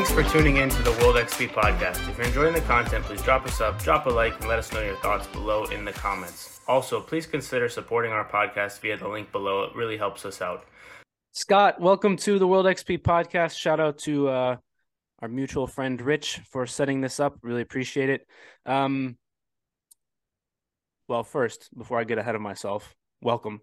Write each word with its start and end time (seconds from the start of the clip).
Thanks 0.00 0.12
for 0.12 0.22
tuning 0.32 0.56
in 0.56 0.70
to 0.70 0.82
the 0.82 0.92
World 0.92 1.16
XP 1.16 1.50
podcast. 1.50 2.08
If 2.08 2.16
you're 2.16 2.26
enjoying 2.26 2.54
the 2.54 2.62
content, 2.62 3.04
please 3.04 3.20
drop 3.20 3.44
us 3.44 3.60
up, 3.60 3.82
drop 3.82 4.06
a 4.06 4.08
like, 4.08 4.34
and 4.40 4.48
let 4.48 4.58
us 4.58 4.72
know 4.72 4.80
your 4.80 4.96
thoughts 4.96 5.26
below 5.26 5.64
in 5.64 5.84
the 5.84 5.92
comments. 5.92 6.58
Also, 6.66 7.02
please 7.02 7.26
consider 7.26 7.68
supporting 7.68 8.10
our 8.10 8.26
podcast 8.26 8.80
via 8.80 8.96
the 8.96 9.06
link 9.06 9.30
below. 9.30 9.64
It 9.64 9.76
really 9.76 9.98
helps 9.98 10.24
us 10.24 10.40
out. 10.40 10.64
Scott, 11.32 11.82
welcome 11.82 12.16
to 12.16 12.38
the 12.38 12.46
World 12.46 12.64
XP 12.64 13.02
podcast. 13.02 13.58
Shout 13.58 13.78
out 13.78 13.98
to 13.98 14.30
uh, 14.30 14.56
our 15.20 15.28
mutual 15.28 15.66
friend 15.66 16.00
Rich 16.00 16.40
for 16.50 16.66
setting 16.66 17.02
this 17.02 17.20
up. 17.20 17.36
Really 17.42 17.60
appreciate 17.60 18.08
it. 18.08 18.26
Um, 18.64 19.18
well, 21.08 21.24
first, 21.24 21.68
before 21.76 22.00
I 22.00 22.04
get 22.04 22.16
ahead 22.16 22.34
of 22.36 22.40
myself, 22.40 22.94
welcome. 23.20 23.60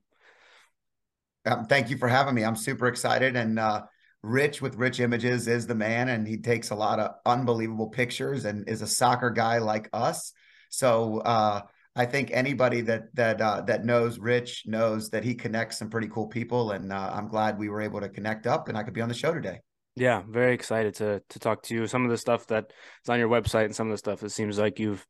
Um, 1.48 1.66
thank 1.66 1.90
you 1.90 1.98
for 1.98 2.08
having 2.08 2.36
me. 2.36 2.44
I'm 2.44 2.56
super 2.56 2.86
excited. 2.86 3.36
And 3.36 3.58
uh, 3.58 3.86
Rich 4.28 4.62
with 4.62 4.76
Rich 4.76 5.00
Images 5.00 5.48
is 5.48 5.68
the 5.68 5.76
man, 5.76 6.10
and 6.10 6.28
he 6.28 6.38
takes 6.38 6.70
a 6.70 6.76
lot 6.76 7.00
of 7.00 7.12
unbelievable 7.26 7.88
pictures 7.88 8.46
and 8.46 8.68
is 8.68 8.82
a 8.82 8.88
soccer 8.88 9.30
guy 9.30 9.60
like 9.60 9.90
us. 9.94 10.34
So 10.70 11.20
uh, 11.20 11.62
I 11.96 12.06
think 12.06 12.32
anybody 12.32 12.82
that 12.82 13.16
that 13.16 13.42
uh, 13.42 13.62
that 13.62 13.86
knows 13.86 14.20
Rich 14.20 14.64
knows 14.66 15.10
that 15.12 15.24
he 15.24 15.34
connects 15.34 15.80
some 15.80 15.90
pretty 15.90 16.10
cool 16.10 16.28
people, 16.28 16.72
and 16.72 16.92
uh, 16.92 17.12
I'm 17.14 17.30
glad 17.30 17.58
we 17.58 17.70
were 17.70 17.82
able 17.82 18.02
to 18.02 18.10
connect 18.10 18.48
up, 18.48 18.68
and 18.68 18.78
I 18.78 18.84
could 18.84 18.94
be 18.94 19.02
on 19.02 19.10
the 19.10 19.16
show 19.16 19.34
today. 19.34 19.62
Yeah, 19.96 20.24
very 20.28 20.54
excited 20.54 20.96
to 20.96 21.24
to 21.30 21.40
talk 21.40 21.64
to 21.64 21.74
you. 21.74 21.88
Some 21.88 22.04
of 22.04 22.12
the 22.12 22.18
stuff 22.18 22.48
that 22.48 22.74
is 23.04 23.10
on 23.10 23.20
your 23.20 23.30
website, 23.30 23.66
and 23.66 23.76
some 23.76 23.88
of 23.88 23.94
the 23.94 23.98
stuff 23.98 24.24
it 24.24 24.32
seems 24.32 24.60
like 24.60 24.78
you've 24.78 25.08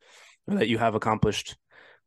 that 0.48 0.70
you 0.70 0.78
have 0.78 0.96
accomplished. 0.96 1.58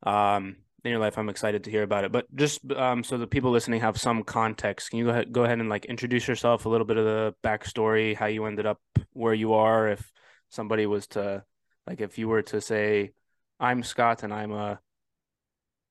Um, 0.04 0.56
in 0.84 0.90
your 0.90 1.00
life. 1.00 1.18
I'm 1.18 1.28
excited 1.28 1.64
to 1.64 1.70
hear 1.70 1.82
about 1.82 2.04
it. 2.04 2.12
But 2.12 2.34
just 2.34 2.60
um, 2.72 3.04
so 3.04 3.18
the 3.18 3.26
people 3.26 3.50
listening 3.50 3.80
have 3.80 3.98
some 3.98 4.22
context, 4.22 4.90
can 4.90 4.98
you 4.98 5.06
go 5.06 5.10
ahead, 5.10 5.32
go 5.32 5.44
ahead 5.44 5.58
and 5.58 5.68
like 5.68 5.84
introduce 5.86 6.26
yourself, 6.26 6.64
a 6.64 6.68
little 6.68 6.86
bit 6.86 6.96
of 6.96 7.04
the 7.04 7.34
backstory, 7.42 8.16
how 8.16 8.26
you 8.26 8.44
ended 8.46 8.66
up 8.66 8.80
where 9.12 9.34
you 9.34 9.54
are? 9.54 9.88
If 9.88 10.10
somebody 10.48 10.86
was 10.86 11.06
to 11.08 11.44
like, 11.86 12.00
if 12.00 12.18
you 12.18 12.28
were 12.28 12.42
to 12.42 12.60
say, 12.60 13.12
"I'm 13.58 13.82
Scott 13.82 14.22
and 14.22 14.32
I'm 14.32 14.52
a 14.52 14.80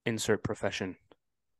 insert 0.05 0.43
profession." 0.43 0.95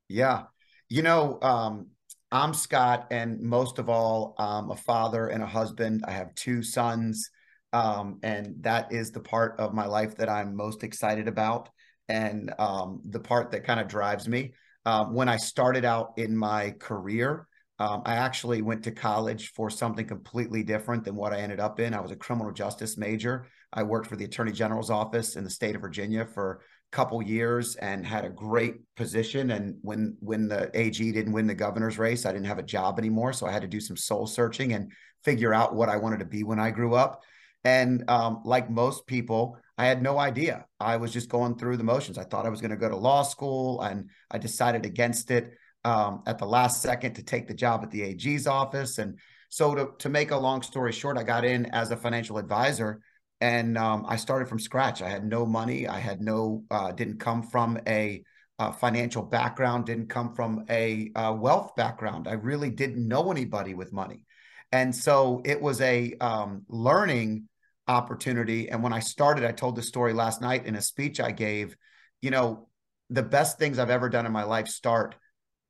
Yeah, 0.08 0.44
you 0.88 1.02
know, 1.02 1.38
um, 1.40 1.88
I'm 2.32 2.54
Scott, 2.54 3.08
and 3.10 3.40
most 3.40 3.78
of 3.78 3.88
all, 3.88 4.34
I'm 4.38 4.70
a 4.70 4.76
father 4.76 5.28
and 5.28 5.42
a 5.42 5.46
husband. 5.46 6.04
I 6.06 6.12
have 6.12 6.34
two 6.34 6.62
sons. 6.62 7.30
Um, 7.72 8.18
and 8.24 8.56
that 8.62 8.92
is 8.92 9.12
the 9.12 9.20
part 9.20 9.60
of 9.60 9.72
my 9.72 9.86
life 9.86 10.16
that 10.16 10.28
I'm 10.28 10.56
most 10.56 10.82
excited 10.82 11.28
about 11.28 11.68
and 12.10 12.52
um, 12.58 13.00
the 13.08 13.20
part 13.20 13.52
that 13.52 13.64
kind 13.64 13.78
of 13.78 13.86
drives 13.86 14.28
me. 14.28 14.52
Um, 14.84 15.14
when 15.14 15.28
I 15.28 15.36
started 15.36 15.84
out 15.84 16.14
in 16.16 16.36
my 16.36 16.72
career, 16.72 17.46
um, 17.78 18.02
I 18.04 18.16
actually 18.16 18.62
went 18.62 18.82
to 18.84 18.90
college 18.90 19.52
for 19.52 19.70
something 19.70 20.06
completely 20.06 20.64
different 20.64 21.04
than 21.04 21.14
what 21.14 21.32
I 21.32 21.38
ended 21.38 21.60
up 21.60 21.78
in. 21.78 21.94
I 21.94 22.00
was 22.00 22.10
a 22.10 22.16
criminal 22.16 22.52
justice 22.52 22.98
major. 22.98 23.46
I 23.72 23.84
worked 23.84 24.08
for 24.08 24.16
the 24.16 24.24
Attorney 24.24 24.52
General's 24.52 24.90
office 24.90 25.36
in 25.36 25.44
the 25.44 25.50
state 25.50 25.76
of 25.76 25.82
Virginia 25.82 26.26
for 26.26 26.62
a 26.92 26.96
couple 26.96 27.22
years 27.22 27.76
and 27.76 28.04
had 28.04 28.24
a 28.24 28.30
great 28.30 28.74
position. 28.96 29.52
And 29.52 29.76
when 29.82 30.16
when 30.18 30.48
the 30.48 30.70
AG 30.74 31.12
didn't 31.12 31.32
win 31.32 31.46
the 31.46 31.54
governor's 31.54 31.96
race, 31.96 32.26
I 32.26 32.32
didn't 32.32 32.48
have 32.48 32.58
a 32.58 32.64
job 32.64 32.98
anymore, 32.98 33.32
so 33.32 33.46
I 33.46 33.52
had 33.52 33.62
to 33.62 33.68
do 33.68 33.80
some 33.80 33.96
soul 33.96 34.26
searching 34.26 34.72
and 34.72 34.90
figure 35.24 35.54
out 35.54 35.76
what 35.76 35.88
I 35.88 35.96
wanted 35.96 36.18
to 36.18 36.24
be 36.24 36.42
when 36.42 36.58
I 36.58 36.72
grew 36.72 36.94
up. 36.94 37.22
And 37.64 38.04
um, 38.08 38.42
like 38.44 38.70
most 38.70 39.06
people, 39.06 39.58
I 39.80 39.86
had 39.86 40.02
no 40.02 40.18
idea. 40.18 40.66
I 40.78 40.98
was 40.98 41.10
just 41.10 41.30
going 41.30 41.56
through 41.56 41.78
the 41.78 41.84
motions. 41.84 42.18
I 42.18 42.24
thought 42.24 42.44
I 42.44 42.50
was 42.50 42.60
going 42.60 42.70
to 42.70 42.76
go 42.76 42.90
to 42.90 42.96
law 42.96 43.22
school, 43.22 43.80
and 43.80 44.10
I 44.30 44.36
decided 44.36 44.84
against 44.84 45.30
it 45.30 45.54
um, 45.86 46.22
at 46.26 46.36
the 46.36 46.44
last 46.44 46.82
second 46.82 47.14
to 47.14 47.22
take 47.22 47.48
the 47.48 47.54
job 47.54 47.82
at 47.82 47.90
the 47.90 48.02
AG's 48.02 48.46
office. 48.46 48.98
And 48.98 49.18
so, 49.48 49.74
to, 49.74 49.88
to 50.00 50.10
make 50.10 50.32
a 50.32 50.36
long 50.36 50.60
story 50.60 50.92
short, 50.92 51.16
I 51.16 51.22
got 51.22 51.46
in 51.46 51.64
as 51.64 51.90
a 51.90 51.96
financial 51.96 52.36
advisor, 52.36 53.00
and 53.40 53.78
um, 53.78 54.04
I 54.06 54.16
started 54.16 54.50
from 54.50 54.58
scratch. 54.58 55.00
I 55.00 55.08
had 55.08 55.24
no 55.24 55.46
money. 55.46 55.88
I 55.88 55.98
had 55.98 56.20
no, 56.20 56.62
uh, 56.70 56.92
didn't 56.92 57.18
come 57.18 57.42
from 57.42 57.78
a 57.86 58.22
uh, 58.58 58.72
financial 58.72 59.22
background, 59.22 59.86
didn't 59.86 60.10
come 60.10 60.34
from 60.34 60.66
a 60.68 61.10
uh, 61.14 61.32
wealth 61.32 61.74
background. 61.74 62.28
I 62.28 62.34
really 62.34 62.68
didn't 62.68 63.08
know 63.08 63.30
anybody 63.30 63.72
with 63.72 63.94
money. 63.94 64.26
And 64.72 64.94
so 64.94 65.40
it 65.46 65.62
was 65.62 65.80
a 65.80 66.14
um, 66.20 66.66
learning 66.68 67.48
opportunity. 67.90 68.70
And 68.70 68.82
when 68.82 68.92
I 68.92 69.00
started, 69.00 69.44
I 69.44 69.52
told 69.52 69.76
the 69.76 69.82
story 69.82 70.12
last 70.12 70.40
night 70.40 70.66
in 70.66 70.76
a 70.76 70.82
speech 70.82 71.20
I 71.20 71.32
gave. 71.32 71.76
You 72.22 72.30
know, 72.30 72.68
the 73.10 73.22
best 73.22 73.58
things 73.58 73.78
I've 73.78 73.90
ever 73.90 74.08
done 74.08 74.26
in 74.26 74.32
my 74.32 74.44
life 74.44 74.68
start 74.68 75.16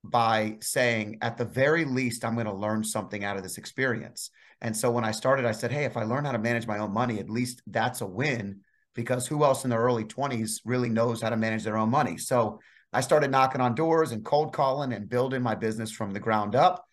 by 0.05 0.57
saying, 0.61 1.19
at 1.23 1.37
the 1.37 1.45
very 1.45 1.85
least, 1.85 2.25
I'm 2.25 2.35
going 2.35 2.47
to 2.47 2.53
learn 2.53 2.85
something 2.85 3.25
out 3.25 3.37
of 3.37 3.43
this 3.43 3.59
experience. 3.59 4.31
And 4.61 4.77
so 4.77 4.91
when 4.91 5.05
I 5.05 5.11
started, 5.11 5.47
I 5.47 5.53
said, 5.53 5.73
hey, 5.73 5.85
if 5.85 5.97
I 5.97 6.05
learn 6.05 6.25
how 6.25 6.33
to 6.33 6.39
manage 6.39 6.67
my 6.67 6.79
own 6.79 6.93
money, 6.93 7.19
at 7.19 7.31
least 7.31 7.63
that's 7.67 8.01
a 8.01 8.07
win 8.07 8.61
because 8.95 9.27
who 9.27 9.45
else 9.45 9.65
in 9.65 9.71
their 9.71 9.81
early 9.81 10.05
20s 10.05 10.61
really 10.65 10.89
knows 10.89 11.23
how 11.23 11.31
to 11.31 11.37
manage 11.37 11.65
their 11.65 11.79
own 11.79 11.91
money? 11.91 12.19
So 12.19 12.61
I 12.93 13.01
started 13.01 13.31
knocking 13.31 13.61
on 13.61 13.75
doors 13.75 14.13
and 14.13 14.25
cold 14.25 14.53
calling 14.53 14.93
and 14.93 15.09
building 15.09 15.43
my 15.43 15.55
business 15.55 15.91
from 15.91 16.11
the 16.11 16.21
ground 16.21 16.55
up. 16.55 16.87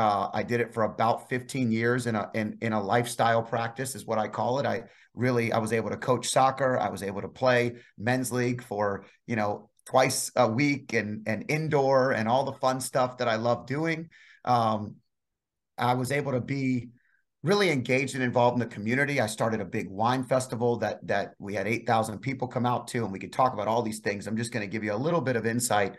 Uh, 0.00 0.30
I 0.32 0.42
did 0.42 0.62
it 0.62 0.72
for 0.72 0.84
about 0.84 1.28
15 1.28 1.70
years 1.70 2.06
in 2.06 2.14
a 2.14 2.30
in, 2.32 2.56
in 2.62 2.72
a 2.72 2.82
lifestyle 2.82 3.42
practice 3.42 3.94
is 3.94 4.06
what 4.06 4.16
I 4.16 4.28
call 4.28 4.58
it. 4.58 4.64
I 4.64 4.84
really 5.12 5.52
I 5.52 5.58
was 5.58 5.74
able 5.74 5.90
to 5.90 5.98
coach 5.98 6.30
soccer. 6.30 6.78
I 6.78 6.88
was 6.88 7.02
able 7.02 7.20
to 7.20 7.28
play 7.28 7.76
men's 7.98 8.32
league 8.32 8.62
for 8.62 9.04
you 9.26 9.36
know 9.36 9.68
twice 9.84 10.32
a 10.36 10.48
week 10.48 10.94
and 10.94 11.28
and 11.28 11.44
indoor 11.50 12.12
and 12.12 12.30
all 12.30 12.44
the 12.44 12.54
fun 12.54 12.80
stuff 12.80 13.18
that 13.18 13.28
I 13.28 13.36
love 13.36 13.66
doing. 13.66 14.08
Um, 14.46 14.94
I 15.76 15.92
was 15.92 16.12
able 16.12 16.32
to 16.32 16.40
be 16.40 16.88
really 17.42 17.68
engaged 17.70 18.14
and 18.14 18.24
involved 18.24 18.54
in 18.54 18.66
the 18.66 18.74
community. 18.74 19.20
I 19.20 19.26
started 19.26 19.60
a 19.60 19.66
big 19.66 19.90
wine 19.90 20.24
festival 20.24 20.78
that 20.78 21.06
that 21.08 21.34
we 21.38 21.52
had 21.52 21.68
8,000 21.68 22.20
people 22.20 22.48
come 22.48 22.64
out 22.64 22.88
to, 22.88 23.04
and 23.04 23.12
we 23.12 23.18
could 23.18 23.34
talk 23.34 23.52
about 23.52 23.68
all 23.68 23.82
these 23.82 24.00
things. 24.00 24.26
I'm 24.26 24.38
just 24.38 24.50
going 24.50 24.64
to 24.64 24.72
give 24.72 24.82
you 24.82 24.94
a 24.94 25.04
little 25.04 25.20
bit 25.20 25.36
of 25.36 25.44
insight. 25.44 25.96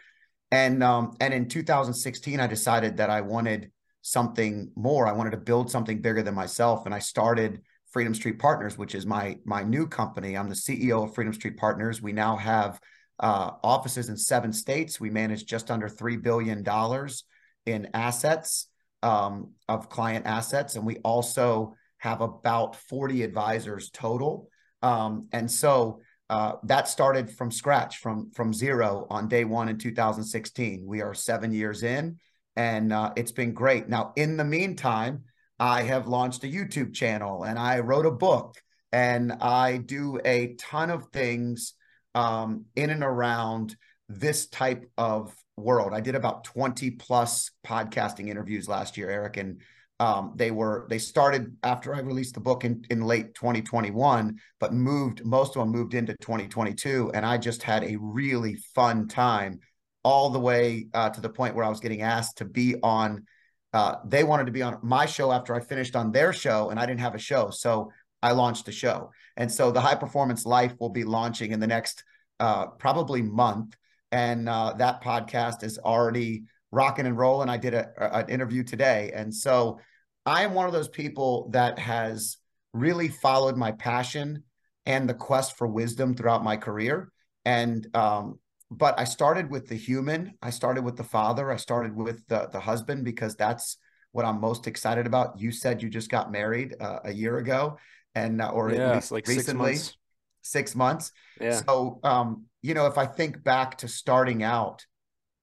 And 0.50 0.82
um, 0.82 1.14
and 1.20 1.36
in 1.36 1.48
2016, 1.48 2.40
I 2.40 2.48
decided 2.48 2.98
that 2.98 3.12
I 3.12 3.22
wanted 3.22 3.70
something 4.02 4.72
more. 4.76 5.08
I 5.08 5.12
wanted 5.12 5.32
to 5.32 5.38
build 5.38 5.72
something 5.72 6.02
bigger 6.02 6.22
than 6.22 6.36
myself, 6.36 6.86
and 6.86 6.96
I 6.96 7.00
started 7.00 7.62
Freedom 7.92 8.14
Street 8.14 8.40
Partners, 8.40 8.78
which 8.78 8.96
is 8.96 9.06
my 9.06 9.38
my 9.46 9.64
new 9.64 9.88
company. 9.88 10.38
I'm 10.38 10.50
the 10.50 10.56
CEO 10.56 11.04
of 11.04 11.14
Freedom 11.14 11.34
Street 11.34 11.58
Partners. 11.58 12.02
We 12.02 12.14
now 12.14 12.38
have 12.38 12.80
uh, 13.20 13.52
offices 13.64 14.10
in 14.10 14.18
seven 14.18 14.54
states. 14.54 15.00
We 15.00 15.10
manage 15.10 15.46
just 15.46 15.70
under 15.70 15.90
three 15.90 16.18
billion 16.18 16.64
dollars 16.64 17.24
in 17.66 17.90
assets 17.94 18.68
um, 19.04 19.52
of 19.68 19.90
client 19.90 20.26
assets, 20.26 20.76
and 20.76 20.86
we 20.86 20.98
also 20.98 21.76
have 21.98 22.22
about 22.22 22.76
40 22.76 23.22
advisors 23.22 23.92
total. 23.92 24.48
Um, 24.82 25.28
and 25.32 25.50
so 25.50 26.02
uh, 26.32 26.54
that 26.64 26.88
started 26.88 27.30
from 27.30 27.52
scratch, 27.52 27.98
from 27.98 28.32
from 28.32 28.54
zero 28.54 29.06
on 29.10 29.28
day 29.28 29.44
one 29.44 29.70
in 29.70 29.78
2016. 29.78 30.84
We 30.86 31.02
are 31.02 31.14
seven 31.14 31.52
years 31.52 31.84
in 31.84 32.18
and 32.56 32.92
uh, 32.92 33.12
it's 33.16 33.32
been 33.32 33.54
great. 33.54 33.88
Now, 33.88 34.14
in 34.16 34.38
the 34.38 34.44
meantime, 34.44 35.24
I 35.60 35.84
have 35.84 36.08
launched 36.08 36.44
a 36.44 36.48
YouTube 36.48 36.94
channel 36.94 37.44
and 37.44 37.58
I 37.58 37.80
wrote 37.80 38.06
a 38.06 38.12
book 38.12 38.56
and 38.92 39.32
I 39.34 39.78
do 39.78 40.20
a 40.26 40.56
ton 40.56 40.90
of 40.90 41.08
things 41.14 41.74
um, 42.16 42.66
in 42.76 42.90
and 42.90 43.04
around 43.04 43.76
this 44.10 44.48
type 44.48 44.90
of 44.98 45.36
world. 45.56 45.94
I 45.94 46.02
did 46.02 46.16
about 46.16 46.44
20 46.44 46.92
plus 46.92 47.52
podcasting 47.66 48.28
interviews 48.28 48.68
last 48.68 48.98
year, 48.98 49.10
Eric, 49.10 49.38
and 49.38 49.62
um, 50.00 50.34
they 50.36 50.50
were 50.50 50.88
they 50.90 50.98
started 50.98 51.56
after 51.62 51.94
I 51.94 52.00
released 52.00 52.34
the 52.34 52.40
book 52.40 52.66
in, 52.66 52.84
in 52.90 53.02
late 53.02 53.36
2021, 53.36 54.36
but 54.60 54.74
moved 54.74 55.24
most 55.24 55.56
of 55.56 55.62
them 55.62 55.70
moved 55.70 55.94
into 55.94 56.16
2022, 56.22 57.12
and 57.14 57.24
I 57.24 57.38
just 57.38 57.62
had 57.62 57.84
a 57.84 57.98
really 57.98 58.56
fun 58.74 59.08
time 59.08 59.60
all 60.04 60.30
the 60.30 60.40
way 60.40 60.88
uh, 60.94 61.10
to 61.10 61.22
the 61.22 61.30
point 61.30 61.56
where 61.56 61.66
I 61.66 61.70
was 61.70 61.80
getting 61.80 62.02
asked 62.02 62.38
to 62.38 62.46
be 62.46 62.76
on. 62.82 63.26
Uh, 63.74 63.96
they 64.06 64.24
wanted 64.24 64.48
to 64.48 64.52
be 64.52 64.62
on 64.62 64.78
my 64.82 65.06
show 65.06 65.32
after 65.32 65.56
I 65.56 65.62
finished 65.62 65.96
on 65.96 66.12
their 66.12 66.34
show, 66.34 66.70
and 66.70 66.80
I 66.80 66.86
didn't 66.86 67.00
have 67.00 67.16
a 67.16 67.20
show, 67.20 67.50
so 67.52 67.92
I 68.22 68.34
launched 68.34 68.68
a 68.68 68.72
show. 68.72 69.12
And 69.38 69.52
so 69.52 69.72
the 69.72 69.82
High 69.82 69.96
Performance 69.96 70.46
Life 70.46 70.74
will 70.80 70.90
be 70.90 71.04
launching 71.04 71.52
in 71.52 71.60
the 71.60 71.68
next 71.68 72.04
uh, 72.40 72.68
probably 72.68 73.22
month, 73.22 73.76
and 74.12 74.50
uh, 74.50 74.74
that 74.78 75.04
podcast 75.04 75.64
is 75.64 75.78
already 75.78 76.44
rocking 76.72 77.06
and 77.06 77.18
rolling. 77.18 77.50
I 77.50 77.58
did 77.58 77.74
a, 77.74 77.90
a, 77.98 78.24
an 78.24 78.30
interview 78.30 78.64
today, 78.64 79.12
and 79.16 79.34
so 79.34 79.80
I 80.26 80.44
am 80.44 80.54
one 80.54 80.68
of 80.68 80.74
those 80.74 80.90
people 80.90 81.50
that 81.52 81.80
has 81.80 82.38
really 82.74 83.08
followed 83.08 83.58
my 83.58 83.72
passion 83.72 84.44
and 84.86 85.08
the 85.08 85.14
quest 85.14 85.58
for 85.58 85.68
wisdom 85.68 86.14
throughout 86.14 86.44
my 86.44 86.58
career. 86.58 87.12
And 87.46 87.88
um, 87.96 88.40
but 88.72 88.98
I 88.98 89.04
started 89.04 89.52
with 89.52 89.68
the 89.68 89.76
human. 89.76 90.34
I 90.42 90.50
started 90.50 90.86
with 90.86 90.96
the 90.96 91.04
father. 91.04 91.52
I 91.52 91.58
started 91.58 91.94
with 91.94 92.26
the 92.28 92.48
the 92.52 92.60
husband 92.60 93.04
because 93.04 93.36
that's 93.36 93.78
what 94.14 94.24
I'm 94.24 94.40
most 94.40 94.66
excited 94.66 95.06
about. 95.06 95.40
You 95.40 95.52
said 95.52 95.84
you 95.84 95.90
just 95.90 96.10
got 96.10 96.32
married 96.32 96.76
uh, 96.80 97.00
a 97.04 97.12
year 97.12 97.38
ago, 97.38 97.78
and 98.16 98.42
uh, 98.42 98.50
or 98.50 98.72
yeah, 98.72 98.90
at 98.90 98.96
least 98.96 99.12
like 99.12 99.28
recently, 99.28 99.74
six 99.74 99.84
months. 99.84 99.98
Six 100.44 100.76
months. 100.76 101.12
Yeah. 101.40 101.62
So, 101.68 102.00
um, 102.04 102.46
you 102.64 102.74
know, 102.74 102.88
if 102.88 102.98
I 102.98 103.06
think 103.06 103.44
back 103.44 103.78
to 103.80 103.88
starting 103.88 104.42
out 104.42 104.86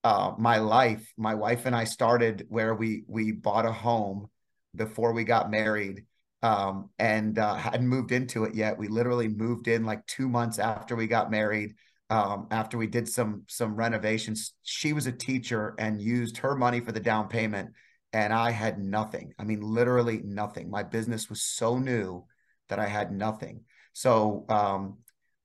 uh, 0.02 0.32
my 0.38 0.58
life, 0.58 1.12
my 1.16 1.34
wife 1.34 1.66
and 1.66 1.76
I 1.76 1.84
started 1.84 2.46
where 2.48 2.74
we 2.74 3.04
we 3.06 3.32
bought 3.32 3.66
a 3.66 3.72
home 3.72 4.28
before 4.74 5.12
we 5.12 5.24
got 5.24 5.50
married, 5.50 6.06
um, 6.42 6.88
and 6.98 7.38
uh, 7.38 7.56
hadn't 7.56 7.86
moved 7.86 8.12
into 8.12 8.44
it 8.44 8.54
yet. 8.54 8.78
We 8.78 8.88
literally 8.88 9.28
moved 9.28 9.68
in 9.68 9.84
like 9.84 10.06
two 10.06 10.30
months 10.30 10.58
after 10.58 10.96
we 10.96 11.06
got 11.06 11.30
married. 11.30 11.74
Um, 12.10 12.46
after 12.50 12.78
we 12.78 12.86
did 12.86 13.08
some 13.08 13.42
some 13.48 13.76
renovations, 13.76 14.54
she 14.62 14.92
was 14.92 15.06
a 15.06 15.12
teacher 15.12 15.74
and 15.78 16.00
used 16.00 16.38
her 16.38 16.54
money 16.56 16.80
for 16.80 16.92
the 16.92 17.00
down 17.00 17.28
payment, 17.28 17.70
and 18.12 18.32
I 18.32 18.50
had 18.50 18.78
nothing. 18.78 19.34
I 19.38 19.44
mean, 19.44 19.60
literally 19.60 20.22
nothing. 20.24 20.70
My 20.70 20.82
business 20.82 21.28
was 21.28 21.42
so 21.42 21.78
new 21.78 22.24
that 22.68 22.78
I 22.78 22.86
had 22.86 23.12
nothing. 23.12 23.64
So 23.92 24.46
um, 24.48 24.98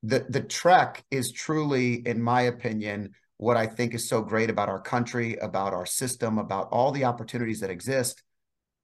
the 0.04 0.26
the 0.30 0.42
trek 0.42 1.04
is 1.12 1.32
truly, 1.32 1.96
in 1.96 2.22
my 2.22 2.44
opinion, 2.44 3.12
what 3.38 3.58
I 3.58 3.68
think 3.68 3.94
is 3.94 4.08
so 4.08 4.22
great 4.22 4.50
about 4.50 4.70
our 4.70 4.82
country, 4.82 5.36
about 5.36 5.74
our 5.74 5.86
system, 5.86 6.38
about 6.38 6.70
all 6.72 6.92
the 6.92 7.06
opportunities 7.06 7.60
that 7.60 7.70
exist 7.70 8.24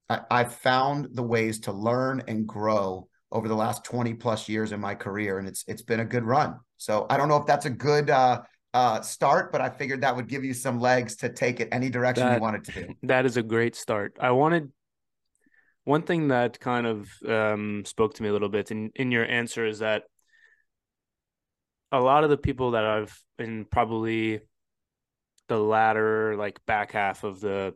I, 0.10 0.22
I've 0.30 0.54
found 0.54 1.10
the 1.14 1.24
ways 1.24 1.60
to 1.62 1.72
learn 1.72 2.24
and 2.28 2.48
grow 2.48 3.08
over 3.32 3.48
the 3.48 3.56
last 3.56 3.84
20 3.84 4.16
plus 4.16 4.50
years 4.50 4.72
in 4.72 4.80
my 4.80 4.96
career 4.96 5.38
and 5.38 5.48
it's 5.48 5.64
it's 5.68 5.84
been 5.84 6.00
a 6.00 6.06
good 6.06 6.24
run 6.24 6.60
so 6.80 7.06
i 7.12 7.18
don't 7.18 7.30
know 7.30 7.38
if 7.38 7.46
that's 7.46 7.68
a 7.68 7.70
good 7.70 8.10
uh, 8.10 8.42
uh, 8.74 9.00
start 9.02 9.52
but 9.52 9.62
i 9.62 9.70
figured 9.70 10.02
that 10.02 10.16
would 10.16 10.28
give 10.28 10.44
you 10.44 10.54
some 10.54 10.80
legs 10.80 11.16
to 11.16 11.30
take 11.30 11.60
it 11.60 11.68
any 11.72 11.90
direction 11.90 12.26
that, 12.26 12.36
you 12.36 12.42
wanted 12.42 12.64
to 12.64 12.72
do. 12.72 12.94
that 13.04 13.26
is 13.26 13.38
a 13.38 13.44
great 13.44 13.76
start. 13.76 14.18
I 14.20 14.32
wanted 14.32 14.72
one 15.84 16.02
thing 16.04 16.30
that 16.30 16.60
kind 16.60 16.86
of 16.86 17.10
um, 17.28 17.84
spoke 17.86 18.16
to 18.16 18.24
me 18.24 18.30
a 18.30 18.34
little 18.34 18.50
bit 18.50 18.72
in, 18.72 18.92
in 18.96 19.12
your 19.12 19.26
answer 19.26 19.66
is 19.66 19.80
that 19.80 20.04
a 21.92 22.00
lot 22.00 22.24
of 22.24 22.30
the 22.30 22.38
people 22.38 22.72
that 22.72 22.86
i've 22.86 23.24
in 23.40 23.66
probably 23.66 24.40
the 25.48 25.58
latter 25.58 26.36
like 26.38 26.64
back 26.66 26.92
half 26.92 27.24
of 27.24 27.40
the 27.42 27.74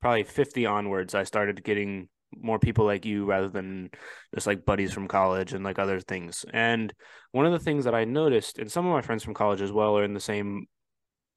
probably 0.00 0.24
50 0.24 0.66
onwards, 0.66 1.14
I 1.14 1.24
started 1.24 1.62
getting 1.62 2.08
more 2.34 2.58
people 2.58 2.84
like 2.84 3.04
you 3.04 3.24
rather 3.24 3.48
than 3.48 3.90
just 4.34 4.46
like 4.46 4.64
buddies 4.64 4.92
from 4.92 5.08
college 5.08 5.52
and 5.52 5.64
like 5.64 5.78
other 5.78 6.00
things. 6.00 6.44
And 6.52 6.92
one 7.32 7.46
of 7.46 7.52
the 7.52 7.58
things 7.58 7.84
that 7.84 7.94
I 7.94 8.04
noticed, 8.04 8.58
and 8.58 8.70
some 8.70 8.86
of 8.86 8.92
my 8.92 9.02
friends 9.02 9.22
from 9.24 9.34
college 9.34 9.60
as 9.60 9.72
well 9.72 9.96
are 9.98 10.04
in 10.04 10.14
the 10.14 10.20
same 10.20 10.66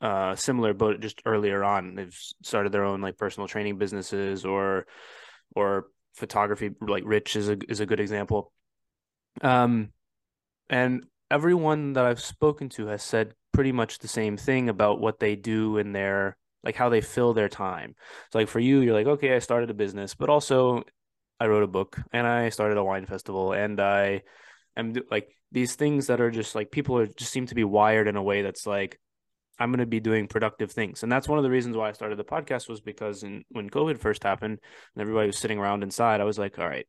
uh 0.01 0.35
similar 0.35 0.73
boat 0.73 0.99
just 0.99 1.21
earlier 1.25 1.63
on. 1.63 1.95
They've 1.95 2.17
started 2.43 2.71
their 2.71 2.85
own 2.85 3.01
like 3.01 3.17
personal 3.17 3.47
training 3.47 3.77
businesses 3.77 4.45
or 4.45 4.87
or 5.55 5.87
photography 6.15 6.71
like 6.81 7.03
Rich 7.05 7.35
is 7.35 7.49
a 7.49 7.57
is 7.69 7.79
a 7.79 7.85
good 7.85 7.99
example. 7.99 8.51
Um 9.41 9.89
and 10.69 11.05
everyone 11.29 11.93
that 11.93 12.05
I've 12.05 12.19
spoken 12.19 12.69
to 12.69 12.87
has 12.87 13.03
said 13.03 13.33
pretty 13.51 13.71
much 13.71 13.99
the 13.99 14.07
same 14.07 14.37
thing 14.37 14.69
about 14.69 14.99
what 14.99 15.19
they 15.19 15.35
do 15.35 15.77
in 15.77 15.91
their 15.91 16.37
like 16.63 16.75
how 16.75 16.89
they 16.89 17.01
fill 17.01 17.33
their 17.33 17.49
time. 17.49 17.95
So 18.31 18.39
like 18.39 18.47
for 18.47 18.59
you, 18.59 18.81
you're 18.81 18.93
like, 18.93 19.07
okay, 19.07 19.35
I 19.35 19.39
started 19.39 19.69
a 19.69 19.73
business, 19.73 20.15
but 20.15 20.29
also 20.29 20.83
I 21.39 21.47
wrote 21.47 21.63
a 21.63 21.67
book 21.67 21.97
and 22.11 22.27
I 22.27 22.49
started 22.49 22.77
a 22.77 22.83
wine 22.83 23.05
festival 23.05 23.53
and 23.53 23.79
I 23.79 24.21
am 24.77 24.93
like 25.09 25.29
these 25.51 25.75
things 25.75 26.07
that 26.07 26.21
are 26.21 26.31
just 26.31 26.55
like 26.55 26.71
people 26.71 26.97
are 26.97 27.07
just 27.07 27.31
seem 27.31 27.47
to 27.47 27.55
be 27.55 27.63
wired 27.63 28.07
in 28.07 28.15
a 28.15 28.23
way 28.23 28.41
that's 28.41 28.67
like 28.67 28.99
I'm 29.59 29.69
going 29.69 29.79
to 29.79 29.85
be 29.85 29.99
doing 29.99 30.27
productive 30.27 30.71
things. 30.71 31.03
And 31.03 31.11
that's 31.11 31.27
one 31.27 31.37
of 31.37 31.43
the 31.43 31.49
reasons 31.51 31.77
why 31.77 31.89
I 31.89 31.91
started 31.91 32.17
the 32.17 32.23
podcast 32.23 32.67
was 32.67 32.81
because 32.81 33.21
in, 33.21 33.43
when 33.49 33.69
COVID 33.69 33.99
first 33.99 34.23
happened 34.23 34.59
and 34.95 35.01
everybody 35.01 35.27
was 35.27 35.37
sitting 35.37 35.59
around 35.59 35.83
inside, 35.83 36.19
I 36.19 36.23
was 36.23 36.39
like, 36.39 36.57
all 36.57 36.67
right, 36.67 36.87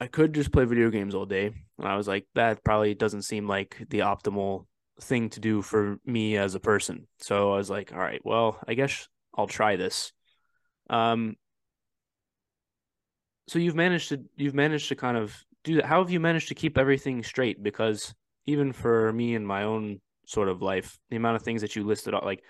I 0.00 0.06
could 0.06 0.32
just 0.32 0.52
play 0.52 0.64
video 0.64 0.90
games 0.90 1.14
all 1.14 1.26
day. 1.26 1.52
And 1.78 1.86
I 1.86 1.96
was 1.96 2.08
like, 2.08 2.26
that 2.34 2.64
probably 2.64 2.94
doesn't 2.94 3.22
seem 3.22 3.46
like 3.46 3.76
the 3.90 4.00
optimal 4.00 4.66
thing 5.00 5.30
to 5.30 5.40
do 5.40 5.62
for 5.62 5.98
me 6.04 6.36
as 6.36 6.54
a 6.54 6.60
person. 6.60 7.06
So 7.18 7.52
I 7.52 7.56
was 7.56 7.70
like, 7.70 7.92
all 7.92 7.98
right, 7.98 8.20
well, 8.24 8.60
I 8.66 8.74
guess 8.74 9.08
I'll 9.36 9.46
try 9.46 9.76
this. 9.76 10.12
Um 10.90 11.36
so 13.48 13.58
you've 13.58 13.74
managed 13.74 14.08
to 14.10 14.22
you've 14.36 14.54
managed 14.54 14.88
to 14.88 14.96
kind 14.96 15.16
of 15.16 15.36
do 15.64 15.76
that. 15.76 15.86
How 15.86 16.00
have 16.00 16.10
you 16.10 16.20
managed 16.20 16.48
to 16.48 16.54
keep 16.54 16.78
everything 16.78 17.22
straight? 17.22 17.62
Because 17.62 18.14
even 18.46 18.72
for 18.72 19.12
me 19.12 19.34
in 19.34 19.44
my 19.44 19.64
own 19.64 20.00
sort 20.26 20.48
of 20.48 20.62
life, 20.62 20.98
the 21.10 21.16
amount 21.16 21.36
of 21.36 21.42
things 21.42 21.62
that 21.62 21.76
you 21.76 21.84
listed 21.84 22.14
out, 22.14 22.24
like 22.24 22.42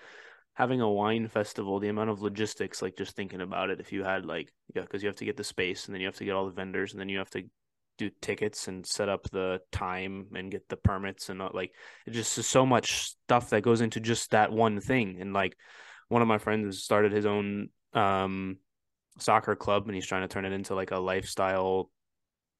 having 0.53 0.81
a 0.81 0.89
wine 0.89 1.27
festival, 1.27 1.79
the 1.79 1.89
amount 1.89 2.09
of 2.09 2.21
logistics, 2.21 2.81
like 2.81 2.97
just 2.97 3.15
thinking 3.15 3.41
about 3.41 3.69
it, 3.69 3.79
if 3.79 3.91
you 3.91 4.03
had 4.03 4.25
like, 4.25 4.51
yeah, 4.73 4.81
because 4.81 5.03
you 5.03 5.07
have 5.07 5.15
to 5.17 5.25
get 5.25 5.37
the 5.37 5.43
space 5.43 5.85
and 5.85 5.93
then 5.93 6.01
you 6.01 6.07
have 6.07 6.15
to 6.15 6.25
get 6.25 6.33
all 6.33 6.45
the 6.45 6.51
vendors 6.51 6.93
and 6.93 6.99
then 6.99 7.09
you 7.09 7.17
have 7.17 7.29
to 7.29 7.43
do 7.97 8.09
tickets 8.21 8.67
and 8.67 8.85
set 8.85 9.09
up 9.09 9.29
the 9.31 9.59
time 9.71 10.27
and 10.35 10.51
get 10.51 10.67
the 10.69 10.75
permits 10.75 11.29
and 11.29 11.39
like 11.53 11.71
it 12.05 12.11
just 12.11 12.37
is 12.37 12.47
so 12.47 12.65
much 12.65 13.01
stuff 13.01 13.49
that 13.49 13.63
goes 13.63 13.81
into 13.81 13.99
just 13.99 14.31
that 14.31 14.51
one 14.51 14.79
thing. 14.79 15.17
And 15.19 15.33
like 15.33 15.55
one 16.09 16.21
of 16.21 16.27
my 16.27 16.37
friends 16.37 16.83
started 16.83 17.11
his 17.11 17.25
own 17.25 17.69
um 17.93 18.57
soccer 19.17 19.55
club 19.55 19.85
and 19.85 19.95
he's 19.95 20.05
trying 20.05 20.23
to 20.23 20.27
turn 20.27 20.45
it 20.45 20.51
into 20.51 20.75
like 20.75 20.91
a 20.91 20.99
lifestyle 20.99 21.89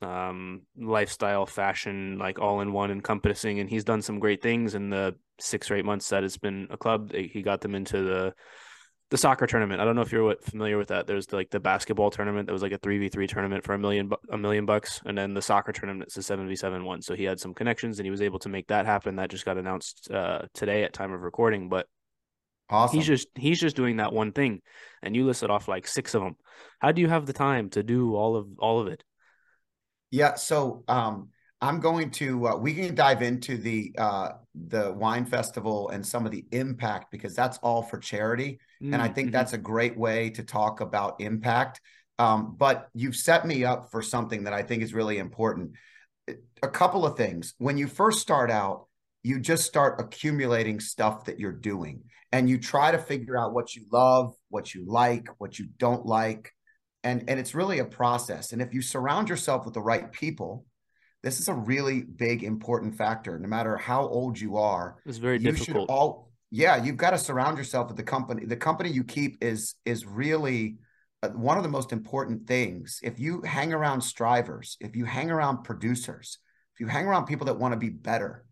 um 0.02 0.62
lifestyle 0.78 1.46
fashion 1.46 2.18
like 2.18 2.40
all 2.40 2.62
in 2.62 2.72
one 2.72 2.92
encompassing. 2.92 3.60
And 3.60 3.70
he's 3.70 3.84
done 3.84 4.02
some 4.02 4.20
great 4.20 4.42
things 4.42 4.76
in 4.76 4.90
the 4.90 5.16
six 5.40 5.70
or 5.70 5.76
eight 5.76 5.86
months 5.86 6.10
that 6.10 6.24
it's 6.24 6.38
been 6.38 6.68
a 6.70 6.78
club. 6.78 7.12
He 7.14 7.42
got 7.42 7.62
them 7.62 7.76
into 7.76 8.02
the 8.04 8.34
the 9.12 9.18
soccer 9.18 9.46
tournament. 9.46 9.80
I 9.80 9.86
don't 9.86 9.96
know 9.96 10.02
if 10.02 10.12
you're 10.12 10.36
familiar 10.42 10.78
with 10.78 10.88
that. 10.88 11.06
There's 11.06 11.32
like 11.32 11.52
the 11.52 11.60
basketball 11.60 12.10
tournament 12.10 12.48
that 12.48 12.54
was 12.54 12.64
like 12.64 12.72
a 12.72 12.78
three 12.78 12.98
v 12.98 13.10
three 13.10 13.28
tournament 13.28 13.64
for 13.64 13.74
a 13.74 13.80
million 13.80 14.12
a 14.30 14.38
million 14.38 14.66
bucks, 14.66 15.02
and 15.06 15.18
then 15.18 15.34
the 15.34 15.42
soccer 15.42 15.72
tournament 15.72 16.10
is 16.10 16.18
a 16.18 16.24
seven 16.24 16.48
v 16.48 16.56
seven 16.56 16.84
one. 16.86 17.02
So 17.02 17.16
he 17.16 17.24
had 17.24 17.40
some 17.40 17.54
connections 17.54 18.00
and 18.00 18.06
he 18.06 18.12
was 18.12 18.22
able 18.22 18.40
to 18.40 18.50
make 18.50 18.68
that 18.68 18.86
happen. 18.86 19.18
That 19.18 19.30
just 19.30 19.46
got 19.46 19.58
announced 19.58 20.10
uh, 20.12 20.44
today 20.54 20.84
at 20.84 20.94
time 20.94 21.14
of 21.14 21.22
recording. 21.22 21.70
But 21.70 21.88
awesome. 22.70 22.98
he's 22.98 23.06
just 23.06 23.28
he's 23.36 23.60
just 23.60 23.76
doing 23.76 23.98
that 23.98 24.12
one 24.12 24.32
thing, 24.32 24.62
and 25.04 25.16
you 25.16 25.26
listed 25.26 25.52
off 25.52 25.68
like 25.68 25.88
six 25.88 26.16
of 26.16 26.24
them. 26.24 26.36
How 26.80 26.92
do 26.92 27.02
you 27.02 27.08
have 27.08 27.28
the 27.28 27.34
time 27.34 27.70
to 27.72 27.84
do 27.84 28.16
all 28.16 28.36
of 28.36 28.48
all 28.58 28.80
of 28.80 28.88
it? 28.88 29.04
Yeah, 30.10 30.36
so 30.36 30.84
um, 30.88 31.30
I'm 31.62 31.80
going 31.80 32.12
to. 32.12 32.48
Uh, 32.48 32.56
we 32.58 32.74
can 32.74 32.96
dive 32.96 33.22
into 33.22 33.58
the 33.58 33.94
uh, 33.98 34.30
the 34.56 34.94
wine 34.94 35.26
festival 35.26 35.90
and 35.90 36.06
some 36.06 36.26
of 36.26 36.32
the 36.32 36.46
impact 36.52 37.12
because 37.12 37.36
that's 37.36 37.58
all 37.60 37.82
for 37.82 37.98
charity, 37.98 38.60
mm-hmm. 38.82 38.94
and 38.94 39.02
I 39.02 39.08
think 39.08 39.28
mm-hmm. 39.28 39.34
that's 39.34 39.54
a 39.54 39.58
great 39.58 39.98
way 39.98 40.30
to 40.32 40.44
talk 40.44 40.82
about 40.82 41.22
impact. 41.22 41.82
Um, 42.18 42.56
but 42.58 42.90
you've 42.94 43.16
set 43.16 43.46
me 43.46 43.66
up 43.66 43.92
for 43.92 44.02
something 44.02 44.46
that 44.46 44.54
I 44.54 44.64
think 44.64 44.84
is 44.84 44.94
really 44.94 45.18
important. 45.18 45.72
A 46.64 46.68
couple 46.68 47.06
of 47.06 47.18
things. 47.18 47.54
When 47.58 47.78
you 47.78 47.88
first 47.88 48.20
start 48.20 48.50
out, 48.50 48.88
you 49.22 49.40
just 49.40 49.66
start 49.66 50.00
accumulating 50.00 50.80
stuff 50.80 51.26
that 51.26 51.40
you're 51.40 51.52
doing, 51.52 52.04
and 52.32 52.50
you 52.50 52.58
try 52.58 52.92
to 52.92 52.98
figure 52.98 53.38
out 53.38 53.54
what 53.54 53.76
you 53.76 53.86
love, 53.92 54.34
what 54.50 54.74
you 54.74 54.86
like, 54.88 55.28
what 55.40 55.60
you 55.60 55.68
don't 55.78 56.06
like, 56.06 56.52
and 57.04 57.24
and 57.28 57.40
it's 57.40 57.54
really 57.54 57.80
a 57.80 57.86
process. 57.86 58.54
And 58.54 58.62
if 58.62 58.74
you 58.74 58.82
surround 58.82 59.30
yourself 59.30 59.66
with 59.66 59.74
the 59.74 59.82
right 59.82 60.12
people 60.12 60.66
this 61.26 61.40
is 61.40 61.48
a 61.50 61.54
really 61.54 62.02
big 62.02 62.44
important 62.44 62.96
factor 62.96 63.38
no 63.40 63.48
matter 63.48 63.76
how 63.76 64.08
old 64.08 64.40
you 64.40 64.58
are 64.58 64.96
it's 65.06 65.18
very 65.18 65.40
you 65.40 65.52
difficult 65.52 65.90
all 65.90 66.32
yeah 66.56 66.82
you've 66.82 66.98
got 66.98 67.12
to 67.12 67.18
surround 67.18 67.58
yourself 67.58 67.88
with 67.88 67.98
the 67.98 68.04
company 68.04 68.46
the 68.46 68.56
company 68.56 68.90
you 68.90 69.04
keep 69.04 69.38
is 69.42 69.76
is 69.84 70.06
really 70.06 70.78
uh, 71.22 71.30
one 71.30 71.58
of 71.58 71.64
the 71.64 71.70
most 71.70 71.92
important 71.92 72.48
things 72.48 73.00
if 73.04 73.20
you 73.20 73.42
hang 73.42 73.74
around 73.74 74.02
strivers 74.02 74.78
if 74.80 74.96
you 74.96 75.04
hang 75.04 75.30
around 75.30 75.64
producers 75.64 76.40
if 76.74 76.80
you 76.80 76.88
hang 76.88 77.06
around 77.06 77.26
people 77.26 77.46
that 77.46 77.60
want 77.60 77.74
to 77.74 77.78
be 77.78 77.90
better 77.90 78.46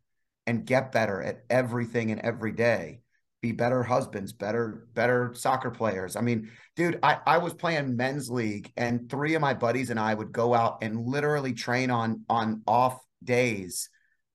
and 0.45 0.65
get 0.65 0.91
better 0.91 1.21
at 1.21 1.43
everything 1.49 2.11
and 2.11 2.19
every 2.21 2.51
day 2.51 2.99
be 3.43 3.51
better 3.51 3.83
husbands, 3.83 4.31
better 4.31 4.87
better 4.93 5.33
soccer 5.35 5.69
players. 5.69 6.15
I 6.15 6.21
mean, 6.21 6.49
dude, 6.77 6.97
I, 7.03 7.17
I 7.27 7.37
was 7.39 7.53
playing 7.53 7.97
men's 7.97 8.31
league 8.31 8.71
and 8.77 9.09
three 9.09 9.35
of 9.35 9.41
my 9.41 9.53
buddies 9.53 9.89
and 9.89 9.99
I 9.99 10.13
would 10.13 10.31
go 10.31 10.53
out 10.53 10.77
and 10.81 11.05
literally 11.05 11.51
train 11.51 11.91
on 11.91 12.23
on 12.29 12.63
off 12.65 12.99
days 13.21 13.89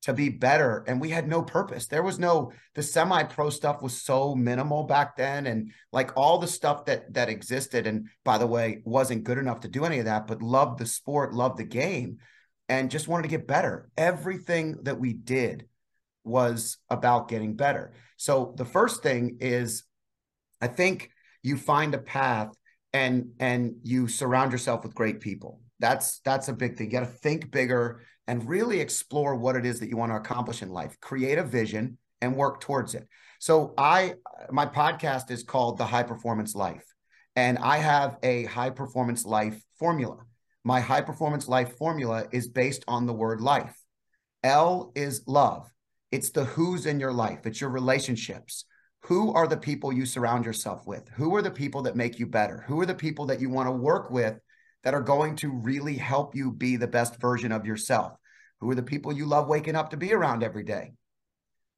to 0.08 0.14
be 0.14 0.30
better 0.30 0.84
and 0.88 0.98
we 0.98 1.10
had 1.10 1.28
no 1.28 1.42
purpose. 1.42 1.86
There 1.86 2.02
was 2.02 2.18
no 2.18 2.50
the 2.74 2.82
semi-pro 2.82 3.50
stuff 3.50 3.82
was 3.82 4.00
so 4.00 4.34
minimal 4.34 4.84
back 4.84 5.18
then 5.18 5.46
and 5.46 5.70
like 5.92 6.16
all 6.16 6.38
the 6.38 6.46
stuff 6.46 6.86
that 6.86 7.12
that 7.12 7.28
existed 7.28 7.86
and 7.86 8.08
by 8.24 8.38
the 8.38 8.46
way 8.46 8.80
wasn't 8.86 9.24
good 9.24 9.36
enough 9.36 9.60
to 9.60 9.68
do 9.68 9.84
any 9.84 9.98
of 9.98 10.06
that 10.06 10.26
but 10.26 10.40
loved 10.40 10.78
the 10.78 10.86
sport, 10.86 11.34
loved 11.34 11.58
the 11.58 11.64
game 11.64 12.16
and 12.70 12.90
just 12.90 13.06
wanted 13.06 13.24
to 13.24 13.28
get 13.28 13.46
better. 13.46 13.90
Everything 13.98 14.78
that 14.84 14.98
we 14.98 15.12
did 15.12 15.66
was 16.24 16.78
about 16.88 17.28
getting 17.28 17.54
better. 17.54 17.92
So 18.16 18.54
the 18.56 18.64
first 18.64 19.02
thing 19.02 19.36
is 19.40 19.84
I 20.62 20.68
think 20.68 21.10
you 21.42 21.58
find 21.58 21.94
a 21.94 21.98
path 21.98 22.48
and 22.94 23.32
and 23.38 23.74
you 23.82 24.08
surround 24.08 24.52
yourself 24.52 24.84
with 24.84 24.94
great 24.94 25.20
people. 25.20 25.60
That's 25.80 26.20
that's 26.20 26.48
a 26.48 26.54
big 26.54 26.78
thing. 26.78 26.86
You 26.86 26.92
got 26.92 27.00
to 27.00 27.06
think 27.06 27.50
bigger 27.50 28.00
and 28.28 28.48
really 28.48 28.78
explore 28.78 29.34
what 29.34 29.56
it 29.56 29.66
is 29.66 29.80
that 29.80 29.88
you 29.88 29.96
want 29.96 30.12
to 30.12 30.16
accomplish 30.16 30.62
in 30.62 30.68
life. 30.68 30.96
Create 31.00 31.38
a 31.38 31.42
vision 31.42 31.98
and 32.20 32.36
work 32.36 32.60
towards 32.60 32.94
it. 32.94 33.08
So 33.40 33.74
I 33.76 34.14
my 34.50 34.66
podcast 34.66 35.30
is 35.32 35.42
called 35.42 35.78
The 35.78 35.86
High 35.86 36.02
Performance 36.04 36.54
Life 36.54 36.84
and 37.34 37.58
I 37.58 37.78
have 37.78 38.16
a 38.22 38.44
high 38.44 38.70
performance 38.70 39.24
life 39.24 39.60
formula. 39.78 40.18
My 40.64 40.80
high 40.80 41.00
performance 41.00 41.48
life 41.48 41.76
formula 41.76 42.26
is 42.32 42.48
based 42.48 42.84
on 42.86 43.06
the 43.06 43.12
word 43.12 43.40
life. 43.40 43.76
L 44.44 44.92
is 44.94 45.22
love. 45.26 45.70
It's 46.10 46.30
the 46.30 46.44
who's 46.44 46.84
in 46.84 47.00
your 47.00 47.12
life, 47.12 47.46
it's 47.46 47.60
your 47.60 47.70
relationships. 47.70 48.64
Who 49.02 49.32
are 49.32 49.46
the 49.46 49.56
people 49.56 49.92
you 49.92 50.04
surround 50.04 50.44
yourself 50.44 50.86
with? 50.86 51.08
Who 51.14 51.34
are 51.36 51.42
the 51.42 51.50
people 51.50 51.82
that 51.82 51.96
make 51.96 52.18
you 52.18 52.26
better? 52.26 52.64
Who 52.66 52.80
are 52.80 52.86
the 52.86 52.94
people 52.94 53.26
that 53.26 53.40
you 53.40 53.48
want 53.48 53.68
to 53.68 53.72
work 53.72 54.10
with 54.10 54.38
that 54.84 54.94
are 54.94 55.02
going 55.02 55.36
to 55.36 55.50
really 55.50 55.96
help 55.96 56.34
you 56.34 56.52
be 56.52 56.76
the 56.76 56.86
best 56.86 57.20
version 57.20 57.52
of 57.52 57.66
yourself? 57.66 58.12
Who 58.60 58.70
are 58.70 58.74
the 58.74 58.82
people 58.82 59.12
you 59.12 59.26
love 59.26 59.48
waking 59.48 59.76
up 59.76 59.90
to 59.90 59.96
be 59.96 60.12
around 60.12 60.42
every 60.42 60.64
day? 60.64 60.92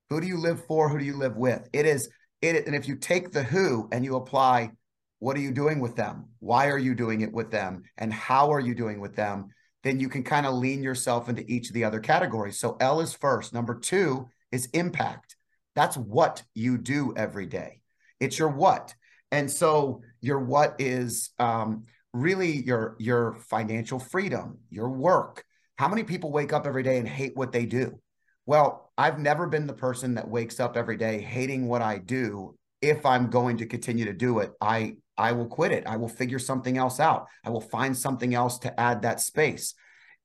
Who 0.09 0.21
do 0.21 0.27
you 0.27 0.39
live 0.39 0.65
for? 0.67 0.89
Who 0.89 0.99
do 0.99 1.05
you 1.05 1.17
live 1.17 1.37
with? 1.37 1.69
It 1.73 1.87
is 1.87 2.09
it 2.43 2.67
and 2.67 2.75
if 2.75 2.89
you 2.89 2.97
take 2.97 3.33
the 3.33 3.43
who 3.43 3.89
and 3.93 4.05
you 4.05 4.17
apply 4.17 4.73
what 5.21 5.37
are 5.37 5.41
you 5.41 5.53
doing 5.53 5.81
with 5.81 5.97
them? 5.97 6.31
Why 6.39 6.69
are 6.69 6.79
you 6.79 6.95
doing 6.95 7.21
it 7.21 7.33
with 7.33 7.51
them? 7.51 7.83
And 7.99 8.13
how 8.13 8.53
are 8.53 8.61
you 8.61 8.75
doing 8.75 9.01
with 9.01 9.15
them? 9.15 9.49
Then 9.85 10.01
you 10.01 10.09
can 10.09 10.25
kind 10.25 10.47
of 10.47 10.55
lean 10.55 10.83
yourself 10.83 11.29
into 11.29 11.45
each 11.47 11.69
of 11.69 11.75
the 11.75 11.85
other 11.85 12.01
categories. 12.01 12.59
So 12.59 12.77
L 12.81 13.01
is 13.01 13.13
first. 13.13 13.53
Number 13.53 13.79
two 13.79 14.29
is 14.51 14.67
impact. 14.73 15.37
That's 15.75 15.97
what 15.97 16.43
you 16.55 16.79
do 16.79 17.13
every 17.17 17.47
day. 17.47 17.83
It's 18.19 18.39
your 18.39 18.49
what. 18.49 18.95
And 19.31 19.51
so 19.51 20.03
your 20.21 20.41
what 20.41 20.77
is 20.79 21.31
um, 21.39 21.85
really 22.13 22.63
your 22.65 22.97
your 22.99 23.35
financial 23.49 23.99
freedom, 23.99 24.59
your 24.71 24.89
work. 24.89 25.45
How 25.77 25.89
many 25.89 26.05
people 26.05 26.33
wake 26.33 26.53
up 26.53 26.67
every 26.67 26.83
day 26.83 26.99
and 26.99 27.09
hate 27.09 27.37
what 27.37 27.53
they 27.53 27.67
do? 27.67 28.01
Well, 28.47 28.91
I've 28.99 29.19
never 29.19 29.47
been 29.47 29.67
the 29.67 29.73
person 29.73 30.15
that 30.15 30.29
wakes 30.29 30.61
up 30.61 30.77
every 30.77 30.97
day 30.97 31.21
hating 31.21 31.69
what 31.69 31.83
I 31.83 31.99
do. 31.99 32.57
If 32.83 33.05
I'm 33.07 33.31
going 33.31 33.59
to 33.59 33.67
continue 33.67 34.07
to 34.07 34.13
do 34.13 34.41
it, 34.41 34.53
I 34.61 34.97
I 35.17 35.33
will 35.33 35.47
quit 35.47 35.73
it. 35.73 35.87
I 35.87 35.97
will 35.97 36.09
figure 36.09 36.39
something 36.39 36.79
else 36.79 36.99
out. 36.99 37.29
I 37.45 37.51
will 37.51 37.61
find 37.61 37.97
something 37.97 38.35
else 38.35 38.59
to 38.61 38.81
add 38.81 39.03
that 39.03 39.21
space. 39.21 39.75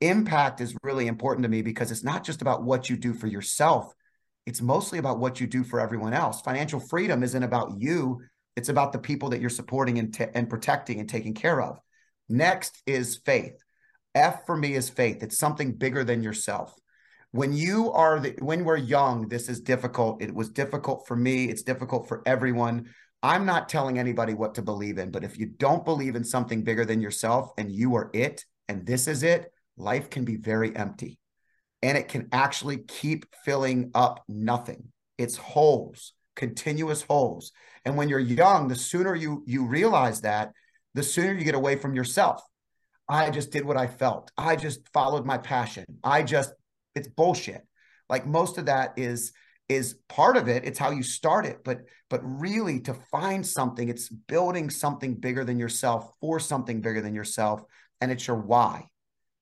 Impact 0.01 0.62
is 0.62 0.75
really 0.84 1.08
important 1.08 1.44
to 1.44 1.50
me 1.50 1.62
because 1.62 1.92
it's 1.92 2.04
not 2.04 2.24
just 2.24 2.42
about 2.42 2.63
what 2.63 2.89
you 2.89 2.98
do 2.98 3.13
for 3.13 3.27
yourself, 3.27 3.94
it's 4.46 4.62
mostly 4.62 5.00
about 5.00 5.20
what 5.20 5.39
you 5.42 5.48
do 5.48 5.63
for 5.63 5.80
everyone 5.80 6.13
else. 6.13 6.42
Financial 6.42 6.80
freedom 6.80 7.24
isn't 7.24 7.44
about 7.44 7.80
you, 7.80 8.22
it's 8.55 8.69
about 8.69 8.93
the 8.93 9.00
people 9.00 9.29
that 9.29 9.41
you're 9.41 9.50
supporting 9.50 10.00
and, 10.00 10.13
t- 10.13 10.25
and 10.33 10.50
protecting 10.50 11.00
and 11.00 11.09
taking 11.09 11.33
care 11.33 11.62
of. 11.62 11.79
Next 12.29 12.81
is 12.85 13.17
faith. 13.17 13.62
F 14.13 14.45
for 14.45 14.55
me 14.55 14.75
is 14.75 14.89
faith. 14.89 15.21
It's 15.21 15.38
something 15.38 15.74
bigger 15.74 16.03
than 16.03 16.24
yourself. 16.24 16.74
When 17.31 17.51
you 17.51 17.91
are 17.91 18.19
the, 18.19 18.35
when 18.39 18.63
we're 18.63 18.77
young, 18.77 19.27
this 19.27 19.50
is 19.50 19.59
difficult. 19.59 20.21
It 20.21 20.33
was 20.33 20.50
difficult 20.50 21.05
for 21.05 21.17
me. 21.17 21.45
It's 21.45 21.63
difficult 21.63 22.07
for 22.07 22.21
everyone. 22.25 22.89
I'm 23.21 23.45
not 23.45 23.67
telling 23.67 24.00
anybody 24.00 24.33
what 24.33 24.55
to 24.55 24.62
believe 24.62 24.97
in, 25.00 25.12
but 25.12 25.24
if 25.24 25.38
you 25.38 25.47
don't 25.47 25.83
believe 25.83 26.15
in 26.15 26.24
something 26.24 26.63
bigger 26.63 26.85
than 26.85 27.01
yourself 27.01 27.50
and 27.57 27.71
you 27.71 27.95
are 27.95 28.09
it 28.13 28.45
and 28.69 28.85
this 28.85 29.07
is 29.07 29.24
it, 29.24 29.51
life 29.77 30.09
can 30.09 30.24
be 30.24 30.38
very 30.38 30.74
empty 30.75 31.19
and 31.81 31.97
it 31.97 32.07
can 32.07 32.29
actually 32.31 32.77
keep 32.77 33.25
filling 33.43 33.91
up 33.93 34.24
nothing. 34.27 34.91
It's 35.17 35.38
holes, 35.38 36.13
continuous 36.35 37.01
holes. 37.01 37.51
And 37.86 37.96
when 37.96 38.10
you're 38.10 38.20
young, 38.20 38.68
the 38.68 38.75
sooner 38.75 39.15
you 39.15 39.44
you 39.46 39.65
realize 39.65 40.22
that, 40.22 40.51
the 40.94 41.04
sooner 41.04 41.34
you 41.34 41.44
get 41.44 41.56
away 41.56 41.75
from 41.75 41.94
yourself. 41.94 42.42
I 43.08 43.30
just 43.30 43.51
did 43.51 43.65
what 43.65 43.77
I 43.77 43.86
felt. 43.86 44.32
I 44.36 44.56
just 44.56 44.88
followed 44.92 45.25
my 45.25 45.38
passion. 45.38 45.86
I 46.04 46.24
just 46.24 46.51
it's 46.96 47.08
bullshit. 47.08 47.62
Like 48.10 48.25
most 48.25 48.58
of 48.58 48.65
that 48.65 48.98
is 48.98 49.32
is 49.70 49.96
part 50.10 50.38
of 50.38 50.48
it. 50.48 50.63
It's 50.65 50.80
how 50.80 50.92
you 50.92 51.04
start 51.04 51.46
it, 51.46 51.60
but 51.63 51.82
but 52.10 52.22
really 52.24 52.80
to 52.82 52.94
find 53.12 53.46
something, 53.46 53.89
it's 53.89 54.10
building 54.10 54.70
something 54.70 55.15
bigger 55.15 55.44
than 55.44 55.60
yourself 55.60 56.12
for 56.22 56.39
something 56.39 56.82
bigger 56.82 57.01
than 57.01 57.15
yourself 57.15 57.62
and 58.01 58.12
it's 58.12 58.27
your 58.27 58.38
why. 58.38 58.88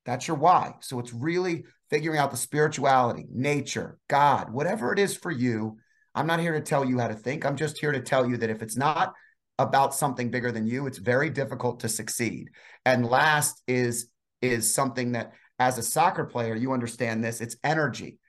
That's 0.06 0.28
your 0.28 0.38
why. 0.38 0.76
So 0.82 1.00
it's 1.00 1.14
really 1.14 1.66
figuring 1.90 2.20
out 2.20 2.32
the 2.32 2.38
spirituality, 2.38 3.26
nature, 3.32 3.98
God, 4.10 4.52
whatever 4.52 4.92
it 4.92 5.00
is 5.00 5.16
for 5.16 5.32
you. 5.32 5.78
I'm 6.16 6.28
not 6.28 6.40
here 6.40 6.54
to 6.54 6.62
tell 6.62 6.86
you 6.86 7.00
how 7.00 7.08
to 7.08 7.16
think. 7.16 7.46
I'm 7.46 7.56
just 7.56 7.78
here 7.78 7.92
to 7.92 8.02
tell 8.02 8.28
you 8.28 8.38
that 8.38 8.50
if 8.50 8.62
it's 8.62 8.78
not 8.78 9.14
about 9.60 9.94
something 9.94 10.30
bigger 10.32 10.52
than 10.52 10.68
you, 10.68 10.88
it's 10.88 10.98
very 10.98 11.30
difficult 11.30 11.80
to 11.82 11.90
succeed. 11.90 12.50
And 12.86 13.06
last 13.06 13.62
is 13.68 14.08
is 14.42 14.74
something 14.74 15.14
that 15.14 15.34
as 15.58 15.78
a 15.78 15.84
soccer 15.84 16.26
player, 16.26 16.56
you 16.56 16.74
understand 16.74 17.24
this, 17.24 17.40
it's 17.40 17.56
energy. 17.64 18.20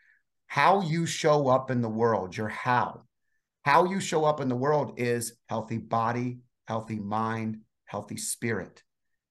How 0.47 0.83
you 0.83 1.07
show 1.07 1.49
up 1.49 1.71
in 1.71 1.81
the 1.81 1.89
world, 1.89 2.37
your 2.37 2.49
how. 2.49 3.03
How 3.65 3.87
you 3.87 3.99
show 3.99 4.25
up 4.25 4.41
in 4.41 4.49
the 4.49 4.55
world 4.55 4.95
is 4.99 5.35
healthy 5.49 5.79
body, 5.79 6.39
healthy 6.69 7.01
mind, 7.01 7.63
healthy 7.87 8.17
spirit. 8.17 8.83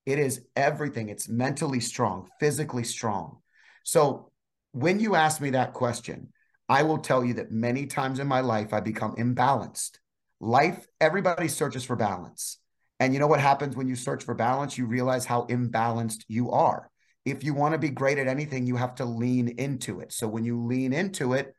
It 0.05 0.19
is 0.19 0.41
everything. 0.55 1.07
It's 1.07 1.29
mentally 1.29 1.79
strong, 1.79 2.27
physically 2.39 2.83
strong. 2.83 3.37
So 3.83 4.31
when 4.71 4.99
you 4.99 5.15
ask 5.15 5.39
me 5.39 5.51
that 5.51 5.73
question, 5.73 6.32
I 6.69 6.83
will 6.83 6.99
tell 6.99 7.23
you 7.23 7.35
that 7.35 7.51
many 7.51 7.85
times 7.85 8.19
in 8.19 8.27
my 8.27 8.39
life 8.39 8.73
I 8.73 8.79
become 8.79 9.15
imbalanced. 9.15 9.97
Life, 10.39 10.87
everybody 10.99 11.47
searches 11.47 11.83
for 11.83 11.95
balance. 11.95 12.57
And 12.99 13.13
you 13.13 13.19
know 13.19 13.27
what 13.27 13.39
happens 13.39 13.75
when 13.75 13.87
you 13.87 13.95
search 13.95 14.23
for 14.23 14.33
balance? 14.33 14.77
You 14.77 14.85
realize 14.85 15.25
how 15.25 15.45
imbalanced 15.47 16.23
you 16.27 16.51
are. 16.51 16.89
If 17.25 17.43
you 17.43 17.53
want 17.53 17.73
to 17.73 17.77
be 17.77 17.89
great 17.89 18.17
at 18.17 18.27
anything, 18.27 18.65
you 18.65 18.75
have 18.75 18.95
to 18.95 19.05
lean 19.05 19.47
into 19.47 19.99
it. 19.99 20.11
So 20.11 20.27
when 20.27 20.43
you 20.43 20.63
lean 20.63 20.93
into 20.93 21.33
it, 21.33 21.53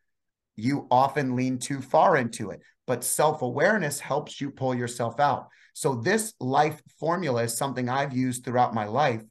you 0.56 0.86
often 0.90 1.36
lean 1.36 1.58
too 1.58 1.80
far 1.80 2.16
into 2.16 2.50
it. 2.50 2.60
But 2.86 3.04
self 3.04 3.42
awareness 3.42 4.00
helps 4.00 4.40
you 4.40 4.50
pull 4.50 4.74
yourself 4.74 5.18
out. 5.18 5.48
So 5.72 5.96
this 5.96 6.34
life 6.38 6.80
formula 7.00 7.44
is 7.44 7.56
something 7.56 7.88
I've 7.88 8.14
used 8.14 8.44
throughout 8.44 8.74
my 8.74 8.84
life. 8.84 9.22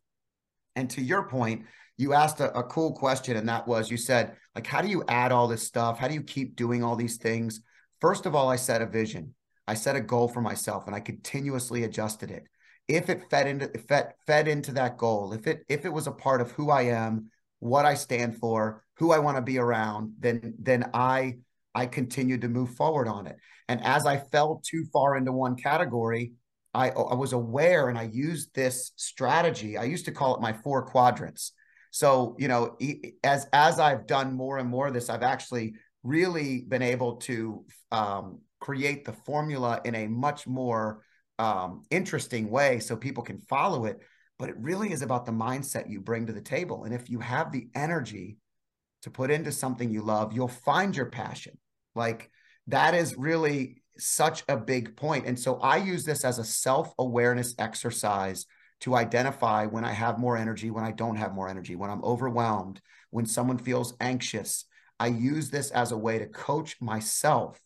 And 0.75 0.89
to 0.91 1.01
your 1.01 1.29
point, 1.29 1.65
you 1.97 2.13
asked 2.13 2.39
a, 2.39 2.51
a, 2.57 2.63
cool 2.63 2.93
question, 2.93 3.37
and 3.37 3.47
that 3.49 3.67
was 3.67 3.91
you 3.91 3.97
said, 3.97 4.35
like, 4.55 4.65
how 4.65 4.81
do 4.81 4.87
you 4.87 5.03
add 5.07 5.31
all 5.31 5.47
this 5.47 5.63
stuff? 5.63 5.99
How 5.99 6.07
do 6.07 6.13
you 6.13 6.23
keep 6.23 6.55
doing 6.55 6.83
all 6.83 6.95
these 6.95 7.17
things? 7.17 7.61
First 8.01 8.25
of 8.25 8.35
all, 8.35 8.49
I 8.49 8.55
set 8.55 8.81
a 8.81 8.85
vision. 8.85 9.33
I 9.67 9.75
set 9.75 9.95
a 9.95 10.01
goal 10.01 10.27
for 10.27 10.41
myself 10.41 10.87
and 10.87 10.95
I 10.95 10.99
continuously 10.99 11.83
adjusted 11.83 12.31
it. 12.31 12.43
If 12.87 13.09
it 13.09 13.29
fed 13.29 13.47
into 13.47 13.67
fed, 13.79 14.13
fed 14.27 14.47
into 14.47 14.73
that 14.73 14.97
goal, 14.97 15.31
if 15.31 15.47
it 15.47 15.63
if 15.69 15.85
it 15.85 15.93
was 15.93 16.07
a 16.07 16.11
part 16.11 16.41
of 16.41 16.51
who 16.51 16.69
I 16.69 16.83
am, 16.83 17.29
what 17.59 17.85
I 17.85 17.93
stand 17.93 18.37
for, 18.37 18.83
who 18.97 19.13
I 19.13 19.19
want 19.19 19.37
to 19.37 19.41
be 19.41 19.57
around, 19.57 20.15
then 20.19 20.55
then 20.59 20.89
I 20.93 21.37
I 21.73 21.85
continued 21.85 22.41
to 22.41 22.49
move 22.49 22.75
forward 22.75 23.07
on 23.07 23.25
it. 23.25 23.37
And 23.69 23.81
as 23.83 24.05
I 24.05 24.17
fell 24.17 24.61
too 24.65 24.85
far 24.91 25.15
into 25.15 25.31
one 25.31 25.55
category, 25.55 26.33
I, 26.73 26.89
I 26.89 27.13
was 27.13 27.33
aware 27.33 27.87
and 27.89 27.97
I 27.97 28.03
used 28.03 28.53
this 28.53 28.91
strategy. 28.95 29.77
I 29.77 29.83
used 29.83 30.05
to 30.05 30.11
call 30.11 30.35
it 30.35 30.41
my 30.41 30.53
four 30.53 30.85
quadrants. 30.85 31.53
So, 31.93 32.35
you 32.39 32.47
know, 32.47 32.75
as 33.23 33.45
as 33.53 33.79
I've 33.79 34.07
done 34.07 34.33
more 34.33 34.57
and 34.57 34.67
more 34.67 34.87
of 34.87 34.95
this, 34.95 35.11
I've 35.11 35.21
actually 35.21 35.75
really 36.01 36.61
been 36.61 36.81
able 36.81 37.17
to 37.17 37.65
um, 37.91 38.39
create 38.59 39.05
the 39.05 39.13
formula 39.13 39.79
in 39.85 39.93
a 39.93 40.07
much 40.07 40.47
more 40.47 41.03
um, 41.37 41.83
interesting 41.91 42.49
way 42.49 42.79
so 42.79 42.95
people 42.95 43.21
can 43.21 43.37
follow 43.41 43.85
it. 43.85 43.99
But 44.39 44.49
it 44.49 44.55
really 44.57 44.91
is 44.91 45.03
about 45.03 45.27
the 45.27 45.31
mindset 45.33 45.87
you 45.87 46.01
bring 46.01 46.25
to 46.25 46.33
the 46.33 46.41
table. 46.41 46.85
And 46.85 46.95
if 46.95 47.11
you 47.11 47.19
have 47.19 47.51
the 47.51 47.67
energy 47.75 48.37
to 49.03 49.11
put 49.11 49.29
into 49.29 49.51
something 49.51 49.91
you 49.91 50.01
love, 50.01 50.33
you'll 50.33 50.47
find 50.47 50.97
your 50.97 51.11
passion. 51.11 51.59
Like 51.93 52.31
that 52.67 52.95
is 52.95 53.15
really 53.15 53.83
such 53.99 54.43
a 54.49 54.57
big 54.57 54.97
point. 54.97 55.27
And 55.27 55.39
so 55.39 55.59
I 55.59 55.77
use 55.77 56.05
this 56.05 56.25
as 56.25 56.39
a 56.39 56.43
self 56.43 56.91
awareness 56.97 57.53
exercise 57.59 58.47
to 58.83 58.95
identify 58.95 59.65
when 59.65 59.85
I 59.85 59.93
have 59.93 60.19
more 60.19 60.35
energy, 60.35 60.69
when 60.69 60.83
I 60.83 60.91
don't 60.91 61.15
have 61.15 61.33
more 61.33 61.47
energy, 61.47 61.77
when 61.77 61.89
I'm 61.89 62.03
overwhelmed, 62.03 62.81
when 63.11 63.25
someone 63.25 63.57
feels 63.57 63.93
anxious. 64.01 64.65
I 64.99 65.07
use 65.07 65.49
this 65.49 65.71
as 65.71 65.93
a 65.93 65.97
way 65.97 66.19
to 66.19 66.27
coach 66.27 66.75
myself 66.81 67.61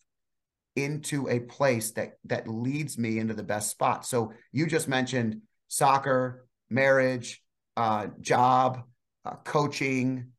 into 0.76 1.28
a 1.28 1.40
place 1.40 1.90
that 1.92 2.20
that 2.26 2.48
leads 2.48 3.00
me 3.00 3.18
into 3.18 3.34
the 3.34 3.42
best 3.42 3.72
spot. 3.72 4.06
So 4.06 4.32
you 4.52 4.68
just 4.68 4.88
mentioned 4.88 5.42
soccer, 5.68 6.46
marriage, 6.70 7.44
uh, 7.76 8.08
job, 8.22 8.84
uh, 9.26 9.38
coaching, 9.44 10.34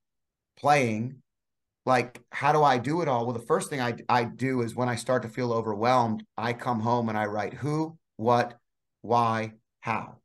playing. 0.56 1.22
Like, 1.86 2.20
how 2.30 2.52
do 2.52 2.62
I 2.62 2.78
do 2.78 3.02
it 3.02 3.08
all? 3.08 3.26
Well, 3.26 3.34
the 3.34 3.46
first 3.46 3.68
thing 3.68 3.80
I 3.80 3.96
I 4.08 4.22
do 4.22 4.62
is 4.62 4.76
when 4.76 4.88
I 4.88 4.94
start 4.94 5.22
to 5.22 5.28
feel 5.28 5.52
overwhelmed, 5.52 6.22
I 6.36 6.52
come 6.52 6.78
home 6.78 7.08
and 7.08 7.18
I 7.18 7.26
write 7.26 7.54
who, 7.54 7.98
what, 8.16 8.56
why, 9.02 9.54
how 9.80 10.17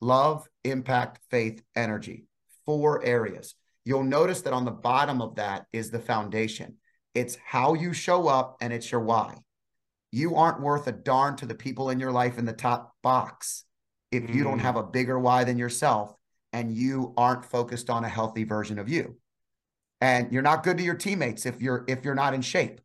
love, 0.00 0.46
impact, 0.64 1.20
faith, 1.30 1.62
energy. 1.74 2.24
Four 2.64 3.04
areas. 3.04 3.54
You'll 3.84 4.04
notice 4.04 4.42
that 4.42 4.52
on 4.52 4.64
the 4.64 4.70
bottom 4.70 5.22
of 5.22 5.36
that 5.36 5.66
is 5.72 5.90
the 5.90 5.98
foundation. 5.98 6.76
It's 7.14 7.38
how 7.44 7.74
you 7.74 7.92
show 7.92 8.28
up 8.28 8.58
and 8.60 8.72
it's 8.72 8.92
your 8.92 9.00
why. 9.00 9.38
You 10.12 10.36
aren't 10.36 10.60
worth 10.60 10.86
a 10.86 10.92
darn 10.92 11.36
to 11.36 11.46
the 11.46 11.54
people 11.54 11.90
in 11.90 11.98
your 11.98 12.12
life 12.12 12.38
in 12.38 12.44
the 12.44 12.52
top 12.52 12.92
box 13.02 13.64
if 14.10 14.24
mm. 14.24 14.34
you 14.34 14.44
don't 14.44 14.58
mm. 14.58 14.62
have 14.62 14.76
a 14.76 14.82
bigger 14.82 15.18
why 15.18 15.44
than 15.44 15.58
yourself 15.58 16.14
and 16.52 16.72
you 16.72 17.12
aren't 17.16 17.44
focused 17.44 17.90
on 17.90 18.04
a 18.04 18.08
healthy 18.08 18.44
version 18.44 18.78
of 18.78 18.88
you. 18.88 19.16
And 20.00 20.32
you're 20.32 20.42
not 20.42 20.62
good 20.62 20.78
to 20.78 20.84
your 20.84 20.94
teammates 20.94 21.44
if 21.44 21.60
you're 21.60 21.84
if 21.88 22.04
you're 22.04 22.14
not 22.14 22.34
in 22.34 22.42
shape. 22.42 22.80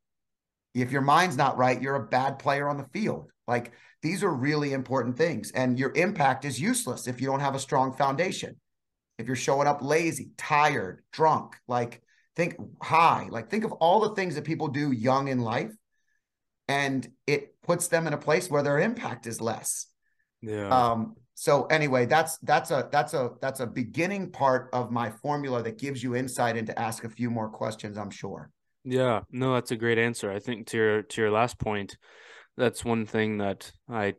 If 0.74 0.91
your 0.91 1.01
mind's 1.01 1.38
not 1.38 1.58
right, 1.58 1.82
you're 1.82 1.96
a 1.96 2.08
bad 2.08 2.39
player 2.39 2.67
on 2.67 2.77
the 2.77 2.86
field. 2.86 3.29
Like 3.48 3.72
these 4.04 4.24
are 4.24 4.32
really 4.32 4.74
important 4.74 5.18
things. 5.18 5.52
And 5.52 5.80
your 5.80 5.94
impact 5.96 6.46
is 6.46 6.60
useless 6.60 7.08
if 7.08 7.22
you 7.22 7.28
don't 7.28 7.40
have 7.40 7.56
a 7.56 7.60
strong 7.60 7.94
foundation. 7.94 8.58
If 9.18 9.28
you're 9.28 9.36
showing 9.36 9.68
up 9.68 9.82
lazy, 9.82 10.32
tired, 10.38 11.04
drunk, 11.12 11.56
like 11.68 12.02
think 12.36 12.56
high, 12.82 13.28
like 13.32 13.50
think 13.50 13.64
of 13.64 13.72
all 13.72 14.02
the 14.02 14.14
things 14.14 14.36
that 14.36 14.44
people 14.44 14.68
do 14.68 14.92
young 14.92 15.30
in 15.30 15.40
life. 15.40 15.72
And 16.68 17.08
it 17.28 17.62
puts 17.62 17.88
them 17.88 18.08
in 18.08 18.14
a 18.14 18.18
place 18.18 18.50
where 18.50 18.64
their 18.64 18.80
impact 18.80 19.26
is 19.26 19.42
less. 19.42 19.88
Yeah. 20.42 20.68
Um, 20.68 21.16
so 21.36 21.66
anyway, 21.66 22.06
that's 22.06 22.38
that's 22.40 22.72
a 22.72 22.88
that's 22.92 23.14
a 23.14 23.32
that's 23.42 23.60
a 23.60 23.68
beginning 23.68 24.32
part 24.32 24.70
of 24.74 24.92
my 24.92 25.10
formula 25.10 25.64
that 25.64 25.78
gives 25.78 26.04
you 26.04 26.16
insight 26.16 26.58
into 26.58 26.78
ask 26.78 27.04
a 27.04 27.10
few 27.10 27.30
more 27.30 27.50
questions, 27.50 27.98
I'm 27.98 28.12
sure. 28.12 28.52
Yeah, 28.84 29.22
no, 29.32 29.54
that's 29.54 29.72
a 29.72 29.78
great 29.78 29.98
answer. 29.98 30.32
I 30.32 30.40
think 30.40 30.68
to 30.68 30.78
your 30.78 31.02
to 31.04 31.22
your 31.22 31.32
last 31.32 31.58
point, 31.58 31.98
that's 32.58 32.86
one 32.86 33.06
thing 33.06 33.38
that 33.40 33.72
I 33.90 34.16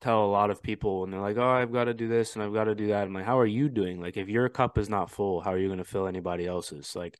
tell 0.00 0.24
a 0.24 0.26
lot 0.26 0.50
of 0.50 0.62
people 0.62 1.04
and 1.04 1.12
they're 1.12 1.20
like, 1.20 1.36
"Oh, 1.36 1.48
I've 1.48 1.72
got 1.72 1.84
to 1.84 1.94
do 1.94 2.08
this 2.08 2.34
and 2.34 2.42
I've 2.42 2.54
got 2.54 2.64
to 2.64 2.74
do 2.74 2.88
that." 2.88 3.04
I'm 3.04 3.14
like, 3.14 3.24
"How 3.24 3.38
are 3.38 3.46
you 3.46 3.68
doing? 3.68 4.00
Like 4.00 4.16
if 4.16 4.28
your 4.28 4.48
cup 4.48 4.78
is 4.78 4.88
not 4.88 5.10
full, 5.10 5.40
how 5.40 5.52
are 5.52 5.58
you 5.58 5.68
going 5.68 5.78
to 5.78 5.84
fill 5.84 6.06
anybody 6.06 6.46
else's?" 6.46 6.94
Like 6.94 7.18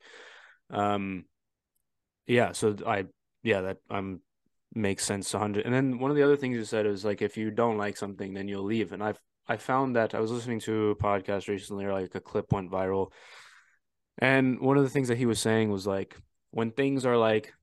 um 0.69 1.25
yeah, 2.27 2.51
so 2.51 2.75
I 2.85 3.05
yeah, 3.43 3.61
that 3.61 3.77
um 3.89 4.21
makes 4.73 5.05
sense 5.05 5.33
100. 5.33 5.65
And 5.65 5.73
then 5.73 5.99
one 5.99 6.11
of 6.11 6.17
the 6.17 6.23
other 6.23 6.37
things 6.37 6.57
you 6.57 6.65
said 6.65 6.85
is 6.85 7.05
like 7.05 7.21
if 7.21 7.37
you 7.37 7.51
don't 7.51 7.77
like 7.77 7.97
something, 7.97 8.33
then 8.33 8.47
you'll 8.47 8.63
leave. 8.63 8.91
And 8.91 9.03
I've 9.03 9.19
I 9.47 9.57
found 9.57 9.95
that 9.95 10.13
I 10.13 10.19
was 10.19 10.31
listening 10.31 10.59
to 10.61 10.89
a 10.89 10.95
podcast 10.95 11.47
recently 11.47 11.85
or 11.85 11.93
like 11.93 12.13
a 12.15 12.19
clip 12.19 12.51
went 12.51 12.71
viral. 12.71 13.11
And 14.17 14.59
one 14.59 14.77
of 14.77 14.83
the 14.83 14.89
things 14.89 15.07
that 15.07 15.17
he 15.17 15.25
was 15.25 15.39
saying 15.39 15.71
was 15.71 15.87
like 15.87 16.17
when 16.51 16.71
things 16.71 17.05
are 17.05 17.17
like 17.17 17.53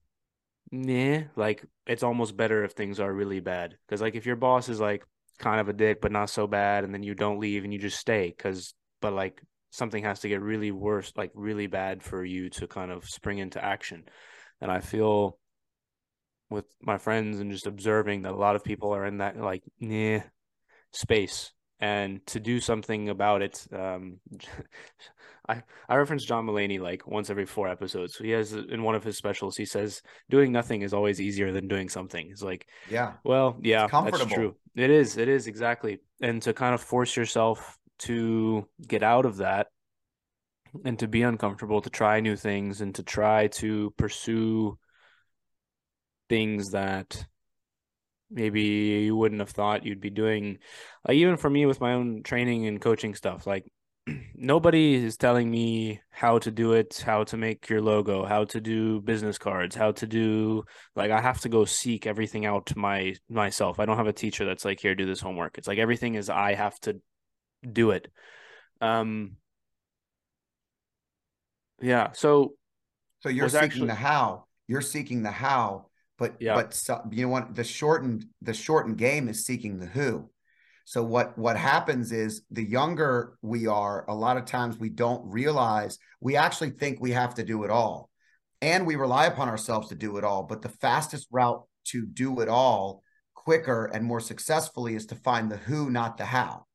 nah, 0.71 1.23
like 1.37 1.65
it's 1.87 2.03
almost 2.03 2.37
better 2.37 2.65
if 2.65 2.73
things 2.73 3.01
are 3.01 3.13
really 3.13 3.41
bad. 3.41 3.77
Because 3.87 4.01
like 4.01 4.15
if 4.15 4.27
your 4.27 4.37
boss 4.37 4.69
is 4.69 4.81
like 4.81 5.05
kind 5.39 5.61
of 5.61 5.69
a 5.69 5.73
dick 5.73 6.01
but 6.01 6.13
not 6.13 6.31
so 6.31 6.47
bad, 6.47 6.85
and 6.85 6.93
then 6.93 7.03
you 7.03 7.15
don't 7.15 7.41
leave 7.41 7.65
and 7.65 7.73
you 7.73 7.79
just 7.79 7.99
stay, 7.99 8.33
because 8.37 8.75
but 9.01 9.13
like 9.13 9.41
something 9.71 10.05
has 10.05 10.21
to 10.21 10.29
get 10.29 10.41
really 10.41 10.71
worse, 10.71 11.13
like 11.17 11.33
really 11.35 11.67
bad 11.67 12.03
for 12.03 12.25
you 12.25 12.51
to 12.51 12.67
kind 12.67 12.91
of 12.91 13.05
spring 13.05 13.39
into 13.39 13.65
action. 13.65 14.05
And 14.61 14.71
I 14.71 14.81
feel 14.81 15.39
with 16.51 16.67
my 16.81 16.99
friends 16.99 17.41
and 17.41 17.51
just 17.51 17.67
observing 17.67 18.23
that 18.23 18.33
a 18.33 18.37
lot 18.37 18.57
of 18.57 18.63
people 18.63 18.95
are 18.95 19.07
in 19.07 19.19
that 19.19 19.37
like 19.37 19.63
nah 19.81 20.21
space 20.93 21.54
and 21.81 22.25
to 22.27 22.41
do 22.41 22.61
something 22.61 23.09
about 23.09 23.43
it 23.43 23.67
um 23.73 24.19
i 25.49 25.63
i 25.89 25.97
reference 25.97 26.25
john 26.25 26.47
mulaney 26.47 26.81
like 26.81 27.07
once 27.07 27.29
every 27.31 27.45
four 27.45 27.69
episodes. 27.69 28.15
So 28.15 28.25
he 28.25 28.31
has 28.31 28.53
in 28.53 28.83
one 28.83 28.95
of 28.95 29.05
his 29.05 29.17
specials 29.19 29.57
he 29.57 29.67
says 29.67 30.01
doing 30.31 30.53
nothing 30.53 30.83
is 30.83 30.95
always 30.95 31.21
easier 31.21 31.53
than 31.53 31.69
doing 31.69 31.89
something. 31.89 32.29
It's 32.31 32.43
like 32.43 32.67
Yeah. 32.91 33.15
well 33.25 33.59
yeah 33.61 33.87
that's 33.89 34.25
true. 34.27 34.55
it 34.77 34.91
is 34.91 35.19
it 35.19 35.29
is 35.29 35.47
exactly. 35.47 35.99
And 36.21 36.41
to 36.43 36.55
kind 36.55 36.75
of 36.75 36.81
force 36.81 37.17
yourself 37.17 37.79
to 38.01 38.67
get 38.87 39.03
out 39.03 39.27
of 39.27 39.37
that 39.39 39.67
and 40.85 40.99
to 40.99 41.07
be 41.09 41.23
uncomfortable 41.23 41.81
to 41.83 41.91
try 41.91 42.21
new 42.21 42.37
things 42.37 42.81
and 42.81 42.95
to 42.95 43.03
try 43.03 43.49
to 43.49 43.93
pursue 43.97 44.79
things 46.29 46.71
that 46.71 47.27
maybe 48.35 48.61
you 48.63 49.17
wouldn't 49.17 49.41
have 49.41 49.51
thought 49.51 49.87
you'd 49.87 50.01
be 50.01 50.11
doing 50.11 50.59
like 51.07 51.17
even 51.17 51.37
for 51.37 51.49
me 51.49 51.65
with 51.67 51.81
my 51.81 51.93
own 51.95 52.23
training 52.23 52.67
and 52.67 52.81
coaching 52.81 53.15
stuff 53.15 53.47
like 53.47 53.65
nobody 54.35 54.95
is 54.95 55.17
telling 55.17 55.51
me 55.51 56.01
how 56.11 56.39
to 56.39 56.51
do 56.51 56.73
it 56.73 57.03
how 57.07 57.25
to 57.25 57.37
make 57.37 57.69
your 57.71 57.81
logo 57.81 58.25
how 58.25 58.45
to 58.45 58.61
do 58.61 59.01
business 59.01 59.39
cards 59.39 59.75
how 59.77 59.93
to 59.93 60.07
do 60.07 60.63
like 60.97 61.11
i 61.11 61.21
have 61.21 61.41
to 61.41 61.49
go 61.49 61.65
seek 61.65 62.07
everything 62.07 62.45
out 62.45 62.75
my 62.77 63.15
myself 63.31 63.79
i 63.81 63.87
don't 63.87 63.97
have 63.97 64.09
a 64.09 64.13
teacher 64.13 64.45
that's 64.45 64.65
like 64.65 64.81
here 64.81 64.95
do 64.95 65.07
this 65.07 65.21
homework 65.21 65.57
it's 65.57 65.69
like 65.69 65.79
everything 65.79 66.17
is 66.17 66.29
i 66.29 66.55
have 66.55 66.79
to 66.81 67.01
do 67.73 67.93
it 67.93 68.09
um 68.81 69.37
yeah 71.81 72.13
so 72.13 72.55
So 73.21 73.29
you're 73.29 73.49
seeking 73.49 73.65
actually- 73.65 73.87
the 73.89 73.95
how. 73.95 74.45
You're 74.67 74.81
seeking 74.81 75.23
the 75.23 75.31
how, 75.31 75.87
but 76.19 76.35
Yeah. 76.41 76.55
but 76.55 76.75
so, 76.75 77.01
you 77.11 77.27
know 77.27 77.33
what? 77.33 77.55
The 77.55 77.65
shortened 77.65 78.27
the 78.43 78.55
shortened 78.55 78.99
game 78.99 79.29
is 79.29 79.45
seeking 79.45 79.79
the 79.79 79.87
who. 79.87 80.31
So 80.85 81.03
what 81.03 81.37
what 81.39 81.57
happens 81.57 82.13
is 82.13 82.43
the 82.51 82.65
younger 82.65 83.39
we 83.43 83.67
are, 83.67 84.05
a 84.09 84.15
lot 84.15 84.37
of 84.37 84.45
times 84.45 84.79
we 84.79 84.91
don't 84.91 85.25
realize 85.31 85.99
we 86.21 86.37
actually 86.37 86.71
think 86.71 87.01
we 87.01 87.13
have 87.13 87.35
to 87.37 87.45
do 87.45 87.65
it 87.65 87.71
all, 87.71 88.11
and 88.61 88.87
we 88.87 88.97
rely 88.97 89.27
upon 89.27 89.49
ourselves 89.49 89.89
to 89.89 89.95
do 89.95 90.17
it 90.19 90.25
all. 90.25 90.43
But 90.43 90.63
the 90.63 90.69
fastest 90.69 91.29
route 91.31 91.65
to 91.87 92.07
do 92.07 92.41
it 92.41 92.49
all 92.49 93.03
quicker 93.35 93.87
and 93.87 94.05
more 94.05 94.21
successfully 94.21 94.95
is 94.95 95.07
to 95.07 95.15
find 95.17 95.51
the 95.51 95.57
who, 95.57 95.91
not 95.91 96.17
the 96.17 96.25
how. 96.25 96.67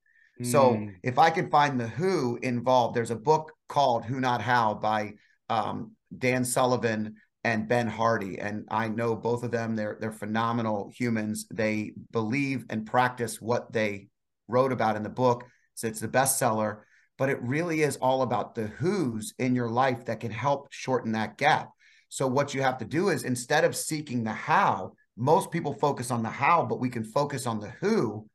So 0.42 0.74
mm, 0.76 0.96
if 1.04 1.20
I 1.20 1.32
can 1.32 1.50
find 1.50 1.80
the 1.80 1.88
who 1.88 2.40
involved, 2.42 2.96
there's 2.96 3.12
a 3.12 3.16
book 3.16 3.52
called 3.68 4.06
Who 4.06 4.20
Not 4.20 4.42
How 4.42 4.74
by 4.74 5.16
um, 5.50 5.96
Dan 6.18 6.46
Sullivan 6.46 7.16
and 7.44 7.68
Ben 7.68 7.88
Hardy, 7.88 8.40
and 8.40 8.66
I 8.70 8.90
know 8.90 9.16
both 9.16 9.44
of 9.44 9.52
them. 9.52 9.76
They're 9.76 9.98
they're 10.00 10.12
phenomenal 10.12 10.92
humans. 10.94 11.48
They 11.52 11.94
believe 12.12 12.66
and 12.70 12.86
practice 12.86 13.42
what 13.42 13.72
they 13.72 14.08
wrote 14.48 14.72
about 14.72 14.96
in 14.96 15.04
the 15.04 15.10
book. 15.10 15.46
So 15.76 15.88
it's 15.88 16.02
the 16.02 16.08
bestseller, 16.08 16.82
but 17.18 17.30
it 17.30 17.42
really 17.42 17.82
is 17.82 17.98
all 17.98 18.22
about 18.22 18.56
the 18.56 18.68
who's 18.68 19.34
in 19.40 19.56
your 19.56 19.70
life 19.70 20.06
that 20.06 20.20
can 20.20 20.32
help 20.32 20.68
shorten 20.72 21.14
that 21.14 21.38
gap. 21.38 21.70
So 22.10 22.28
what 22.28 22.54
you 22.54 22.62
have 22.62 22.80
to 22.80 22.86
do 22.86 23.10
is 23.10 23.24
instead 23.24 23.64
of 23.64 23.76
seeking 23.76 24.24
the 24.24 24.34
how, 24.34 24.94
most 25.16 25.52
people 25.52 25.74
focus 25.74 26.12
on 26.12 26.24
the 26.24 26.30
how, 26.30 26.66
but 26.66 26.80
we 26.80 26.90
can 26.90 27.04
focus 27.04 27.46
on 27.46 27.60
the 27.60 27.70
who 27.80 28.28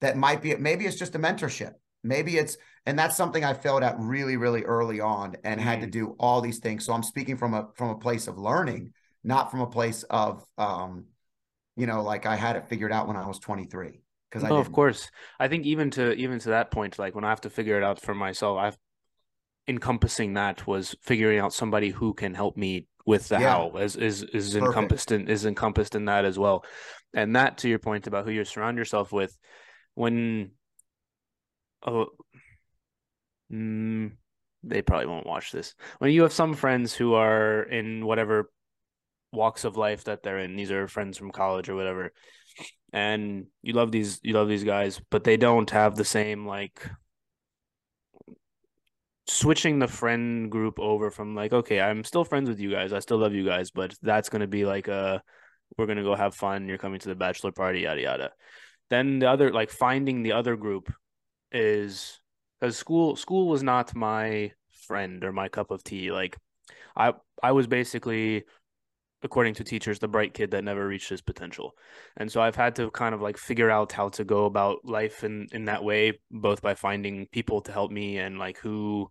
that 0.00 0.16
might 0.16 0.42
be 0.42 0.50
it. 0.50 0.60
maybe 0.60 0.84
it's 0.84 0.98
just 0.98 1.14
a 1.14 1.18
mentorship 1.18 1.72
maybe 2.02 2.36
it's 2.36 2.56
and 2.86 2.98
that's 2.98 3.16
something 3.16 3.44
i 3.44 3.52
failed 3.52 3.82
at 3.82 3.98
really 3.98 4.36
really 4.36 4.62
early 4.62 5.00
on 5.00 5.36
and 5.44 5.60
had 5.60 5.80
to 5.80 5.86
do 5.86 6.14
all 6.18 6.40
these 6.40 6.58
things 6.58 6.84
so 6.84 6.92
i'm 6.92 7.02
speaking 7.02 7.36
from 7.36 7.54
a 7.54 7.68
from 7.74 7.90
a 7.90 7.98
place 7.98 8.26
of 8.26 8.38
learning 8.38 8.92
not 9.24 9.50
from 9.50 9.60
a 9.60 9.66
place 9.66 10.02
of 10.04 10.44
um 10.58 11.04
you 11.76 11.86
know 11.86 12.02
like 12.02 12.26
i 12.26 12.36
had 12.36 12.56
it 12.56 12.68
figured 12.68 12.92
out 12.92 13.06
when 13.06 13.16
i 13.16 13.26
was 13.26 13.38
23 13.38 14.00
because 14.30 14.44
i 14.44 14.48
no, 14.48 14.56
didn't. 14.56 14.66
of 14.66 14.72
course. 14.72 15.10
I 15.38 15.48
think 15.48 15.66
even 15.66 15.90
to 15.92 16.12
even 16.14 16.38
to 16.40 16.48
that 16.50 16.70
point, 16.70 16.98
like 16.98 17.14
when 17.14 17.24
I 17.24 17.28
have 17.28 17.42
to 17.42 17.50
figure 17.50 17.76
it 17.76 17.84
out 17.84 18.00
for 18.00 18.14
myself, 18.14 18.58
I've 18.58 18.78
encompassing 19.68 20.34
that 20.34 20.66
was 20.66 20.96
figuring 21.02 21.38
out 21.38 21.52
somebody 21.52 21.90
who 21.90 22.14
can 22.14 22.34
help 22.34 22.56
me 22.56 22.88
with 23.06 23.28
the 23.28 23.38
Yeah. 23.38 23.52
how 23.52 23.76
is 23.76 23.96
is 23.96 24.22
is 24.22 24.54
Perfect. 24.54 24.68
encompassed 24.68 25.12
in 25.12 25.28
is 25.28 25.44
encompassed 25.44 25.94
in 25.94 26.06
that 26.06 26.24
as 26.24 26.38
well. 26.38 26.64
And 27.14 27.36
that 27.36 27.58
to 27.58 27.68
your 27.68 27.78
point 27.78 28.06
about 28.06 28.24
who 28.24 28.30
you 28.30 28.44
surround 28.44 28.78
yourself 28.78 29.12
with, 29.12 29.36
when 29.94 30.52
oh 31.86 32.06
mm, 33.52 34.12
they 34.62 34.82
probably 34.82 35.06
won't 35.06 35.26
watch 35.26 35.52
this. 35.52 35.74
When 35.98 36.10
you 36.12 36.22
have 36.22 36.32
some 36.32 36.54
friends 36.54 36.94
who 36.94 37.14
are 37.14 37.62
in 37.62 38.06
whatever 38.06 38.50
walks 39.32 39.64
of 39.64 39.76
life 39.76 40.04
that 40.04 40.22
they're 40.22 40.38
in, 40.38 40.56
these 40.56 40.70
are 40.70 40.88
friends 40.88 41.18
from 41.18 41.30
college 41.30 41.68
or 41.68 41.74
whatever, 41.74 42.12
and 42.92 43.46
you 43.62 43.72
love 43.72 43.92
these 43.92 44.20
you 44.22 44.34
love 44.34 44.48
these 44.48 44.64
guys, 44.64 45.00
but 45.10 45.24
they 45.24 45.36
don't 45.36 45.70
have 45.70 45.96
the 45.96 46.04
same 46.04 46.46
like 46.46 46.88
switching 49.28 49.78
the 49.78 49.88
friend 49.88 50.50
group 50.50 50.80
over 50.80 51.08
from 51.08 51.34
like 51.36 51.52
okay 51.52 51.80
i'm 51.80 52.02
still 52.02 52.24
friends 52.24 52.48
with 52.48 52.58
you 52.58 52.70
guys. 52.70 52.92
I 52.92 52.98
still 52.98 53.18
love 53.18 53.32
you 53.32 53.44
guys 53.46 53.70
but 53.70 53.94
that's 54.02 54.28
going 54.28 54.40
to 54.40 54.48
be 54.48 54.66
like 54.66 54.88
a 54.88 55.22
we're 55.78 55.86
going 55.86 55.98
to 55.98 56.04
go 56.04 56.14
have 56.14 56.34
fun. 56.34 56.68
You're 56.68 56.78
coming 56.78 57.00
to 57.00 57.08
the 57.08 57.14
bachelor 57.14 57.52
party 57.52 57.80
yada 57.80 58.00
yada. 58.00 58.30
Then 58.90 59.20
the 59.20 59.30
other 59.30 59.50
like 59.52 59.70
finding 59.70 60.22
the 60.22 60.32
other 60.32 60.56
group 60.56 60.92
is 61.52 62.20
because 62.60 62.76
school 62.76 63.16
school 63.16 63.48
was 63.48 63.62
not 63.62 63.94
my 63.94 64.52
friend 64.70 65.24
or 65.24 65.32
my 65.32 65.48
cup 65.48 65.70
of 65.70 65.84
tea. 65.84 66.10
Like 66.12 66.36
i 66.96 67.12
i 67.42 67.52
was 67.52 67.66
basically 67.66 68.44
according 69.24 69.54
to 69.54 69.64
teachers 69.64 69.98
the 70.00 70.08
bright 70.08 70.34
kid 70.34 70.50
that 70.50 70.64
never 70.64 70.86
reached 70.86 71.08
his 71.08 71.20
potential. 71.22 71.72
And 72.16 72.30
so 72.30 72.40
i've 72.40 72.56
had 72.56 72.76
to 72.76 72.90
kind 72.90 73.14
of 73.14 73.20
like 73.20 73.36
figure 73.38 73.70
out 73.70 73.92
how 73.92 74.08
to 74.10 74.24
go 74.24 74.46
about 74.46 74.84
life 74.84 75.24
in 75.24 75.48
in 75.52 75.66
that 75.66 75.84
way 75.84 76.20
both 76.30 76.62
by 76.62 76.74
finding 76.74 77.26
people 77.26 77.60
to 77.62 77.72
help 77.72 77.90
me 77.90 78.18
and 78.18 78.38
like 78.38 78.58
who 78.58 79.08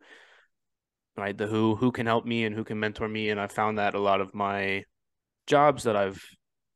right 1.18 1.38
the 1.38 1.48
who 1.48 1.76
who 1.76 1.92
can 1.92 2.06
help 2.06 2.26
me 2.26 2.46
and 2.46 2.56
who 2.56 2.64
can 2.64 2.80
mentor 2.80 3.08
me. 3.08 3.30
And 3.30 3.40
i 3.40 3.48
found 3.48 3.78
that 3.78 3.96
a 3.96 4.00
lot 4.00 4.22
of 4.22 4.34
my 4.34 4.86
jobs 5.48 5.84
that 5.84 5.96
i've 5.96 6.24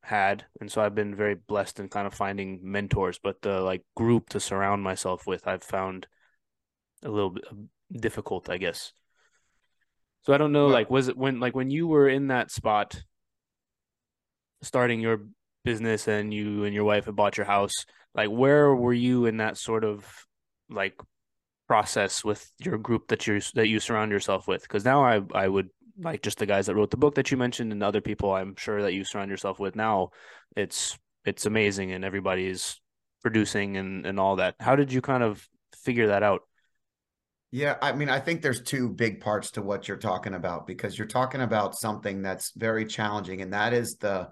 had 0.05 0.45
and 0.61 0.71
so 0.71 0.81
i've 0.81 0.95
been 0.95 1.15
very 1.15 1.35
blessed 1.35 1.79
in 1.79 1.87
kind 1.87 2.07
of 2.07 2.13
finding 2.13 2.59
mentors 2.61 3.19
but 3.21 3.41
the 3.41 3.61
like 3.61 3.83
group 3.95 4.29
to 4.29 4.39
surround 4.39 4.83
myself 4.83 5.25
with 5.25 5.47
i've 5.47 5.63
found 5.63 6.07
a 7.03 7.09
little 7.09 7.31
bit 7.31 7.43
um, 7.51 7.69
difficult 7.91 8.49
i 8.49 8.57
guess. 8.57 8.93
So 10.23 10.33
i 10.33 10.37
don't 10.37 10.51
know 10.51 10.67
like 10.67 10.89
was 10.89 11.07
it 11.07 11.17
when 11.17 11.39
like 11.39 11.55
when 11.55 11.69
you 11.69 11.87
were 11.87 12.09
in 12.09 12.27
that 12.27 12.51
spot 12.51 13.01
starting 14.61 14.99
your 14.99 15.21
business 15.63 16.07
and 16.07 16.33
you 16.33 16.63
and 16.63 16.73
your 16.73 16.83
wife 16.83 17.05
had 17.05 17.15
bought 17.15 17.37
your 17.37 17.45
house 17.45 17.85
like 18.15 18.29
where 18.29 18.73
were 18.73 18.93
you 18.93 19.25
in 19.25 19.37
that 19.37 19.57
sort 19.57 19.83
of 19.83 20.25
like 20.69 20.95
process 21.67 22.23
with 22.23 22.49
your 22.59 22.77
group 22.77 23.07
that 23.07 23.27
you're 23.27 23.41
that 23.55 23.67
you 23.67 23.79
surround 23.79 24.11
yourself 24.11 24.47
with? 24.47 24.61
Because 24.61 24.85
now 24.85 25.03
i 25.03 25.21
i 25.33 25.47
would 25.47 25.69
like 25.99 26.21
just 26.21 26.39
the 26.39 26.45
guys 26.45 26.65
that 26.65 26.75
wrote 26.75 26.91
the 26.91 26.97
book 26.97 27.15
that 27.15 27.31
you 27.31 27.37
mentioned 27.37 27.71
and 27.71 27.83
other 27.83 28.01
people 28.01 28.33
i'm 28.33 28.55
sure 28.57 28.81
that 28.81 28.93
you 28.93 29.03
surround 29.03 29.29
yourself 29.29 29.59
with 29.59 29.75
now 29.75 30.09
it's 30.55 30.97
it's 31.25 31.45
amazing 31.45 31.91
and 31.91 32.03
everybody's 32.03 32.79
producing 33.21 33.77
and 33.77 34.05
and 34.05 34.19
all 34.19 34.35
that 34.35 34.55
how 34.59 34.75
did 34.75 34.91
you 34.91 35.01
kind 35.01 35.23
of 35.23 35.47
figure 35.83 36.07
that 36.07 36.23
out 36.23 36.41
Yeah, 37.51 37.77
I 37.81 37.93
mean, 37.93 38.09
I 38.09 38.19
think 38.19 38.41
there's 38.41 38.61
two 38.61 38.89
big 38.89 39.21
parts 39.21 39.51
to 39.51 39.61
what 39.61 39.87
you're 39.87 39.97
talking 39.97 40.33
about 40.33 40.67
because 40.67 40.97
you're 40.97 41.07
talking 41.07 41.41
about 41.41 41.75
something 41.75 42.21
that's 42.21 42.51
very 42.55 42.85
challenging, 42.85 43.41
and 43.41 43.53
that 43.53 43.73
is 43.73 43.95
the 43.95 44.29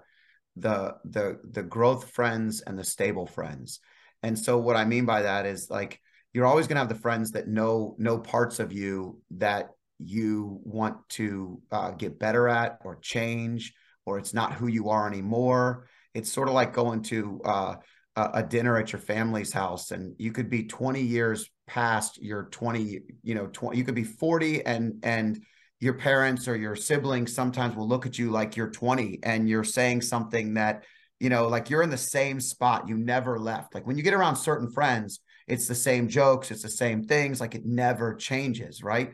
the 0.56 0.94
the 1.04 1.40
the 1.50 1.62
growth 1.62 2.10
friends 2.10 2.60
and 2.60 2.78
the 2.78 2.84
stable 2.84 3.26
friends. 3.26 3.80
And 4.22 4.38
so 4.38 4.58
what 4.58 4.76
I 4.76 4.84
mean 4.84 5.06
by 5.06 5.22
that 5.22 5.46
is 5.46 5.70
like 5.70 6.00
you're 6.32 6.46
always 6.46 6.66
going 6.66 6.76
to 6.76 6.80
have 6.80 6.88
the 6.88 6.94
friends 6.96 7.30
that 7.30 7.48
know 7.48 7.94
know 7.98 8.18
parts 8.18 8.60
of 8.60 8.72
you 8.72 9.20
that 9.32 9.70
you 9.98 10.60
want 10.64 10.96
to 11.10 11.60
uh, 11.70 11.90
get 11.92 12.18
better 12.18 12.48
at 12.48 12.78
or 12.84 12.96
change, 12.96 13.72
or 14.06 14.18
it's 14.18 14.34
not 14.34 14.54
who 14.54 14.66
you 14.66 14.90
are 14.90 15.06
anymore. 15.06 15.86
It's 16.14 16.32
sort 16.32 16.48
of 16.48 16.54
like 16.54 16.72
going 16.72 17.02
to 17.04 17.40
uh, 17.44 17.74
a 18.16 18.42
dinner 18.42 18.76
at 18.76 18.92
your 18.92 19.00
family's 19.00 19.52
house, 19.52 19.90
and 19.90 20.14
you 20.18 20.30
could 20.30 20.48
be 20.48 20.64
20 20.64 21.00
years 21.00 21.50
past 21.66 22.22
your 22.22 22.44
20, 22.44 23.00
you 23.22 23.34
know, 23.34 23.46
20, 23.46 23.76
you 23.76 23.84
could 23.84 23.94
be 23.94 24.04
40 24.04 24.64
and 24.64 25.00
and 25.02 25.42
your 25.80 25.94
parents 25.94 26.48
or 26.48 26.56
your 26.56 26.76
siblings 26.76 27.34
sometimes 27.34 27.76
will 27.76 27.88
look 27.88 28.06
at 28.06 28.18
you 28.18 28.30
like 28.30 28.56
you're 28.56 28.70
20 28.70 29.18
and 29.22 29.48
you're 29.48 29.64
saying 29.64 30.00
something 30.00 30.54
that 30.54 30.84
you 31.20 31.28
know 31.28 31.48
like 31.48 31.68
you're 31.68 31.82
in 31.82 31.90
the 31.90 31.96
same 31.96 32.40
spot 32.40 32.88
you 32.88 32.96
never 32.96 33.38
left 33.38 33.74
like 33.74 33.86
when 33.86 33.98
you 33.98 34.02
get 34.02 34.14
around 34.14 34.36
certain 34.36 34.70
friends 34.70 35.20
it's 35.46 35.68
the 35.68 35.74
same 35.74 36.08
jokes 36.08 36.50
it's 36.50 36.62
the 36.62 36.70
same 36.70 37.02
things 37.02 37.40
like 37.40 37.54
it 37.54 37.66
never 37.66 38.14
changes 38.14 38.82
right 38.82 39.12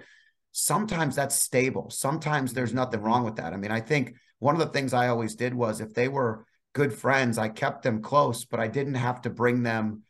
sometimes 0.53 1.17
that's 1.17 1.37
stable. 1.37 1.91
Sometimes 1.91 2.53
there's 2.53 2.75
nothing 2.75 3.01
wrong 3.01 3.25
with 3.25 3.37
that. 3.37 3.53
I 3.53 3.57
mean 3.57 3.71
i 3.71 3.81
think 3.81 4.15
one 4.39 4.55
of 4.55 4.61
the 4.61 4.73
things 4.73 4.95
i 4.95 5.09
always 5.09 5.35
did 5.35 5.55
was 5.55 5.81
if 5.81 5.95
they 5.95 6.09
were 6.09 6.47
good 6.73 6.93
friends 6.93 7.37
i 7.37 7.49
kept 7.49 7.83
them 7.83 8.01
close 8.01 8.45
but 8.45 8.61
i 8.61 8.69
didn't 8.69 8.95
have 8.95 9.21
to 9.23 9.31
bring 9.31 9.63
them 9.63 10.03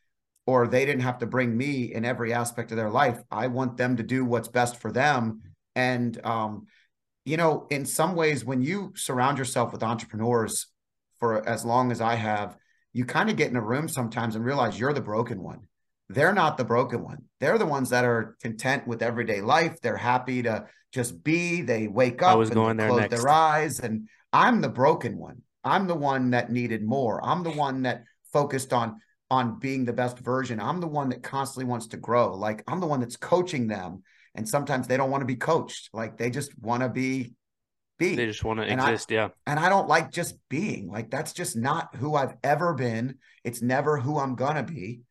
or 0.46 0.66
they 0.66 0.84
didn't 0.84 1.02
have 1.02 1.18
to 1.18 1.26
bring 1.26 1.56
me 1.56 1.92
in 1.94 2.04
every 2.04 2.32
aspect 2.32 2.70
of 2.70 2.76
their 2.76 2.90
life. 2.90 3.22
I 3.30 3.46
want 3.46 3.76
them 3.76 3.96
to 3.96 4.02
do 4.02 4.24
what's 4.24 4.48
best 4.48 4.80
for 4.80 4.90
them. 4.90 5.42
And 5.76 6.18
um, 6.26 6.66
you 7.24 7.36
know 7.36 7.66
in 7.70 7.84
some 7.84 8.14
ways 8.14 8.44
when 8.44 8.62
you 8.62 8.92
surround 8.96 9.38
yourself 9.38 9.72
with 9.72 9.82
entrepreneurs 9.82 10.66
for 11.18 11.46
as 11.48 11.64
long 11.64 11.92
as 11.92 12.00
i 12.00 12.14
have 12.14 12.56
you 12.92 13.04
kind 13.04 13.30
of 13.30 13.36
get 13.36 13.50
in 13.50 13.56
a 13.56 13.62
room 13.62 13.88
sometimes 13.88 14.34
and 14.34 14.44
realize 14.44 14.78
you're 14.78 14.92
the 14.92 15.00
broken 15.00 15.42
one 15.42 15.60
they're 16.10 16.32
not 16.34 16.56
the 16.58 16.64
broken 16.64 17.02
one. 17.02 17.18
They're 17.38 17.58
the 17.58 17.66
ones 17.66 17.90
that 17.90 18.04
are 18.04 18.36
content 18.42 18.86
with 18.86 19.02
everyday 19.02 19.40
life. 19.40 19.80
They're 19.80 19.96
happy 19.96 20.42
to 20.42 20.66
just 20.92 21.22
be. 21.22 21.62
They 21.62 21.86
wake 21.86 22.20
up 22.20 22.30
I 22.30 22.34
was 22.34 22.50
going 22.50 22.76
there 22.76 22.88
close 22.88 23.00
next. 23.02 23.16
their 23.22 23.28
eyes. 23.28 23.78
And 23.80 24.08
I'm 24.32 24.60
the 24.60 24.68
broken 24.68 25.16
one. 25.16 25.42
I'm 25.62 25.86
the 25.86 25.94
one 25.94 26.30
that 26.30 26.50
needed 26.50 26.82
more. 26.82 27.24
I'm 27.24 27.42
the 27.44 27.50
one 27.52 27.82
that 27.82 28.04
focused 28.32 28.72
on 28.72 29.00
on 29.30 29.60
being 29.60 29.84
the 29.84 29.92
best 29.92 30.18
version. 30.18 30.58
I'm 30.58 30.80
the 30.80 30.88
one 30.88 31.10
that 31.10 31.22
constantly 31.22 31.70
wants 31.70 31.86
to 31.88 31.96
grow. 31.96 32.34
Like 32.34 32.64
I'm 32.66 32.80
the 32.80 32.86
one 32.88 32.98
that's 33.00 33.16
coaching 33.16 33.68
them. 33.68 34.02
And 34.34 34.48
sometimes 34.48 34.88
they 34.88 34.96
don't 34.96 35.10
want 35.10 35.22
to 35.22 35.26
be 35.26 35.36
coached. 35.36 35.90
Like 35.92 36.16
they 36.18 36.30
just 36.30 36.58
want 36.58 36.82
to 36.82 36.88
be 36.88 37.34
be. 37.98 38.16
They 38.16 38.26
just 38.26 38.42
want 38.42 38.58
to 38.58 38.66
And 38.66 38.80
exist. 38.80 39.10
yeah. 39.12 39.28
And 39.46 39.60
I 39.60 39.68
don't 39.68 39.86
like 39.86 40.10
just 40.10 40.34
being. 40.48 40.88
Like 40.90 41.10
that's 41.10 41.32
just 41.32 41.56
not 41.56 41.94
who 41.94 42.16
I've 42.16 42.34
ever 42.42 42.74
been. 42.74 43.18
It's 43.44 43.62
never 43.62 43.96
who 43.98 44.18
I'm 44.18 44.34
gonna 44.34 44.64
be. 44.64 45.02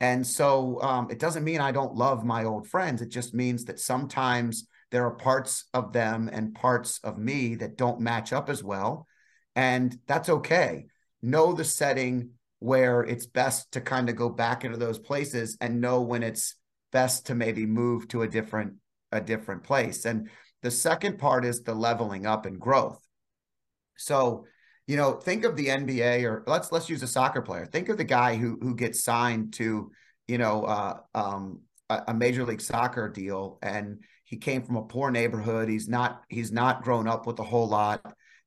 And 0.00 0.26
so 0.26 0.80
um, 0.80 1.10
it 1.10 1.18
doesn't 1.18 1.44
mean 1.44 1.60
I 1.60 1.72
don't 1.72 1.94
love 1.94 2.24
my 2.24 2.44
old 2.44 2.68
friends. 2.68 3.02
It 3.02 3.08
just 3.08 3.34
means 3.34 3.64
that 3.64 3.80
sometimes 3.80 4.66
there 4.90 5.04
are 5.04 5.14
parts 5.14 5.64
of 5.74 5.92
them 5.92 6.30
and 6.32 6.54
parts 6.54 7.00
of 7.02 7.18
me 7.18 7.56
that 7.56 7.76
don't 7.76 8.00
match 8.00 8.32
up 8.32 8.48
as 8.48 8.62
well. 8.62 9.06
And 9.56 9.98
that's 10.06 10.28
okay. 10.28 10.86
Know 11.20 11.52
the 11.52 11.64
setting 11.64 12.30
where 12.60 13.02
it's 13.02 13.26
best 13.26 13.72
to 13.72 13.80
kind 13.80 14.08
of 14.08 14.16
go 14.16 14.28
back 14.28 14.64
into 14.64 14.78
those 14.78 14.98
places 14.98 15.56
and 15.60 15.80
know 15.80 16.00
when 16.00 16.22
it's 16.22 16.54
best 16.92 17.26
to 17.26 17.34
maybe 17.34 17.66
move 17.66 18.08
to 18.08 18.22
a 18.22 18.28
different 18.28 18.74
a 19.10 19.20
different 19.20 19.62
place. 19.64 20.04
And 20.04 20.28
the 20.62 20.70
second 20.70 21.18
part 21.18 21.44
is 21.44 21.62
the 21.62 21.74
leveling 21.74 22.26
up 22.26 22.46
and 22.46 22.60
growth. 22.60 23.00
So 23.96 24.44
you 24.88 24.96
know, 24.96 25.12
think 25.12 25.44
of 25.44 25.54
the 25.54 25.66
NBA 25.66 26.24
or 26.24 26.42
let's 26.46 26.72
let's 26.72 26.88
use 26.88 27.02
a 27.02 27.06
soccer 27.06 27.42
player. 27.42 27.66
Think 27.66 27.90
of 27.90 27.98
the 27.98 28.04
guy 28.04 28.36
who 28.36 28.58
who 28.60 28.74
gets 28.74 29.04
signed 29.04 29.52
to, 29.54 29.92
you 30.26 30.38
know, 30.38 30.64
uh, 30.64 31.00
um, 31.14 31.60
a, 31.90 32.04
a 32.08 32.14
major 32.14 32.44
league 32.44 32.62
soccer 32.62 33.06
deal, 33.06 33.58
and 33.62 34.02
he 34.24 34.38
came 34.38 34.62
from 34.62 34.76
a 34.76 34.82
poor 34.82 35.10
neighborhood. 35.10 35.68
He's 35.68 35.88
not 35.88 36.22
he's 36.30 36.50
not 36.50 36.82
grown 36.82 37.06
up 37.06 37.26
with 37.26 37.38
a 37.38 37.44
whole 37.44 37.68
lot, 37.68 38.00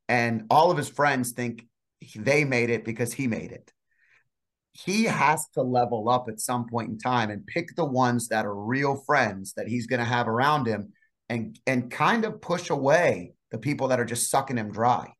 and 0.10 0.48
all 0.50 0.72
of 0.72 0.78
his 0.78 0.90
friends 0.90 1.32
think 1.34 1.68
they 2.16 2.44
made 2.44 2.72
it 2.72 2.86
because 2.86 3.14
he 3.14 3.28
made 3.28 3.52
it. 3.52 3.72
He 4.74 5.04
has 5.04 5.48
to 5.50 5.62
level 5.62 6.10
up 6.10 6.26
at 6.28 6.40
some 6.40 6.68
point 6.68 6.90
in 6.90 6.98
time 6.98 7.30
and 7.30 7.46
pick 7.46 7.76
the 7.76 7.86
ones 7.86 8.30
that 8.30 8.48
are 8.48 8.56
real 8.56 8.96
friends 8.96 9.54
that 9.58 9.68
he's 9.68 9.86
going 9.86 10.00
to 10.00 10.06
have 10.06 10.28
around 10.28 10.66
him, 10.66 10.94
and 11.30 11.60
and 11.68 11.92
kind 11.92 12.26
of 12.26 12.42
push 12.42 12.72
away 12.72 13.34
the 13.52 13.60
people 13.60 13.90
that 13.90 14.00
are 14.00 14.06
just 14.06 14.32
sucking 14.32 14.58
him 14.58 14.72
dry 14.72 15.14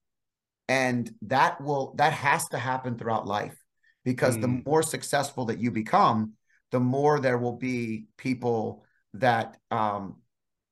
and 0.72 1.14
that 1.24 1.60
will 1.62 1.94
that 1.98 2.14
has 2.14 2.48
to 2.48 2.58
happen 2.58 2.98
throughout 2.98 3.28
life 3.28 3.58
because 4.06 4.38
mm. 4.38 4.42
the 4.42 4.70
more 4.70 4.82
successful 4.82 5.46
that 5.46 5.60
you 5.60 5.70
become 5.70 6.32
the 6.72 6.80
more 6.80 7.20
there 7.20 7.38
will 7.38 7.58
be 7.58 8.06
people 8.16 8.86
that 9.14 9.58
um, 9.72 10.16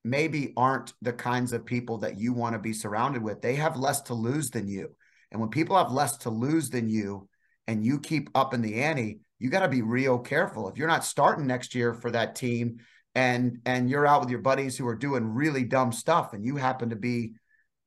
maybe 0.05 0.53
aren't 0.55 0.93
the 1.01 1.11
kinds 1.11 1.51
of 1.51 1.65
people 1.65 1.97
that 1.97 2.17
you 2.17 2.31
want 2.31 2.53
to 2.53 2.59
be 2.59 2.71
surrounded 2.71 3.21
with. 3.21 3.41
They 3.41 3.55
have 3.55 3.75
less 3.75 3.99
to 4.03 4.13
lose 4.13 4.49
than 4.49 4.69
you. 4.69 4.95
And 5.29 5.41
when 5.41 5.49
people 5.49 5.77
have 5.77 5.91
less 5.91 6.15
to 6.19 6.29
lose 6.29 6.69
than 6.69 6.87
you 6.87 7.27
and 7.67 7.85
you 7.85 7.99
keep 7.99 8.29
up 8.33 8.53
in 8.53 8.61
the 8.61 8.81
ante 8.81 9.19
you 9.41 9.49
got 9.49 9.61
to 9.61 9.69
be 9.69 9.81
real 9.81 10.19
careful. 10.19 10.67
If 10.67 10.77
you're 10.77 10.87
not 10.87 11.05
starting 11.05 11.47
next 11.47 11.73
year 11.73 11.93
for 11.93 12.11
that 12.11 12.35
team 12.35 12.79
and 13.15 13.59
and 13.65 13.89
you're 13.89 14.07
out 14.07 14.21
with 14.21 14.29
your 14.29 14.41
buddies 14.41 14.77
who 14.77 14.87
are 14.87 14.95
doing 14.95 15.33
really 15.33 15.63
dumb 15.63 15.91
stuff 15.91 16.33
and 16.33 16.45
you 16.45 16.55
happen 16.55 16.89
to 16.89 16.95
be 16.95 17.33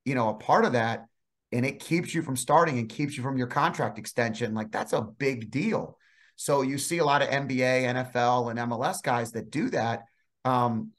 you 0.05 0.15
know 0.15 0.31
a 0.31 0.35
part 0.35 0.65
of 0.65 0.73
that 0.73 1.07
and 1.53 1.67
it 1.67 1.81
keeps 1.81 2.15
you 2.15 2.23
from 2.23 2.37
starting 2.37 2.79
and 2.79 2.89
keeps 2.89 3.17
you 3.17 3.23
from 3.23 3.37
your 3.37 3.47
contract 3.47 3.99
extension. 3.99 4.55
Like 4.55 4.71
that's 4.71 4.93
a 4.93 5.03
big 5.03 5.51
deal. 5.51 5.99
So 6.37 6.63
you 6.63 6.79
see 6.79 6.99
a 6.99 7.05
lot 7.05 7.23
of 7.23 7.29
NBA, 7.29 7.85
NFL, 7.85 8.51
and 8.51 8.59
MLS 8.59 9.03
guys 9.03 9.33
that 9.33 9.51
do 9.51 9.71
that. 9.71 10.05
Um, 10.45 10.93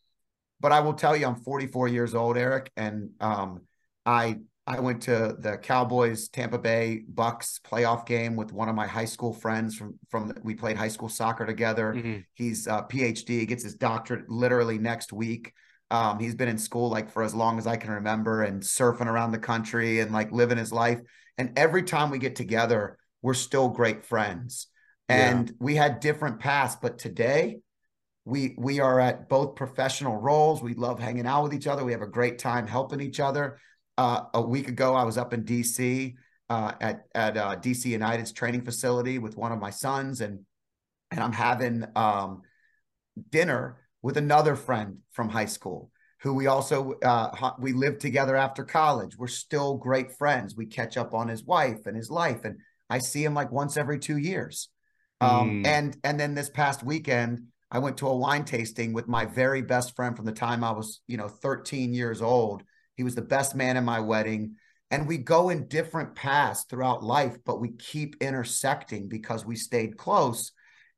but 0.59 0.71
I 0.71 0.79
will 0.79 0.93
tell 0.93 1.17
you, 1.17 1.25
I'm 1.25 1.35
44 1.35 1.89
years 1.89 2.15
old, 2.15 2.37
Eric, 2.37 2.71
and 2.77 3.09
um, 3.19 3.61
I 4.05 4.39
I 4.65 4.79
went 4.79 5.01
to 5.03 5.35
the 5.37 5.57
Cowboys 5.57 6.29
Tampa 6.29 6.57
Bay 6.57 7.03
Bucks 7.05 7.59
playoff 7.65 8.05
game 8.05 8.37
with 8.37 8.53
one 8.53 8.69
of 8.69 8.75
my 8.75 8.87
high 8.87 9.05
school 9.05 9.33
friends 9.33 9.75
from 9.75 9.99
from 10.09 10.29
the, 10.29 10.35
we 10.41 10.55
played 10.55 10.77
high 10.77 10.87
school 10.87 11.09
soccer 11.09 11.45
together. 11.45 11.93
Mm-hmm. 11.93 12.19
He's 12.33 12.67
a 12.67 12.85
PhD, 12.89 13.45
gets 13.45 13.63
his 13.63 13.75
doctorate 13.75 14.29
literally 14.29 14.77
next 14.77 15.11
week. 15.11 15.51
Um, 15.93 16.17
he's 16.17 16.33
been 16.33 16.49
in 16.49 16.57
school 16.57 16.89
like 16.89 17.11
for 17.11 17.21
as 17.21 17.35
long 17.35 17.59
as 17.59 17.67
I 17.67 17.77
can 17.77 17.91
remember 17.91 18.41
and 18.41 18.63
surfing 18.63 19.05
around 19.05 19.31
the 19.31 19.37
country 19.37 19.99
and 19.99 20.11
like 20.11 20.31
living 20.31 20.57
his 20.57 20.71
life. 20.71 20.99
And 21.37 21.53
every 21.55 21.83
time 21.83 22.09
we 22.09 22.17
get 22.17 22.35
together, 22.35 22.97
we're 23.21 23.35
still 23.35 23.69
great 23.69 24.03
friends. 24.03 24.67
And 25.07 25.49
yeah. 25.49 25.55
we 25.59 25.75
had 25.75 25.99
different 25.99 26.39
paths, 26.39 26.75
but 26.81 26.97
today 26.97 27.59
we 28.25 28.55
we 28.57 28.79
are 28.79 28.99
at 28.99 29.29
both 29.29 29.55
professional 29.55 30.17
roles. 30.17 30.63
We 30.63 30.73
love 30.73 30.99
hanging 30.99 31.27
out 31.27 31.43
with 31.43 31.53
each 31.53 31.67
other. 31.67 31.83
We 31.83 31.91
have 31.91 32.01
a 32.01 32.07
great 32.07 32.39
time 32.39 32.65
helping 32.65 32.99
each 32.99 33.19
other. 33.19 33.59
Uh, 33.95 34.23
a 34.33 34.41
week 34.41 34.69
ago, 34.69 34.95
I 34.95 35.03
was 35.03 35.19
up 35.19 35.31
in 35.31 35.43
DC 35.43 36.15
uh, 36.49 36.71
at 36.81 37.03
at 37.13 37.37
uh, 37.37 37.55
DC 37.57 37.85
United's 37.85 38.31
training 38.31 38.63
facility 38.65 39.19
with 39.19 39.37
one 39.37 39.51
of 39.51 39.59
my 39.59 39.69
sons, 39.69 40.21
and 40.21 40.39
and 41.11 41.19
I'm 41.19 41.33
having 41.33 41.85
um, 41.95 42.41
dinner 43.29 43.77
with 44.03 44.17
another 44.17 44.55
friend 44.55 44.97
from 45.11 45.29
high 45.29 45.45
school 45.45 45.89
who 46.23 46.33
we 46.33 46.47
also 46.47 46.93
uh, 47.03 47.51
we 47.59 47.73
lived 47.73 47.99
together 47.99 48.37
after 48.37 48.63
college. 48.63 49.17
We're 49.17 49.27
still 49.27 49.75
great 49.75 50.13
friends. 50.13 50.55
We 50.55 50.65
catch 50.65 50.95
up 50.95 51.13
on 51.13 51.27
his 51.27 51.43
wife 51.43 51.85
and 51.85 51.97
his 51.97 52.09
life, 52.09 52.45
and 52.45 52.59
I 52.89 52.99
see 52.99 53.25
him 53.25 53.33
like 53.33 53.51
once 53.51 53.75
every 53.75 53.99
two 53.99 54.17
years. 54.17 54.69
Um, 55.19 55.63
mm. 55.63 55.67
And 55.67 55.97
and 56.05 56.17
then 56.17 56.33
this 56.33 56.49
past 56.49 56.81
weekend, 56.81 57.47
I 57.69 57.79
went 57.79 57.97
to 57.97 58.07
a 58.07 58.15
wine 58.15 58.45
tasting 58.45 58.93
with 58.93 59.09
my 59.09 59.25
very 59.25 59.61
best 59.61 59.97
friend 59.97 60.15
from 60.15 60.25
the 60.25 60.31
time 60.31 60.63
I 60.63 60.71
was 60.71 61.01
you 61.07 61.17
know 61.17 61.27
13 61.27 61.93
years 61.93 62.21
old. 62.21 62.63
He 62.95 63.03
was 63.03 63.15
the 63.15 63.21
best 63.21 63.53
man 63.53 63.75
in 63.75 63.83
my 63.83 63.99
wedding. 63.99 64.55
And 64.91 65.07
we 65.07 65.17
go 65.17 65.49
in 65.49 65.67
different 65.67 66.15
paths 66.15 66.65
throughout 66.69 67.03
life, 67.03 67.35
but 67.45 67.59
we 67.59 67.71
keep 67.71 68.15
intersecting 68.21 69.09
because 69.09 69.43
we 69.43 69.55
stayed 69.55 69.97
close. 69.97 70.51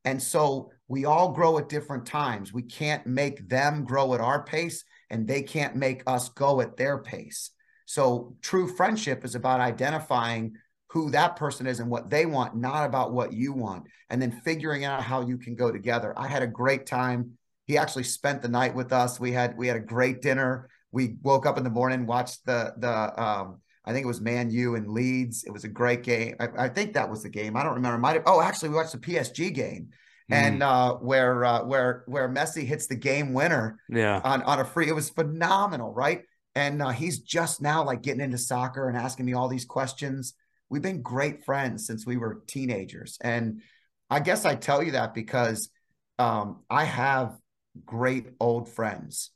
And 0.06 0.22
so 0.22 0.72
we 0.88 1.06
all 1.06 1.32
grow 1.32 1.58
at 1.58 1.68
different 1.68 2.06
times. 2.06 2.54
We 2.54 2.62
can't 2.62 3.06
make 3.08 3.50
them 3.50 3.84
grow 3.84 4.14
at 4.14 4.22
our 4.22 4.44
pace, 4.44 4.84
and 5.10 5.28
they 5.28 5.42
can't 5.42 5.76
make 5.76 6.04
us 6.08 6.30
go 6.30 6.62
at 6.62 6.78
their 6.78 7.00
pace. 7.00 7.52
So, 7.88 8.36
true 8.42 8.68
friendship 8.68 9.26
is 9.26 9.36
about 9.36 9.60
identifying 9.60 10.54
who 10.90 11.12
that 11.12 11.36
person 11.36 11.68
is 11.68 11.80
and 11.80 11.90
what 11.90 12.10
they 12.10 12.26
want, 12.26 12.56
not 12.56 12.86
about 12.86 13.14
what 13.14 13.34
you 13.34 13.54
want, 13.54 13.84
and 14.10 14.22
then 14.22 14.42
figuring 14.44 14.86
out 14.86 15.04
how 15.04 15.22
you 15.22 15.38
can 15.38 15.56
go 15.56 15.72
together. 15.72 16.14
I 16.18 16.28
had 16.28 16.42
a 16.42 16.48
great 16.48 16.86
time. 16.86 17.32
He 17.66 17.78
actually 17.78 18.04
spent 18.04 18.42
the 18.42 18.48
night 18.48 18.74
with 18.74 18.94
us. 18.94 19.20
We 19.20 19.32
had 19.32 19.58
we 19.58 19.68
had 19.68 19.76
a 19.76 19.82
great 19.82 20.22
dinner. 20.22 20.70
We 20.92 21.18
woke 21.22 21.46
up 21.46 21.58
in 21.58 21.64
the 21.64 21.70
morning, 21.70 22.06
watched 22.06 22.46
the 22.46 22.74
the 22.78 23.22
um, 23.24 23.62
I 23.86 23.94
think 23.94 24.04
it 24.04 24.08
was 24.08 24.22
Man 24.22 24.50
U 24.50 24.76
and 24.76 24.90
Leeds. 24.90 25.44
It 25.46 25.52
was 25.52 25.64
a 25.64 25.70
great 25.70 26.04
game. 26.04 26.36
I, 26.40 26.66
I, 26.66 26.70
think 26.70 26.94
that 26.94 27.10
was 27.10 27.24
the 27.24 27.30
game. 27.30 27.56
I 27.56 27.64
don't 27.64 27.76
remember. 27.76 27.98
Might 27.98 28.16
have. 28.16 28.24
Oh, 28.26 28.42
actually, 28.42 28.70
we 28.70 28.76
watched 28.76 28.94
the 28.94 28.98
PSG 28.98 29.54
game 29.54 29.90
and 30.30 30.62
mm. 30.62 30.66
uh, 30.66 30.96
where 30.96 31.46
uh, 31.46 31.64
where 31.64 32.04
where 32.08 32.28
Messi 32.30 32.64
hits 32.66 32.88
the 32.88 32.96
game 32.96 33.34
winner, 33.34 33.80
yeah, 33.90 34.22
on 34.24 34.42
on 34.44 34.60
a 34.60 34.66
free. 34.66 34.88
It 34.88 34.96
was 34.96 35.10
phenomenal, 35.10 35.94
right? 35.94 36.24
And 36.56 36.82
uh, 36.82 36.90
he's 36.90 37.20
just 37.20 37.62
now 37.62 37.84
like 37.84 38.02
getting 38.02 38.22
into 38.22 38.38
soccer 38.38 38.88
and 38.88 38.98
asking 38.98 39.26
me 39.26 39.34
all 39.34 39.48
these 39.48 39.66
questions. 39.66 40.34
We've 40.70 40.82
been 40.82 41.02
great 41.02 41.46
friends 41.46 41.86
since 41.86 42.06
we 42.06 42.18
were 42.18 42.42
teenagers, 42.48 43.18
and 43.22 43.62
I 44.10 44.20
guess 44.20 44.46
I 44.46 44.56
tell 44.56 44.82
you 44.82 44.94
that 44.94 45.14
because 45.14 45.70
um, 46.18 46.64
I 46.70 46.86
have 46.86 47.38
great 47.86 48.28
old 48.40 48.70
friends 48.70 49.32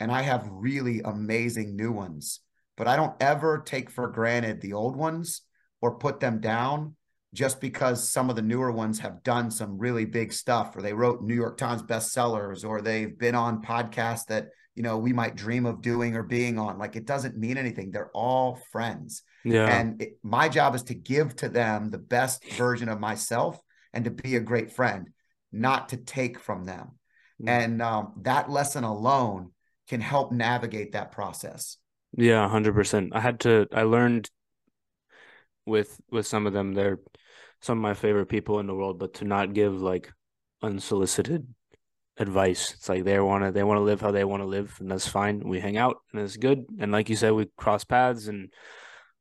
and 0.00 0.10
I 0.10 0.22
have 0.22 0.48
really 0.50 1.00
amazing 1.04 1.76
new 1.76 1.92
ones, 1.92 2.40
but 2.76 2.88
I 2.88 2.96
don't 2.96 3.14
ever 3.20 3.62
take 3.64 3.90
for 3.90 4.08
granted 4.08 4.60
the 4.60 4.72
old 4.72 4.96
ones 4.96 5.42
or 5.80 5.98
put 5.98 6.20
them 6.20 6.40
down 6.40 6.96
just 7.32 7.60
because 7.60 8.08
some 8.08 8.30
of 8.30 8.36
the 8.36 8.42
newer 8.42 8.70
ones 8.70 9.00
have 9.00 9.22
done 9.22 9.50
some 9.50 9.76
really 9.76 10.04
big 10.04 10.32
stuff 10.32 10.76
or 10.76 10.82
they 10.82 10.92
wrote 10.92 11.22
New 11.22 11.34
York 11.34 11.56
Times 11.56 11.82
bestsellers 11.82 12.66
or 12.66 12.80
they've 12.80 13.18
been 13.18 13.34
on 13.34 13.62
podcasts 13.62 14.26
that 14.26 14.48
you 14.74 14.82
know 14.82 14.98
we 14.98 15.12
might 15.12 15.36
dream 15.36 15.66
of 15.66 15.82
doing 15.82 16.16
or 16.16 16.22
being 16.22 16.58
on. 16.58 16.78
Like 16.78 16.96
it 16.96 17.06
doesn't 17.06 17.36
mean 17.36 17.58
anything. 17.58 17.90
They're 17.90 18.10
all 18.14 18.60
friends. 18.70 19.22
Yeah. 19.44 19.66
And 19.66 20.00
it, 20.00 20.18
my 20.22 20.48
job 20.48 20.74
is 20.74 20.84
to 20.84 20.94
give 20.94 21.34
to 21.36 21.48
them 21.48 21.90
the 21.90 21.98
best 21.98 22.44
version 22.52 22.88
of 22.88 23.00
myself 23.00 23.58
and 23.92 24.04
to 24.04 24.10
be 24.10 24.36
a 24.36 24.40
great 24.40 24.72
friend 24.72 25.10
not 25.52 25.90
to 25.90 25.96
take 25.96 26.38
from 26.38 26.64
them. 26.64 26.92
Mm-hmm. 27.40 27.48
and 27.48 27.82
um, 27.82 28.12
that 28.22 28.48
lesson 28.48 28.84
alone 28.84 29.50
can 29.88 30.00
help 30.00 30.30
navigate 30.30 30.92
that 30.92 31.10
process 31.10 31.78
yeah 32.16 32.44
100% 32.44 33.10
i 33.12 33.20
had 33.20 33.40
to 33.40 33.66
i 33.72 33.82
learned 33.82 34.30
with 35.66 36.00
with 36.10 36.26
some 36.26 36.46
of 36.46 36.52
them 36.52 36.72
they're 36.72 36.98
some 37.60 37.78
of 37.78 37.82
my 37.82 37.94
favorite 37.94 38.26
people 38.26 38.60
in 38.60 38.66
the 38.66 38.74
world 38.74 38.98
but 38.98 39.14
to 39.14 39.24
not 39.24 39.54
give 39.54 39.80
like 39.80 40.12
unsolicited 40.62 41.46
advice. 42.16 42.74
It's 42.74 42.88
like 42.88 43.04
they 43.04 43.18
want 43.20 43.44
to 43.44 43.52
they 43.52 43.64
want 43.64 43.78
to 43.78 43.82
live 43.82 44.00
how 44.00 44.10
they 44.10 44.24
want 44.24 44.42
to 44.42 44.46
live, 44.46 44.76
and 44.80 44.90
that's 44.90 45.08
fine. 45.08 45.40
We 45.40 45.60
hang 45.60 45.76
out, 45.76 45.96
and 46.12 46.22
it's 46.22 46.36
good. 46.36 46.64
And 46.78 46.92
like 46.92 47.08
you 47.08 47.16
said, 47.16 47.32
we 47.32 47.46
cross 47.56 47.84
paths 47.84 48.28
and 48.28 48.52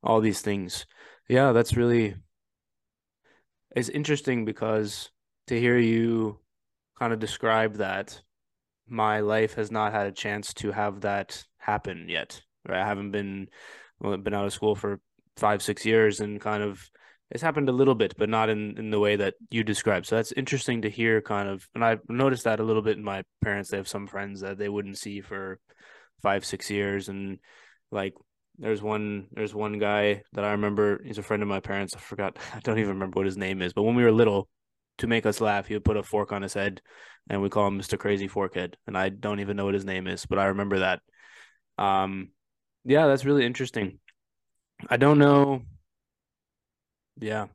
all 0.03 0.21
these 0.21 0.41
things. 0.41 0.86
Yeah, 1.27 1.51
that's 1.51 1.75
really 1.75 2.15
it's 3.75 3.89
interesting 3.89 4.45
because 4.45 5.10
to 5.47 5.60
hear 5.60 5.77
you 5.77 6.39
kind 6.97 7.12
of 7.12 7.19
describe 7.19 7.75
that, 7.77 8.21
my 8.88 9.19
life 9.19 9.56
has 9.56 9.71
not 9.71 9.93
had 9.93 10.08
a 10.08 10.12
chance 10.12 10.53
to 10.56 10.71
have 10.71 11.01
that 11.01 11.43
happen 11.58 12.08
yet. 12.08 12.41
Right, 12.67 12.82
I 12.82 12.88
haven't 12.88 13.12
been 13.12 13.47
well, 13.99 14.17
been 14.17 14.34
out 14.34 14.45
of 14.45 14.54
school 14.54 14.76
for 14.76 14.99
five 15.38 15.62
six 15.62 15.86
years, 15.86 16.19
and 16.19 16.39
kind 16.39 16.63
of 16.63 16.89
it's 17.34 17.41
happened 17.41 17.67
a 17.67 17.73
little 17.73 17.95
bit, 17.95 18.13
but 18.17 18.30
not 18.30 18.49
in, 18.49 18.78
in 18.78 18.91
the 18.91 18.99
way 18.99 19.15
that 19.15 19.34
you 19.49 19.63
described. 19.63 20.06
So 20.06 20.15
that's 20.15 20.32
interesting 20.34 20.84
to 20.84 20.89
hear 20.89 21.19
kind 21.19 21.49
of, 21.49 21.67
and 21.73 21.84
I've 21.84 22.02
noticed 22.08 22.43
that 22.43 22.60
a 22.60 22.63
little 22.63 22.84
bit 22.84 22.97
in 22.97 23.04
my 23.04 23.23
parents. 23.43 23.71
They 23.71 23.78
have 23.78 23.88
some 23.88 24.06
friends 24.06 24.41
that 24.41 24.60
they 24.60 24.69
wouldn't 24.69 24.99
see 24.99 25.19
for 25.19 25.60
five, 26.21 26.45
six 26.45 26.69
years. 26.69 27.10
And 27.10 27.39
like, 27.91 28.13
there's 28.60 28.84
one, 28.84 29.30
there's 29.32 29.56
one 29.56 29.80
guy 29.80 30.21
that 30.34 30.45
I 30.45 30.52
remember, 30.52 31.02
he's 31.04 31.17
a 31.17 31.23
friend 31.23 31.41
of 31.41 31.49
my 31.49 31.60
parents. 31.60 31.95
I 31.95 31.99
forgot, 31.99 32.38
I 32.54 32.60
don't 32.60 32.78
even 32.78 32.93
remember 32.93 33.19
what 33.19 33.26
his 33.26 33.38
name 33.38 33.63
is, 33.63 33.73
but 33.73 33.84
when 33.84 33.95
we 33.95 34.04
were 34.04 34.12
little, 34.12 34.47
to 34.99 35.08
make 35.08 35.26
us 35.26 35.41
laugh, 35.41 35.65
he 35.65 35.73
would 35.73 35.84
put 35.84 35.97
a 35.97 36.04
fork 36.04 36.32
on 36.32 36.43
his 36.43 36.54
head 36.54 36.80
and 37.28 37.41
we 37.41 37.49
call 37.49 37.65
him 37.65 37.80
Mr. 37.80 37.97
Crazy 37.97 38.30
Forkhead. 38.30 38.76
And 38.86 38.95
I 38.95 39.10
don't 39.10 39.39
even 39.39 39.58
know 39.58 39.65
what 39.65 39.73
his 39.73 39.86
name 39.86 40.06
is, 40.06 40.28
but 40.28 40.38
I 40.38 40.45
remember 40.45 40.80
that. 40.80 41.02
Um, 41.80 42.30
yeah, 42.86 43.08
that's 43.08 43.26
really 43.26 43.46
interesting. 43.46 44.00
I 44.89 44.98
don't 44.98 45.19
know 45.19 45.62
yeah. 47.19 47.48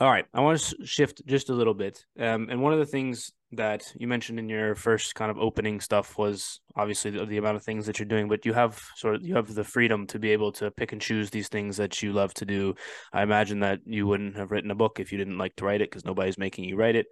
All 0.00 0.08
right. 0.08 0.26
I 0.32 0.40
want 0.40 0.60
to 0.60 0.86
shift 0.86 1.26
just 1.26 1.50
a 1.50 1.54
little 1.54 1.74
bit. 1.74 2.04
Um, 2.18 2.48
and 2.50 2.62
one 2.62 2.72
of 2.72 2.78
the 2.78 2.86
things 2.86 3.32
that 3.52 3.92
you 3.96 4.06
mentioned 4.06 4.38
in 4.38 4.48
your 4.48 4.74
first 4.74 5.14
kind 5.14 5.30
of 5.30 5.38
opening 5.38 5.80
stuff 5.80 6.16
was 6.18 6.60
obviously 6.76 7.10
the, 7.10 7.24
the, 7.24 7.38
amount 7.38 7.56
of 7.56 7.64
things 7.64 7.86
that 7.86 7.98
you're 7.98 8.06
doing, 8.06 8.28
but 8.28 8.46
you 8.46 8.52
have 8.52 8.80
sort 8.96 9.16
of 9.16 9.26
you 9.26 9.34
have 9.34 9.52
the 9.52 9.64
freedom 9.64 10.06
to 10.06 10.18
be 10.18 10.30
able 10.30 10.52
to 10.52 10.70
pick 10.70 10.92
and 10.92 11.00
choose 11.00 11.30
these 11.30 11.48
things 11.48 11.78
that 11.78 12.00
you 12.00 12.12
love 12.12 12.32
to 12.34 12.44
do. 12.44 12.74
I 13.12 13.22
imagine 13.22 13.60
that 13.60 13.80
you 13.86 14.06
wouldn't 14.06 14.36
have 14.36 14.52
written 14.52 14.70
a 14.70 14.76
book 14.76 15.00
if 15.00 15.10
you 15.10 15.18
didn't 15.18 15.38
like 15.38 15.56
to 15.56 15.64
write 15.64 15.80
it 15.80 15.90
because 15.90 16.04
nobody's 16.04 16.38
making 16.38 16.64
you 16.64 16.76
write 16.76 16.94
it. 16.94 17.06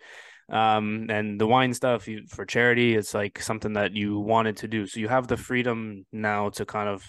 Um, 0.48 1.06
and 1.10 1.40
the 1.40 1.46
wine 1.46 1.74
stuff 1.74 2.06
you, 2.06 2.24
for 2.28 2.44
charity, 2.44 2.94
it's 2.94 3.14
like 3.14 3.40
something 3.40 3.72
that 3.72 3.94
you 3.94 4.18
wanted 4.18 4.58
to 4.58 4.68
do. 4.68 4.86
So 4.86 5.00
you 5.00 5.08
have 5.08 5.26
the 5.26 5.36
freedom 5.36 6.06
now 6.12 6.50
to 6.50 6.64
kind 6.64 6.88
of 6.88 7.04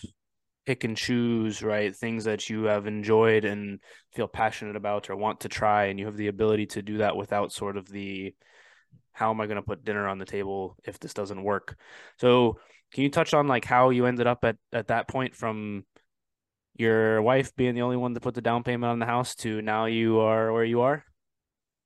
pick 0.65 0.83
and 0.83 0.97
choose, 0.97 1.61
right? 1.61 1.95
Things 1.95 2.25
that 2.25 2.49
you 2.49 2.63
have 2.63 2.87
enjoyed 2.87 3.45
and 3.45 3.79
feel 4.13 4.27
passionate 4.27 4.75
about 4.75 5.09
or 5.09 5.15
want 5.15 5.41
to 5.41 5.49
try. 5.49 5.85
And 5.85 5.99
you 5.99 6.05
have 6.07 6.17
the 6.17 6.27
ability 6.27 6.65
to 6.67 6.81
do 6.81 6.97
that 6.97 7.15
without 7.15 7.51
sort 7.51 7.77
of 7.77 7.87
the 7.87 8.33
how 9.13 9.31
am 9.31 9.41
I 9.41 9.47
going 9.47 9.55
to 9.55 9.63
put 9.63 9.83
dinner 9.83 10.07
on 10.07 10.19
the 10.19 10.25
table 10.25 10.75
if 10.83 10.99
this 10.99 11.13
doesn't 11.13 11.41
work? 11.41 11.75
So, 12.19 12.59
can 12.93 13.03
you 13.03 13.09
touch 13.09 13.33
on 13.33 13.47
like 13.47 13.65
how 13.65 13.89
you 13.89 14.05
ended 14.05 14.27
up 14.27 14.43
at, 14.43 14.57
at 14.71 14.87
that 14.87 15.07
point 15.07 15.35
from 15.35 15.85
your 16.75 17.21
wife 17.21 17.55
being 17.55 17.73
the 17.73 17.81
only 17.81 17.97
one 17.97 18.13
to 18.13 18.19
put 18.19 18.35
the 18.35 18.41
down 18.41 18.63
payment 18.63 18.91
on 18.91 18.99
the 18.99 19.05
house 19.05 19.35
to 19.35 19.61
now 19.61 19.85
you 19.85 20.19
are 20.19 20.53
where 20.53 20.63
you 20.63 20.81
are? 20.81 21.03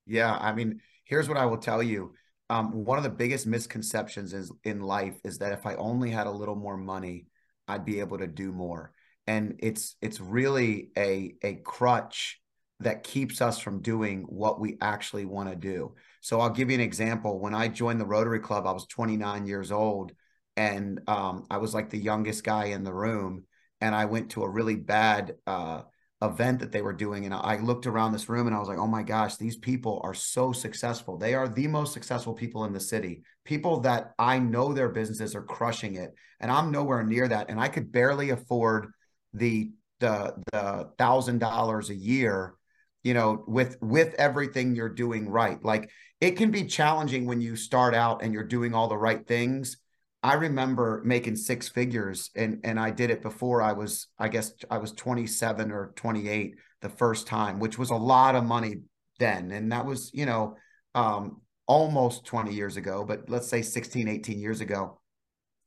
Yeah. 0.05 0.37
I 0.37 0.53
mean, 0.53 0.81
here's 1.11 1.27
what 1.27 1.37
I 1.37 1.45
will 1.45 1.57
tell 1.57 1.83
you. 1.83 2.13
Um, 2.49 2.85
one 2.85 2.97
of 2.97 3.03
the 3.03 3.09
biggest 3.09 3.45
misconceptions 3.45 4.33
is 4.33 4.49
in 4.63 4.79
life 4.79 5.19
is 5.25 5.39
that 5.39 5.51
if 5.51 5.65
I 5.65 5.75
only 5.75 6.09
had 6.09 6.25
a 6.25 6.31
little 6.31 6.55
more 6.55 6.77
money, 6.77 7.27
I'd 7.67 7.85
be 7.85 7.99
able 7.99 8.17
to 8.17 8.27
do 8.27 8.53
more. 8.53 8.93
And 9.27 9.59
it's 9.59 9.95
it's 10.01 10.21
really 10.21 10.91
a 10.97 11.35
a 11.43 11.55
crutch 11.55 12.39
that 12.79 13.03
keeps 13.03 13.41
us 13.41 13.59
from 13.59 13.81
doing 13.81 14.23
what 14.23 14.59
we 14.59 14.77
actually 14.81 15.25
want 15.25 15.49
to 15.49 15.55
do. 15.55 15.93
So 16.21 16.39
I'll 16.39 16.49
give 16.49 16.69
you 16.69 16.75
an 16.75 16.81
example. 16.81 17.39
When 17.39 17.53
I 17.53 17.67
joined 17.67 17.99
the 17.99 18.05
Rotary 18.05 18.39
Club, 18.39 18.65
I 18.65 18.71
was 18.71 18.87
29 18.87 19.45
years 19.45 19.71
old, 19.71 20.13
and 20.55 21.01
um, 21.07 21.45
I 21.51 21.57
was 21.57 21.73
like 21.73 21.89
the 21.89 21.99
youngest 21.99 22.43
guy 22.43 22.65
in 22.65 22.83
the 22.83 22.93
room. 22.93 23.43
And 23.81 23.93
I 23.93 24.05
went 24.05 24.31
to 24.31 24.43
a 24.43 24.49
really 24.49 24.75
bad 24.75 25.35
uh, 25.45 25.81
event 26.21 26.59
that 26.59 26.71
they 26.71 26.81
were 26.81 26.93
doing 26.93 27.25
and 27.25 27.33
i 27.33 27.57
looked 27.57 27.87
around 27.87 28.11
this 28.11 28.29
room 28.29 28.45
and 28.45 28.55
i 28.55 28.59
was 28.59 28.67
like 28.67 28.77
oh 28.77 28.87
my 28.87 29.01
gosh 29.01 29.37
these 29.37 29.57
people 29.57 29.99
are 30.03 30.13
so 30.13 30.51
successful. 30.51 31.17
They 31.17 31.33
are 31.33 31.49
the 31.49 31.67
most 31.67 31.93
successful 31.93 32.33
people 32.33 32.65
in 32.65 32.73
the 32.73 32.79
city. 32.79 33.23
People 33.43 33.79
that 33.81 34.13
i 34.19 34.37
know 34.37 34.73
their 34.73 34.89
businesses 34.89 35.35
are 35.35 35.43
crushing 35.43 35.95
it 35.95 36.13
and 36.39 36.51
i'm 36.51 36.71
nowhere 36.71 37.03
near 37.03 37.27
that 37.27 37.49
and 37.49 37.59
i 37.59 37.67
could 37.67 37.91
barely 37.91 38.29
afford 38.29 38.91
the 39.33 39.71
the 39.99 40.33
the 40.51 40.89
thousand 40.97 41.39
dollars 41.39 41.89
a 41.89 41.95
year 41.95 42.55
you 43.03 43.13
know 43.13 43.43
with 43.47 43.77
with 43.81 44.13
everything 44.15 44.75
you're 44.75 44.89
doing 44.89 45.29
right. 45.29 45.63
Like 45.63 45.89
it 46.19 46.31
can 46.31 46.51
be 46.51 46.65
challenging 46.65 47.25
when 47.25 47.41
you 47.41 47.55
start 47.55 47.95
out 47.95 48.21
and 48.21 48.33
you're 48.33 48.43
doing 48.43 48.73
all 48.73 48.87
the 48.87 48.97
right 48.97 49.25
things 49.25 49.77
I 50.23 50.35
remember 50.35 51.01
making 51.03 51.35
six 51.35 51.67
figures 51.67 52.29
and 52.35 52.59
and 52.63 52.79
I 52.79 52.91
did 52.91 53.09
it 53.09 53.21
before 53.21 53.61
I 53.61 53.73
was 53.73 54.07
I 54.19 54.27
guess 54.27 54.53
I 54.69 54.77
was 54.77 54.91
27 54.93 55.71
or 55.71 55.93
28 55.95 56.55
the 56.81 56.89
first 56.89 57.27
time, 57.27 57.59
which 57.59 57.77
was 57.77 57.89
a 57.89 57.95
lot 57.95 58.35
of 58.35 58.43
money 58.43 58.81
then. 59.19 59.51
And 59.51 59.71
that 59.71 59.85
was, 59.85 60.11
you 60.13 60.25
know, 60.25 60.57
um, 60.95 61.41
almost 61.67 62.25
20 62.25 62.53
years 62.53 62.75
ago, 62.75 63.05
but 63.07 63.29
let's 63.29 63.47
say 63.47 63.61
16, 63.61 64.07
18 64.07 64.39
years 64.39 64.61
ago. 64.61 64.99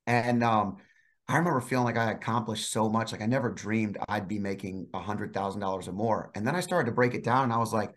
And 0.07 0.45
um, 0.45 0.77
I 1.29 1.39
remember 1.39 1.61
feeling 1.61 1.87
like 1.87 1.97
I 1.97 2.11
accomplished 2.11 2.71
so 2.71 2.91
much. 2.91 3.13
Like 3.13 3.23
I 3.23 3.27
never 3.27 3.51
dreamed 3.51 3.97
I'd 4.09 4.29
be 4.29 4.39
making 4.39 4.89
a 4.93 5.01
hundred 5.01 5.33
thousand 5.33 5.63
dollars 5.63 5.89
or 5.89 5.93
more. 5.93 6.31
And 6.35 6.47
then 6.47 6.55
I 6.55 6.61
started 6.61 6.87
to 6.91 6.95
break 6.95 7.15
it 7.15 7.25
down 7.25 7.45
and 7.45 7.53
I 7.53 7.59
was 7.59 7.73
like, 7.73 7.93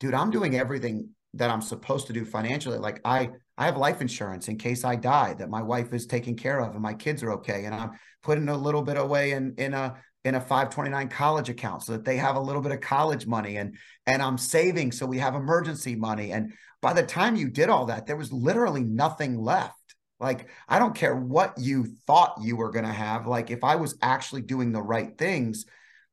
dude, 0.00 0.14
I'm 0.14 0.30
doing 0.30 0.56
everything 0.56 1.10
that 1.34 1.50
I'm 1.50 1.62
supposed 1.62 2.08
to 2.08 2.12
do 2.12 2.24
financially. 2.24 2.78
Like 2.78 3.00
I 3.04 3.30
I 3.56 3.66
have 3.66 3.76
life 3.76 4.00
insurance 4.00 4.48
in 4.48 4.58
case 4.58 4.84
I 4.84 4.96
die 4.96 5.34
that 5.34 5.48
my 5.48 5.62
wife 5.62 5.92
is 5.92 6.06
taken 6.06 6.34
care 6.36 6.60
of 6.60 6.72
and 6.72 6.82
my 6.82 6.94
kids 6.94 7.22
are 7.22 7.32
okay. 7.34 7.64
And 7.64 7.74
I'm 7.74 7.92
putting 8.22 8.48
a 8.48 8.56
little 8.56 8.82
bit 8.82 8.96
away 8.96 9.32
in 9.32 9.54
in 9.58 9.74
a 9.74 9.96
in 10.24 10.34
a 10.34 10.40
529 10.40 11.08
college 11.08 11.48
account 11.50 11.82
so 11.82 11.92
that 11.92 12.04
they 12.04 12.16
have 12.16 12.36
a 12.36 12.40
little 12.40 12.62
bit 12.62 12.72
of 12.72 12.80
college 12.80 13.26
money 13.26 13.56
and 13.56 13.76
and 14.06 14.22
I'm 14.22 14.38
saving 14.38 14.92
so 14.92 15.06
we 15.06 15.18
have 15.18 15.34
emergency 15.34 15.94
money. 15.94 16.32
And 16.32 16.52
by 16.82 16.92
the 16.92 17.02
time 17.02 17.36
you 17.36 17.48
did 17.48 17.68
all 17.68 17.86
that, 17.86 18.06
there 18.06 18.16
was 18.16 18.32
literally 18.32 18.82
nothing 18.82 19.38
left. 19.38 19.94
Like 20.18 20.48
I 20.68 20.78
don't 20.78 20.94
care 20.94 21.14
what 21.14 21.54
you 21.58 21.86
thought 22.06 22.38
you 22.42 22.56
were 22.56 22.70
going 22.70 22.86
to 22.86 22.92
have. 22.92 23.26
Like 23.26 23.50
if 23.50 23.62
I 23.62 23.76
was 23.76 23.96
actually 24.02 24.42
doing 24.42 24.72
the 24.72 24.82
right 24.82 25.16
things, 25.16 25.64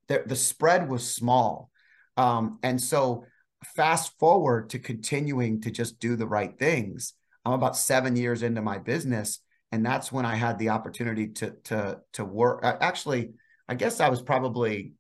the, 0.08 0.24
the 0.26 0.36
spread 0.36 0.90
was 0.90 1.10
small. 1.10 1.70
Um, 2.18 2.60
and 2.62 2.80
so 2.80 3.26
fast 3.64 4.18
forward 4.20 4.72
to 4.72 4.80
continuing 4.80 5.62
to 5.62 5.72
just 5.72 6.00
do 6.00 6.16
the 6.16 6.28
right 6.28 6.58
things. 6.58 7.14
I'm 7.46 7.54
about 7.54 7.76
seven 7.76 8.16
years 8.16 8.44
into 8.44 8.62
my 8.62 8.78
business, 8.78 9.40
and 9.72 9.86
that's 9.86 10.12
when 10.12 10.26
I 10.26 10.36
had 10.36 10.60
the 10.60 10.70
opportunity 10.70 11.28
to 11.30 11.52
to 11.66 12.00
to 12.14 12.26
work. 12.26 12.62
Actually, 12.64 13.32
I 13.68 13.76
guess 13.76 14.00
I 14.00 14.10
was 14.10 14.22
probably 14.22 14.94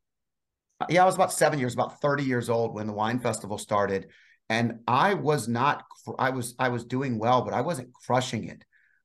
yeah, 0.89 1.03
I 1.03 1.05
was 1.05 1.15
about 1.15 1.33
seven 1.33 1.59
years, 1.59 1.73
about 1.73 2.01
30 2.01 2.23
years 2.23 2.49
old 2.49 2.73
when 2.73 2.87
the 2.87 2.93
wine 2.93 3.19
festival 3.19 3.57
started. 3.57 4.07
And 4.49 4.79
I 4.87 5.13
was 5.13 5.47
not, 5.47 5.85
I 6.19 6.31
was, 6.31 6.55
I 6.59 6.69
was 6.69 6.83
doing 6.83 7.17
well, 7.19 7.41
but 7.41 7.53
I 7.53 7.61
wasn't 7.61 7.93
crushing 7.93 8.45
it. 8.45 8.63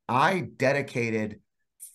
I 0.09 0.49
dedicated 0.57 1.41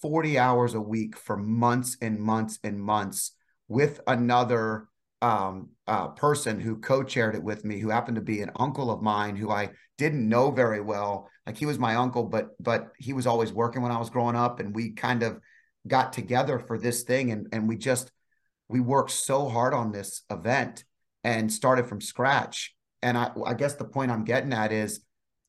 40 0.01 0.39
hours 0.39 0.73
a 0.73 0.81
week 0.81 1.17
for 1.17 1.37
months 1.37 1.97
and 2.01 2.19
months 2.19 2.59
and 2.63 2.79
months 2.79 3.31
with 3.67 4.01
another 4.07 4.87
um, 5.21 5.69
uh, 5.87 6.09
person 6.09 6.59
who 6.59 6.77
co-chaired 6.77 7.35
it 7.35 7.43
with 7.43 7.63
me, 7.63 7.79
who 7.79 7.89
happened 7.89 8.15
to 8.15 8.21
be 8.21 8.41
an 8.41 8.51
uncle 8.55 8.89
of 8.89 9.01
mine, 9.01 9.35
who 9.35 9.51
I 9.51 9.69
didn't 9.97 10.27
know 10.27 10.51
very 10.51 10.81
well. 10.81 11.29
Like 11.45 11.57
he 11.57 11.65
was 11.65 11.79
my 11.79 11.95
uncle, 11.95 12.23
but 12.23 12.49
but 12.59 12.91
he 12.97 13.13
was 13.13 13.27
always 13.27 13.53
working 13.53 13.81
when 13.81 13.91
I 13.91 13.99
was 13.99 14.09
growing 14.09 14.35
up, 14.35 14.59
and 14.59 14.75
we 14.75 14.91
kind 14.91 15.23
of 15.23 15.39
got 15.87 16.13
together 16.13 16.59
for 16.59 16.77
this 16.77 17.03
thing, 17.03 17.31
and 17.31 17.47
and 17.51 17.67
we 17.67 17.77
just 17.77 18.11
we 18.67 18.79
worked 18.79 19.11
so 19.11 19.49
hard 19.49 19.73
on 19.73 19.91
this 19.91 20.23
event 20.29 20.85
and 21.23 21.51
started 21.51 21.87
from 21.87 22.01
scratch. 22.01 22.73
and 23.03 23.17
I, 23.17 23.31
I 23.45 23.53
guess 23.53 23.75
the 23.75 23.85
point 23.85 24.11
I'm 24.11 24.23
getting 24.23 24.53
at 24.53 24.71
is 24.71 25.01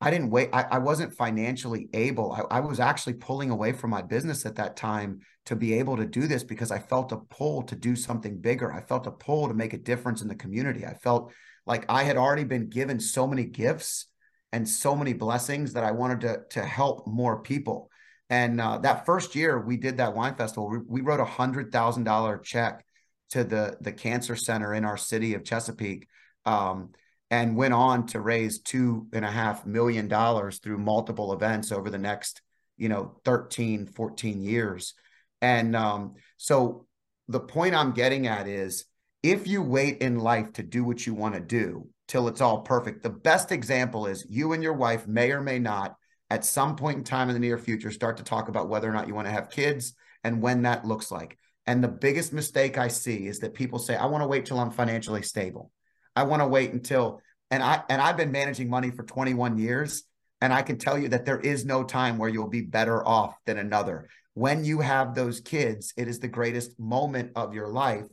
I 0.03 0.11
didn't 0.11 0.31
wait. 0.31 0.51
I, 0.53 0.65
I 0.73 0.79
wasn't 0.79 1.15
financially 1.15 1.88
able. 1.95 2.33
I, 2.33 2.57
I, 2.57 2.61
was 2.61 2.81
actually 2.81 3.15
pulling 3.15 3.51
away 3.51 3.73
from 3.73 3.91
my 3.91 4.03
business 4.03 4.45
at 4.45 4.57
that 4.57 4.77
time 4.77 5.21
to 5.47 5.55
be 5.55 5.75
able 5.75 5.97
to 5.97 6.05
do 6.05 6.27
this 6.27 6.43
because 6.43 6.73
I 6.73 6.81
felt 6.81 7.12
a 7.12 7.19
pull 7.19 7.62
to 7.62 7.77
do 7.77 7.95
something 7.95 8.41
bigger. 8.41 8.73
I 8.73 8.81
felt 8.81 9.07
a 9.07 9.12
pull 9.12 9.47
to 9.47 9.55
make 9.55 9.75
a 9.75 9.79
difference 9.79 10.21
in 10.21 10.27
the 10.27 10.35
community. 10.35 10.85
I 10.85 10.95
felt 10.95 11.33
like 11.67 11.85
I 11.88 12.03
had 12.03 12.17
already 12.17 12.43
been 12.43 12.69
given 12.69 12.99
so 12.99 13.29
many 13.29 13.45
gifts 13.45 14.07
and 14.51 14.69
so 14.69 14.97
many 14.97 15.12
blessings 15.12 15.75
that 15.75 15.85
I 15.85 15.93
wanted 15.93 16.21
to, 16.23 16.41
to 16.51 16.67
help 16.67 17.07
more 17.07 17.41
people. 17.41 17.88
And 18.29 18.61
uh, 18.61 18.79
that 18.79 19.07
first 19.07 19.37
year 19.37 19.61
we 19.61 19.77
did 19.77 19.99
that 19.99 20.17
wine 20.17 20.35
festival, 20.35 20.69
we, 20.69 20.79
we 20.79 21.01
wrote 21.01 21.21
a 21.21 21.25
hundred 21.25 21.71
thousand 21.71 22.05
dollar 22.05 22.38
check 22.38 22.85
to 23.31 23.45
the 23.45 23.77
the 23.81 23.93
cancer 23.93 24.35
center 24.35 24.75
in 24.75 24.85
our 24.85 24.97
city 24.97 25.35
of 25.35 25.45
Chesapeake. 25.45 26.09
Um, 26.45 26.91
and 27.33 27.57
went 27.57 27.75
on 27.75 28.07
to 28.07 28.21
raise 28.21 28.61
two 28.61 29.09
and 29.12 29.25
a 29.25 29.31
half 29.31 29.66
million 29.66 30.07
dollars 30.07 30.59
through 30.59 30.79
multiple 30.79 31.33
events 31.33 31.73
over 31.73 31.90
the 31.90 31.99
next 31.99 32.42
you 32.77 32.88
know 32.88 33.16
13 33.25 33.87
14 33.87 34.42
years. 34.42 34.95
And 35.40 35.75
um, 35.75 36.14
so 36.37 36.87
the 37.29 37.40
point 37.40 37.75
i'm 37.75 37.92
getting 37.92 38.27
at 38.27 38.47
is 38.47 38.85
if 39.23 39.47
you 39.47 39.62
wait 39.62 39.99
in 40.03 40.18
life 40.18 40.53
to 40.53 40.62
do 40.62 40.85
what 40.85 41.07
you 41.07 41.14
want 41.14 41.35
to 41.35 41.40
do 41.40 41.88
till 42.09 42.29
it's 42.29 42.40
all 42.40 42.61
perfect 42.62 43.03
the 43.03 43.11
best 43.11 43.53
example 43.53 44.07
is 44.07 44.27
you 44.29 44.53
and 44.53 44.62
your 44.62 44.73
wife 44.73 45.07
may 45.07 45.31
or 45.31 45.40
may 45.40 45.59
not 45.59 45.95
at 46.31 46.45
some 46.45 46.75
point 46.75 46.99
in 46.99 47.05
time 47.05 47.29
in 47.29 47.35
the 47.35 47.40
near 47.40 47.59
future 47.59 47.90
start 47.90 48.16
to 48.16 48.25
talk 48.25 48.49
about 48.49 48.68
whether 48.68 48.88
or 48.88 48.92
not 48.92 49.07
you 49.07 49.14
want 49.14 49.27
to 49.27 49.33
have 49.33 49.51
kids 49.51 49.95
and 50.25 50.42
when 50.42 50.62
that 50.62 50.85
looks 50.85 51.11
like. 51.11 51.38
And 51.66 51.83
the 51.83 51.88
biggest 51.88 52.33
mistake 52.33 52.77
i 52.77 52.88
see 52.88 53.27
is 53.27 53.38
that 53.38 53.55
people 53.55 53.79
say 53.79 53.97
i 53.97 54.07
want 54.07 54.23
to 54.23 54.29
wait 54.29 54.45
till 54.45 54.59
i'm 54.59 54.73
financially 54.73 55.23
stable 55.23 55.71
I 56.14 56.25
want 56.25 56.42
to 56.42 56.48
wait 56.48 56.72
until 56.72 57.20
and 57.51 57.62
I 57.62 57.83
and 57.88 58.01
I've 58.01 58.16
been 58.16 58.33
managing 58.33 58.68
money 58.70 58.90
for 58.90 59.03
21 59.03 59.59
years 59.59 60.05
and 60.40 60.53
I 60.53 60.62
can 60.62 60.79
tell 60.79 60.98
you 60.98 61.09
that 61.11 61.25
there 61.25 61.38
is 61.38 61.64
no 61.64 61.85
time 61.85 62.18
where 62.18 62.29
you'll 62.29 62.48
be 62.48 62.62
better 62.62 63.07
off 63.07 63.37
than 63.46 63.59
another. 63.59 64.09
When 64.35 64.64
you 64.64 64.81
have 64.81 65.14
those 65.14 65.40
kids, 65.40 65.92
it 65.96 66.09
is 66.09 66.18
the 66.18 66.29
greatest 66.29 66.79
moment 66.81 67.33
of 67.37 67.55
your 67.55 67.68
life 67.68 68.07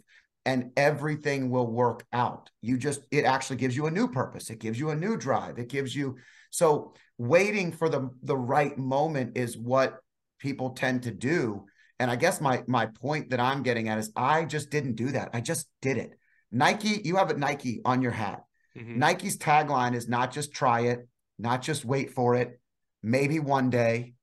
and 0.45 0.71
everything 0.77 1.49
will 1.49 1.67
work 1.67 2.05
out. 2.13 2.49
You 2.61 2.77
just 2.77 3.01
it 3.11 3.25
actually 3.25 3.57
gives 3.57 3.75
you 3.75 3.87
a 3.87 3.91
new 3.91 4.07
purpose. 4.07 4.49
It 4.49 4.59
gives 4.59 4.79
you 4.79 4.89
a 4.89 4.95
new 4.95 5.17
drive. 5.17 5.57
It 5.57 5.69
gives 5.69 5.95
you 5.95 6.17
so 6.51 6.93
waiting 7.17 7.71
for 7.71 7.89
the 7.89 8.09
the 8.23 8.37
right 8.37 8.77
moment 8.77 9.37
is 9.37 9.57
what 9.57 9.99
people 10.39 10.71
tend 10.71 11.03
to 11.03 11.11
do. 11.11 11.65
And 11.99 12.11
I 12.11 12.15
guess 12.15 12.41
my 12.41 12.63
my 12.67 12.87
point 12.87 13.29
that 13.29 13.39
I'm 13.39 13.63
getting 13.63 13.89
at 13.89 13.97
is 13.97 14.11
I 14.15 14.45
just 14.45 14.69
didn't 14.69 14.95
do 14.95 15.11
that. 15.11 15.29
I 15.33 15.41
just 15.41 15.67
did 15.81 15.97
it. 15.97 16.18
Nike, 16.51 17.01
you 17.03 17.17
have 17.17 17.29
a 17.29 17.37
Nike 17.37 17.81
on 17.85 18.01
your 18.01 18.11
hat. 18.11 18.43
Mm-hmm. 18.77 18.99
Nike's 18.99 19.37
tagline 19.37 19.95
is 19.95 20.07
not 20.07 20.31
just 20.31 20.53
try 20.53 20.81
it, 20.81 21.07
not 21.37 21.61
just 21.61 21.85
wait 21.85 22.11
for 22.11 22.35
it, 22.35 22.59
maybe 23.03 23.39
one 23.39 23.69
day. 23.69 24.13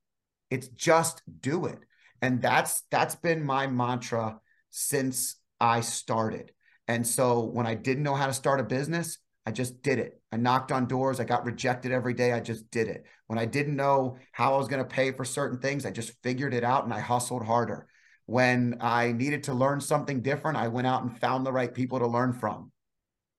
It's 0.51 0.69
just 0.69 1.23
do 1.41 1.67
it. 1.67 1.79
And 2.23 2.41
that's 2.41 2.83
that's 2.91 3.15
been 3.15 3.45
my 3.45 3.67
mantra 3.67 4.39
since 4.71 5.37
I 5.61 5.81
started. 5.81 6.53
And 6.89 7.07
so 7.07 7.41
when 7.45 7.67
I 7.67 7.75
didn't 7.75 8.05
know 8.05 8.15
how 8.15 8.27
to 8.27 8.33
start 8.33 8.61
a 8.61 8.65
business, 8.65 9.19
I 9.45 9.53
just 9.53 9.83
did 9.83 9.99
it. 9.99 10.21
I 10.33 10.37
knocked 10.37 10.73
on 10.73 10.87
doors. 10.87 11.21
I 11.21 11.25
got 11.25 11.45
rejected 11.45 11.93
every 11.93 12.15
day. 12.15 12.33
I 12.33 12.41
just 12.41 12.71
did 12.71 12.89
it. 12.89 13.05
When 13.27 13.39
I 13.39 13.45
didn't 13.45 13.77
know 13.77 14.19
how 14.33 14.55
I 14.55 14.59
was 14.59 14.69
going 14.69 14.83
to 14.83 14.89
pay 14.89 15.13
for 15.13 15.25
certain 15.25 15.59
things, 15.59 15.87
I 15.87 15.91
just 15.91 16.13
figured 16.23 16.55
it 16.55 16.65
out 16.65 16.85
and 16.85 16.93
I 16.93 17.01
hustled 17.01 17.45
harder. 17.45 17.87
When 18.27 18.79
I 18.81 19.13
needed 19.13 19.45
to 19.45 19.55
learn 19.55 19.81
something 19.81 20.21
different, 20.21 20.57
I 20.57 20.69
went 20.69 20.87
out 20.87 21.03
and 21.03 21.19
found 21.19 21.47
the 21.47 21.53
right 21.53 21.73
people 21.73 22.01
to 22.01 22.07
learn 22.07 22.33
from. 22.33 22.73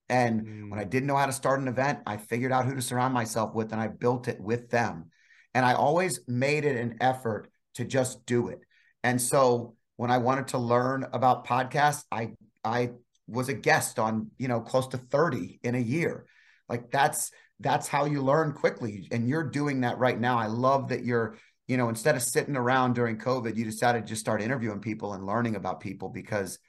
And 0.10 0.42
mm. 0.42 0.70
when 0.70 0.80
I 0.80 0.86
mm. 0.86 0.90
didn't 0.90 1.08
know 1.08 1.18
how 1.18 1.26
to 1.26 1.34
start 1.34 1.60
an 1.60 1.68
event, 1.68 2.00
I 2.06 2.18
figured 2.18 2.52
out 2.52 2.66
who 2.66 2.76
to 2.76 2.82
surround 2.82 3.14
myself 3.14 3.54
with 3.54 3.72
and 3.72 3.82
I 3.82 3.88
built 3.88 4.28
it 4.28 4.40
with 4.40 4.70
them. 4.70 5.12
And 5.54 5.66
I 5.66 5.74
always 5.74 6.22
made 6.28 6.66
it 6.66 6.78
an 6.78 6.98
effort 7.02 7.50
to 7.76 7.84
just 7.84 8.26
do 8.26 8.48
it. 8.48 8.62
And 9.04 9.22
so 9.22 9.76
when 9.98 10.12
I 10.12 10.18
wanted 10.20 10.50
to 10.50 10.58
learn 10.58 11.06
about 11.12 11.46
podcasts, 11.46 12.04
I 12.12 12.34
I 12.64 12.92
was 13.28 13.50
a 13.50 13.54
guest 13.54 14.00
on, 14.00 14.32
you 14.38 14.48
know, 14.48 14.62
close 14.62 14.88
to 14.88 14.98
30 14.98 15.60
in 15.64 15.76
a 15.76 15.80
year. 15.80 16.26
Like 16.70 16.92
that's 16.92 17.32
that's 17.60 17.88
how 17.88 18.06
you 18.06 18.22
learn 18.22 18.54
quickly 18.54 19.08
and 19.12 19.28
you're 19.28 19.50
doing 19.50 19.82
that 19.82 19.98
right 19.98 20.20
now. 20.20 20.38
I 20.38 20.48
love 20.48 20.90
that 20.90 21.04
you're 21.04 21.38
you 21.68 21.76
know, 21.76 21.90
instead 21.90 22.16
of 22.16 22.24
sitting 22.24 22.56
around 22.56 22.96
during 22.96 23.18
COVID, 23.18 23.56
you 23.56 23.66
decided 23.66 24.04
to 24.04 24.08
just 24.08 24.22
start 24.22 24.42
interviewing 24.42 24.80
people 24.80 25.14
and 25.14 25.26
learning 25.26 25.56
about 25.56 25.82
people 25.82 26.10
because 26.10 26.60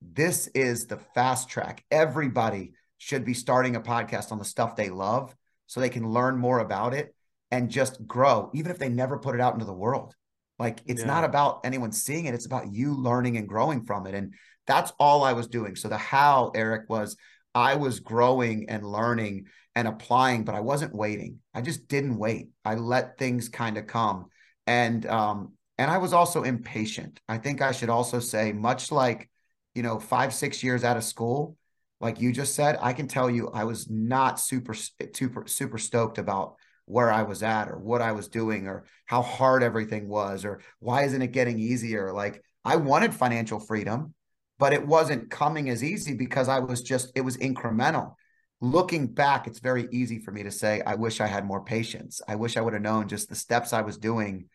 this 0.00 0.48
is 0.48 0.86
the 0.86 0.96
fast 1.14 1.48
track. 1.48 1.84
Everybody 1.90 2.72
should 2.98 3.24
be 3.24 3.34
starting 3.34 3.76
a 3.76 3.80
podcast 3.80 4.32
on 4.32 4.38
the 4.38 4.44
stuff 4.44 4.74
they 4.74 4.90
love 4.90 5.34
so 5.66 5.80
they 5.80 5.88
can 5.88 6.10
learn 6.10 6.36
more 6.36 6.58
about 6.58 6.92
it 6.92 7.14
and 7.52 7.70
just 7.70 8.04
grow, 8.06 8.50
even 8.52 8.72
if 8.72 8.78
they 8.78 8.88
never 8.88 9.18
put 9.18 9.34
it 9.34 9.40
out 9.40 9.54
into 9.54 9.64
the 9.64 9.72
world. 9.72 10.14
Like 10.58 10.80
it's 10.86 11.02
yeah. 11.02 11.06
not 11.06 11.24
about 11.24 11.60
anyone 11.64 11.92
seeing 11.92 12.26
it, 12.26 12.34
it's 12.34 12.46
about 12.46 12.72
you 12.72 12.94
learning 12.94 13.36
and 13.36 13.48
growing 13.48 13.84
from 13.84 14.06
it. 14.06 14.14
And 14.14 14.34
that's 14.66 14.92
all 14.98 15.22
I 15.22 15.34
was 15.34 15.46
doing. 15.46 15.76
So 15.76 15.88
the 15.88 15.98
how, 15.98 16.50
Eric, 16.54 16.88
was 16.88 17.16
I 17.54 17.76
was 17.76 18.00
growing 18.00 18.68
and 18.68 18.84
learning 18.84 19.46
and 19.74 19.86
applying, 19.86 20.44
but 20.44 20.54
I 20.54 20.60
wasn't 20.60 20.94
waiting. 20.94 21.38
I 21.54 21.60
just 21.60 21.86
didn't 21.86 22.18
wait. 22.18 22.48
I 22.64 22.74
let 22.74 23.18
things 23.18 23.48
kind 23.48 23.76
of 23.76 23.86
come 23.86 24.26
and 24.66 25.06
um, 25.06 25.52
and 25.78 25.90
I 25.90 25.98
was 25.98 26.12
also 26.12 26.42
impatient. 26.42 27.20
I 27.28 27.38
think 27.38 27.62
I 27.62 27.72
should 27.72 27.90
also 27.90 28.20
say, 28.20 28.52
much 28.52 28.92
like 28.92 29.28
you 29.74 29.82
know, 29.82 29.98
five 29.98 30.34
six 30.34 30.62
years 30.62 30.84
out 30.84 30.96
of 30.96 31.04
school, 31.04 31.56
like 32.00 32.20
you 32.20 32.30
just 32.32 32.54
said, 32.54 32.78
I 32.80 32.92
can 32.92 33.08
tell 33.08 33.30
you, 33.30 33.48
I 33.48 33.64
was 33.64 33.88
not 33.90 34.40
super 34.40 34.74
super 34.74 35.46
super 35.46 35.78
stoked 35.78 36.18
about 36.18 36.56
where 36.86 37.12
I 37.12 37.22
was 37.22 37.42
at 37.42 37.68
or 37.68 37.78
what 37.78 38.02
I 38.02 38.12
was 38.12 38.28
doing 38.28 38.66
or 38.66 38.84
how 39.06 39.22
hard 39.22 39.62
everything 39.62 40.08
was 40.08 40.44
or 40.44 40.60
why 40.80 41.04
isn't 41.04 41.22
it 41.22 41.32
getting 41.32 41.58
easier? 41.58 42.12
Like 42.12 42.42
I 42.64 42.76
wanted 42.76 43.14
financial 43.14 43.60
freedom, 43.60 44.14
but 44.58 44.72
it 44.72 44.86
wasn't 44.86 45.30
coming 45.30 45.70
as 45.70 45.82
easy 45.84 46.14
because 46.14 46.48
I 46.48 46.58
was 46.58 46.82
just 46.82 47.12
it 47.14 47.22
was 47.22 47.36
incremental 47.38 48.14
looking 48.62 49.08
back, 49.08 49.46
it's 49.48 49.58
very 49.58 49.88
easy 49.90 50.20
for 50.20 50.30
me 50.30 50.44
to 50.44 50.50
say, 50.50 50.80
I 50.86 50.94
wish 50.94 51.20
I 51.20 51.26
had 51.26 51.44
more 51.44 51.64
patience. 51.64 52.22
I 52.28 52.36
wish 52.36 52.56
I 52.56 52.60
would 52.60 52.72
have 52.72 52.80
known 52.80 53.08
just 53.08 53.28
the 53.28 53.34
steps 53.34 53.72
I 53.72 53.82
was 53.82 53.98
doing. 53.98 54.46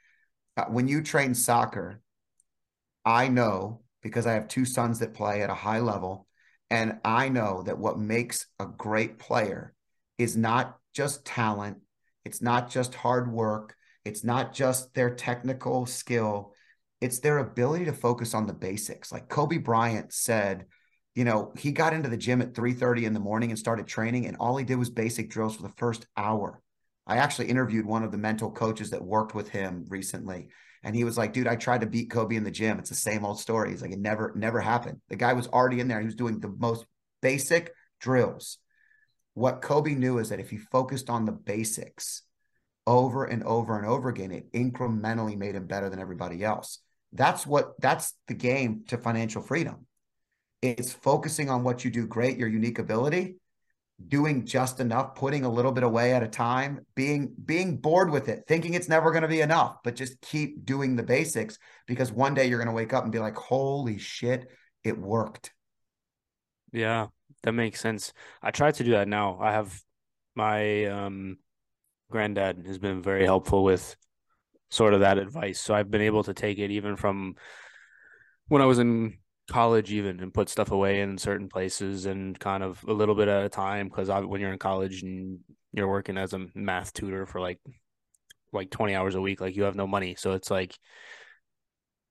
Uh, 0.57 0.65
when 0.65 0.87
you 0.87 1.03
train 1.03 1.35
soccer, 1.35 2.01
I 3.05 3.27
know 3.27 3.81
because 4.01 4.25
I 4.25 4.33
have 4.33 4.47
two 4.47 4.65
sons 4.65 4.99
that 4.99 5.13
play 5.13 5.43
at 5.43 5.51
a 5.51 5.55
high 5.55 5.79
level, 5.79 6.27
and 6.69 6.97
I 7.05 7.29
know 7.29 7.61
that 7.63 7.77
what 7.77 7.99
makes 7.99 8.47
a 8.59 8.65
great 8.65 9.19
player 9.19 9.73
is 10.17 10.35
not 10.35 10.79
just 10.93 11.25
talent, 11.25 11.77
it's 12.25 12.41
not 12.41 12.71
just 12.71 12.95
hard 12.95 13.31
work, 13.31 13.75
it's 14.03 14.23
not 14.23 14.53
just 14.53 14.93
their 14.93 15.13
technical 15.13 15.85
skill, 15.85 16.53
it's 17.01 17.19
their 17.19 17.37
ability 17.37 17.85
to 17.85 17.93
focus 17.93 18.33
on 18.33 18.47
the 18.47 18.53
basics. 18.53 19.11
Like 19.11 19.29
Kobe 19.29 19.57
Bryant 19.57 20.11
said, 20.11 20.65
you 21.13 21.23
know, 21.23 21.53
he 21.57 21.71
got 21.71 21.93
into 21.93 22.09
the 22.09 22.17
gym 22.17 22.41
at 22.41 22.55
3:30 22.55 23.05
in 23.05 23.13
the 23.13 23.19
morning 23.19 23.51
and 23.51 23.59
started 23.59 23.87
training, 23.87 24.25
and 24.25 24.37
all 24.37 24.57
he 24.57 24.65
did 24.65 24.77
was 24.77 24.89
basic 24.89 25.29
drills 25.29 25.55
for 25.55 25.63
the 25.63 25.73
first 25.77 26.07
hour. 26.17 26.61
I 27.07 27.17
actually 27.17 27.47
interviewed 27.47 27.85
one 27.85 28.03
of 28.03 28.11
the 28.11 28.17
mental 28.17 28.51
coaches 28.51 28.91
that 28.91 29.03
worked 29.03 29.33
with 29.33 29.49
him 29.49 29.85
recently, 29.87 30.49
and 30.83 30.95
he 30.95 31.03
was 31.03 31.17
like, 31.17 31.33
"Dude, 31.33 31.47
I 31.47 31.55
tried 31.55 31.81
to 31.81 31.87
beat 31.87 32.11
Kobe 32.11 32.35
in 32.35 32.43
the 32.43 32.51
gym. 32.51 32.77
It's 32.77 32.89
the 32.89 32.95
same 32.95 33.25
old 33.25 33.39
story." 33.39 33.71
He's 33.71 33.81
like, 33.81 33.91
"It 33.91 33.99
never, 33.99 34.33
never 34.35 34.59
happened." 34.59 35.01
The 35.09 35.15
guy 35.15 35.33
was 35.33 35.47
already 35.47 35.79
in 35.79 35.87
there. 35.87 35.99
He 35.99 36.05
was 36.05 36.15
doing 36.15 36.39
the 36.39 36.53
most 36.57 36.85
basic 37.21 37.73
drills. 37.99 38.59
What 39.33 39.61
Kobe 39.61 39.95
knew 39.95 40.19
is 40.19 40.29
that 40.29 40.39
if 40.39 40.49
he 40.49 40.57
focused 40.57 41.09
on 41.09 41.25
the 41.25 41.31
basics 41.31 42.23
over 42.85 43.25
and 43.25 43.43
over 43.43 43.77
and 43.77 43.87
over 43.87 44.09
again, 44.09 44.31
it 44.31 44.51
incrementally 44.51 45.37
made 45.37 45.55
him 45.55 45.67
better 45.67 45.89
than 45.89 45.99
everybody 45.99 46.43
else. 46.43 46.79
That's 47.13 47.47
what 47.47 47.79
that's 47.79 48.13
the 48.27 48.33
game 48.33 48.83
to 48.87 48.97
financial 48.97 49.41
freedom 49.41 49.87
it's 50.61 50.91
focusing 50.91 51.49
on 51.49 51.63
what 51.63 51.85
you 51.85 51.91
do 51.91 52.07
great, 52.07 52.37
your 52.37 52.47
unique 52.47 52.79
ability, 52.79 53.35
doing 54.05 54.45
just 54.45 54.79
enough, 54.79 55.15
putting 55.15 55.43
a 55.43 55.49
little 55.49 55.71
bit 55.71 55.83
away 55.83 56.13
at 56.13 56.23
a 56.23 56.27
time, 56.27 56.85
being 56.95 57.33
being 57.45 57.77
bored 57.77 58.11
with 58.11 58.29
it, 58.29 58.43
thinking 58.47 58.73
it's 58.73 58.89
never 58.89 59.11
going 59.11 59.23
to 59.23 59.27
be 59.27 59.41
enough, 59.41 59.77
but 59.83 59.95
just 59.95 60.19
keep 60.21 60.65
doing 60.65 60.95
the 60.95 61.03
basics 61.03 61.57
because 61.87 62.11
one 62.11 62.33
day 62.33 62.47
you're 62.47 62.59
going 62.59 62.67
to 62.67 62.73
wake 62.73 62.93
up 62.93 63.03
and 63.03 63.11
be 63.11 63.19
like, 63.19 63.35
"Holy 63.35 63.97
shit, 63.97 64.47
it 64.83 64.97
worked." 64.97 65.51
Yeah, 66.71 67.07
that 67.43 67.53
makes 67.53 67.79
sense. 67.79 68.13
I 68.41 68.51
try 68.51 68.71
to 68.71 68.83
do 68.83 68.91
that 68.91 69.07
now. 69.07 69.39
I 69.41 69.51
have 69.51 69.81
my 70.35 70.85
um 70.85 71.37
granddad 72.11 72.65
has 72.67 72.77
been 72.77 73.01
very 73.01 73.25
helpful 73.25 73.63
with 73.63 73.95
sort 74.69 74.93
of 74.93 74.99
that 74.99 75.17
advice. 75.17 75.59
So 75.59 75.73
I've 75.73 75.91
been 75.91 76.01
able 76.01 76.23
to 76.23 76.33
take 76.33 76.59
it 76.59 76.71
even 76.71 76.95
from 76.95 77.35
when 78.47 78.61
I 78.61 78.65
was 78.65 78.79
in 78.79 79.17
college 79.49 79.91
even 79.91 80.19
and 80.19 80.33
put 80.33 80.49
stuff 80.49 80.71
away 80.71 81.01
in 81.01 81.17
certain 81.17 81.47
places 81.47 82.05
and 82.05 82.39
kind 82.39 82.63
of 82.63 82.83
a 82.87 82.93
little 82.93 83.15
bit 83.15 83.27
at 83.27 83.45
a 83.45 83.49
time 83.49 83.87
because 83.87 84.09
when 84.25 84.41
you're 84.41 84.51
in 84.51 84.59
college 84.59 85.03
and 85.03 85.39
you're 85.73 85.87
working 85.87 86.17
as 86.17 86.33
a 86.33 86.45
math 86.53 86.93
tutor 86.93 87.25
for 87.25 87.39
like 87.39 87.59
like 88.53 88.69
20 88.69 88.95
hours 88.95 89.15
a 89.15 89.21
week 89.21 89.41
like 89.41 89.55
you 89.55 89.63
have 89.63 89.75
no 89.75 89.87
money 89.87 90.15
so 90.15 90.33
it's 90.33 90.49
like 90.49 90.77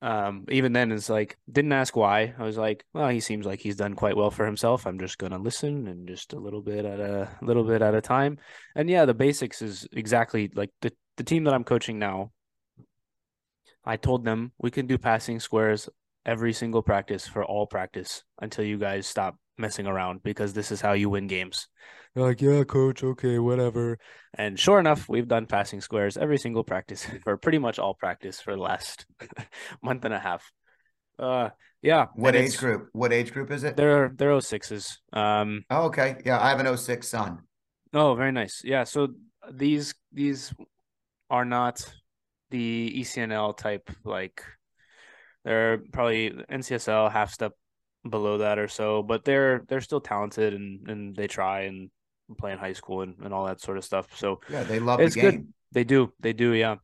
um, 0.01 0.45
even 0.49 0.73
then, 0.73 0.91
it's 0.91 1.09
like 1.09 1.37
didn't 1.51 1.73
ask 1.73 1.95
why. 1.95 2.33
I 2.37 2.43
was 2.43 2.57
like, 2.57 2.85
well, 2.93 3.09
he 3.09 3.19
seems 3.19 3.45
like 3.45 3.59
he's 3.59 3.75
done 3.75 3.95
quite 3.95 4.15
well 4.15 4.29
for 4.29 4.45
himself. 4.45 4.85
I'm 4.85 4.99
just 4.99 5.17
gonna 5.17 5.39
listen 5.39 5.87
and 5.87 6.07
just 6.07 6.33
a 6.33 6.39
little 6.39 6.61
bit 6.61 6.85
at 6.85 6.99
a 6.99 7.29
little 7.41 7.63
bit 7.63 7.81
at 7.81 7.95
a 7.95 8.01
time. 8.01 8.37
And 8.75 8.89
yeah, 8.89 9.05
the 9.05 9.15
basics 9.15 9.61
is 9.61 9.87
exactly 9.91 10.51
like 10.53 10.69
the 10.81 10.91
the 11.17 11.23
team 11.23 11.45
that 11.45 11.53
I'm 11.53 11.63
coaching 11.63 11.97
now. 11.97 12.31
I 13.83 13.97
told 13.97 14.23
them 14.23 14.51
we 14.59 14.69
can 14.69 14.85
do 14.85 14.97
passing 14.97 15.39
squares 15.39 15.89
every 16.27 16.53
single 16.53 16.83
practice 16.83 17.25
for 17.25 17.43
all 17.43 17.65
practice 17.65 18.23
until 18.39 18.65
you 18.65 18.77
guys 18.77 19.07
stop 19.07 19.37
messing 19.57 19.87
around 19.87 20.21
because 20.21 20.53
this 20.53 20.71
is 20.71 20.81
how 20.81 20.91
you 20.93 21.09
win 21.09 21.25
games. 21.25 21.67
They're 22.13 22.25
like, 22.25 22.41
yeah, 22.41 22.63
coach, 22.63 23.03
okay, 23.03 23.39
whatever. 23.39 23.97
And 24.35 24.59
sure 24.59 24.79
enough, 24.79 25.07
we've 25.07 25.27
done 25.27 25.45
passing 25.45 25.81
squares 25.81 26.17
every 26.17 26.37
single 26.37 26.63
practice 26.63 27.07
for 27.23 27.37
pretty 27.37 27.57
much 27.57 27.79
all 27.79 27.93
practice 27.93 28.41
for 28.41 28.55
the 28.55 28.61
last 28.61 29.05
month 29.81 30.05
and 30.05 30.13
a 30.13 30.19
half. 30.19 30.51
Uh, 31.17 31.49
yeah. 31.81 32.07
What 32.15 32.35
age 32.35 32.57
group? 32.57 32.89
What 32.91 33.13
age 33.13 33.31
group 33.31 33.49
is 33.51 33.63
it? 33.63 33.77
They're 33.77 34.11
they're 34.15 34.31
06s. 34.31 34.97
Um. 35.13 35.63
Oh, 35.69 35.85
okay. 35.85 36.17
Yeah, 36.25 36.39
I 36.39 36.49
have 36.49 36.59
an 36.59 36.77
06 36.77 37.07
son. 37.07 37.39
Oh, 37.93 38.15
very 38.15 38.31
nice. 38.31 38.61
Yeah. 38.63 38.83
So 38.83 39.09
these 39.51 39.95
these 40.11 40.53
are 41.29 41.45
not 41.45 41.81
the 42.49 42.93
ECNL 42.97 43.57
type 43.57 43.89
like 44.03 44.43
they're 45.47 45.77
probably 45.93 46.31
NCSL 46.51 47.09
half 47.09 47.31
step 47.31 47.53
below 48.07 48.39
that 48.39 48.59
or 48.59 48.67
so, 48.67 49.01
but 49.01 49.23
they're 49.23 49.63
they're 49.69 49.79
still 49.79 50.01
talented 50.01 50.53
and 50.53 50.89
and 50.89 51.15
they 51.15 51.27
try 51.27 51.61
and 51.61 51.89
play 52.37 52.51
in 52.51 52.57
high 52.57 52.73
school 52.73 53.01
and, 53.01 53.15
and 53.23 53.33
all 53.33 53.45
that 53.45 53.61
sort 53.61 53.77
of 53.77 53.85
stuff. 53.85 54.07
So 54.17 54.41
yeah, 54.49 54.63
they 54.63 54.79
love 54.79 54.99
it's 54.99 55.15
the 55.15 55.21
game. 55.21 55.31
Good. 55.31 55.53
They 55.71 55.83
do, 55.85 56.11
they 56.19 56.33
do, 56.33 56.51
yeah. 56.51 56.75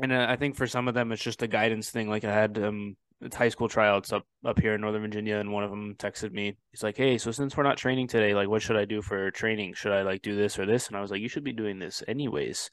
And 0.00 0.12
uh, 0.12 0.26
I 0.28 0.34
think 0.34 0.56
for 0.56 0.66
some 0.66 0.88
of 0.88 0.94
them, 0.94 1.12
it's 1.12 1.22
just 1.22 1.42
a 1.42 1.46
guidance 1.46 1.90
thing. 1.90 2.08
Like 2.08 2.24
I 2.24 2.32
had 2.32 2.58
um, 2.58 2.96
it's 3.20 3.36
high 3.36 3.48
school 3.48 3.68
tryouts 3.68 4.12
up 4.12 4.24
up 4.44 4.58
here 4.58 4.74
in 4.74 4.80
Northern 4.80 5.02
Virginia, 5.02 5.36
and 5.36 5.52
one 5.52 5.62
of 5.62 5.70
them 5.70 5.94
texted 5.98 6.32
me. 6.32 6.56
He's 6.72 6.82
like, 6.82 6.96
"Hey, 6.96 7.16
so 7.16 7.30
since 7.30 7.56
we're 7.56 7.62
not 7.62 7.76
training 7.78 8.08
today, 8.08 8.34
like, 8.34 8.48
what 8.48 8.62
should 8.62 8.76
I 8.76 8.86
do 8.86 9.02
for 9.02 9.30
training? 9.30 9.74
Should 9.74 9.92
I 9.92 10.02
like 10.02 10.22
do 10.22 10.34
this 10.34 10.58
or 10.58 10.66
this?" 10.66 10.88
And 10.88 10.96
I 10.96 11.00
was 11.00 11.12
like, 11.12 11.20
"You 11.20 11.28
should 11.28 11.44
be 11.44 11.52
doing 11.52 11.78
this 11.78 12.02
anyways, 12.08 12.70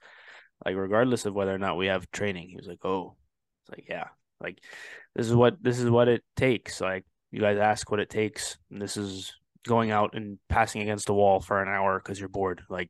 like 0.66 0.76
regardless 0.76 1.28
of 1.28 1.36
whether 1.36 1.54
or 1.54 1.60
not 1.60 1.78
we 1.78 1.86
have 1.88 2.10
training." 2.10 2.50
He 2.50 2.58
was 2.58 2.68
like, 2.68 2.84
"Oh, 2.84 3.16
it's 3.62 3.78
like 3.78 3.86
yeah, 3.88 4.06
like 4.42 4.64
this 5.16 5.28
is 5.28 5.36
what 5.36 5.62
this 5.62 5.80
is 5.80 5.90
what 5.90 6.08
it 6.08 6.24
takes. 6.36 6.82
Like 6.82 7.06
you 7.32 7.42
guys 7.42 7.58
ask 7.58 7.90
what 7.92 8.00
it 8.00 8.10
takes. 8.10 8.58
And 8.72 8.82
this 8.82 8.98
is 8.98 9.34
going 9.68 9.92
out 9.92 10.16
and 10.16 10.40
passing 10.48 10.82
against 10.82 11.10
a 11.10 11.14
wall 11.14 11.40
for 11.40 11.62
an 11.62 11.68
hour 11.68 12.00
because 12.00 12.20
you're 12.20 12.30
bored. 12.30 12.62
Like, 12.70 12.90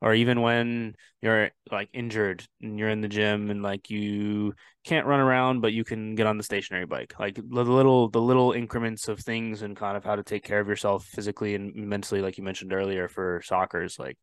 or 0.00 0.14
even 0.14 0.40
when 0.40 0.94
you're 1.20 1.50
like 1.70 1.88
injured 1.92 2.44
and 2.60 2.78
you're 2.78 2.88
in 2.88 3.00
the 3.00 3.08
gym 3.08 3.50
and 3.50 3.62
like 3.62 3.90
you 3.90 4.54
can't 4.84 5.06
run 5.06 5.20
around, 5.20 5.60
but 5.60 5.72
you 5.72 5.84
can 5.84 6.14
get 6.14 6.26
on 6.26 6.36
the 6.36 6.42
stationary 6.42 6.86
bike. 6.86 7.14
Like 7.18 7.36
the 7.36 7.42
little, 7.42 8.08
the 8.08 8.20
little 8.20 8.52
increments 8.52 9.08
of 9.08 9.20
things 9.20 9.62
and 9.62 9.76
kind 9.76 9.96
of 9.96 10.04
how 10.04 10.16
to 10.16 10.22
take 10.22 10.44
care 10.44 10.60
of 10.60 10.68
yourself 10.68 11.04
physically 11.04 11.54
and 11.54 11.74
mentally, 11.74 12.20
like 12.20 12.36
you 12.36 12.44
mentioned 12.44 12.72
earlier 12.72 13.08
for 13.08 13.42
soccer 13.44 13.82
is 13.82 13.98
like 13.98 14.18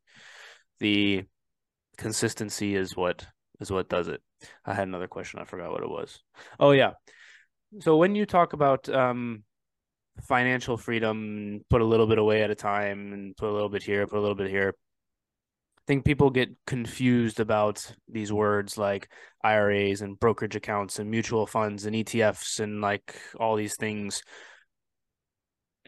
the 0.79 1.23
consistency 1.97 2.75
is 2.75 2.95
what 2.95 3.25
is 3.59 3.71
what 3.71 3.89
does 3.89 4.07
it. 4.07 4.21
I 4.65 4.73
had 4.73 4.87
another 4.87 5.07
question. 5.07 5.39
I 5.39 5.45
forgot 5.45 5.71
what 5.71 5.83
it 5.83 5.89
was. 5.89 6.21
Oh 6.59 6.71
yeah. 6.71 6.91
So 7.79 7.97
when 7.97 8.15
you 8.15 8.25
talk 8.25 8.53
about 8.53 8.89
um, 8.89 9.43
financial 10.21 10.77
freedom, 10.77 11.61
put 11.69 11.81
a 11.81 11.85
little 11.85 12.07
bit 12.07 12.17
away 12.17 12.43
at 12.43 12.51
a 12.51 12.55
time, 12.55 13.13
and 13.13 13.37
put 13.37 13.49
a 13.49 13.53
little 13.53 13.69
bit 13.69 13.83
here, 13.83 14.07
put 14.07 14.17
a 14.17 14.21
little 14.21 14.35
bit 14.35 14.49
here. 14.49 14.73
I 15.77 15.81
think 15.87 16.05
people 16.05 16.29
get 16.29 16.49
confused 16.67 17.39
about 17.39 17.93
these 18.07 18.31
words 18.31 18.77
like 18.77 19.11
IRAs 19.43 20.01
and 20.01 20.19
brokerage 20.19 20.55
accounts 20.55 20.99
and 20.99 21.09
mutual 21.09 21.47
funds 21.47 21.85
and 21.85 21.95
ETFs 21.95 22.59
and 22.59 22.79
like 22.81 23.15
all 23.39 23.55
these 23.55 23.75
things. 23.75 24.21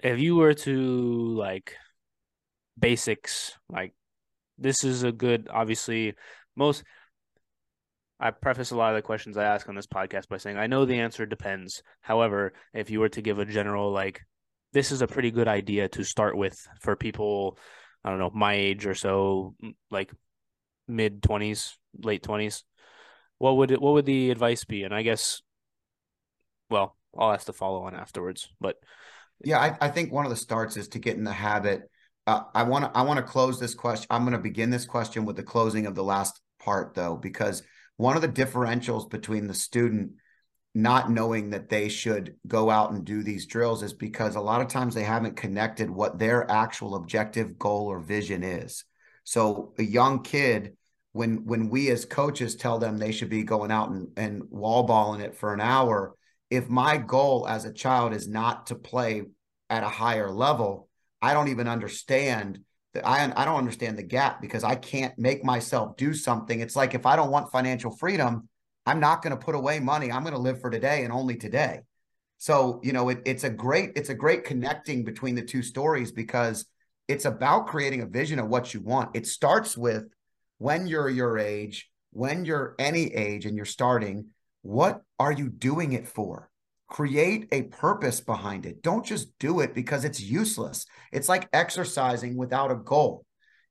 If 0.04 0.20
you 0.20 0.36
were 0.36 0.56
to 0.56 1.36
like 1.36 1.76
basics, 2.80 3.54
like 3.70 3.94
this 4.58 4.84
is 4.84 5.04
a 5.04 5.12
good, 5.12 5.48
obviously, 5.52 6.16
most 6.56 6.84
I 8.22 8.30
preface 8.30 8.70
a 8.70 8.78
lot 8.78 8.92
of 8.92 8.96
the 8.96 9.02
questions 9.02 9.36
I 9.36 9.46
ask 9.46 9.68
on 9.68 9.76
this 9.76 9.88
podcast 9.88 10.30
by 10.30 10.38
saying 10.38 10.58
I 10.58 10.68
know 10.68 10.86
the 10.86 11.00
answer 11.00 11.26
depends. 11.26 11.82
However, 12.02 12.54
if 12.74 12.92
you 12.92 13.00
were 13.00 13.10
to 13.10 13.22
give 13.22 13.40
a 13.40 13.46
general 13.46 13.92
like 13.92 14.22
this 14.74 14.92
is 14.92 15.02
a 15.02 15.08
pretty 15.08 15.32
good 15.32 15.48
idea 15.48 15.90
to 15.90 16.04
start 16.04 16.38
with 16.38 16.56
for 16.80 16.96
people 16.96 17.58
I 18.04 18.10
don't 18.10 18.20
know, 18.20 18.32
my 18.34 18.54
age 18.54 18.86
or 18.86 18.96
so, 18.96 19.56
like 19.90 20.12
mid 20.88 21.22
20s, 21.22 21.74
late 22.04 22.24
20s. 22.24 22.64
What 23.40 23.58
would 23.58 23.72
it 23.72 23.82
what 23.82 23.94
would 23.94 24.06
the 24.06 24.30
advice 24.30 24.66
be? 24.66 24.84
And 24.84 24.94
I 24.94 25.02
guess 25.02 25.42
well, 26.70 26.96
I'll 27.18 27.34
ask 27.34 27.48
the 27.48 27.54
follow 27.54 27.84
on 27.84 27.96
afterwards, 27.96 28.50
but 28.62 28.76
yeah, 29.44 29.60
I, 29.60 29.78
I 29.82 29.90
think 29.90 30.12
one 30.12 30.26
of 30.26 30.30
the 30.30 30.38
starts 30.38 30.78
is 30.78 30.88
to 30.90 31.00
get 31.00 31.18
in 31.18 31.24
the 31.24 31.34
habit. 31.34 31.90
Uh, 32.28 32.44
I 32.54 32.64
want 32.64 32.86
to 32.86 32.92
I 32.98 33.02
want 33.02 33.18
to 33.18 33.24
close 33.24 33.60
this 33.60 33.74
question. 33.74 34.06
I'm 34.12 34.22
going 34.22 34.34
to 34.34 34.40
begin 34.40 34.70
this 34.70 34.86
question 34.86 35.26
with 35.26 35.36
the 35.36 35.44
closing 35.44 35.88
of 35.88 35.96
the 35.96 36.04
last 36.04 36.40
part 36.60 36.94
though, 36.94 37.16
because 37.16 37.64
one 38.02 38.16
of 38.16 38.24
the 38.24 38.28
differentials 38.28 39.08
between 39.08 39.46
the 39.46 39.54
student 39.54 40.14
not 40.74 41.12
knowing 41.12 41.52
that 41.52 41.70
they 41.70 41.88
should 41.88 42.36
go 42.48 42.68
out 42.68 42.92
and 42.92 43.06
do 43.06 43.22
these 43.22 43.46
drills 43.46 43.84
is 43.84 43.94
because 43.94 44.36
a 44.36 44.42
lot 44.42 44.60
of 44.60 44.68
times 44.68 44.96
they 44.96 45.04
haven't 45.04 45.38
connected 45.38 45.88
what 45.88 46.18
their 46.18 46.50
actual 46.50 46.96
objective 46.96 47.60
goal 47.60 47.86
or 47.86 48.00
vision 48.00 48.42
is. 48.42 48.86
So 49.24 49.74
a 49.78 49.84
young 49.84 50.24
kid, 50.24 50.78
when 51.12 51.46
when 51.46 51.70
we 51.70 51.92
as 51.92 52.06
coaches 52.06 52.56
tell 52.56 52.80
them 52.80 52.98
they 52.98 53.12
should 53.12 53.30
be 53.30 53.44
going 53.44 53.70
out 53.70 53.92
and, 53.92 54.08
and 54.18 54.50
wall 54.50 54.82
balling 54.82 55.22
it 55.22 55.36
for 55.36 55.54
an 55.54 55.62
hour, 55.62 56.16
if 56.50 56.68
my 56.70 56.98
goal 56.98 57.48
as 57.48 57.66
a 57.66 57.74
child 57.74 58.14
is 58.14 58.28
not 58.28 58.68
to 58.68 58.76
play 58.76 59.26
at 59.70 59.84
a 59.84 59.90
higher 59.90 60.32
level, 60.32 60.90
I 61.22 61.36
don't 61.36 61.50
even 61.50 61.68
understand 61.68 62.62
I 62.96 63.32
I 63.36 63.46
don't 63.46 63.58
understand 63.58 63.98
the 63.98 64.04
gap 64.04 64.42
because 64.42 64.64
I 64.64 64.76
can't 64.76 65.18
make 65.18 65.44
myself 65.44 65.98
do 65.98 66.14
something. 66.14 66.60
It's 66.60 66.76
like 66.76 66.94
if 66.94 67.06
I 67.06 67.16
don't 67.16 67.32
want 67.32 67.52
financial 67.52 67.96
freedom, 67.96 68.50
I'm 68.86 69.00
not 69.00 69.22
going 69.22 69.38
to 69.38 69.44
put 69.44 69.56
away 69.56 69.80
money. 69.80 70.12
I'm 70.12 70.24
going 70.24 70.36
to 70.36 70.40
live 70.40 70.60
for 70.60 70.70
today 70.70 71.04
and 71.04 71.14
only 71.14 71.38
today. 71.38 71.82
So 72.38 72.80
you 72.84 72.94
know, 72.94 73.10
it, 73.10 73.22
it's 73.26 73.44
a 73.44 73.50
great 73.50 73.92
it's 73.96 74.10
a 74.10 74.16
great 74.16 74.44
connecting 74.44 75.04
between 75.04 75.36
the 75.36 75.44
two 75.44 75.64
stories 75.64 76.12
because 76.12 76.66
it's 77.08 77.26
about 77.26 77.68
creating 77.68 78.02
a 78.02 78.06
vision 78.06 78.40
of 78.40 78.48
what 78.48 78.74
you 78.74 78.82
want. 78.82 79.16
It 79.16 79.28
starts 79.28 79.78
with 79.78 80.04
when 80.58 80.88
you're 80.88 81.10
your 81.10 81.38
age, 81.38 81.90
when 82.12 82.46
you're 82.46 82.76
any 82.78 83.14
age, 83.14 83.46
and 83.46 83.56
you're 83.56 83.66
starting. 83.66 84.28
What 84.64 85.02
are 85.18 85.32
you 85.32 85.50
doing 85.50 85.94
it 85.94 86.08
for? 86.08 86.51
Create 86.92 87.48
a 87.54 87.64
purpose 87.64 88.20
behind 88.20 88.66
it. 88.66 88.84
Don't 88.84 89.06
just 89.06 89.40
do 89.40 89.62
it 89.62 89.74
because 89.74 90.04
it's 90.04 90.20
useless. 90.22 90.86
It's 91.14 91.30
like 91.30 91.48
exercising 91.54 92.36
without 92.36 92.70
a 92.70 92.76
goal. 92.76 93.26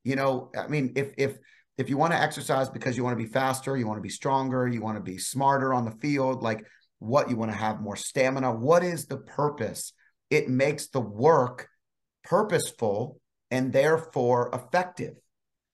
You 0.04 0.16
know, 0.16 0.50
I 0.58 0.68
mean, 0.68 0.94
if 0.96 1.12
if 1.18 1.36
if 1.76 1.90
you 1.90 1.98
want 1.98 2.14
to 2.14 2.20
exercise 2.20 2.70
because 2.70 2.96
you 2.96 3.04
want 3.04 3.18
to 3.18 3.22
be 3.22 3.30
faster, 3.30 3.76
you 3.76 3.86
want 3.86 3.98
to 3.98 4.02
be 4.02 4.08
stronger, 4.08 4.66
you 4.66 4.80
want 4.80 4.96
to 4.96 5.02
be 5.02 5.18
smarter 5.18 5.74
on 5.74 5.84
the 5.84 5.90
field, 5.90 6.42
like 6.42 6.64
what 6.98 7.28
you 7.28 7.36
want 7.36 7.50
to 7.50 7.56
have 7.56 7.82
more 7.82 7.94
stamina, 7.94 8.52
what 8.52 8.82
is 8.82 9.04
the 9.04 9.18
purpose? 9.18 9.92
It 10.30 10.48
makes 10.48 10.88
the 10.88 11.00
work 11.00 11.68
purposeful 12.24 13.20
and 13.50 13.70
therefore 13.70 14.50
effective 14.54 15.14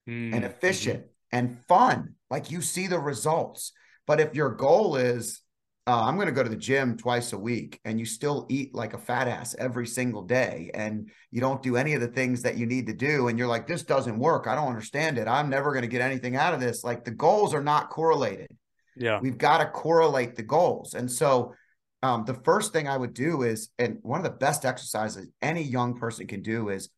mm-hmm. 0.09 0.35
and 0.35 0.45
efficient 0.45 1.05
and 1.31 1.59
fun. 1.69 2.15
Like 2.29 2.51
you 2.51 2.61
see 2.61 2.89
the 2.89 2.99
results. 2.99 3.73
But 4.05 4.19
if 4.19 4.35
your 4.35 4.51
goal 4.51 4.97
is 4.97 5.43
uh, 5.89 6.05
I'm 6.05 6.17
going 6.17 6.27
to 6.27 6.33
go 6.33 6.43
to 6.43 6.49
the 6.49 6.57
gym 6.57 6.97
twice 6.97 7.33
a 7.33 7.39
week 7.39 7.81
and 7.85 8.01
you 8.01 8.07
still 8.07 8.47
eat 8.49 8.75
like 8.75 8.93
a 8.93 8.99
fat 8.99 9.29
ass 9.29 9.55
every 9.57 9.87
single 9.87 10.23
day 10.23 10.71
and 10.75 11.11
you 11.31 11.41
don't 11.41 11.63
do 11.63 11.77
any 11.77 11.95
of 11.95 12.01
the 12.01 12.09
things 12.09 12.43
that 12.43 12.57
you 12.57 12.67
need 12.67 12.89
to 12.89 12.93
do 12.93 13.29
and 13.29 13.39
you're 13.39 13.47
like 13.47 13.69
this 13.69 13.85
doesn't 13.85 14.19
work. 14.19 14.49
I 14.49 14.57
don't 14.57 14.69
understand 14.69 15.17
it. 15.17 15.29
I'm 15.29 15.49
never 15.49 15.71
going 15.71 15.83
to 15.83 15.89
get 15.89 16.01
anything 16.01 16.35
out 16.35 16.55
of 16.55 16.61
this. 16.61 16.83
Like 16.83 17.05
the 17.05 17.13
goals 17.13 17.55
are 17.55 17.63
not 17.63 17.91
correlated. 17.91 18.49
Yeah. 18.97 19.21
We've 19.21 19.39
got 19.39 19.59
to 19.59 19.67
correlate 19.67 20.35
the 20.35 20.43
goals 20.43 20.95
and 20.95 21.11
so 21.11 21.55
um, 22.03 22.25
the 22.25 22.35
first 22.35 22.73
thing 22.73 22.89
I 22.89 22.97
would 22.97 23.15
do 23.15 23.43
is 23.43 23.71
and 23.79 23.99
one 24.03 24.19
of 24.19 24.25
the 24.25 24.31
best 24.31 24.65
exercises 24.65 25.29
any 25.41 25.63
young 25.63 25.95
person 25.95 26.27
can 26.27 26.43
do 26.43 26.69
is 26.69 26.89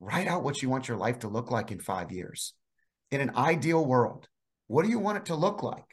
write 0.00 0.26
out 0.26 0.42
what 0.42 0.62
you 0.62 0.70
want 0.70 0.88
your 0.88 0.96
life 0.96 1.18
to 1.20 1.28
look 1.28 1.50
like 1.50 1.70
in 1.70 1.80
5 1.80 2.12
years. 2.12 2.54
In 3.10 3.20
an 3.20 3.36
ideal 3.36 3.84
world 3.84 4.26
what 4.68 4.84
do 4.84 4.90
you 4.90 4.98
want 4.98 5.18
it 5.18 5.24
to 5.26 5.34
look 5.34 5.62
like 5.62 5.87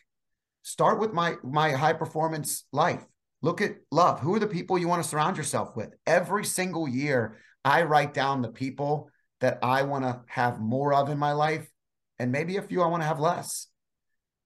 Start 0.66 1.00
with 1.00 1.14
my 1.14 1.36
my 1.44 1.74
high 1.74 1.94
performance 1.94 2.66
life. 2.72 3.06
Look 3.44 3.62
at 3.62 3.76
love. 3.92 4.20
Who 4.20 4.34
are 4.34 4.40
the 4.40 4.48
people 4.48 4.80
you 4.80 4.88
want 4.88 5.04
to 5.04 5.08
surround 5.08 5.38
yourself 5.38 5.76
with? 5.76 5.94
Every 6.08 6.44
single 6.44 6.88
year, 6.88 7.38
I 7.64 7.84
write 7.84 8.16
down 8.16 8.42
the 8.42 8.50
people 8.50 9.12
that 9.42 9.60
I 9.62 9.84
want 9.84 10.06
to 10.06 10.22
have 10.26 10.60
more 10.60 10.92
of 10.96 11.10
in 11.10 11.20
my 11.20 11.34
life, 11.34 11.70
and 12.18 12.32
maybe 12.32 12.58
a 12.58 12.64
few 12.64 12.82
I 12.82 12.88
want 12.88 13.04
to 13.04 13.08
have 13.08 13.20
less. 13.20 13.68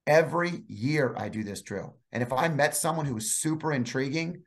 Every 0.06 0.62
year, 0.68 1.14
I 1.16 1.30
do 1.30 1.42
this 1.42 1.62
drill. 1.62 1.96
And 2.12 2.22
if 2.22 2.34
I 2.34 2.48
met 2.48 2.76
someone 2.76 3.06
who 3.06 3.14
was 3.14 3.34
super 3.34 3.72
intriguing, 3.72 4.42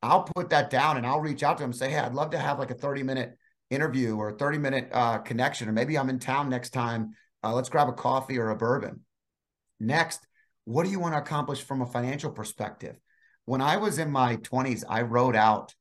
I'll 0.00 0.22
put 0.22 0.48
that 0.48 0.70
down 0.70 0.96
and 0.96 1.06
I'll 1.06 1.20
reach 1.20 1.42
out 1.42 1.58
to 1.58 1.62
them 1.62 1.72
and 1.72 1.78
say, 1.78 1.90
Hey, 1.90 1.98
I'd 1.98 2.14
love 2.14 2.30
to 2.30 2.38
have 2.38 2.58
like 2.58 2.70
a 2.70 2.74
30 2.74 3.02
minute 3.02 3.36
interview 3.68 4.16
or 4.16 4.30
a 4.30 4.38
30 4.38 4.56
minute 4.56 4.88
uh, 4.90 5.18
connection, 5.18 5.68
or 5.68 5.72
maybe 5.72 5.98
I'm 5.98 6.08
in 6.08 6.20
town 6.20 6.48
next 6.48 6.70
time. 6.70 7.10
Uh, 7.44 7.52
let's 7.52 7.68
grab 7.68 7.90
a 7.90 7.92
coffee 7.92 8.38
or 8.38 8.48
a 8.48 8.56
bourbon. 8.56 9.00
Next, 9.78 10.26
what 10.64 10.84
do 10.84 10.90
you 10.90 11.00
want 11.00 11.14
to 11.14 11.18
accomplish 11.18 11.62
from 11.62 11.82
a 11.82 11.86
financial 11.86 12.30
perspective? 12.30 12.96
when 13.44 13.60
I 13.60 13.76
was 13.76 13.98
in 13.98 14.10
my 14.10 14.36
20s, 14.36 14.84
I 14.88 15.02
wrote 15.02 15.36
out 15.36 15.74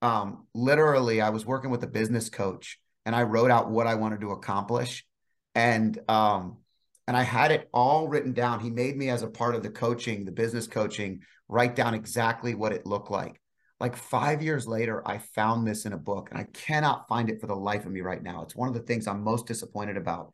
um, 0.00 0.46
literally, 0.54 1.20
I 1.20 1.30
was 1.30 1.44
working 1.44 1.70
with 1.70 1.82
a 1.82 1.88
business 1.88 2.30
coach 2.30 2.78
and 3.04 3.16
I 3.16 3.24
wrote 3.24 3.50
out 3.50 3.70
what 3.70 3.88
I 3.88 3.96
wanted 3.96 4.20
to 4.20 4.30
accomplish. 4.30 5.04
And 5.54 5.98
um, 6.08 6.58
and 7.08 7.16
I 7.16 7.22
had 7.22 7.50
it 7.50 7.68
all 7.72 8.06
written 8.06 8.32
down. 8.32 8.60
He 8.60 8.70
made 8.70 8.96
me 8.96 9.08
as 9.08 9.22
a 9.22 9.28
part 9.28 9.54
of 9.54 9.62
the 9.62 9.70
coaching, 9.70 10.24
the 10.24 10.30
business 10.30 10.66
coaching, 10.66 11.22
write 11.48 11.74
down 11.74 11.94
exactly 11.94 12.54
what 12.54 12.72
it 12.72 12.86
looked 12.86 13.10
like. 13.10 13.40
Like 13.80 13.96
five 13.96 14.42
years 14.42 14.68
later, 14.68 15.02
I 15.08 15.18
found 15.18 15.66
this 15.66 15.86
in 15.86 15.94
a 15.94 15.98
book 15.98 16.28
and 16.30 16.38
I 16.38 16.46
cannot 16.52 17.08
find 17.08 17.30
it 17.30 17.40
for 17.40 17.46
the 17.46 17.56
life 17.56 17.86
of 17.86 17.92
me 17.92 18.02
right 18.02 18.22
now. 18.22 18.42
It's 18.42 18.54
one 18.54 18.68
of 18.68 18.74
the 18.74 18.80
things 18.80 19.06
I'm 19.06 19.24
most 19.24 19.46
disappointed 19.46 19.96
about. 19.96 20.32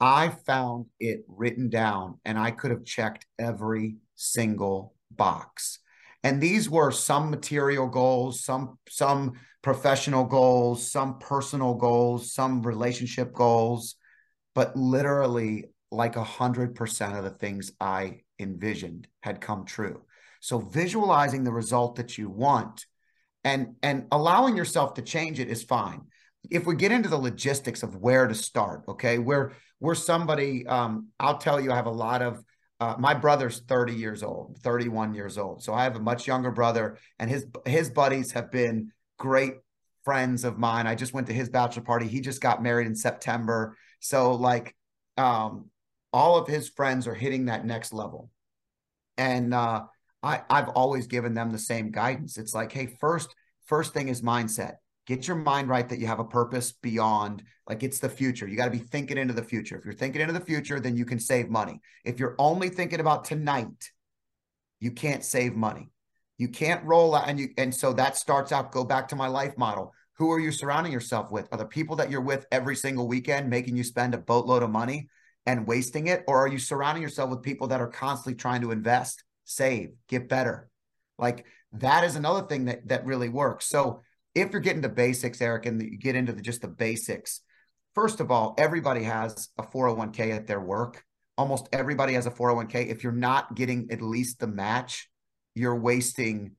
I 0.00 0.28
found 0.28 0.86
it 1.00 1.24
written 1.28 1.70
down 1.70 2.20
and 2.24 2.38
I 2.38 2.50
could 2.50 2.70
have 2.70 2.84
checked 2.84 3.26
every 3.38 3.96
single 4.14 4.94
box. 5.10 5.78
And 6.22 6.40
these 6.40 6.68
were 6.68 6.90
some 6.90 7.30
material 7.30 7.86
goals, 7.86 8.44
some 8.44 8.78
some 8.88 9.34
professional 9.62 10.24
goals, 10.24 10.90
some 10.90 11.18
personal 11.18 11.74
goals, 11.74 12.32
some 12.32 12.62
relationship 12.62 13.32
goals, 13.32 13.96
but 14.54 14.76
literally 14.76 15.66
like 15.90 16.16
a 16.16 16.24
hundred 16.24 16.74
percent 16.74 17.16
of 17.16 17.24
the 17.24 17.30
things 17.30 17.72
I 17.80 18.22
envisioned 18.38 19.06
had 19.22 19.40
come 19.40 19.64
true. 19.64 20.02
So 20.40 20.58
visualizing 20.58 21.44
the 21.44 21.52
result 21.52 21.96
that 21.96 22.18
you 22.18 22.28
want 22.28 22.86
and 23.44 23.76
and 23.82 24.06
allowing 24.10 24.56
yourself 24.56 24.94
to 24.94 25.02
change 25.02 25.38
it 25.38 25.48
is 25.48 25.62
fine. 25.62 26.02
If 26.50 26.66
we 26.66 26.76
get 26.76 26.92
into 26.92 27.08
the 27.08 27.18
logistics 27.18 27.82
of 27.82 27.96
where 27.96 28.26
to 28.26 28.34
start, 28.34 28.84
okay, 28.88 29.18
we're 29.18 29.52
we're 29.80 29.94
somebody. 29.94 30.66
Um, 30.66 31.08
I'll 31.20 31.38
tell 31.38 31.60
you, 31.60 31.72
I 31.72 31.76
have 31.76 31.86
a 31.86 31.90
lot 31.90 32.22
of. 32.22 32.42
Uh, 32.78 32.94
my 32.98 33.14
brother's 33.14 33.60
30 33.60 33.94
years 33.94 34.22
old, 34.22 34.58
31 34.62 35.14
years 35.14 35.38
old. 35.38 35.62
So 35.62 35.72
I 35.72 35.84
have 35.84 35.96
a 35.96 35.98
much 35.98 36.26
younger 36.26 36.50
brother, 36.50 36.98
and 37.18 37.30
his 37.30 37.46
his 37.64 37.88
buddies 37.88 38.32
have 38.32 38.50
been 38.50 38.92
great 39.18 39.54
friends 40.04 40.44
of 40.44 40.56
mine. 40.56 40.86
I 40.86 40.94
just 40.94 41.12
went 41.12 41.26
to 41.26 41.32
his 41.32 41.48
bachelor 41.48 41.82
party. 41.82 42.06
He 42.06 42.20
just 42.20 42.40
got 42.40 42.62
married 42.62 42.86
in 42.86 42.94
September. 42.94 43.76
So 43.98 44.34
like 44.34 44.76
um, 45.16 45.70
all 46.12 46.38
of 46.38 46.46
his 46.46 46.68
friends 46.68 47.06
are 47.08 47.14
hitting 47.14 47.46
that 47.46 47.66
next 47.66 47.92
level. 47.92 48.30
And 49.18 49.52
uh, 49.52 49.82
I, 50.22 50.42
I've 50.48 50.68
always 50.68 51.08
given 51.08 51.34
them 51.34 51.50
the 51.50 51.58
same 51.58 51.90
guidance. 51.90 52.38
It's 52.38 52.54
like, 52.54 52.72
hey, 52.72 52.96
first, 53.00 53.34
first 53.66 53.94
thing 53.94 54.08
is 54.08 54.22
mindset. 54.22 54.74
Get 55.06 55.28
your 55.28 55.36
mind 55.36 55.68
right 55.68 55.88
that 55.88 55.98
you 55.98 56.06
have 56.06 56.18
a 56.18 56.24
purpose 56.24 56.72
beyond, 56.72 57.42
like 57.68 57.82
it's 57.82 58.00
the 58.00 58.08
future. 58.08 58.48
You 58.48 58.56
got 58.56 58.64
to 58.64 58.70
be 58.70 58.78
thinking 58.78 59.18
into 59.18 59.34
the 59.34 59.42
future. 59.42 59.78
If 59.78 59.84
you're 59.84 59.94
thinking 59.94 60.20
into 60.20 60.32
the 60.32 60.40
future, 60.40 60.80
then 60.80 60.96
you 60.96 61.04
can 61.04 61.20
save 61.20 61.48
money. 61.48 61.80
If 62.04 62.18
you're 62.18 62.34
only 62.38 62.68
thinking 62.68 63.00
about 63.00 63.24
tonight, 63.24 63.90
you 64.80 64.90
can't 64.90 65.24
save 65.24 65.54
money. 65.54 65.90
You 66.38 66.48
can't 66.48 66.84
roll 66.84 67.14
out 67.14 67.28
and 67.28 67.40
you 67.40 67.48
and 67.56 67.74
so 67.74 67.92
that 67.94 68.16
starts 68.16 68.52
out 68.52 68.72
go 68.72 68.84
back 68.84 69.08
to 69.08 69.16
my 69.16 69.28
life 69.28 69.56
model. 69.56 69.94
Who 70.18 70.30
are 70.32 70.40
you 70.40 70.52
surrounding 70.52 70.92
yourself 70.92 71.30
with? 71.30 71.48
Are 71.52 71.58
the 71.58 71.64
people 71.64 71.96
that 71.96 72.10
you're 72.10 72.20
with 72.20 72.46
every 72.50 72.76
single 72.76 73.06
weekend 73.06 73.48
making 73.48 73.76
you 73.76 73.84
spend 73.84 74.14
a 74.14 74.18
boatload 74.18 74.62
of 74.62 74.70
money? 74.70 75.08
and 75.46 75.66
wasting 75.66 76.08
it? 76.08 76.24
Or 76.26 76.38
are 76.38 76.48
you 76.48 76.58
surrounding 76.58 77.02
yourself 77.02 77.30
with 77.30 77.42
people 77.42 77.68
that 77.68 77.80
are 77.80 77.88
constantly 77.88 78.34
trying 78.34 78.60
to 78.62 78.72
invest, 78.72 79.24
save, 79.44 79.92
get 80.08 80.28
better? 80.28 80.68
Like 81.18 81.46
that 81.74 82.04
is 82.04 82.16
another 82.16 82.46
thing 82.46 82.66
that 82.66 82.88
that 82.88 83.06
really 83.06 83.28
works. 83.28 83.66
So 83.66 84.02
if 84.36 84.52
you're 84.52 84.60
getting 84.60 84.82
to 84.82 84.90
basics, 84.90 85.40
Eric, 85.40 85.64
and 85.64 85.82
you 85.82 85.96
get 85.96 86.14
into 86.14 86.32
the, 86.32 86.42
just 86.42 86.60
the 86.60 86.68
basics, 86.68 87.40
first 87.94 88.20
of 88.20 88.30
all, 88.30 88.54
everybody 88.58 89.02
has 89.02 89.48
a 89.58 89.62
401k 89.62 90.36
at 90.36 90.46
their 90.46 90.60
work. 90.60 91.02
Almost 91.38 91.68
everybody 91.72 92.12
has 92.12 92.26
a 92.26 92.30
401k. 92.30 92.88
If 92.88 93.02
you're 93.02 93.12
not 93.12 93.54
getting 93.54 93.88
at 93.90 94.02
least 94.02 94.38
the 94.38 94.46
match, 94.46 95.08
you're 95.54 95.80
wasting 95.80 96.52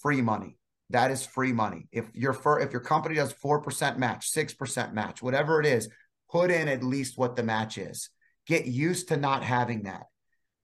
free 0.00 0.20
money. 0.20 0.58
That 0.90 1.12
is 1.12 1.24
free 1.24 1.52
money. 1.52 1.86
If 1.92 2.06
your 2.12 2.36
if 2.60 2.72
your 2.72 2.80
company 2.80 3.14
does 3.14 3.32
4% 3.32 3.98
match, 3.98 4.30
6% 4.32 4.92
match, 4.92 5.22
whatever 5.22 5.60
it 5.60 5.66
is, 5.66 5.88
put 6.28 6.50
in 6.50 6.68
at 6.68 6.82
least 6.82 7.16
what 7.16 7.36
the 7.36 7.44
match 7.44 7.78
is. 7.78 8.10
Get 8.48 8.66
used 8.66 9.08
to 9.08 9.16
not 9.16 9.44
having 9.44 9.84
that. 9.84 10.02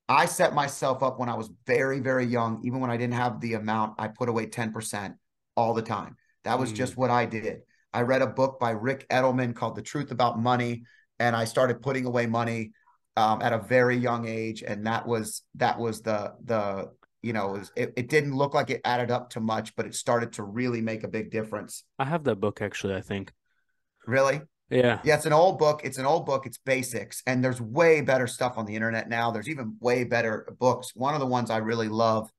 I 0.08 0.26
set 0.26 0.54
myself 0.54 1.04
up 1.04 1.20
when 1.20 1.28
I 1.28 1.36
was 1.36 1.50
very, 1.66 2.00
very 2.00 2.26
young, 2.26 2.62
even 2.64 2.80
when 2.80 2.90
I 2.90 2.96
didn't 2.96 3.14
have 3.14 3.40
the 3.40 3.54
amount, 3.54 3.94
I 3.98 4.08
put 4.08 4.28
away 4.28 4.46
10% 4.46 5.14
all 5.56 5.74
the 5.74 5.82
time. 5.82 6.16
That 6.44 6.58
was 6.58 6.72
mm. 6.72 6.76
just 6.76 6.96
what 6.96 7.10
I 7.10 7.26
did. 7.26 7.60
I 7.92 8.02
read 8.02 8.22
a 8.22 8.26
book 8.26 8.60
by 8.60 8.70
Rick 8.70 9.08
Edelman 9.08 9.54
called 9.54 9.76
The 9.76 9.82
Truth 9.82 10.10
About 10.10 10.38
Money, 10.38 10.84
and 11.18 11.34
I 11.34 11.44
started 11.44 11.82
putting 11.82 12.04
away 12.04 12.26
money 12.26 12.72
um, 13.16 13.42
at 13.42 13.52
a 13.52 13.58
very 13.58 13.96
young 13.96 14.26
age. 14.26 14.62
And 14.62 14.86
that 14.86 15.06
was 15.06 15.42
that 15.56 15.78
was 15.78 16.02
the 16.02 16.34
the 16.44 16.90
you 17.22 17.32
know 17.32 17.54
it, 17.54 17.58
was, 17.58 17.72
it, 17.76 17.92
it 17.96 18.08
didn't 18.08 18.36
look 18.36 18.54
like 18.54 18.70
it 18.70 18.80
added 18.84 19.10
up 19.10 19.30
to 19.30 19.40
much, 19.40 19.74
but 19.74 19.86
it 19.86 19.94
started 19.94 20.34
to 20.34 20.42
really 20.42 20.80
make 20.80 21.04
a 21.04 21.08
big 21.08 21.30
difference. 21.30 21.84
I 21.98 22.04
have 22.04 22.24
that 22.24 22.36
book 22.36 22.62
actually. 22.62 22.94
I 22.94 23.00
think. 23.00 23.32
Really? 24.06 24.40
Yeah. 24.70 25.00
Yeah, 25.02 25.16
it's 25.16 25.26
an 25.26 25.32
old 25.32 25.58
book. 25.58 25.80
It's 25.84 25.98
an 25.98 26.06
old 26.06 26.26
book. 26.26 26.46
It's 26.46 26.58
basics. 26.58 27.22
And 27.26 27.42
there's 27.42 27.60
way 27.60 28.00
better 28.00 28.26
stuff 28.26 28.54
on 28.56 28.66
the 28.66 28.74
internet 28.74 29.08
now. 29.08 29.30
There's 29.30 29.48
even 29.48 29.76
way 29.80 30.04
better 30.04 30.54
books. 30.58 30.92
One 30.94 31.14
of 31.14 31.20
the 31.20 31.26
ones 31.26 31.50
I 31.50 31.58
really 31.58 31.88
love 31.88 32.30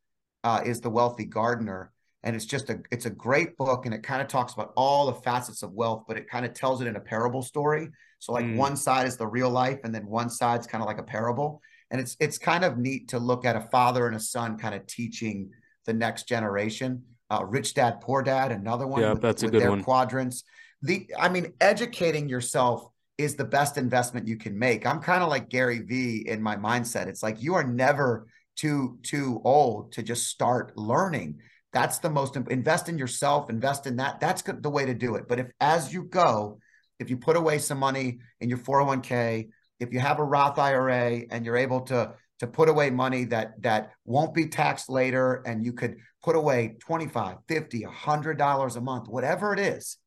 uh, 0.43 0.61
is 0.63 0.81
The 0.81 0.89
Wealthy 0.89 1.25
Gardener. 1.25 1.91
And 2.23 2.35
it's 2.35 2.45
just 2.45 2.69
a 2.69 2.79
it's 2.91 3.05
a 3.05 3.09
great 3.09 3.57
book 3.57 3.85
and 3.85 3.93
it 3.93 4.03
kind 4.03 4.21
of 4.21 4.27
talks 4.27 4.53
about 4.53 4.73
all 4.75 5.05
the 5.05 5.21
facets 5.21 5.63
of 5.63 5.71
wealth, 5.71 6.03
but 6.07 6.17
it 6.17 6.29
kind 6.29 6.45
of 6.45 6.53
tells 6.53 6.81
it 6.81 6.87
in 6.87 6.95
a 6.95 7.01
parable 7.01 7.41
story. 7.41 7.89
So 8.19 8.33
like 8.33 8.45
mm. 8.45 8.57
one 8.57 8.75
side 8.75 9.07
is 9.07 9.15
the 9.15 9.27
real 9.27 9.49
life 9.49 9.79
and 9.83 9.95
then 9.95 10.05
one 10.05 10.29
side's 10.29 10.67
kind 10.67 10.81
of 10.81 10.87
like 10.87 10.97
a 10.97 11.03
parable. 11.03 11.61
And 11.91 12.01
it's 12.01 12.17
it's 12.19 12.37
kind 12.37 12.65
of 12.65 12.77
neat 12.77 13.09
to 13.09 13.19
look 13.19 13.45
at 13.45 13.55
a 13.55 13.61
father 13.61 14.07
and 14.07 14.15
a 14.15 14.19
son 14.19 14.57
kind 14.57 14.75
of 14.75 14.85
teaching 14.85 15.51
the 15.85 15.93
next 15.93 16.27
generation. 16.27 17.03
Uh, 17.31 17.45
Rich 17.45 17.75
Dad 17.75 18.01
Poor 18.01 18.21
Dad, 18.21 18.51
another 18.51 18.85
one. 18.85 19.01
Yeah, 19.01 19.13
with, 19.13 19.21
that's 19.21 19.43
a 19.43 19.49
good 19.49 19.61
their 19.61 19.69
one. 19.69 19.83
Quadrants 19.83 20.43
the 20.81 21.09
I 21.17 21.29
mean, 21.29 21.53
educating 21.59 22.29
yourself 22.29 22.87
is 23.17 23.35
the 23.35 23.45
best 23.45 23.77
investment 23.77 24.27
you 24.27 24.37
can 24.37 24.57
make. 24.57 24.85
I'm 24.85 25.01
kind 25.01 25.23
of 25.23 25.29
like 25.29 25.49
Gary 25.49 25.79
Vee 25.79 26.25
in 26.27 26.41
my 26.41 26.55
mindset. 26.55 27.07
It's 27.07 27.23
like 27.23 27.41
you 27.41 27.55
are 27.55 27.63
never 27.63 28.27
too 28.55 28.97
too 29.03 29.41
old 29.43 29.93
to 29.93 30.03
just 30.03 30.27
start 30.27 30.77
learning. 30.77 31.39
That's 31.71 31.99
the 31.99 32.09
most 32.09 32.35
invest 32.35 32.89
in 32.89 32.97
yourself, 32.97 33.49
invest 33.49 33.85
in 33.85 33.97
that. 33.97 34.19
That's 34.19 34.41
the 34.41 34.69
way 34.69 34.85
to 34.85 34.93
do 34.93 35.15
it. 35.15 35.27
But 35.27 35.39
if 35.39 35.51
as 35.59 35.93
you 35.93 36.03
go, 36.03 36.59
if 36.99 37.09
you 37.09 37.17
put 37.17 37.37
away 37.37 37.59
some 37.59 37.77
money 37.77 38.19
in 38.39 38.49
your 38.49 38.57
401k, 38.57 39.49
if 39.79 39.93
you 39.93 39.99
have 39.99 40.19
a 40.19 40.23
Roth 40.23 40.57
IRA 40.57 41.21
and 41.29 41.45
you're 41.45 41.57
able 41.57 41.81
to 41.81 42.13
to 42.39 42.47
put 42.47 42.69
away 42.69 42.89
money 42.89 43.25
that 43.25 43.61
that 43.61 43.91
won't 44.05 44.33
be 44.33 44.47
taxed 44.47 44.89
later 44.89 45.43
and 45.45 45.63
you 45.63 45.73
could 45.73 45.97
put 46.23 46.35
away 46.35 46.77
25 46.79 47.37
50 47.47 47.85
100 47.85 48.37
dollars 48.37 48.77
a 48.77 48.81
month 48.81 49.09
whatever 49.09 49.53
it 49.53 49.59
is 49.59 49.97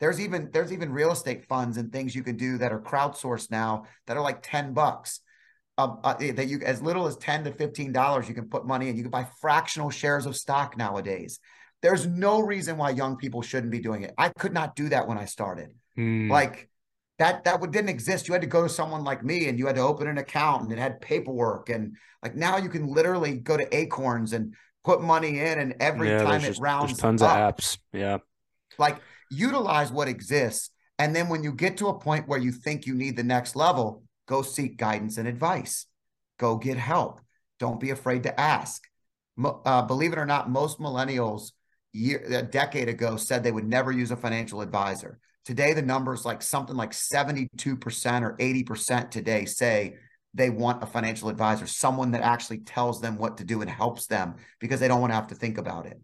there's 0.00 0.18
even 0.18 0.48
there's 0.52 0.72
even 0.72 0.92
real 0.92 1.12
estate 1.12 1.46
funds 1.46 1.76
and 1.76 1.92
things 1.92 2.14
you 2.14 2.22
can 2.22 2.36
do 2.36 2.58
that 2.58 2.72
are 2.72 2.80
crowdsourced 2.80 3.50
now 3.50 3.84
that 4.06 4.16
are 4.16 4.22
like 4.22 4.40
10 4.42 4.72
bucks. 4.72 5.20
Uh, 5.80 5.96
uh, 6.04 6.14
that 6.34 6.48
you 6.48 6.60
as 6.64 6.82
little 6.82 7.06
as 7.06 7.16
10 7.16 7.44
to 7.44 7.52
15 7.52 7.92
dollars 7.92 8.28
you 8.28 8.34
can 8.34 8.48
put 8.48 8.66
money 8.66 8.88
in 8.88 8.96
you 8.96 9.02
can 9.02 9.10
buy 9.10 9.26
fractional 9.40 9.90
shares 9.90 10.26
of 10.26 10.36
stock 10.36 10.76
nowadays 10.76 11.38
there's 11.82 12.06
no 12.06 12.40
reason 12.40 12.76
why 12.76 12.90
young 12.90 13.16
people 13.16 13.40
shouldn't 13.40 13.72
be 13.72 13.80
doing 13.80 14.02
it 14.02 14.12
i 14.18 14.28
could 14.28 14.52
not 14.52 14.76
do 14.76 14.88
that 14.88 15.08
when 15.08 15.16
i 15.16 15.24
started 15.24 15.70
mm. 15.98 16.28
like 16.30 16.68
that 17.18 17.44
that 17.44 17.60
didn't 17.70 17.88
exist 17.88 18.28
you 18.28 18.32
had 18.32 18.42
to 18.42 18.46
go 18.46 18.62
to 18.62 18.68
someone 18.68 19.04
like 19.04 19.24
me 19.24 19.48
and 19.48 19.58
you 19.58 19.66
had 19.66 19.76
to 19.76 19.82
open 19.82 20.06
an 20.06 20.18
account 20.18 20.64
and 20.64 20.72
it 20.72 20.78
had 20.78 21.00
paperwork 21.00 21.70
and 21.70 21.96
like 22.22 22.34
now 22.34 22.56
you 22.58 22.68
can 22.68 22.86
literally 22.86 23.34
go 23.34 23.56
to 23.56 23.74
acorns 23.74 24.32
and 24.32 24.54
put 24.84 25.00
money 25.00 25.40
in 25.40 25.58
and 25.58 25.74
every 25.80 26.08
yeah, 26.08 26.22
time 26.22 26.40
it 26.42 26.48
just, 26.48 26.60
rounds 26.60 26.98
tons 26.98 27.22
up. 27.22 27.36
of 27.36 27.56
apps 27.56 27.78
yeah 27.92 28.18
like 28.78 29.00
utilize 29.30 29.92
what 29.92 30.08
exists. 30.08 30.70
And 30.98 31.16
then 31.16 31.28
when 31.28 31.42
you 31.42 31.52
get 31.52 31.78
to 31.78 31.88
a 31.88 31.98
point 31.98 32.28
where 32.28 32.38
you 32.38 32.52
think 32.52 32.86
you 32.86 32.94
need 32.94 33.16
the 33.16 33.22
next 33.22 33.56
level, 33.56 34.02
go 34.30 34.42
seek 34.42 34.76
guidance 34.76 35.18
and 35.18 35.26
advice. 35.26 35.86
Go 36.38 36.56
get 36.56 36.78
help. 36.78 37.20
Don't 37.58 37.80
be 37.80 37.90
afraid 37.90 38.22
to 38.22 38.40
ask. 38.40 38.84
Uh, 39.42 39.82
believe 39.82 40.12
it 40.12 40.18
or 40.18 40.24
not, 40.24 40.48
most 40.48 40.78
millennials 40.78 41.50
year, 41.92 42.22
a 42.28 42.42
decade 42.42 42.88
ago 42.88 43.16
said 43.16 43.42
they 43.42 43.50
would 43.50 43.66
never 43.66 43.90
use 43.90 44.12
a 44.12 44.16
financial 44.16 44.60
advisor. 44.60 45.18
Today, 45.44 45.72
the 45.72 45.82
numbers 45.82 46.24
like 46.24 46.42
something 46.42 46.76
like 46.76 46.92
72% 46.92 47.48
or 48.22 48.36
80% 48.36 49.10
today 49.10 49.46
say 49.46 49.96
they 50.32 50.48
want 50.48 50.82
a 50.82 50.86
financial 50.86 51.28
advisor, 51.28 51.66
someone 51.66 52.12
that 52.12 52.22
actually 52.22 52.58
tells 52.58 53.00
them 53.00 53.16
what 53.16 53.38
to 53.38 53.44
do 53.44 53.62
and 53.62 53.70
helps 53.70 54.06
them 54.06 54.36
because 54.60 54.78
they 54.78 54.86
don't 54.86 55.00
want 55.00 55.10
to 55.10 55.16
have 55.16 55.26
to 55.28 55.34
think 55.34 55.58
about 55.58 55.86
it. 55.86 56.00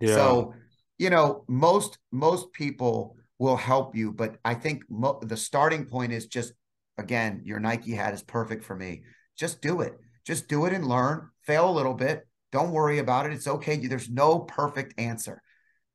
Yeah. 0.00 0.14
So 0.14 0.54
you 0.98 1.10
know, 1.10 1.44
most 1.48 1.98
most 2.12 2.52
people 2.52 3.16
will 3.38 3.56
help 3.56 3.96
you, 3.96 4.12
but 4.12 4.36
I 4.44 4.54
think 4.54 4.84
mo- 4.88 5.20
the 5.20 5.36
starting 5.36 5.86
point 5.86 6.12
is 6.12 6.26
just 6.26 6.52
again, 6.98 7.42
your 7.44 7.60
Nike 7.60 7.92
hat 7.92 8.14
is 8.14 8.22
perfect 8.22 8.64
for 8.64 8.74
me. 8.74 9.02
Just 9.36 9.60
do 9.60 9.80
it. 9.80 9.94
Just 10.26 10.48
do 10.48 10.66
it 10.66 10.72
and 10.72 10.86
learn. 10.86 11.30
Fail 11.42 11.68
a 11.68 11.70
little 11.70 11.94
bit. 11.94 12.26
Don't 12.52 12.72
worry 12.72 12.98
about 12.98 13.26
it. 13.26 13.32
It's 13.32 13.46
okay. 13.46 13.76
There's 13.76 14.10
no 14.10 14.40
perfect 14.40 14.98
answer. 14.98 15.42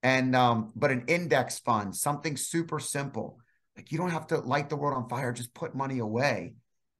And 0.04 0.36
um, 0.36 0.72
but 0.76 0.92
an 0.92 1.06
index 1.08 1.60
fund, 1.60 1.96
something 1.96 2.38
super 2.38 2.80
simple. 2.80 3.38
Like 3.76 3.92
you 3.92 3.98
don't 3.98 4.12
have 4.12 4.28
to 4.28 4.40
light 4.40 4.70
the 4.70 4.76
world 4.76 4.98
on 4.98 5.10
fire. 5.10 5.32
Just 5.32 5.54
put 5.54 5.76
money 5.76 6.00
away 6.00 6.54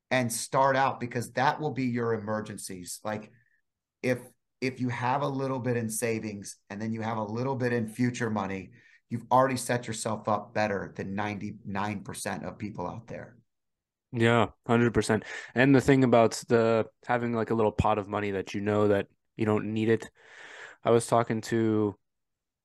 and 0.10 0.32
start 0.32 0.76
out 0.76 1.00
because 1.00 1.32
that 1.32 1.60
will 1.60 1.72
be 1.72 1.86
your 1.86 2.14
emergencies. 2.14 3.00
Like 3.04 3.32
if 4.04 4.20
if 4.60 4.80
you 4.80 4.90
have 4.90 5.24
a 5.24 5.28
little 5.28 5.60
bit 5.60 5.78
in 5.78 5.90
savings 5.90 6.58
and 6.70 6.80
then 6.80 6.94
you 6.94 7.02
have 7.02 7.18
a 7.18 7.24
little 7.24 7.56
bit 7.56 7.74
in 7.74 7.88
future 7.88 8.30
money, 8.30 8.72
you've 9.10 9.26
already 9.32 9.58
set 9.58 9.88
yourself 9.88 10.30
up 10.30 10.54
better 10.54 10.94
than 10.96 11.16
99% 11.16 12.48
of 12.48 12.60
people 12.60 12.88
out 12.88 13.08
there. 13.08 13.36
Yeah, 14.14 14.48
100%. 14.66 15.24
And 15.56 15.74
the 15.74 15.82
thing 15.82 16.04
about 16.04 16.32
the 16.48 16.88
having 17.06 17.34
like 17.34 17.50
a 17.50 17.54
little 17.54 17.72
pot 17.72 17.98
of 17.98 18.10
money 18.10 18.32
that 18.32 18.54
you 18.54 18.62
know 18.62 18.90
that 18.90 19.08
you 19.38 19.46
don't 19.46 19.74
need 19.74 19.90
it. 19.90 20.10
I 20.84 20.92
was 20.92 21.08
talking 21.08 21.42
to 21.42 21.96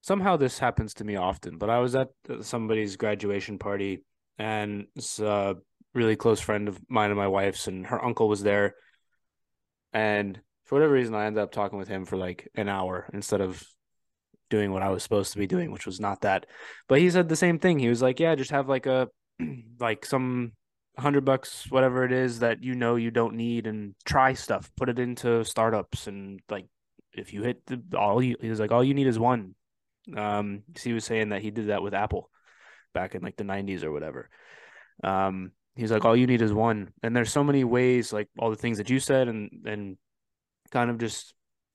somehow 0.00 0.36
this 0.36 0.58
happens 0.58 0.94
to 0.94 1.04
me 1.04 1.16
often, 1.16 1.58
but 1.58 1.70
I 1.70 1.78
was 1.78 1.94
at 1.94 2.08
somebody's 2.40 2.96
graduation 2.96 3.58
party 3.58 4.04
and 4.38 4.86
it's 4.96 5.18
a 5.20 5.28
uh, 5.28 5.54
really 5.94 6.16
close 6.16 6.40
friend 6.40 6.68
of 6.68 6.78
mine 6.88 7.10
and 7.10 7.18
my 7.18 7.28
wife's 7.28 7.68
and 7.68 7.86
her 7.86 8.04
uncle 8.04 8.28
was 8.28 8.42
there. 8.42 8.74
And 9.92 10.40
for 10.64 10.74
whatever 10.74 10.92
reason, 10.92 11.14
I 11.14 11.26
ended 11.26 11.42
up 11.42 11.52
talking 11.52 11.78
with 11.78 11.88
him 11.88 12.04
for 12.04 12.16
like 12.16 12.48
an 12.54 12.68
hour 12.68 13.08
instead 13.12 13.40
of 13.40 13.62
doing 14.50 14.72
what 14.72 14.82
I 14.82 14.90
was 14.90 15.02
supposed 15.02 15.32
to 15.32 15.38
be 15.38 15.46
doing, 15.46 15.70
which 15.70 15.86
was 15.86 16.00
not 16.00 16.22
that. 16.22 16.46
But 16.88 16.98
he 16.98 17.08
said 17.08 17.28
the 17.28 17.36
same 17.36 17.58
thing. 17.58 17.78
He 17.78 17.88
was 17.88 18.02
like, 18.02 18.20
"Yeah, 18.20 18.34
just 18.34 18.50
have 18.50 18.68
like 18.68 18.86
a 18.86 19.08
like 19.80 20.04
some 20.04 20.52
hundred 20.98 21.24
bucks, 21.24 21.66
whatever 21.70 22.04
it 22.04 22.12
is 22.12 22.40
that 22.40 22.62
you 22.62 22.74
know 22.74 22.96
you 22.96 23.10
don't 23.10 23.34
need, 23.34 23.66
and 23.66 23.94
try 24.04 24.34
stuff. 24.34 24.70
Put 24.76 24.88
it 24.88 24.98
into 24.98 25.44
startups, 25.44 26.06
and 26.06 26.40
like 26.48 26.66
if 27.12 27.32
you 27.32 27.42
hit 27.42 27.64
the 27.66 27.82
all 27.96 28.22
you, 28.22 28.36
he 28.40 28.48
was 28.48 28.60
like, 28.60 28.72
all 28.72 28.84
you 28.84 28.94
need 28.94 29.06
is 29.06 29.18
one. 29.18 29.54
Um, 30.14 30.62
he 30.80 30.92
was 30.92 31.04
saying 31.04 31.30
that 31.30 31.42
he 31.42 31.50
did 31.50 31.68
that 31.68 31.82
with 31.82 31.94
Apple 31.94 32.30
back 32.94 33.14
in 33.14 33.22
like 33.22 33.36
the 33.36 33.44
'90s 33.44 33.82
or 33.82 33.92
whatever. 33.92 34.30
Um, 35.04 35.52
he's 35.74 35.92
like, 35.92 36.04
all 36.04 36.16
you 36.16 36.26
need 36.26 36.42
is 36.42 36.52
one, 36.52 36.92
and 37.02 37.14
there's 37.14 37.32
so 37.32 37.44
many 37.44 37.64
ways, 37.64 38.12
like 38.12 38.28
all 38.38 38.50
the 38.50 38.56
things 38.56 38.78
that 38.78 38.90
you 38.90 39.00
said, 39.00 39.28
and 39.28 39.50
and 39.66 39.96
kind 40.70 40.90
of 40.90 40.98
just 40.98 41.34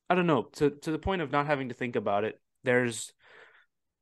I 0.10 0.16
don't 0.16 0.28
know 0.28 0.44
to 0.54 0.72
to 0.72 0.92
the 0.92 1.00
point 1.00 1.22
of 1.22 1.32
not 1.32 1.48
having 1.48 1.70
to 1.70 1.76
think 1.76 1.96
about 1.96 2.24
it. 2.24 2.40
There's 2.64 3.14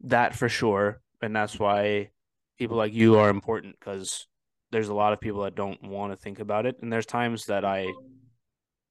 that 0.01 0.36
for 0.36 0.49
sure, 0.49 1.01
and 1.22 1.36
that's 1.36 1.59
why 1.59 2.11
people 2.57 2.78
like 2.78 2.93
you 2.93 3.17
are 3.17 3.30
important 3.30 3.76
because 3.80 4.28
there's 4.72 4.89
a 4.89 4.93
lot 4.93 5.13
of 5.13 5.20
people 5.20 5.43
that 5.43 5.55
don't 5.55 5.82
want 5.84 6.13
to 6.13 6.17
think 6.17 6.39
about 6.39 6.65
it, 6.65 6.78
and 6.82 6.91
there's 6.91 7.05
times 7.05 7.45
that 7.45 7.65
I 7.65 7.88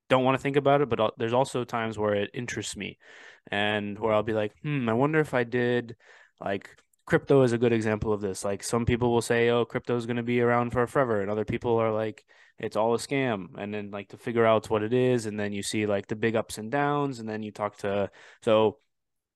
don't 0.09 0.25
want 0.25 0.37
to 0.37 0.43
think 0.43 0.57
about 0.57 0.81
it, 0.81 0.89
but 0.89 1.15
there's 1.19 1.35
also 1.35 1.65
times 1.65 1.99
where 1.99 2.15
it 2.15 2.31
interests 2.35 2.77
me, 2.77 2.99
and 3.51 3.99
where 3.99 4.13
I'll 4.13 4.23
be 4.23 4.33
like, 4.33 4.53
hmm, 4.63 4.89
I 4.89 4.93
wonder 4.95 5.21
if 5.21 5.35
I 5.35 5.45
did 5.45 5.97
like 6.41 6.71
crypto 7.09 7.43
is 7.43 7.53
a 7.53 7.59
good 7.59 7.73
example 7.73 8.13
of 8.13 8.21
this. 8.21 8.45
Like 8.45 8.63
some 8.63 8.85
people 8.85 9.11
will 9.11 9.23
say, 9.23 9.49
"Oh, 9.49 9.65
crypto 9.65 9.97
is 9.97 10.07
going 10.07 10.19
to 10.19 10.23
be 10.23 10.41
around 10.41 10.71
for 10.73 10.87
forever," 10.87 11.23
and 11.23 11.31
other 11.31 11.45
people 11.45 11.77
are 11.79 11.91
like, 11.93 12.25
"It's 12.59 12.77
all 12.77 12.95
a 12.95 12.99
scam." 12.99 13.49
And 13.57 13.73
then 13.73 13.91
like 13.91 14.11
to 14.11 14.19
figure 14.19 14.45
out 14.47 14.71
what 14.71 14.83
it 14.83 14.93
is, 14.93 15.27
and 15.27 15.41
then 15.41 15.53
you 15.53 15.63
see 15.63 15.87
like 15.87 16.07
the 16.09 16.17
big 16.17 16.37
ups 16.37 16.59
and 16.59 16.71
downs, 16.71 17.19
and 17.19 17.29
then 17.29 17.43
you 17.43 17.51
talk 17.51 17.79
to. 17.79 18.11
So, 18.43 18.79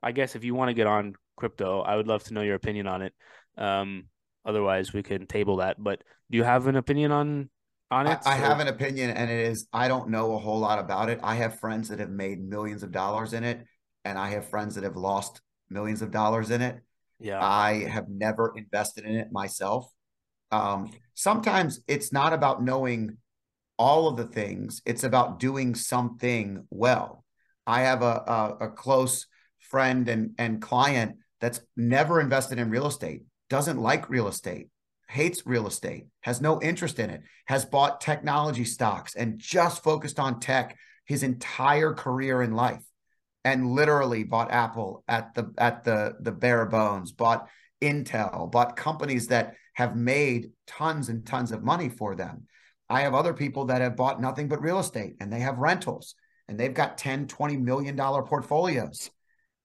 I 0.02 0.12
guess 0.12 0.36
if 0.36 0.44
you 0.44 0.54
want 0.54 0.68
to 0.68 0.74
get 0.74 0.86
on 0.86 1.14
crypto, 1.36 1.80
I 1.80 1.96
would 1.96 2.06
love 2.08 2.24
to 2.24 2.34
know 2.34 2.42
your 2.42 2.56
opinion 2.56 2.86
on 2.86 3.02
it. 3.02 3.14
Um, 3.56 4.08
otherwise, 4.44 4.92
we 4.92 5.02
can 5.02 5.26
table 5.26 5.56
that. 5.56 5.82
But 5.82 6.02
do 6.30 6.36
you 6.36 6.44
have 6.44 6.66
an 6.66 6.76
opinion 6.76 7.12
on 7.12 7.50
on 7.90 8.06
it? 8.06 8.18
I, 8.24 8.32
I 8.32 8.34
have 8.36 8.60
an 8.60 8.68
opinion, 8.68 9.10
and 9.10 9.30
it 9.30 9.40
is 9.40 9.66
I 9.72 9.88
don't 9.88 10.10
know 10.10 10.34
a 10.34 10.38
whole 10.38 10.58
lot 10.58 10.78
about 10.78 11.08
it. 11.08 11.20
I 11.22 11.36
have 11.36 11.60
friends 11.60 11.88
that 11.88 11.98
have 11.98 12.10
made 12.10 12.40
millions 12.40 12.82
of 12.82 12.92
dollars 12.92 13.32
in 13.32 13.44
it, 13.44 13.64
and 14.04 14.18
I 14.18 14.30
have 14.30 14.48
friends 14.48 14.74
that 14.74 14.84
have 14.84 14.96
lost 14.96 15.40
millions 15.70 16.02
of 16.02 16.10
dollars 16.10 16.50
in 16.50 16.62
it 16.62 16.82
yeah. 17.22 17.38
I 17.40 17.84
have 17.88 18.08
never 18.08 18.52
invested 18.56 19.04
in 19.04 19.14
it 19.14 19.30
myself. 19.30 19.90
Um, 20.50 20.90
sometimes 21.14 21.80
it's 21.86 22.12
not 22.12 22.32
about 22.32 22.62
knowing 22.62 23.18
all 23.78 24.08
of 24.08 24.16
the 24.16 24.26
things, 24.26 24.82
it's 24.84 25.04
about 25.04 25.38
doing 25.38 25.74
something 25.74 26.66
well. 26.70 27.24
I 27.66 27.82
have 27.82 28.02
a, 28.02 28.22
a, 28.26 28.56
a 28.66 28.68
close 28.70 29.26
friend 29.60 30.08
and, 30.08 30.32
and 30.36 30.60
client 30.60 31.16
that's 31.40 31.60
never 31.76 32.20
invested 32.20 32.58
in 32.58 32.70
real 32.70 32.86
estate, 32.86 33.22
doesn't 33.52 33.82
like 33.82 34.08
real 34.08 34.28
estate, 34.28 34.70
hates 35.10 35.44
real 35.44 35.66
estate, 35.66 36.06
has 36.22 36.40
no 36.40 36.58
interest 36.62 36.98
in 36.98 37.10
it, 37.10 37.20
has 37.44 37.66
bought 37.66 38.00
technology 38.00 38.64
stocks 38.64 39.14
and 39.14 39.38
just 39.38 39.84
focused 39.84 40.18
on 40.18 40.40
tech 40.40 40.74
his 41.04 41.22
entire 41.22 41.92
career 41.92 42.40
in 42.40 42.54
life 42.54 42.82
and 43.44 43.72
literally 43.72 44.24
bought 44.24 44.50
Apple 44.50 45.04
at 45.06 45.34
the 45.34 45.52
at 45.58 45.84
the 45.84 46.16
the 46.20 46.32
bare 46.32 46.64
bones, 46.64 47.12
bought 47.12 47.46
Intel, 47.82 48.50
bought 48.50 48.74
companies 48.74 49.26
that 49.26 49.52
have 49.74 49.96
made 49.96 50.52
tons 50.66 51.10
and 51.10 51.26
tons 51.26 51.52
of 51.52 51.62
money 51.62 51.90
for 51.90 52.14
them. 52.14 52.46
I 52.88 53.02
have 53.02 53.14
other 53.14 53.34
people 53.34 53.66
that 53.66 53.82
have 53.82 53.96
bought 53.96 54.18
nothing 54.18 54.48
but 54.48 54.62
real 54.62 54.78
estate 54.78 55.16
and 55.20 55.30
they 55.30 55.40
have 55.40 55.58
rentals 55.58 56.14
and 56.48 56.58
they've 56.58 56.72
got 56.72 56.96
10, 56.96 57.26
20 57.26 57.58
million 57.58 57.96
dollar 57.96 58.22
portfolios. 58.22 59.10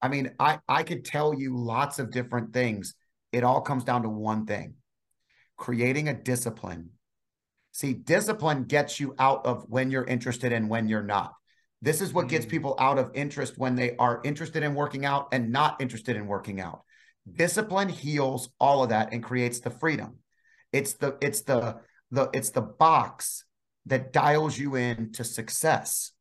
I 0.01 0.09
mean, 0.09 0.31
I 0.39 0.59
I 0.67 0.83
could 0.83 1.05
tell 1.05 1.33
you 1.33 1.55
lots 1.55 1.99
of 1.99 2.11
different 2.11 2.51
things. 2.51 2.93
It 3.31 3.43
all 3.43 3.61
comes 3.61 3.83
down 3.83 4.03
to 4.03 4.09
one 4.09 4.45
thing. 4.45 4.75
Creating 5.57 6.07
a 6.07 6.13
discipline. 6.13 6.91
See, 7.71 7.93
discipline 7.93 8.63
gets 8.63 8.99
you 8.99 9.15
out 9.19 9.45
of 9.45 9.65
when 9.69 9.91
you're 9.91 10.03
interested 10.03 10.51
and 10.51 10.69
when 10.69 10.87
you're 10.87 11.03
not. 11.03 11.33
This 11.81 12.01
is 12.01 12.13
what 12.13 12.27
gets 12.27 12.45
mm. 12.45 12.49
people 12.49 12.75
out 12.79 12.97
of 12.97 13.11
interest 13.13 13.57
when 13.57 13.75
they 13.75 13.95
are 13.97 14.21
interested 14.23 14.63
in 14.63 14.73
working 14.73 15.05
out 15.05 15.27
and 15.31 15.51
not 15.51 15.79
interested 15.79 16.15
in 16.15 16.25
working 16.25 16.59
out. 16.59 16.81
Discipline 17.31 17.89
heals 17.89 18.49
all 18.59 18.83
of 18.83 18.89
that 18.89 19.13
and 19.13 19.23
creates 19.23 19.59
the 19.59 19.69
freedom. 19.69 20.17
It's 20.71 20.93
the 20.93 21.17
it's 21.21 21.41
the 21.41 21.77
the 22.09 22.29
it's 22.33 22.49
the 22.51 22.61
box 22.61 23.43
that 23.85 24.11
dials 24.11 24.57
you 24.57 24.75
in 24.75 25.11
to 25.13 25.23
success. 25.23 26.11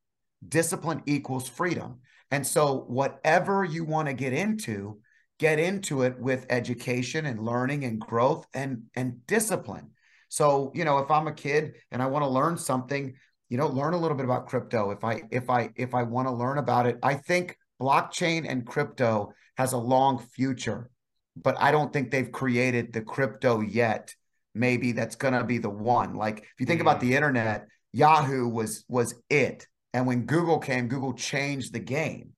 Discipline 0.46 1.02
equals 1.06 1.48
freedom. 1.48 2.00
And 2.30 2.46
so 2.46 2.84
whatever 2.88 3.64
you 3.64 3.84
want 3.84 4.08
to 4.08 4.14
get 4.14 4.32
into, 4.32 5.00
get 5.38 5.58
into 5.58 6.02
it 6.02 6.18
with 6.18 6.46
education 6.50 7.26
and 7.26 7.40
learning 7.40 7.84
and 7.84 8.00
growth 8.00 8.46
and 8.54 8.84
and 8.94 9.26
discipline. 9.26 9.90
So, 10.28 10.72
you 10.74 10.84
know, 10.84 10.98
if 10.98 11.10
I'm 11.10 11.28
a 11.28 11.32
kid 11.32 11.74
and 11.90 12.02
I 12.02 12.06
want 12.06 12.24
to 12.24 12.28
learn 12.28 12.58
something, 12.58 13.14
you 13.48 13.56
know 13.56 13.68
learn 13.68 13.94
a 13.94 13.98
little 13.98 14.16
bit 14.16 14.24
about 14.24 14.48
crypto. 14.48 14.90
If 14.90 15.04
i 15.04 15.22
if 15.30 15.48
i 15.50 15.70
if 15.76 15.94
i 15.94 16.02
want 16.02 16.26
to 16.26 16.34
learn 16.34 16.58
about 16.58 16.86
it 16.86 16.98
i 17.02 17.14
think 17.14 17.56
blockchain 17.80 18.44
and 18.48 18.66
crypto 18.66 19.32
has 19.56 19.72
a 19.72 19.78
long 19.78 20.18
future 20.18 20.90
but 21.36 21.54
i 21.60 21.70
don't 21.70 21.92
think 21.92 22.10
they've 22.10 22.32
created 22.32 22.92
the 22.92 23.02
crypto 23.02 23.60
yet 23.60 24.12
maybe 24.56 24.92
that's 24.92 25.16
going 25.16 25.34
to 25.34 25.44
be 25.44 25.58
the 25.58 25.70
one. 25.70 26.14
Like 26.14 26.38
if 26.38 26.54
you 26.58 26.66
think 26.66 26.80
about 26.80 26.98
mm. 26.98 27.02
the 27.02 27.14
internet 27.14 27.66
yahoo 27.92 28.48
was 28.48 28.84
was 28.88 29.14
it. 29.30 29.66
And 29.92 30.06
when 30.06 30.26
google 30.26 30.58
came 30.58 30.88
google 30.88 31.14
changed 31.14 31.72
the 31.72 31.78
game. 31.78 32.32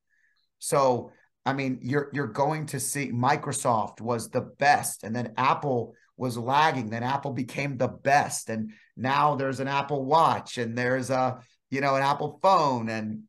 So 0.59 1.13
i 1.49 1.53
mean 1.53 1.79
you're 1.83 2.11
you're 2.13 2.27
going 2.27 2.67
to 2.67 2.79
see 2.79 3.11
microsoft 3.11 4.01
was 4.01 4.29
the 4.29 4.41
best 4.41 5.05
and 5.05 5.15
then 5.15 5.33
apple 5.37 5.95
was 6.17 6.37
lagging 6.37 6.91
then 6.91 7.03
apple 7.03 7.33
became 7.33 7.77
the 7.77 7.89
best 7.89 8.51
and 8.51 8.73
now 8.97 9.35
there's 9.35 9.61
an 9.61 9.69
apple 9.69 10.05
watch 10.05 10.59
and 10.59 10.77
there's 10.77 11.11
a 11.11 11.39
you 11.71 11.81
know 11.81 11.95
an 11.95 12.03
apple 12.03 12.39
phone 12.43 12.89
and 12.89 13.23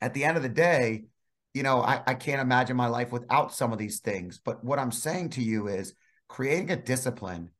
at 0.00 0.12
the 0.14 0.24
end 0.24 0.36
of 0.36 0.42
the 0.42 0.48
day 0.48 1.04
you 1.54 1.62
know 1.62 1.80
I, 1.80 2.02
I 2.06 2.14
can't 2.14 2.40
imagine 2.40 2.76
my 2.76 2.88
life 2.88 3.12
without 3.12 3.54
some 3.54 3.72
of 3.72 3.78
these 3.78 4.00
things. 4.00 4.38
But 4.44 4.62
what 4.62 4.78
i'm 4.78 4.92
saying 4.92 5.30
to 5.30 5.42
you 5.42 5.68
is 5.68 5.94
creating 6.28 6.70
a 6.70 6.76
discipline 6.76 7.50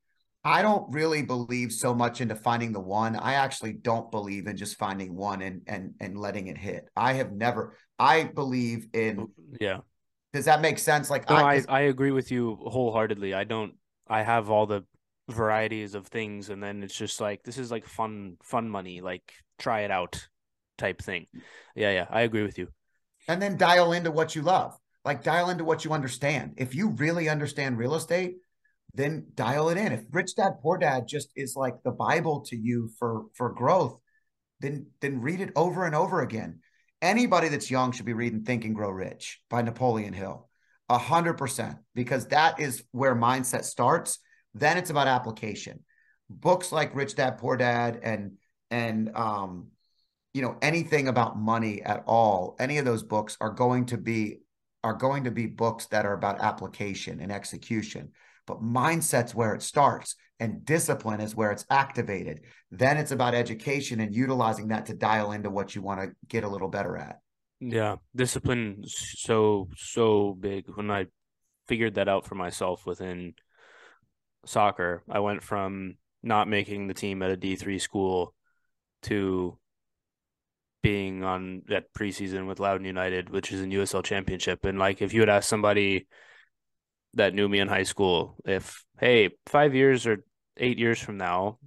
i 0.47 0.62
don't 0.62 0.86
really 0.92 1.22
believe 1.22 1.72
so 1.72 1.92
much 1.92 2.20
into 2.20 2.36
finding 2.36 2.72
the 2.72 2.80
one. 2.80 3.16
I 3.16 3.34
actually 3.34 3.72
don't 3.72 4.11
believe 4.12 4.47
in 4.47 4.57
just 4.57 4.78
finding 4.78 5.14
one 5.16 5.42
and 5.42 5.62
and 5.66 5.94
and 6.01 6.16
letting 6.16 6.47
it 6.47 6.57
hit. 6.57 6.88
I 6.97 7.14
have 7.14 7.32
never 7.32 7.76
i 7.99 8.24
believe 8.24 8.86
in 8.92 9.20
oh, 9.20 9.30
yeah. 9.61 9.78
Does 10.32 10.44
that 10.44 10.61
make 10.61 10.78
sense? 10.78 11.11
Like 11.11 11.28
no, 11.28 11.36
I, 11.36 11.55
I, 11.55 11.62
I 11.68 11.80
agree 11.80 12.12
with 12.12 12.30
you 12.30 12.57
wholeheartedly. 12.61 13.34
I 13.34 13.44
don't 13.44 13.74
I 14.07 14.22
have 14.22 14.49
all 14.49 14.66
the 14.66 14.84
varieties 15.28 15.97
of 15.97 16.07
things 16.07 16.51
and 16.51 16.62
then 16.62 16.84
it's 16.84 16.94
just 16.94 17.20
like 17.20 17.42
this 17.42 17.59
is 17.59 17.72
like 17.72 17.84
fun 17.84 18.36
fun 18.44 18.70
money 18.70 19.01
like 19.01 19.32
try 19.59 19.80
it 19.80 19.90
out 19.90 20.28
type 20.78 21.03
thing. 21.03 21.26
Yeah 21.74 21.90
yeah 21.90 22.07
i 22.09 22.20
agree 22.20 22.44
with 22.44 22.57
you. 22.57 22.68
And 23.26 23.42
then 23.42 23.57
dial 23.57 23.92
into 23.92 24.12
what 24.12 24.36
you 24.36 24.42
love. 24.42 24.78
Like 25.05 25.24
dial 25.24 25.51
into 25.51 25.64
what 25.64 25.84
you 25.84 25.92
understand. 25.92 26.55
If 26.57 26.76
you 26.76 26.90
really 26.90 27.28
understand 27.28 27.78
real 27.78 27.97
estate 27.97 28.36
then 28.97 29.26
dial 29.34 29.68
it 29.68 29.78
in 29.78 29.92
if 29.92 30.03
rich 30.11 30.34
dad 30.36 30.53
poor 30.62 30.78
dad 30.78 31.07
just 31.07 31.28
is 31.36 31.55
like 31.57 31.74
the 31.84 31.90
bible 31.90 32.40
to 32.40 32.57
you 32.57 32.90
for 32.99 33.24
for 33.34 33.53
growth 33.53 33.99
then 34.61 34.86
then 35.01 35.20
read 35.20 35.40
it 35.40 35.53
over 35.55 35.84
and 35.84 35.94
over 35.94 36.20
again 36.20 36.61
anybody 37.03 37.49
that's 37.49 37.70
young 37.70 37.92
should 37.92 38.07
be 38.07 38.12
reading 38.12 38.42
think 38.42 38.64
and 38.64 38.74
grow 38.74 38.90
rich 38.90 39.40
by 39.49 39.62
napoleon 39.62 40.12
hill 40.12 40.47
a 40.88 40.99
hundred 40.99 41.34
percent, 41.34 41.78
because 41.94 42.26
that 42.26 42.61
is 42.61 42.84
where 42.92 43.14
mindset 43.14 43.64
starts. 43.64 44.18
Then 44.55 44.78
it's 44.78 44.90
about 44.90 45.09
application. 45.09 45.84
Books 46.30 46.72
like 46.72 46.94
Rich 46.94 47.16
Dad 47.16 47.38
Poor 47.38 47.57
Dad 47.57 48.01
and 48.03 48.32
and 48.70 49.14
um, 49.14 49.68
you 50.32 50.42
know 50.42 50.57
anything 50.62 51.09
about 51.09 51.38
money 51.38 51.82
at 51.82 52.05
all. 52.07 52.57
Any 52.59 52.78
of 52.78 52.84
those 52.84 53.03
books 53.03 53.36
are 53.40 53.51
going 53.51 53.86
to 53.86 53.99
be 53.99 54.40
are 54.84 54.94
going 54.94 55.24
to 55.24 55.30
be 55.30 55.47
books 55.47 55.86
that 55.86 56.07
are 56.07 56.14
about 56.14 56.40
application 56.40 57.20
and 57.20 57.32
execution. 57.32 58.12
But 58.47 58.62
mindset's 58.62 59.34
where 59.34 59.55
it 59.55 59.62
starts, 59.62 60.14
and 60.38 60.64
discipline 60.64 61.20
is 61.20 61.34
where 61.34 61.51
it's 61.51 61.66
activated. 61.70 62.40
Then 62.70 62.97
it's 62.97 63.11
about 63.11 63.34
education 63.34 64.01
and 64.01 64.14
utilizing 64.14 64.68
that 64.68 64.86
to 64.86 64.94
dial 64.94 65.32
into 65.32 65.51
what 65.51 65.74
you 65.74 65.82
want 65.82 66.01
to 66.01 66.14
get 66.28 66.44
a 66.44 66.49
little 66.49 66.68
better 66.68 66.97
at. 66.97 67.18
Yeah, 67.61 67.97
discipline 68.14 68.82
so 68.86 69.68
so 69.76 70.36
big. 70.38 70.66
When 70.74 70.90
I 70.90 71.07
figured 71.68 71.94
that 71.94 72.09
out 72.09 72.26
for 72.26 72.34
myself 72.34 72.86
within 72.86 73.34
soccer, 74.44 75.03
I 75.11 75.20
went 75.20 75.42
from 75.42 75.97
not 76.22 76.49
making 76.49 76.86
the 76.86 76.94
team 76.94 77.22
at 77.22 77.30
a 77.30 77.36
D3 77.36 77.80
school 77.80 78.34
to 79.03 79.59
being 80.82 81.24
on 81.24 81.62
that 81.68 81.92
preseason 81.92 82.47
with 82.47 82.61
Loudoun 82.61 82.84
United, 82.84 83.30
which 83.30 83.53
is 83.53 83.61
an 83.61 83.72
USL 83.72 84.05
championship. 84.05 84.64
And 84.64 84.78
like 84.78 85.03
if 85.03 85.12
you 85.12 85.20
had 85.20 85.28
asked 85.28 85.49
somebody 85.49 86.07
that 87.17 87.35
knew 87.35 87.49
me 87.49 87.59
in 87.59 87.69
high 87.69 87.83
school, 87.83 88.37
if 88.45 88.85
hey, 89.01 89.31
five 89.47 89.75
years 89.75 90.07
or 90.07 90.25
eight 90.57 90.79
years 90.79 91.01
from 91.01 91.17
now, 91.17 91.59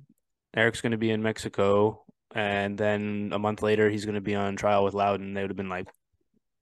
Eric's 0.55 0.81
going 0.81 0.93
to 0.93 0.97
be 0.97 1.11
in 1.11 1.21
Mexico, 1.21 2.03
and 2.33 2.77
then 2.77 3.31
a 3.33 3.39
month 3.39 3.61
later 3.61 3.89
he's 3.89 4.05
going 4.05 4.15
to 4.15 4.21
be 4.21 4.35
on 4.35 4.55
trial 4.55 4.83
with 4.83 4.93
Loudoun 4.93 5.33
they 5.33 5.41
would 5.41 5.49
have 5.51 5.57
been 5.57 5.69
like, 5.69 5.89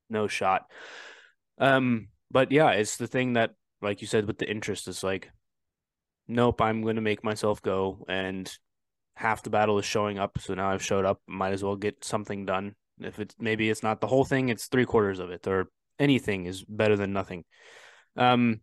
no 0.10 0.28
shot. 0.28 0.66
Um, 1.58 2.08
but 2.32 2.52
yeah, 2.52 2.72
it's 2.72 2.98
the 2.98 3.08
thing 3.08 3.34
that, 3.34 3.52
like 3.82 4.02
you 4.02 4.08
said, 4.08 4.26
with 4.26 4.38
the 4.38 4.50
interest, 4.50 4.88
is 4.88 5.04
like, 5.04 5.32
nope, 6.28 6.62
I'm 6.62 6.82
going 6.82 6.96
to 6.96 7.02
make 7.02 7.24
myself 7.24 7.62
go, 7.62 8.06
and 8.08 8.52
half 9.16 9.44
the 9.44 9.50
battle 9.50 9.80
is 9.80 9.86
showing 9.86 10.20
up. 10.20 10.40
So 10.40 10.54
now 10.54 10.72
I've 10.72 10.84
showed 10.84 11.06
up, 11.06 11.22
might 11.28 11.54
as 11.54 11.64
well 11.64 11.76
get 11.76 12.04
something 12.04 12.46
done. 12.46 12.76
If 13.00 13.20
it's 13.20 13.36
maybe 13.40 13.70
it's 13.70 13.84
not 13.84 14.02
the 14.02 14.08
whole 14.08 14.26
thing, 14.26 14.50
it's 14.50 14.68
three 14.68 14.86
quarters 14.86 15.20
of 15.20 15.30
it, 15.30 15.46
or 15.48 15.70
anything 16.00 16.46
is 16.46 16.64
better 16.64 16.96
than 16.96 17.14
nothing. 17.14 17.44
Um, 18.16 18.62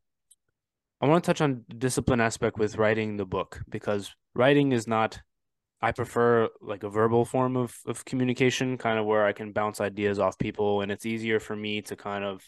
I 1.05 1.07
want 1.07 1.23
to 1.23 1.29
touch 1.29 1.43
on 1.43 1.67
discipline 1.77 2.23
aspect 2.23 2.59
with 2.59 2.79
writing 2.79 3.19
the 3.19 3.27
book 3.27 3.61
because 3.69 4.15
writing 4.35 4.73
is 4.73 4.89
not 4.89 5.21
I 5.83 5.93
prefer 5.93 6.49
like 6.63 6.83
a 6.83 6.89
verbal 6.89 7.27
form 7.27 7.59
of 7.59 7.77
of 7.85 8.07
communication, 8.07 8.79
kind 8.79 8.99
of 8.99 9.05
where 9.05 9.27
I 9.27 9.35
can 9.35 9.53
bounce 9.53 9.83
ideas 9.83 10.19
off 10.19 10.39
people 10.39 10.81
and 10.81 10.91
it's 10.91 11.05
easier 11.05 11.41
for 11.41 11.55
me 11.55 11.83
to 11.83 11.95
kind 11.95 12.25
of 12.25 12.43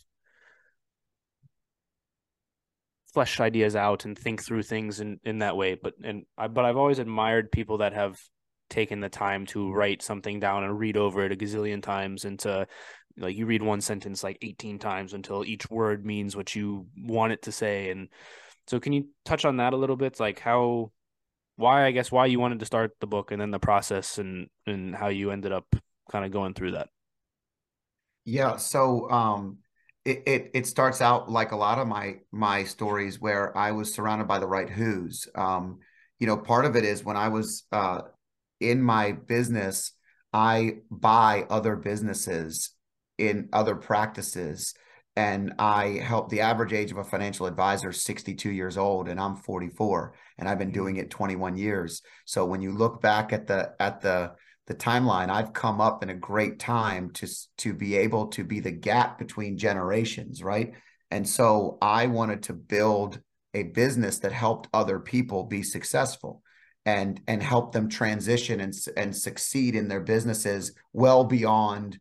flesh 3.12 3.40
ideas 3.40 3.76
out 3.76 4.06
and 4.06 4.18
think 4.18 4.42
through 4.42 4.62
things 4.62 5.00
in 5.00 5.20
in 5.22 5.40
that 5.40 5.58
way. 5.58 5.74
But 5.74 5.92
and 6.02 6.24
I 6.38 6.48
but 6.48 6.64
I've 6.64 6.78
always 6.78 6.98
admired 6.98 7.52
people 7.52 7.76
that 7.78 7.92
have 7.92 8.18
taken 8.70 9.00
the 9.00 9.10
time 9.10 9.44
to 9.48 9.70
write 9.70 10.00
something 10.00 10.40
down 10.40 10.64
and 10.64 10.78
read 10.78 10.96
over 10.96 11.26
it 11.26 11.32
a 11.32 11.36
gazillion 11.36 11.82
times 11.82 12.24
and 12.24 12.38
to 12.38 12.66
like 13.18 13.36
you 13.36 13.44
read 13.44 13.62
one 13.62 13.82
sentence 13.82 14.24
like 14.24 14.38
18 14.40 14.78
times 14.78 15.12
until 15.12 15.44
each 15.44 15.68
word 15.68 16.06
means 16.06 16.34
what 16.34 16.54
you 16.54 16.86
want 16.96 17.32
it 17.32 17.42
to 17.42 17.52
say 17.52 17.90
and 17.90 18.08
so 18.66 18.80
can 18.80 18.92
you 18.92 19.08
touch 19.24 19.44
on 19.44 19.58
that 19.58 19.72
a 19.72 19.76
little 19.76 19.96
bit? 19.96 20.18
Like 20.20 20.40
how, 20.40 20.92
why 21.56 21.86
I 21.86 21.90
guess 21.90 22.12
why 22.12 22.26
you 22.26 22.40
wanted 22.40 22.60
to 22.60 22.66
start 22.66 22.92
the 23.00 23.06
book 23.06 23.30
and 23.30 23.40
then 23.40 23.50
the 23.50 23.58
process 23.58 24.18
and 24.18 24.48
and 24.66 24.94
how 24.94 25.08
you 25.08 25.30
ended 25.30 25.52
up 25.52 25.66
kind 26.10 26.24
of 26.24 26.30
going 26.30 26.54
through 26.54 26.72
that. 26.72 26.88
Yeah. 28.24 28.56
So 28.56 29.08
um, 29.10 29.58
it, 30.04 30.22
it 30.26 30.50
it 30.54 30.66
starts 30.66 31.00
out 31.00 31.30
like 31.30 31.52
a 31.52 31.56
lot 31.56 31.78
of 31.78 31.86
my 31.88 32.16
my 32.32 32.64
stories 32.64 33.20
where 33.20 33.56
I 33.56 33.72
was 33.72 33.94
surrounded 33.94 34.28
by 34.28 34.38
the 34.38 34.46
right 34.46 34.68
who's. 34.68 35.26
Um, 35.34 35.78
you 36.18 36.26
know, 36.26 36.36
part 36.36 36.64
of 36.64 36.76
it 36.76 36.84
is 36.84 37.04
when 37.04 37.16
I 37.16 37.28
was 37.28 37.64
uh, 37.72 38.02
in 38.60 38.82
my 38.82 39.12
business, 39.12 39.92
I 40.32 40.78
buy 40.90 41.46
other 41.48 41.76
businesses 41.76 42.70
in 43.18 43.48
other 43.52 43.74
practices 43.74 44.74
and 45.16 45.54
I 45.58 46.00
help 46.04 46.28
the 46.28 46.42
average 46.42 46.74
age 46.74 46.92
of 46.92 46.98
a 46.98 47.04
financial 47.04 47.46
advisor 47.46 47.88
is 47.88 48.02
62 48.02 48.50
years 48.50 48.76
old 48.76 49.08
and 49.08 49.18
I'm 49.18 49.36
44 49.36 50.14
and 50.38 50.48
I've 50.48 50.58
been 50.58 50.68
mm-hmm. 50.68 50.74
doing 50.74 50.96
it 50.96 51.10
21 51.10 51.56
years. 51.56 52.02
So 52.26 52.44
when 52.44 52.60
you 52.60 52.72
look 52.72 53.00
back 53.00 53.32
at 53.32 53.46
the 53.46 53.74
at 53.80 54.02
the 54.02 54.32
the 54.66 54.74
timeline, 54.74 55.30
I've 55.30 55.52
come 55.52 55.80
up 55.80 56.02
in 56.02 56.10
a 56.10 56.14
great 56.14 56.58
time 56.58 57.10
to 57.14 57.28
to 57.58 57.72
be 57.72 57.96
able 57.96 58.28
to 58.28 58.44
be 58.44 58.60
the 58.60 58.72
gap 58.72 59.18
between 59.18 59.56
generations, 59.56 60.42
right? 60.42 60.74
And 61.10 61.26
so 61.26 61.78
I 61.80 62.08
wanted 62.08 62.42
to 62.44 62.52
build 62.52 63.20
a 63.54 63.62
business 63.62 64.18
that 64.18 64.32
helped 64.32 64.68
other 64.74 65.00
people 65.00 65.44
be 65.44 65.62
successful 65.62 66.42
and 66.84 67.20
and 67.26 67.42
help 67.42 67.72
them 67.72 67.88
transition 67.88 68.60
and 68.60 68.74
and 68.96 69.16
succeed 69.16 69.74
in 69.74 69.88
their 69.88 70.00
businesses 70.00 70.72
well 70.92 71.24
beyond 71.24 71.98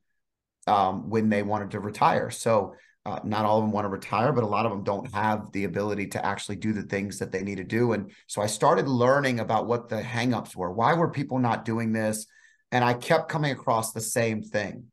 um, 0.68 1.09
when 1.09 1.30
they 1.30 1.43
wanted 1.43 1.72
to 1.72 1.80
retire. 1.80 2.30
So 2.30 2.76
uh, 3.05 3.19
not 3.23 3.45
all 3.45 3.59
of 3.59 3.63
them 3.63 3.71
want 3.71 3.85
to 3.85 3.89
retire, 3.89 4.31
but 4.31 4.43
a 4.43 4.47
lot 4.47 4.65
of 4.65 4.71
them 4.71 4.83
don't 4.83 5.13
have 5.13 5.51
the 5.51 5.65
ability 5.65 6.07
to 6.07 6.25
actually 6.25 6.55
do 6.55 6.73
the 6.73 6.83
things 6.83 7.19
that 7.19 7.31
they 7.31 7.43
need 7.43 7.57
to 7.57 7.63
do. 7.63 7.93
And 7.93 8.11
so 8.27 8.41
I 8.41 8.47
started 8.47 8.87
learning 8.87 9.39
about 9.39 9.67
what 9.67 9.89
the 9.89 10.01
hangups 10.01 10.55
were. 10.55 10.71
Why 10.71 10.93
were 10.95 11.11
people 11.11 11.37
not 11.37 11.65
doing 11.65 11.93
this? 11.93 12.25
And 12.71 12.83
I 12.83 12.95
kept 12.95 13.29
coming 13.29 13.51
across 13.51 13.91
the 13.91 14.01
same 14.01 14.41
thing. 14.41 14.85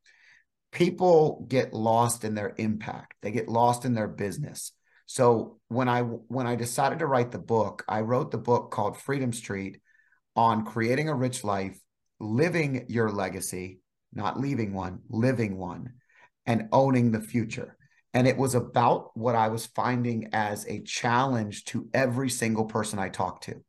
People 0.71 1.45
get 1.49 1.73
lost 1.73 2.23
in 2.23 2.35
their 2.35 2.53
impact. 2.57 3.15
They 3.21 3.31
get 3.31 3.49
lost 3.49 3.83
in 3.83 3.95
their 3.95 4.07
business. 4.07 4.71
So 5.05 5.59
when 5.67 5.89
I 5.89 6.01
when 6.01 6.47
I 6.47 6.55
decided 6.55 6.99
to 6.99 7.07
write 7.07 7.31
the 7.31 7.39
book, 7.39 7.83
I 7.87 8.01
wrote 8.01 8.31
the 8.31 8.37
book 8.37 8.71
called 8.71 8.97
Freedom 8.97 9.33
Street 9.33 9.79
on 10.35 10.65
creating 10.65 11.09
a 11.09 11.15
rich 11.15 11.43
life, 11.43 11.79
living 12.19 12.85
your 12.87 13.11
legacy, 13.11 13.79
not 14.13 14.39
leaving 14.39 14.73
one, 14.73 14.99
living 15.09 15.57
one, 15.57 15.93
and 16.45 16.69
owning 16.71 17.11
the 17.11 17.21
future. 17.21 17.77
And 18.13 18.27
it 18.27 18.37
was 18.37 18.55
about 18.55 19.15
what 19.17 19.35
I 19.35 19.47
was 19.47 19.65
finding 19.65 20.29
as 20.33 20.67
a 20.67 20.81
challenge 20.81 21.65
to 21.65 21.89
every 21.93 22.29
single 22.29 22.65
person 22.65 22.99
I 22.99 23.09
talked 23.09 23.45
to. 23.45 23.63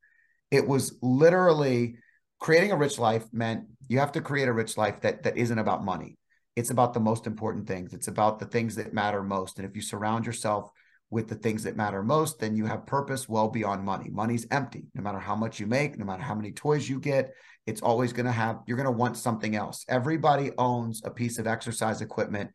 It 0.51 0.67
was 0.69 0.99
literally 1.01 1.97
creating 2.41 2.73
a 2.73 2.77
rich 2.77 2.99
life 2.99 3.25
meant 3.33 3.65
you 3.89 3.99
have 4.01 4.13
to 4.13 4.21
create 4.21 4.49
a 4.49 4.53
rich 4.53 4.77
life 4.77 5.01
that 5.01 5.23
that 5.23 5.39
isn't 5.39 5.59
about 5.59 5.85
money. 5.85 6.19
It's 6.57 6.71
about 6.71 6.95
the 6.95 7.01
most 7.01 7.27
important 7.27 7.67
things. 7.67 7.95
It's 7.95 8.09
about 8.09 8.39
the 8.39 8.47
things 8.47 8.77
that 8.77 8.93
matter 8.93 9.23
most. 9.23 9.59
And 9.59 9.67
if 9.67 9.75
you 9.75 9.83
surround 9.83 10.27
yourself 10.27 10.71
with 11.11 11.29
the 11.29 11.35
things 11.35 11.63
that 11.65 11.77
matter 11.77 12.03
most, 12.03 12.39
then 12.39 12.57
you 12.57 12.67
have 12.67 12.87
purpose 12.87 13.29
well 13.29 13.49
beyond 13.49 13.85
money. 13.85 14.11
Money's 14.11 14.47
empty. 14.51 14.85
No 14.95 15.03
matter 15.03 15.19
how 15.19 15.35
much 15.35 15.59
you 15.59 15.67
make, 15.67 15.99
no 15.99 16.05
matter 16.05 16.23
how 16.23 16.35
many 16.35 16.53
toys 16.53 16.89
you 16.89 17.01
get, 17.01 17.33
it's 17.67 17.81
always 17.81 18.13
going 18.13 18.27
to 18.27 18.33
have, 18.33 18.61
you're 18.67 18.77
going 18.77 18.85
to 18.85 18.91
want 18.93 19.17
something 19.17 19.57
else. 19.57 19.85
Everybody 19.89 20.51
owns 20.59 21.03
a 21.05 21.11
piece 21.11 21.39
of 21.39 21.47
exercise 21.47 22.03
equipment 22.03 22.51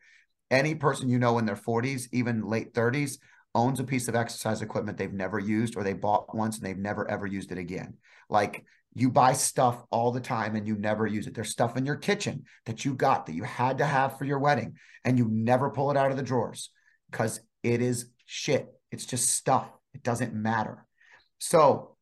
any 0.52 0.76
person 0.76 1.10
you 1.10 1.20
know 1.20 1.38
in 1.38 1.46
their 1.46 1.56
40s, 1.56 2.08
even 2.12 2.48
late 2.48 2.74
30s, 2.74 3.18
owns 3.56 3.80
a 3.80 3.84
piece 3.84 4.08
of 4.08 4.16
exercise 4.16 4.62
equipment 4.62 4.98
they've 4.98 5.12
never 5.12 5.40
used 5.40 5.76
or 5.76 5.84
they 5.84 5.94
bought 5.94 6.36
once 6.36 6.58
and 6.58 6.66
they've 6.66 6.78
never 6.78 7.10
ever 7.10 7.26
used 7.26 7.52
it 7.52 7.58
again. 7.58 7.96
Like 8.30 8.64
you 8.94 9.10
buy 9.10 9.34
stuff 9.34 9.84
all 9.92 10.12
the 10.12 10.20
time 10.20 10.56
and 10.56 10.68
you 10.68 10.76
never 10.76 11.06
use 11.06 11.28
it. 11.28 11.34
There's 11.34 11.52
stuff 11.52 11.78
in 11.78 11.86
your 11.86 11.96
kitchen 11.96 12.44
that 12.66 12.86
you 12.86 12.94
got 12.94 13.26
that 13.26 13.36
you 13.36 13.44
had 13.44 13.80
to 13.80 13.86
have 13.86 14.18
for 14.18 14.26
your 14.26 14.40
wedding 14.40 14.76
and 15.04 15.18
you 15.18 15.28
never 15.30 15.70
pull 15.70 15.92
it 15.92 15.98
out 15.98 16.12
of 16.12 16.18
the 16.18 16.24
drawers 16.24 16.70
because 17.12 17.40
it 17.64 17.82
is 17.82 18.10
shit. 18.26 18.68
It's 18.92 19.06
just 19.06 19.30
stuff. 19.30 19.70
It 19.94 20.04
doesn't 20.04 20.34
matter. 20.34 20.86
So, 21.40 21.96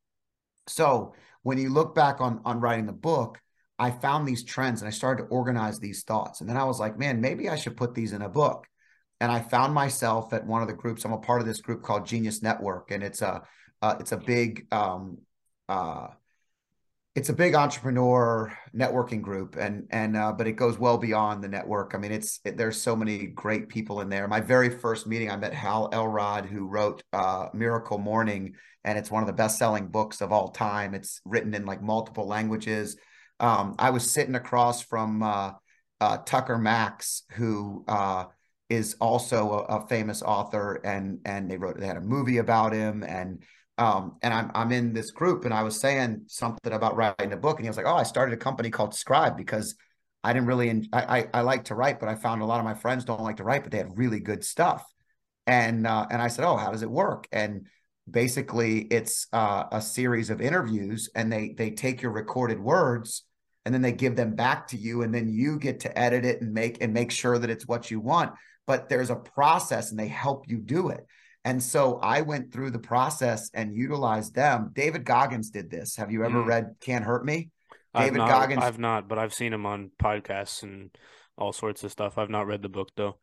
so 0.68 1.14
when 1.44 1.58
you 1.58 1.70
look 1.70 1.96
back 1.96 2.20
on 2.20 2.42
on 2.44 2.60
writing 2.60 2.86
the 2.86 2.94
book, 2.94 3.40
I 3.80 3.92
found 3.92 4.28
these 4.28 4.44
trends 4.44 4.82
and 4.82 4.88
I 4.88 4.92
started 4.92 5.24
to 5.24 5.30
organize 5.30 5.80
these 5.80 6.04
thoughts. 6.04 6.42
And 6.42 6.50
then 6.50 6.58
I 6.58 6.64
was 6.64 6.80
like, 6.80 6.98
man, 6.98 7.22
maybe 7.22 7.50
I 7.50 7.56
should 7.56 7.78
put 7.78 7.94
these 7.94 8.14
in 8.14 8.22
a 8.22 8.30
book. 8.30 8.66
And 9.20 9.32
I 9.32 9.40
found 9.40 9.74
myself 9.74 10.34
at 10.34 10.46
one 10.46 10.62
of 10.62 10.68
the 10.68 10.74
groups. 10.74 11.04
I'm 11.04 11.12
a 11.12 11.18
part 11.18 11.42
of 11.42 11.48
this 11.48 11.62
group 11.62 11.84
called 11.84 12.06
Genius 12.06 12.42
Network, 12.44 12.92
and 12.92 13.04
it's 13.04 13.22
a 13.22 13.42
uh, 13.82 13.96
it's 14.00 14.12
a 14.12 14.18
big 14.18 14.68
um, 14.72 15.20
uh, 15.68 16.08
it's 17.16 17.30
a 17.30 17.34
big 17.34 17.56
entrepreneur 17.56 18.56
networking 18.76 19.24
group, 19.24 19.56
and 19.58 19.88
and 19.90 20.16
uh, 20.16 20.34
but 20.34 20.46
it 20.46 20.52
goes 20.52 20.78
well 20.78 21.00
beyond 21.00 21.44
the 21.44 21.48
network. 21.48 21.94
I 21.96 21.98
mean, 21.98 22.12
it's 22.12 22.40
it, 22.46 22.58
there's 22.58 22.80
so 22.80 22.96
many 22.96 23.26
great 23.26 23.70
people 23.70 24.02
in 24.02 24.10
there. 24.10 24.28
My 24.28 24.40
very 24.40 24.70
first 24.70 25.08
meeting, 25.08 25.32
I 25.32 25.36
met 25.36 25.52
Hal 25.52 25.90
Elrod, 25.92 26.46
who 26.46 26.68
wrote 26.68 27.02
uh, 27.14 27.48
Miracle 27.56 27.98
Morning, 27.98 28.54
and 28.84 29.00
it's 29.00 29.10
one 29.10 29.24
of 29.24 29.28
the 29.28 29.34
best 29.34 29.58
selling 29.58 29.88
books 29.88 30.22
of 30.22 30.32
all 30.32 30.50
time. 30.50 30.94
It's 30.94 31.20
written 31.26 31.56
in 31.56 31.66
like 31.66 31.82
multiple 31.82 32.28
languages 32.28 32.98
um, 33.40 33.76
I 33.78 33.92
was 33.92 34.10
sitting 34.10 34.36
across 34.36 34.82
from 34.82 35.24
uh, 35.24 35.52
uh, 36.02 36.18
Tucker 36.18 36.58
Max, 36.58 37.24
who 37.32 37.84
uh, 37.88 38.26
is 38.70 38.96
also 39.00 39.66
a, 39.70 39.78
a, 39.78 39.88
famous 39.88 40.22
author, 40.22 40.76
and 40.84 41.20
and 41.26 41.50
they 41.50 41.58
wrote 41.58 41.80
they 41.80 41.88
had 41.88 41.98
a 41.98 42.02
movie 42.02 42.38
about 42.38 42.74
him, 42.74 43.04
and 43.04 43.44
um, 43.78 44.18
and 44.22 44.34
I'm 44.34 44.52
I'm 44.56 44.72
in 44.72 44.94
this 44.94 45.12
group, 45.12 45.46
and 45.46 45.54
I 45.54 45.64
was 45.64 45.80
saying 45.80 46.24
something 46.28 46.74
about 46.74 46.96
writing 46.96 47.34
a 47.34 47.38
book, 47.38 47.58
and 47.58 47.66
he 47.66 47.70
was 47.70 47.78
like, 47.78 47.86
"Oh, 47.86 47.96
I 47.96 48.04
started 48.04 48.34
a 48.34 48.38
company 48.38 48.70
called 48.70 48.94
Scribe 48.94 49.38
because." 49.38 49.76
I 50.24 50.34
didn't 50.34 50.48
really, 50.48 50.90
I, 50.92 51.20
I, 51.20 51.28
I 51.36 51.42
like 51.42 51.66
to 51.66 51.76
write, 51.76 52.02
but 52.02 52.10
I 52.10 52.16
found 52.16 52.42
a 52.42 52.46
lot 52.46 52.60
of 52.60 52.66
my 52.66 52.74
friends 52.74 53.06
don't 53.06 53.22
like 53.22 53.38
to 53.38 53.46
write, 53.46 53.64
but 53.64 53.72
they 53.72 53.78
had 53.78 53.98
really 53.98 54.20
good 54.20 54.44
stuff. 54.44 54.84
And, 55.46 55.88
uh, 55.88 56.08
and 56.10 56.22
I 56.22 56.28
said, 56.28 56.44
Oh, 56.44 56.58
how 56.58 56.72
does 56.72 56.82
it 56.82 56.90
work? 56.90 57.28
And 57.32 57.68
basically 58.10 58.80
it's 58.82 59.28
uh, 59.34 59.66
a 59.72 59.82
series 59.82 60.30
of 60.30 60.42
interviews 60.42 61.10
and 61.16 61.32
they 61.32 61.54
they 61.58 61.72
take 61.72 62.02
your 62.02 62.12
recorded 62.12 62.60
words 62.60 63.24
and 63.68 63.74
then 63.74 63.82
they 63.82 63.92
give 63.92 64.16
them 64.16 64.34
back 64.34 64.68
to 64.68 64.78
you 64.78 65.04
and 65.04 65.14
then 65.14 65.30
you 65.30 65.60
get 65.60 65.82
to 65.82 66.00
edit 66.00 66.26
it 66.26 66.42
and 66.42 66.54
make 66.54 66.82
and 66.82 66.94
make 66.94 67.12
sure 67.12 67.38
that 67.38 67.50
it's 67.50 67.68
what 67.68 67.92
you 67.92 68.00
want 68.00 68.32
but 68.66 68.90
there's 68.90 69.10
a 69.10 69.16
process 69.16 69.92
and 69.92 70.00
they 70.00 70.08
help 70.08 70.46
you 70.48 70.58
do 70.58 70.90
it 70.90 71.06
and 71.44 71.62
so 71.62 72.00
i 72.02 72.22
went 72.22 72.52
through 72.52 72.72
the 72.72 72.80
process 72.80 73.52
and 73.54 73.76
utilized 73.76 74.34
them 74.34 74.72
david 74.74 75.04
goggins 75.04 75.50
did 75.50 75.70
this 75.70 75.98
have 75.98 76.12
you 76.12 76.24
ever 76.24 76.44
mm. 76.44 76.48
read 76.48 76.76
can't 76.82 77.06
hurt 77.06 77.26
me 77.26 77.50
david 77.94 78.12
I've 78.12 78.16
not, 78.16 78.30
goggins 78.30 78.64
i've 78.64 78.80
not 78.80 79.08
but 79.08 79.20
i've 79.20 79.34
seen 79.34 79.54
him 79.54 79.66
on 79.66 79.92
podcasts 80.02 80.64
and 80.64 80.90
all 81.38 81.54
sorts 81.54 81.84
of 81.84 81.92
stuff. 81.92 82.18
I've 82.18 82.30
not 82.30 82.48
read 82.48 82.62
the 82.62 82.70
book 82.70 82.90
though. 82.96 83.18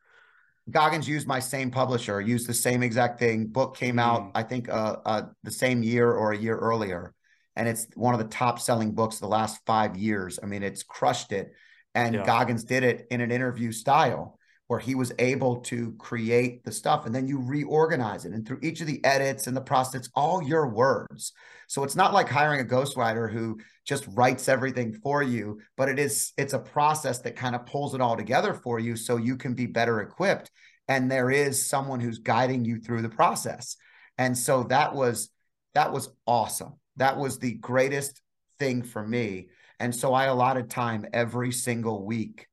Goggins 0.71 1.07
used 1.07 1.27
my 1.27 1.41
same 1.41 1.71
publisher, 1.71 2.21
used 2.21 2.49
the 2.49 2.55
same 2.55 2.83
exact 2.83 3.19
thing. 3.19 3.47
Book 3.47 3.77
came 3.77 3.99
out, 3.99 4.23
mm. 4.23 4.31
I 4.35 4.43
think, 4.45 4.71
uh, 4.71 4.97
uh, 5.05 5.23
the 5.43 5.51
same 5.51 5.83
year 5.83 6.11
or 6.11 6.33
a 6.33 6.39
year 6.39 6.57
earlier, 6.57 7.13
and 7.57 7.69
it's 7.69 7.87
one 7.95 8.15
of 8.15 8.21
the 8.21 8.27
top 8.27 8.59
selling 8.59 8.93
books 8.93 9.19
the 9.19 9.27
last 9.27 9.61
five 9.67 9.97
years. 9.97 10.39
I 10.43 10.47
mean, 10.47 10.63
it's 10.63 10.83
crushed 10.83 11.33
it. 11.33 11.53
And 11.95 12.15
yeah. 12.15 12.25
Goggins 12.25 12.65
did 12.65 12.83
it 12.83 13.07
in 13.11 13.21
an 13.21 13.31
interview 13.31 13.71
style 13.71 14.39
where 14.67 14.81
he 14.81 14.95
was 14.95 15.13
able 15.19 15.57
to 15.61 15.93
create 15.99 16.65
the 16.65 16.73
stuff 16.73 17.07
and 17.07 17.15
then 17.15 17.29
you 17.29 17.39
reorganize 17.39 18.25
it. 18.25 18.33
And 18.33 18.47
through 18.47 18.61
each 18.63 18.81
of 18.81 18.87
the 18.87 19.05
edits 19.05 19.47
and 19.47 19.57
the 19.57 19.61
process, 19.61 19.95
it's 19.95 20.11
all 20.15 20.43
your 20.43 20.69
words. 20.69 21.33
So 21.69 21.85
it's 21.85 21.97
not 21.97 22.15
like 22.15 22.29
hiring 22.29 22.61
a 22.61 22.65
ghostwriter 22.65 23.31
who 23.31 23.59
just 23.87 24.07
writes 24.09 24.49
everything 24.49 24.95
for 24.95 25.23
you, 25.23 25.61
but 25.77 25.89
it 25.89 25.99
is 25.99 26.33
it's 26.39 26.55
a 26.55 26.59
process 26.59 27.19
that 27.21 27.37
kind 27.37 27.55
of 27.55 27.67
pulls 27.67 27.95
it 27.95 28.01
all 28.01 28.17
together 28.17 28.55
for 28.55 28.79
you 28.79 28.97
so 28.97 29.17
you 29.17 29.37
can 29.37 29.55
be 29.55 29.67
better 29.67 30.01
equipped. 30.01 30.51
And 30.89 31.11
there 31.11 31.31
is 31.31 31.67
someone 31.67 32.01
who's 32.01 32.19
guiding 32.19 32.65
you 32.65 32.81
through 32.81 33.03
the 33.03 33.09
process. 33.09 33.77
And 34.19 34.37
so 34.37 34.65
that 34.65 34.95
was 34.95 35.31
that 35.75 35.93
was 35.93 36.09
awesome. 36.27 36.75
That 36.97 37.19
was 37.19 37.39
the 37.39 37.55
greatest 37.55 38.21
thing 38.59 38.83
for 38.83 39.07
me. 39.07 39.49
And 39.81 39.95
so 39.95 40.15
I 40.15 40.27
allotted 40.27 40.71
time 40.71 41.07
every 41.13 41.53
single 41.53 42.05
week 42.05 42.47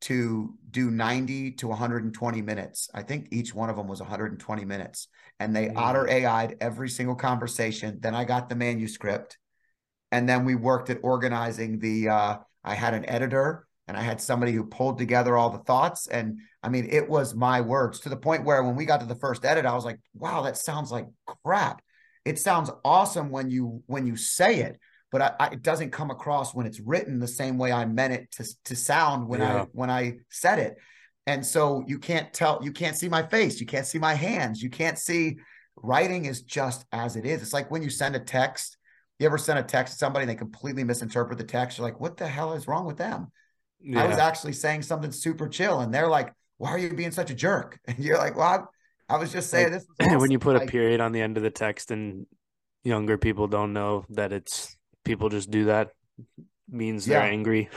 to 0.00 0.54
do 0.70 0.90
90 0.90 1.52
to 1.52 1.68
120 1.68 2.42
minutes. 2.42 2.88
I 2.94 3.02
think 3.02 3.28
each 3.30 3.54
one 3.54 3.70
of 3.70 3.76
them 3.76 3.88
was 3.88 4.00
120 4.00 4.64
minutes. 4.64 5.08
And 5.40 5.54
they 5.54 5.66
mm-hmm. 5.66 5.78
otter 5.78 6.08
AI'd 6.08 6.56
every 6.60 6.88
single 6.88 7.16
conversation. 7.16 7.98
Then 8.00 8.14
I 8.14 8.24
got 8.24 8.48
the 8.48 8.54
manuscript. 8.54 9.38
And 10.12 10.28
then 10.28 10.44
we 10.44 10.54
worked 10.54 10.90
at 10.90 10.98
organizing 11.02 11.78
the 11.78 12.08
uh, 12.08 12.36
I 12.64 12.74
had 12.74 12.94
an 12.94 13.08
editor 13.08 13.66
and 13.86 13.96
I 13.96 14.02
had 14.02 14.20
somebody 14.20 14.52
who 14.52 14.64
pulled 14.64 14.98
together 14.98 15.36
all 15.36 15.50
the 15.50 15.58
thoughts. 15.58 16.06
And 16.06 16.38
I 16.62 16.68
mean, 16.68 16.88
it 16.90 17.08
was 17.08 17.34
my 17.34 17.60
words 17.60 18.00
to 18.00 18.08
the 18.08 18.16
point 18.16 18.44
where 18.44 18.62
when 18.62 18.76
we 18.76 18.84
got 18.84 19.00
to 19.00 19.06
the 19.06 19.14
first 19.14 19.44
edit, 19.44 19.64
I 19.64 19.74
was 19.74 19.84
like, 19.84 19.98
wow, 20.14 20.42
that 20.42 20.56
sounds 20.56 20.92
like 20.92 21.06
crap. 21.44 21.82
It 22.28 22.38
sounds 22.38 22.70
awesome 22.84 23.30
when 23.30 23.50
you 23.50 23.82
when 23.86 24.06
you 24.06 24.16
say 24.16 24.60
it, 24.60 24.78
but 25.10 25.22
I, 25.22 25.32
I, 25.40 25.46
it 25.48 25.62
doesn't 25.62 25.90
come 25.90 26.10
across 26.10 26.54
when 26.54 26.66
it's 26.66 26.80
written 26.80 27.18
the 27.18 27.28
same 27.28 27.58
way 27.58 27.72
I 27.72 27.84
meant 27.84 28.12
it 28.12 28.30
to 28.32 28.46
to 28.66 28.76
sound 28.76 29.28
when 29.28 29.40
yeah. 29.40 29.62
I 29.62 29.66
when 29.72 29.90
I 29.90 30.18
said 30.30 30.58
it. 30.58 30.76
And 31.26 31.44
so 31.44 31.84
you 31.86 31.98
can't 31.98 32.32
tell, 32.32 32.58
you 32.62 32.72
can't 32.72 32.96
see 32.96 33.08
my 33.08 33.22
face, 33.22 33.60
you 33.60 33.66
can't 33.66 33.86
see 33.86 33.98
my 33.98 34.14
hands, 34.14 34.62
you 34.62 34.70
can't 34.70 34.98
see. 34.98 35.38
Writing 35.76 36.24
is 36.24 36.42
just 36.42 36.86
as 36.90 37.16
it 37.16 37.24
is. 37.24 37.40
It's 37.42 37.52
like 37.52 37.70
when 37.70 37.82
you 37.82 37.90
send 37.90 38.16
a 38.16 38.20
text. 38.20 38.76
You 39.18 39.26
ever 39.26 39.38
send 39.38 39.58
a 39.58 39.64
text 39.64 39.94
to 39.94 39.98
somebody 39.98 40.22
and 40.22 40.30
they 40.30 40.36
completely 40.36 40.84
misinterpret 40.84 41.38
the 41.38 41.44
text? 41.44 41.76
You're 41.76 41.86
like, 41.86 42.00
what 42.00 42.16
the 42.16 42.26
hell 42.28 42.52
is 42.52 42.68
wrong 42.68 42.86
with 42.86 42.98
them? 42.98 43.32
Yeah. 43.80 44.02
I 44.02 44.06
was 44.06 44.18
actually 44.18 44.52
saying 44.52 44.82
something 44.82 45.12
super 45.12 45.48
chill, 45.48 45.80
and 45.80 45.92
they're 45.92 46.08
like, 46.08 46.32
"Why 46.56 46.70
are 46.70 46.78
you 46.78 46.92
being 46.94 47.10
such 47.10 47.30
a 47.30 47.34
jerk?" 47.34 47.78
And 47.86 47.98
you're 47.98 48.18
like, 48.18 48.36
"Well, 48.36 48.70
I, 49.08 49.16
was 49.16 49.32
just 49.32 49.50
saying 49.50 49.72
like, 49.72 49.82
this." 49.82 49.86
Awesome. 50.00 50.20
when 50.20 50.30
you 50.30 50.38
put 50.38 50.54
like, 50.56 50.68
a 50.68 50.70
period 50.70 51.00
on 51.00 51.12
the 51.12 51.20
end 51.20 51.36
of 51.36 51.42
the 51.42 51.50
text, 51.50 51.90
and 51.90 52.26
younger 52.84 53.18
people 53.18 53.46
don't 53.46 53.72
know 53.72 54.04
that 54.10 54.32
it's 54.32 54.76
people 55.04 55.28
just 55.28 55.50
do 55.50 55.66
that 55.66 55.90
means 56.68 57.06
they're 57.06 57.24
yeah. 57.24 57.30
angry. 57.30 57.68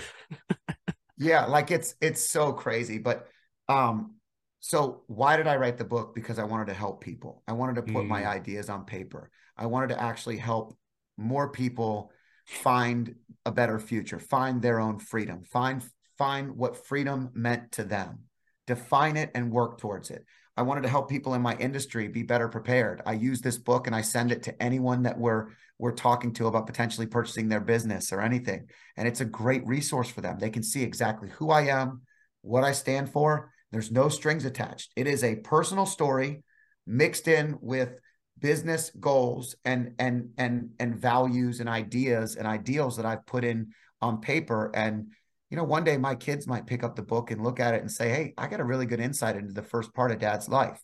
yeah, 1.17 1.45
like 1.45 1.71
it's 1.71 1.95
it's 2.01 2.21
so 2.21 2.53
crazy. 2.53 2.97
But 2.97 3.27
um, 3.69 4.15
so 4.59 5.03
why 5.07 5.37
did 5.37 5.47
I 5.47 5.55
write 5.55 5.77
the 5.77 5.85
book? 5.85 6.13
Because 6.13 6.39
I 6.39 6.43
wanted 6.43 6.67
to 6.67 6.73
help 6.73 7.01
people. 7.01 7.43
I 7.47 7.53
wanted 7.53 7.75
to 7.75 7.83
put 7.83 8.03
mm. 8.03 8.07
my 8.07 8.25
ideas 8.25 8.69
on 8.69 8.85
paper. 8.85 9.29
I 9.57 9.65
wanted 9.65 9.89
to 9.89 10.01
actually 10.01 10.37
help 10.37 10.77
more 11.17 11.49
people 11.49 12.11
find 12.45 13.15
a 13.45 13.51
better 13.51 13.79
future, 13.79 14.19
find 14.19 14.61
their 14.61 14.79
own 14.79 14.99
freedom, 14.99 15.43
find 15.43 15.83
find 16.17 16.55
what 16.55 16.85
freedom 16.85 17.29
meant 17.33 17.71
to 17.73 17.83
them, 17.83 18.19
define 18.67 19.17
it 19.17 19.31
and 19.33 19.51
work 19.51 19.79
towards 19.79 20.11
it. 20.11 20.25
I 20.61 20.63
wanted 20.63 20.83
to 20.83 20.89
help 20.89 21.09
people 21.09 21.33
in 21.33 21.41
my 21.41 21.55
industry 21.55 22.07
be 22.07 22.21
better 22.21 22.47
prepared. 22.47 23.01
I 23.03 23.13
use 23.13 23.41
this 23.41 23.57
book 23.57 23.87
and 23.87 23.95
I 23.95 24.01
send 24.01 24.31
it 24.31 24.43
to 24.43 24.61
anyone 24.61 25.01
that 25.01 25.17
we're 25.17 25.47
we're 25.79 25.91
talking 25.91 26.33
to 26.33 26.45
about 26.45 26.67
potentially 26.67 27.07
purchasing 27.07 27.49
their 27.49 27.59
business 27.59 28.13
or 28.13 28.21
anything. 28.21 28.67
And 28.95 29.07
it's 29.07 29.21
a 29.21 29.25
great 29.25 29.65
resource 29.65 30.11
for 30.11 30.21
them. 30.21 30.37
They 30.37 30.51
can 30.51 30.61
see 30.61 30.83
exactly 30.83 31.29
who 31.29 31.49
I 31.49 31.61
am, 31.61 32.03
what 32.43 32.63
I 32.63 32.73
stand 32.73 33.09
for. 33.09 33.51
There's 33.71 33.91
no 33.91 34.07
strings 34.07 34.45
attached. 34.45 34.91
It 34.95 35.07
is 35.07 35.23
a 35.23 35.37
personal 35.37 35.87
story 35.87 36.43
mixed 36.85 37.27
in 37.27 37.57
with 37.59 37.99
business 38.37 38.91
goals 38.99 39.55
and 39.65 39.95
and 39.97 40.29
and 40.37 40.73
and 40.79 40.95
values 40.95 41.59
and 41.59 41.69
ideas 41.69 42.35
and 42.35 42.45
ideals 42.45 42.97
that 42.97 43.05
I've 43.07 43.25
put 43.25 43.43
in 43.43 43.71
on 43.99 44.21
paper 44.21 44.69
and 44.75 45.07
you 45.51 45.57
know, 45.57 45.65
one 45.65 45.83
day 45.83 45.97
my 45.97 46.15
kids 46.15 46.47
might 46.47 46.65
pick 46.65 46.81
up 46.81 46.95
the 46.95 47.01
book 47.03 47.29
and 47.29 47.43
look 47.43 47.59
at 47.59 47.73
it 47.73 47.81
and 47.81 47.91
say, 47.91 48.09
Hey, 48.09 48.33
I 48.37 48.47
got 48.47 48.61
a 48.61 48.65
really 48.65 48.85
good 48.85 49.01
insight 49.01 49.35
into 49.35 49.53
the 49.53 49.61
first 49.61 49.93
part 49.93 50.11
of 50.11 50.19
dad's 50.19 50.47
life. 50.47 50.81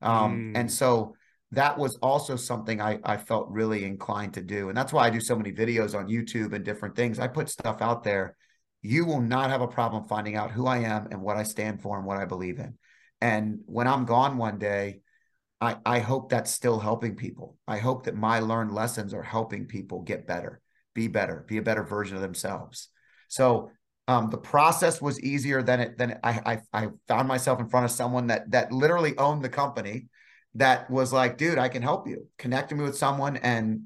Um, 0.00 0.52
mm. 0.54 0.58
And 0.58 0.72
so 0.72 1.14
that 1.52 1.78
was 1.78 1.96
also 1.96 2.34
something 2.34 2.80
I, 2.80 2.98
I 3.04 3.18
felt 3.18 3.50
really 3.50 3.84
inclined 3.84 4.34
to 4.34 4.42
do. 4.42 4.70
And 4.70 4.76
that's 4.76 4.94
why 4.94 5.06
I 5.06 5.10
do 5.10 5.20
so 5.20 5.36
many 5.36 5.52
videos 5.52 5.96
on 5.96 6.08
YouTube 6.08 6.54
and 6.54 6.64
different 6.64 6.96
things. 6.96 7.18
I 7.18 7.28
put 7.28 7.50
stuff 7.50 7.82
out 7.82 8.02
there. 8.02 8.34
You 8.80 9.04
will 9.04 9.20
not 9.20 9.50
have 9.50 9.60
a 9.60 9.68
problem 9.68 10.04
finding 10.04 10.36
out 10.36 10.52
who 10.52 10.66
I 10.66 10.78
am 10.78 11.08
and 11.10 11.20
what 11.20 11.36
I 11.36 11.42
stand 11.42 11.82
for 11.82 11.98
and 11.98 12.06
what 12.06 12.16
I 12.16 12.24
believe 12.24 12.58
in. 12.58 12.78
And 13.20 13.60
when 13.66 13.86
I'm 13.86 14.06
gone 14.06 14.38
one 14.38 14.58
day, 14.58 15.00
I, 15.60 15.76
I 15.84 15.98
hope 15.98 16.30
that's 16.30 16.50
still 16.50 16.78
helping 16.78 17.16
people. 17.16 17.58
I 17.66 17.78
hope 17.78 18.04
that 18.04 18.14
my 18.14 18.40
learned 18.40 18.72
lessons 18.72 19.12
are 19.12 19.22
helping 19.22 19.66
people 19.66 20.00
get 20.00 20.26
better, 20.26 20.60
be 20.94 21.08
better, 21.08 21.44
be 21.46 21.58
a 21.58 21.62
better 21.62 21.82
version 21.82 22.16
of 22.16 22.22
themselves. 22.22 22.88
So 23.28 23.70
um, 24.08 24.30
the 24.30 24.38
process 24.38 25.02
was 25.02 25.20
easier 25.20 25.62
than 25.62 25.80
it 25.80 25.98
than 25.98 26.18
I, 26.24 26.40
I, 26.72 26.82
I 26.84 26.88
found 27.06 27.28
myself 27.28 27.60
in 27.60 27.68
front 27.68 27.84
of 27.84 27.90
someone 27.90 28.28
that 28.28 28.50
that 28.50 28.72
literally 28.72 29.16
owned 29.18 29.44
the 29.44 29.50
company 29.50 30.08
that 30.54 30.90
was 30.90 31.12
like, 31.12 31.36
dude, 31.36 31.58
I 31.58 31.68
can 31.68 31.82
help 31.82 32.08
you. 32.08 32.26
Connected 32.38 32.76
me 32.76 32.84
with 32.84 32.96
someone 32.96 33.36
and 33.36 33.82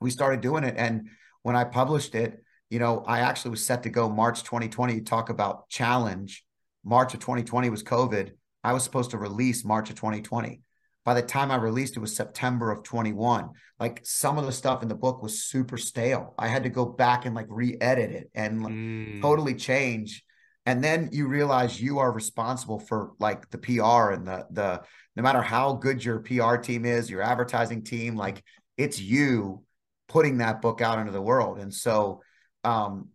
we 0.00 0.10
started 0.10 0.40
doing 0.40 0.62
it. 0.62 0.74
And 0.78 1.08
when 1.42 1.56
I 1.56 1.64
published 1.64 2.14
it, 2.14 2.42
you 2.70 2.78
know, 2.78 3.02
I 3.04 3.20
actually 3.20 3.50
was 3.50 3.66
set 3.66 3.82
to 3.82 3.90
go 3.90 4.08
March 4.08 4.44
2020, 4.44 5.00
talk 5.00 5.28
about 5.28 5.68
challenge. 5.68 6.44
March 6.84 7.12
of 7.14 7.20
2020 7.20 7.68
was 7.68 7.82
COVID. 7.82 8.30
I 8.62 8.72
was 8.72 8.84
supposed 8.84 9.10
to 9.10 9.18
release 9.18 9.64
March 9.64 9.90
of 9.90 9.96
2020. 9.96 10.60
By 11.08 11.14
the 11.14 11.22
time 11.22 11.50
I 11.50 11.56
released 11.56 11.96
it 11.96 12.00
was 12.00 12.14
September 12.14 12.70
of 12.70 12.82
21. 12.82 13.48
Like 13.80 14.02
some 14.04 14.36
of 14.36 14.44
the 14.44 14.52
stuff 14.52 14.82
in 14.82 14.90
the 14.90 14.94
book 14.94 15.22
was 15.22 15.42
super 15.42 15.78
stale. 15.78 16.34
I 16.38 16.48
had 16.48 16.64
to 16.64 16.68
go 16.68 16.84
back 16.84 17.24
and 17.24 17.34
like 17.34 17.46
re-edit 17.48 18.10
it 18.10 18.30
and 18.34 18.60
mm. 18.60 19.22
totally 19.22 19.54
change. 19.54 20.22
And 20.66 20.84
then 20.84 21.08
you 21.10 21.26
realize 21.26 21.80
you 21.80 22.00
are 22.00 22.12
responsible 22.12 22.78
for 22.78 23.12
like 23.18 23.48
the 23.48 23.56
PR 23.56 24.10
and 24.10 24.26
the 24.26 24.44
the 24.50 24.82
no 25.16 25.22
matter 25.22 25.40
how 25.40 25.72
good 25.72 26.04
your 26.04 26.18
PR 26.18 26.56
team 26.56 26.84
is, 26.84 27.08
your 27.08 27.22
advertising 27.22 27.84
team, 27.84 28.14
like 28.14 28.44
it's 28.76 29.00
you 29.00 29.64
putting 30.10 30.36
that 30.38 30.60
book 30.60 30.82
out 30.82 30.98
into 30.98 31.12
the 31.12 31.22
world. 31.22 31.58
And 31.58 31.72
so 31.72 32.20
um 32.64 33.08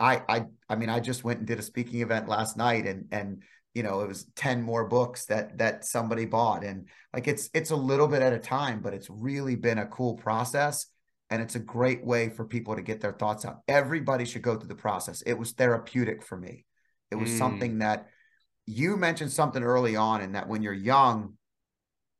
I 0.00 0.20
I 0.28 0.46
I 0.68 0.74
mean 0.74 0.88
I 0.88 0.98
just 0.98 1.22
went 1.22 1.38
and 1.38 1.46
did 1.46 1.60
a 1.60 1.62
speaking 1.62 2.00
event 2.00 2.26
last 2.26 2.56
night 2.56 2.88
and 2.88 3.04
and 3.12 3.44
you 3.76 3.82
know 3.82 4.00
it 4.00 4.08
was 4.08 4.24
10 4.36 4.62
more 4.62 4.88
books 4.88 5.26
that 5.26 5.58
that 5.58 5.84
somebody 5.84 6.24
bought. 6.24 6.64
And 6.64 6.88
like 7.12 7.28
it's 7.28 7.50
it's 7.52 7.72
a 7.72 7.76
little 7.76 8.08
bit 8.08 8.22
at 8.22 8.32
a 8.32 8.38
time 8.38 8.80
but 8.80 8.94
it's 8.94 9.10
really 9.10 9.54
been 9.54 9.78
a 9.78 9.86
cool 9.86 10.14
process. 10.14 10.86
And 11.28 11.42
it's 11.42 11.56
a 11.56 11.60
great 11.60 12.04
way 12.04 12.30
for 12.30 12.44
people 12.46 12.76
to 12.76 12.82
get 12.82 13.00
their 13.00 13.12
thoughts 13.12 13.44
out. 13.44 13.58
Everybody 13.68 14.24
should 14.24 14.42
go 14.42 14.56
through 14.56 14.68
the 14.68 14.76
process. 14.76 15.22
It 15.22 15.34
was 15.34 15.52
therapeutic 15.52 16.22
for 16.22 16.38
me. 16.38 16.64
It 17.10 17.16
was 17.16 17.30
mm. 17.30 17.38
something 17.38 17.80
that 17.80 18.06
you 18.64 18.96
mentioned 18.96 19.32
something 19.32 19.62
early 19.62 19.96
on 19.96 20.22
in 20.22 20.32
that 20.32 20.48
when 20.48 20.62
you're 20.62 20.72
young 20.72 21.34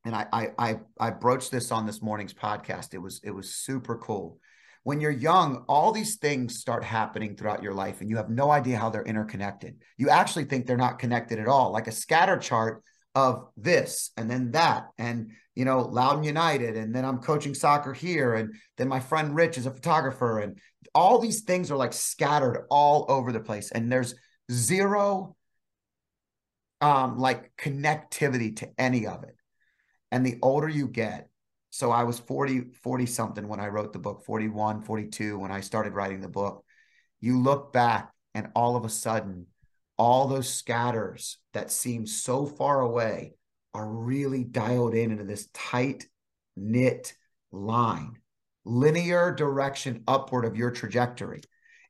and 0.05 0.15
I, 0.15 0.27
I 0.33 0.49
i 0.59 0.81
i 1.01 1.11
broached 1.11 1.51
this 1.53 1.73
on 1.73 1.87
this 1.87 2.03
morning's 2.03 2.35
podcast. 2.35 2.93
It 2.93 2.99
was 2.99 3.23
it 3.25 3.31
was 3.31 3.55
super 3.55 3.97
cool 3.97 4.41
when 4.87 5.01
you're 5.01 5.11
young, 5.11 5.65
all 5.67 5.91
these 5.91 6.15
things 6.15 6.61
start 6.61 6.85
happening 6.85 7.35
throughout 7.35 7.61
your 7.61 7.75
life 7.75 8.01
and 8.01 8.09
you 8.09 8.17
have 8.19 8.31
no 8.31 8.53
idea 8.53 8.79
how 8.79 8.89
they're 8.89 9.03
interconnected. 9.03 9.83
You 9.99 10.11
actually 10.11 10.45
think 10.45 10.65
they're 10.65 10.77
not 10.77 11.01
connected 11.01 11.41
at 11.41 11.49
all, 11.49 11.73
like 11.73 11.89
a 11.89 11.93
scatter 11.93 12.39
chart 12.39 12.85
of 13.17 13.49
this 13.57 14.13
and 14.17 14.31
then 14.31 14.53
that 14.53 14.87
and 14.97 15.33
you 15.57 15.65
know 15.65 15.81
Loudoun 15.81 16.23
United 16.23 16.77
and 16.77 16.95
then 16.95 17.05
I'm 17.05 17.19
coaching 17.19 17.53
soccer 17.53 17.93
here 17.93 18.35
and 18.35 18.55
then 18.77 18.87
my 18.87 19.01
friend 19.01 19.35
Rich 19.35 19.59
is 19.59 19.67
a 19.67 19.73
photographer 19.73 20.39
and 20.39 20.57
all 20.95 21.19
these 21.19 21.41
things 21.41 21.73
are 21.73 21.77
like 21.77 21.93
scattered 21.93 22.65
all 22.71 23.07
over 23.09 23.33
the 23.33 23.41
place 23.41 23.73
and 23.73 23.91
there's 23.91 24.15
zero 24.53 25.35
um 26.81 27.19
like 27.19 27.51
connectivity 27.57 28.55
to 28.59 28.69
any 28.79 29.09
of 29.09 29.25
it. 29.25 29.35
And 30.13 30.25
the 30.25 30.39
older 30.43 30.69
you 30.69 30.87
get, 30.87 31.29
so 31.77 31.91
I 31.91 32.05
was 32.05 32.19
40, 32.19 32.73
40 32.83 33.05
something 33.05 33.49
when 33.49 33.61
I 33.61 33.69
wrote 33.69 33.93
the 33.93 33.99
book, 33.99 34.25
41, 34.25 34.81
42 34.81 35.39
when 35.39 35.53
I 35.53 35.61
started 35.61 35.93
writing 35.93 36.23
the 36.23 36.29
book. 36.29 36.65
You 37.21 37.39
look 37.39 37.71
back 37.71 38.13
and 38.35 38.49
all 38.55 38.77
of 38.77 38.87
a 38.87 38.89
sudden, 38.89 39.47
all 39.99 40.27
those 40.27 40.49
scatters 40.49 41.37
that 41.53 41.71
seem 41.71 42.07
so 42.07 42.47
far 42.47 42.81
away 42.81 43.35
are 43.75 43.87
really 43.87 44.43
dialed 44.43 44.95
in 44.95 45.11
into 45.11 45.25
this 45.25 45.49
tight 45.53 46.07
knit 46.57 47.13
line, 47.53 48.15
linear 48.65 49.35
direction 49.35 50.03
upward 50.09 50.47
of 50.47 50.57
your 50.57 50.71
trajectory 50.71 51.43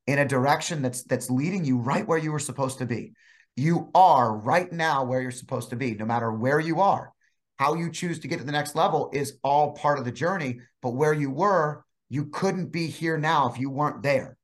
in 0.08 0.18
a 0.18 0.26
direction 0.26 0.82
that's 0.82 1.04
that's 1.04 1.30
leading 1.30 1.64
you 1.64 1.78
right 1.78 2.08
where 2.08 2.18
you 2.18 2.32
were 2.32 2.40
supposed 2.40 2.78
to 2.78 2.86
be. 2.86 3.12
You 3.54 3.90
are 3.94 4.36
right 4.36 4.70
now 4.72 5.04
where 5.04 5.20
you're 5.20 5.30
supposed 5.30 5.70
to 5.70 5.76
be, 5.76 5.94
no 5.94 6.06
matter 6.06 6.32
where 6.32 6.58
you 6.58 6.80
are. 6.80 7.12
How 7.58 7.74
you 7.74 7.90
choose 7.90 8.18
to 8.20 8.28
get 8.28 8.38
to 8.38 8.44
the 8.44 8.52
next 8.52 8.74
level 8.74 9.10
is 9.12 9.38
all 9.42 9.72
part 9.72 9.98
of 9.98 10.04
the 10.04 10.12
journey. 10.12 10.60
But 10.82 10.90
where 10.90 11.12
you 11.12 11.30
were, 11.30 11.84
you 12.08 12.26
couldn't 12.26 12.66
be 12.66 12.86
here 12.86 13.18
now 13.18 13.50
if 13.50 13.58
you 13.58 13.70
weren't 13.70 14.02
there. 14.02 14.36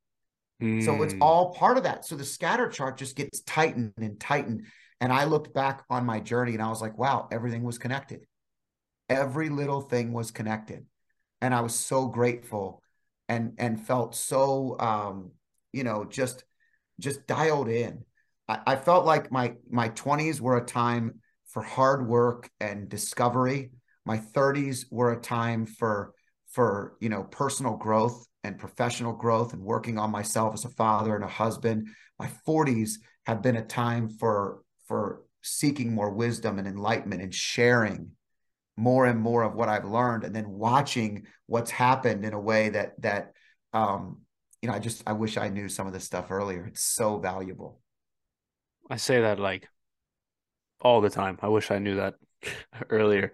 Mm. 0.62 0.84
So 0.84 1.02
it's 1.02 1.14
hmm. 1.14 1.22
all 1.22 1.52
part 1.52 1.76
of 1.76 1.84
that. 1.84 2.04
So 2.04 2.16
the 2.16 2.24
scatter 2.24 2.68
chart 2.68 2.96
just 2.96 3.16
gets 3.16 3.40
tightened 3.40 3.94
and 3.96 4.18
tightened. 4.18 4.66
And 5.00 5.12
I 5.12 5.24
looked 5.24 5.52
back 5.52 5.84
on 5.90 6.06
my 6.06 6.20
journey 6.20 6.52
and 6.52 6.62
I 6.62 6.68
was 6.68 6.80
like, 6.80 6.96
wow, 6.96 7.28
everything 7.32 7.64
was 7.64 7.78
connected. 7.78 8.26
Every 9.08 9.48
little 9.48 9.80
thing 9.80 10.12
was 10.12 10.30
connected. 10.30 10.86
And 11.40 11.52
I 11.52 11.60
was 11.60 11.74
so 11.74 12.06
grateful 12.06 12.82
and 13.28 13.54
and 13.58 13.84
felt 13.84 14.14
so 14.14 14.76
um, 14.78 15.32
you 15.72 15.84
know, 15.84 16.04
just 16.04 16.44
just 17.00 17.26
dialed 17.26 17.68
in. 17.68 18.04
I, 18.46 18.60
I 18.66 18.76
felt 18.76 19.04
like 19.04 19.32
my 19.32 19.54
my 19.70 19.88
20s 19.88 20.40
were 20.40 20.56
a 20.56 20.64
time 20.64 21.20
for 21.52 21.62
hard 21.62 22.06
work 22.08 22.50
and 22.60 22.88
discovery. 22.88 23.70
My 24.04 24.18
30s 24.18 24.86
were 24.90 25.12
a 25.12 25.20
time 25.20 25.66
for 25.66 26.14
for 26.50 26.96
you 27.00 27.08
know 27.08 27.24
personal 27.24 27.76
growth 27.76 28.26
and 28.44 28.58
professional 28.58 29.12
growth 29.12 29.52
and 29.52 29.62
working 29.62 29.98
on 29.98 30.10
myself 30.10 30.54
as 30.54 30.64
a 30.64 30.70
father 30.70 31.14
and 31.14 31.24
a 31.24 31.28
husband. 31.28 31.88
My 32.18 32.30
40s 32.46 32.94
have 33.26 33.42
been 33.42 33.56
a 33.56 33.64
time 33.64 34.08
for 34.08 34.62
for 34.88 35.22
seeking 35.42 35.94
more 35.94 36.10
wisdom 36.10 36.58
and 36.58 36.66
enlightenment 36.66 37.22
and 37.22 37.34
sharing 37.34 38.10
more 38.76 39.06
and 39.06 39.20
more 39.20 39.42
of 39.42 39.54
what 39.54 39.68
I've 39.68 39.84
learned 39.84 40.24
and 40.24 40.34
then 40.34 40.48
watching 40.48 41.26
what's 41.46 41.70
happened 41.70 42.24
in 42.24 42.32
a 42.32 42.40
way 42.40 42.70
that 42.70 43.00
that 43.02 43.32
um 43.72 44.22
you 44.60 44.68
know 44.68 44.74
I 44.74 44.78
just 44.78 45.02
I 45.06 45.12
wish 45.12 45.36
I 45.36 45.48
knew 45.48 45.68
some 45.68 45.86
of 45.86 45.92
this 45.92 46.04
stuff 46.04 46.30
earlier. 46.30 46.64
It's 46.66 46.82
so 46.82 47.18
valuable. 47.18 47.80
I 48.90 48.96
say 48.96 49.20
that 49.20 49.38
like 49.38 49.68
all 50.82 51.00
the 51.00 51.10
time. 51.10 51.38
I 51.40 51.48
wish 51.48 51.70
I 51.70 51.78
knew 51.78 51.96
that 51.96 52.14
earlier. 52.90 53.32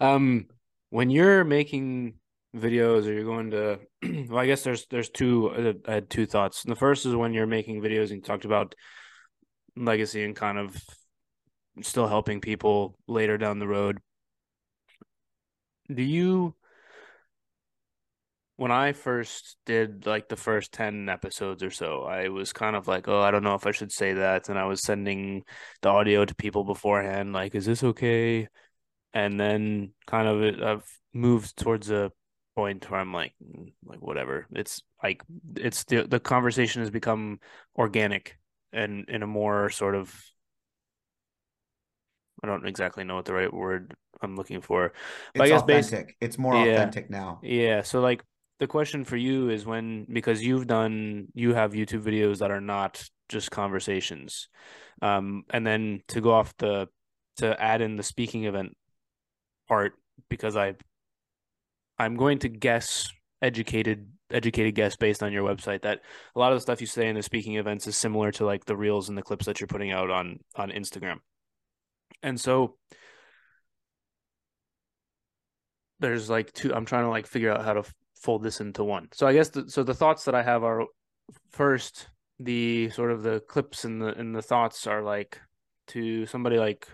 Um 0.00 0.46
when 0.90 1.10
you're 1.10 1.44
making 1.44 2.14
videos 2.56 3.06
or 3.06 3.12
you're 3.12 3.24
going 3.24 3.50
to 3.50 3.78
well 4.28 4.38
i 4.38 4.46
guess 4.46 4.62
there's 4.62 4.86
there's 4.86 5.10
two 5.10 5.78
i 5.86 5.92
had 5.92 6.08
two 6.08 6.26
thoughts 6.26 6.62
the 6.62 6.74
first 6.74 7.04
is 7.04 7.14
when 7.14 7.34
you're 7.34 7.46
making 7.46 7.80
videos 7.80 8.04
and 8.04 8.16
you 8.16 8.20
talked 8.22 8.46
about 8.46 8.74
legacy 9.76 10.24
and 10.24 10.34
kind 10.34 10.58
of 10.58 10.76
still 11.82 12.08
helping 12.08 12.40
people 12.40 12.98
later 13.06 13.36
down 13.36 13.58
the 13.58 13.68
road 13.68 13.98
do 15.94 16.02
you 16.02 16.54
when 18.58 18.70
i 18.70 18.92
first 18.92 19.56
did 19.64 20.04
like 20.06 20.28
the 20.28 20.36
first 20.36 20.70
10 20.72 21.08
episodes 21.08 21.62
or 21.62 21.70
so 21.70 22.02
i 22.02 22.28
was 22.28 22.52
kind 22.52 22.76
of 22.76 22.86
like 22.86 23.08
oh 23.08 23.20
i 23.20 23.30
don't 23.30 23.42
know 23.42 23.54
if 23.54 23.66
i 23.66 23.70
should 23.70 23.90
say 23.90 24.12
that 24.12 24.48
and 24.48 24.58
i 24.58 24.64
was 24.64 24.82
sending 24.82 25.42
the 25.80 25.88
audio 25.88 26.24
to 26.24 26.34
people 26.34 26.64
beforehand 26.64 27.32
like 27.32 27.54
is 27.54 27.64
this 27.64 27.82
okay 27.82 28.46
and 29.14 29.38
then 29.38 29.92
kind 30.06 30.28
of 30.28 30.62
I've 30.62 30.98
moved 31.12 31.56
towards 31.56 31.90
a 31.90 32.12
point 32.56 32.90
where 32.90 33.00
I'm 33.00 33.12
like, 33.12 33.34
mm, 33.42 33.72
like 33.84 34.00
whatever. 34.00 34.46
It's 34.52 34.82
like 35.02 35.22
it's 35.56 35.84
the 35.84 36.06
the 36.06 36.20
conversation 36.20 36.82
has 36.82 36.90
become 36.90 37.40
organic 37.76 38.38
and 38.72 39.08
in 39.08 39.22
a 39.22 39.26
more 39.26 39.70
sort 39.70 39.94
of 39.94 40.14
I 42.42 42.46
don't 42.46 42.66
exactly 42.66 43.04
know 43.04 43.16
what 43.16 43.24
the 43.24 43.34
right 43.34 43.52
word 43.52 43.94
I'm 44.20 44.36
looking 44.36 44.60
for. 44.60 44.92
But 45.34 45.48
it's 45.48 45.52
I 45.52 45.54
guess 45.54 45.62
authentic. 45.62 46.16
It's 46.20 46.38
more 46.38 46.54
yeah, 46.54 46.74
authentic 46.74 47.10
now. 47.10 47.40
Yeah. 47.42 47.82
So 47.82 48.00
like 48.00 48.22
the 48.58 48.66
question 48.66 49.04
for 49.04 49.16
you 49.16 49.50
is 49.50 49.64
when 49.64 50.06
because 50.12 50.42
you've 50.44 50.66
done 50.66 51.28
you 51.34 51.54
have 51.54 51.72
YouTube 51.72 52.02
videos 52.02 52.38
that 52.38 52.50
are 52.50 52.60
not 52.60 53.08
just 53.28 53.50
conversations. 53.50 54.48
Um 55.02 55.44
and 55.50 55.66
then 55.66 56.02
to 56.08 56.20
go 56.20 56.32
off 56.32 56.56
the 56.58 56.88
to 57.36 57.60
add 57.60 57.80
in 57.80 57.96
the 57.96 58.02
speaking 58.02 58.44
event 58.44 58.76
part 59.68 59.92
because 60.28 60.56
I 60.56 60.74
I'm 61.98 62.16
going 62.16 62.38
to 62.40 62.48
guess 62.48 63.08
educated 63.42 64.08
educated 64.30 64.74
guess 64.74 64.96
based 64.96 65.22
on 65.22 65.32
your 65.32 65.48
website 65.48 65.82
that 65.82 66.02
a 66.34 66.38
lot 66.38 66.52
of 66.52 66.56
the 66.56 66.60
stuff 66.60 66.80
you 66.80 66.86
say 66.86 67.08
in 67.08 67.14
the 67.14 67.22
speaking 67.22 67.56
events 67.56 67.86
is 67.86 67.96
similar 67.96 68.30
to 68.32 68.44
like 68.44 68.64
the 68.64 68.76
reels 68.76 69.08
and 69.08 69.16
the 69.16 69.22
clips 69.22 69.46
that 69.46 69.60
you're 69.60 69.68
putting 69.68 69.92
out 69.92 70.10
on 70.10 70.38
on 70.56 70.70
Instagram. 70.70 71.18
And 72.22 72.40
so 72.40 72.76
there's 76.00 76.28
like 76.28 76.52
two 76.52 76.74
I'm 76.74 76.84
trying 76.84 77.04
to 77.04 77.10
like 77.10 77.26
figure 77.26 77.50
out 77.52 77.64
how 77.64 77.74
to 77.74 77.84
fold 78.22 78.42
this 78.42 78.60
into 78.60 78.84
one. 78.84 79.08
So 79.12 79.26
I 79.26 79.32
guess 79.32 79.48
the, 79.50 79.68
so 79.68 79.82
the 79.82 79.94
thoughts 79.94 80.24
that 80.24 80.34
I 80.34 80.42
have 80.42 80.64
are 80.64 80.84
first 81.50 82.08
the 82.38 82.88
sort 82.90 83.10
of 83.10 83.22
the 83.22 83.40
clips 83.40 83.84
and 83.84 84.00
the 84.00 84.14
and 84.14 84.34
the 84.34 84.42
thoughts 84.42 84.86
are 84.86 85.02
like 85.02 85.40
to 85.88 86.26
somebody 86.26 86.58
like 86.58 86.86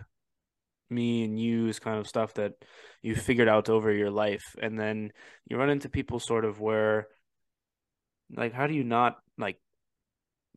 me 0.90 1.24
and 1.24 1.38
you 1.38 1.68
is 1.68 1.78
kind 1.78 1.98
of 1.98 2.08
stuff 2.08 2.34
that 2.34 2.52
you 3.02 3.14
figured 3.14 3.48
out 3.48 3.68
over 3.68 3.92
your 3.92 4.10
life 4.10 4.56
and 4.60 4.78
then 4.78 5.10
you 5.48 5.56
run 5.56 5.70
into 5.70 5.88
people 5.88 6.18
sort 6.18 6.44
of 6.44 6.60
where 6.60 7.08
like 8.34 8.52
how 8.52 8.66
do 8.66 8.74
you 8.74 8.84
not 8.84 9.16
like 9.36 9.58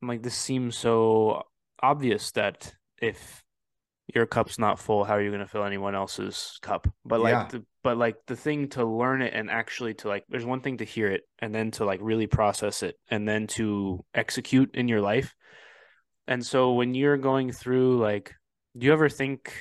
like 0.02 0.22
this 0.22 0.36
seems 0.36 0.78
so 0.78 1.44
obvious 1.82 2.32
that 2.32 2.74
if 3.02 3.44
your 4.14 4.26
cup's 4.26 4.58
not 4.58 4.80
full 4.80 5.04
how 5.04 5.14
are 5.14 5.22
you 5.22 5.30
going 5.30 5.42
to 5.42 5.48
fill 5.48 5.64
anyone 5.64 5.96
else's 5.96 6.58
cup 6.62 6.88
but 7.06 7.20
like 7.20 7.32
yeah. 7.32 7.48
the, 7.52 7.66
but 7.84 7.98
like 7.98 8.16
the 8.28 8.36
thing 8.36 8.70
to 8.70 8.86
learn 8.86 9.22
it 9.22 9.34
and 9.34 9.50
actually 9.50 9.94
to 9.94 10.08
like 10.08 10.24
there's 10.30 10.46
one 10.46 10.62
thing 10.62 10.78
to 10.78 10.86
hear 10.86 11.08
it 11.08 11.22
and 11.40 11.54
then 11.54 11.72
to 11.72 11.86
like 11.86 12.00
really 12.02 12.28
process 12.28 12.84
it 12.84 12.96
and 13.10 13.28
then 13.28 13.48
to 13.48 14.04
execute 14.14 14.74
in 14.74 14.88
your 14.88 15.02
life 15.02 15.36
and 16.28 16.46
so 16.46 16.74
when 16.74 16.94
you're 16.94 17.18
going 17.18 17.52
through 17.52 18.00
like 18.00 18.34
do 18.78 18.86
you 18.86 18.94
ever 18.94 19.10
think 19.10 19.54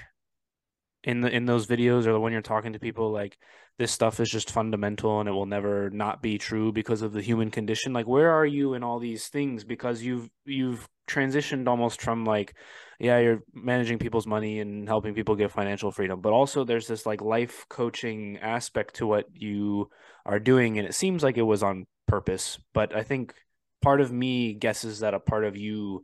in 1.03 1.21
the 1.21 1.31
in 1.31 1.47
those 1.47 1.67
videos 1.67 2.07
or 2.07 2.19
when 2.21 2.33
you're 2.33 2.43
talking 2.43 2.73
to 2.73 2.79
people 2.79 3.11
like 3.11 3.37
this 3.79 3.93
stuff 3.93 4.21
is 4.21 4.31
just 4.31 4.51
fundamental 4.51 5.21
and 5.21 5.29
it 5.29 5.33
will 5.33 5.47
never 5.47 5.91
not 5.91 6.23
be 6.23 6.39
true 6.39 6.73
because 6.73 7.03
of 7.03 7.13
the 7.13 7.21
human 7.21 7.51
condition. 7.51 7.93
Like 7.93 8.07
where 8.07 8.31
are 8.31 8.47
you 8.47 8.75
in 8.75 8.83
all 8.83 8.99
these 8.99 9.29
things? 9.29 9.65
Because 9.65 10.03
you've 10.03 10.31
you've 10.45 10.89
transitioned 11.07 11.69
almost 11.69 12.03
from 12.03 12.25
like 12.25 12.57
yeah 12.99 13.19
you're 13.19 13.43
managing 13.55 13.99
people's 13.99 14.27
money 14.27 14.59
and 14.59 14.89
helping 14.89 15.15
people 15.15 15.37
get 15.37 15.53
financial 15.53 15.93
freedom 15.93 16.21
but 16.21 16.33
also 16.33 16.65
there's 16.65 16.89
this 16.89 17.07
like 17.07 17.21
life 17.21 17.65
coaching 17.69 18.39
aspect 18.39 18.97
to 18.97 19.07
what 19.07 19.27
you 19.33 19.89
are 20.25 20.41
doing 20.41 20.79
and 20.79 20.89
it 20.89 20.95
seems 20.95 21.23
like 21.23 21.37
it 21.37 21.43
was 21.43 21.63
on 21.63 21.87
purpose. 22.09 22.59
But 22.75 22.95
i 22.95 23.03
think 23.03 23.35
part 23.83 24.01
of 24.01 24.11
me 24.11 24.55
guesses 24.55 25.01
that 25.01 25.15
a 25.15 25.21
part 25.21 25.45
of 25.45 25.57
you 25.57 26.03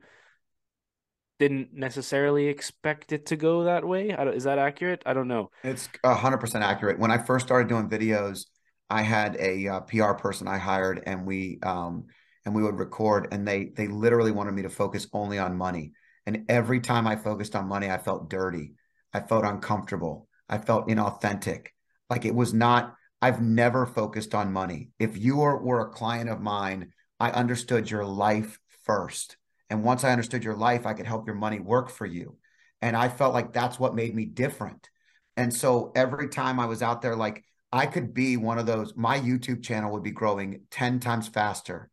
didn't 1.43 1.75
necessarily 1.75 2.47
expect 2.47 3.11
it 3.11 3.27
to 3.27 3.37
go 3.37 3.65
that 3.65 3.85
way. 3.85 4.11
Is 4.11 4.45
that 4.45 4.59
accurate? 4.59 5.03
I 5.05 5.13
don't 5.13 5.27
know. 5.27 5.51
It's 5.65 5.89
hundred 6.05 6.39
percent 6.39 6.63
accurate. 6.63 7.01
When 7.01 7.11
I 7.11 7.19
first 7.19 7.45
started 7.45 7.69
doing 7.69 7.89
videos, 7.89 8.47
I 8.89 9.03
had 9.03 9.37
a 9.41 9.67
uh, 9.67 9.81
PR 9.81 10.13
person 10.13 10.47
I 10.47 10.59
hired, 10.59 11.03
and 11.05 11.27
we 11.27 11.59
um, 11.65 12.05
and 12.45 12.55
we 12.55 12.63
would 12.63 12.79
record, 12.79 13.27
and 13.33 13.47
they 13.47 13.73
they 13.77 13.89
literally 13.89 14.31
wanted 14.31 14.53
me 14.53 14.63
to 14.63 14.71
focus 14.71 15.09
only 15.13 15.41
on 15.41 15.57
money. 15.57 15.93
And 16.27 16.45
every 16.49 16.79
time 16.79 17.09
I 17.09 17.17
focused 17.17 17.57
on 17.57 17.67
money, 17.67 17.91
I 17.91 17.99
felt 17.99 18.31
dirty. 18.31 18.75
I 19.13 19.19
felt 19.19 19.45
uncomfortable. 19.45 20.29
I 20.49 20.59
felt 20.59 20.87
inauthentic. 20.87 21.69
Like 22.09 22.25
it 22.25 22.37
was 22.37 22.55
not. 22.55 22.95
I've 23.21 23.43
never 23.43 23.85
focused 23.85 24.33
on 24.33 24.53
money. 24.53 24.91
If 25.01 25.19
you 25.19 25.39
were, 25.39 25.61
were 25.61 25.81
a 25.81 25.91
client 25.91 26.31
of 26.31 26.41
mine, 26.41 26.93
I 27.19 27.31
understood 27.31 27.91
your 27.91 28.05
life 28.05 28.61
first. 28.85 29.37
And 29.73 29.83
once 29.83 30.05
I 30.05 30.13
understood 30.13 30.45
your 30.45 30.55
life, 30.55 30.85
I 30.85 30.93
could 30.93 31.07
help 31.07 31.27
your 31.27 31.35
money 31.35 31.59
work 31.59 31.89
for 31.89 32.05
you. 32.05 32.37
And 32.83 32.95
I 32.95 33.09
felt 33.09 33.33
like 33.33 33.55
that's 33.55 33.79
what 33.79 33.95
made 33.95 34.15
me 34.15 34.27
different. 34.27 34.91
And 35.39 35.53
so 35.53 35.93
every 35.95 36.29
time 36.29 36.61
I 36.61 36.67
was 36.67 36.83
out 36.83 37.01
there, 37.01 37.17
like 37.17 37.43
I 37.73 37.87
could 37.87 38.13
be 38.13 38.37
one 38.37 38.59
of 38.59 38.67
those, 38.67 38.95
my 38.97 39.19
YouTube 39.19 39.63
channel 39.63 39.91
would 39.93 40.03
be 40.03 40.11
growing 40.11 40.61
10 40.73 41.01
times 41.01 41.27
faster. 41.27 41.89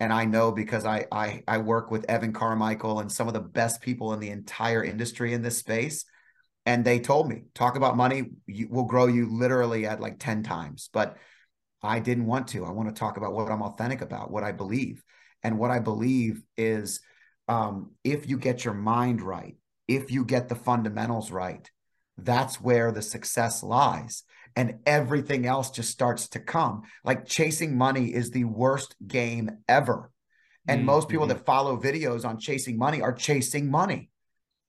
And 0.00 0.10
I 0.10 0.24
know 0.24 0.52
because 0.52 0.86
I, 0.86 1.04
I, 1.12 1.42
I 1.46 1.58
work 1.58 1.90
with 1.90 2.06
Evan 2.08 2.32
Carmichael 2.32 3.00
and 3.00 3.12
some 3.12 3.28
of 3.28 3.34
the 3.34 3.40
best 3.40 3.82
people 3.82 4.14
in 4.14 4.20
the 4.20 4.30
entire 4.30 4.82
industry 4.82 5.34
in 5.34 5.42
this 5.42 5.58
space. 5.58 6.06
And 6.64 6.82
they 6.82 6.98
told 6.98 7.28
me, 7.28 7.42
talk 7.54 7.76
about 7.76 7.94
money, 7.94 8.30
will 8.70 8.86
grow 8.86 9.06
you 9.06 9.28
literally 9.30 9.84
at 9.84 10.00
like 10.00 10.18
10 10.18 10.44
times. 10.44 10.88
But 10.94 11.18
I 11.82 11.98
didn't 11.98 12.24
want 12.24 12.48
to. 12.48 12.64
I 12.64 12.70
want 12.70 12.88
to 12.88 12.98
talk 12.98 13.18
about 13.18 13.34
what 13.34 13.52
I'm 13.52 13.60
authentic 13.60 14.00
about, 14.00 14.30
what 14.30 14.44
I 14.44 14.52
believe. 14.52 15.04
And 15.42 15.58
what 15.58 15.70
I 15.70 15.78
believe 15.78 16.42
is 16.56 17.00
um, 17.48 17.92
if 18.04 18.28
you 18.28 18.38
get 18.38 18.64
your 18.64 18.74
mind 18.74 19.22
right, 19.22 19.56
if 19.88 20.10
you 20.10 20.24
get 20.24 20.48
the 20.48 20.54
fundamentals 20.54 21.30
right, 21.30 21.68
that's 22.18 22.60
where 22.60 22.92
the 22.92 23.02
success 23.02 23.62
lies. 23.62 24.22
And 24.54 24.80
everything 24.86 25.46
else 25.46 25.70
just 25.70 25.90
starts 25.90 26.28
to 26.30 26.40
come. 26.40 26.82
Like 27.04 27.26
chasing 27.26 27.78
money 27.78 28.12
is 28.12 28.30
the 28.30 28.44
worst 28.44 28.96
game 29.06 29.50
ever. 29.68 30.10
And 30.66 30.80
mm-hmm. 30.80 30.86
most 30.86 31.08
people 31.08 31.26
that 31.28 31.46
follow 31.46 31.80
videos 31.80 32.24
on 32.24 32.38
chasing 32.38 32.76
money 32.76 33.00
are 33.00 33.12
chasing 33.12 33.70
money. 33.70 34.10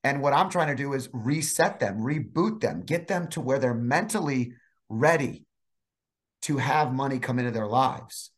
And 0.04 0.22
what 0.22 0.34
I'm 0.34 0.50
trying 0.50 0.68
to 0.68 0.82
do 0.82 0.94
is 0.94 1.10
reset 1.12 1.80
them, 1.80 2.00
reboot 2.00 2.62
them, 2.62 2.84
get 2.86 3.08
them 3.08 3.28
to 3.30 3.42
where 3.42 3.60
they're 3.60 3.74
mentally 3.74 4.54
ready 4.88 5.46
to 6.44 6.58
have 6.58 6.94
money 6.94 7.20
come 7.20 7.40
into 7.40 7.52
their 7.52 7.68
lives. 7.68 8.32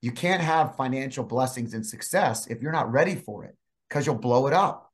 You 0.00 0.10
can't 0.10 0.42
have 0.42 0.76
financial 0.76 1.24
blessings 1.24 1.72
and 1.74 1.86
success 1.86 2.48
if 2.48 2.60
you're 2.60 2.72
not 2.72 2.90
ready 2.90 3.14
for 3.14 3.44
it 3.44 3.56
because 3.94 4.06
you'll 4.06 4.16
blow 4.16 4.48
it 4.48 4.52
up. 4.52 4.90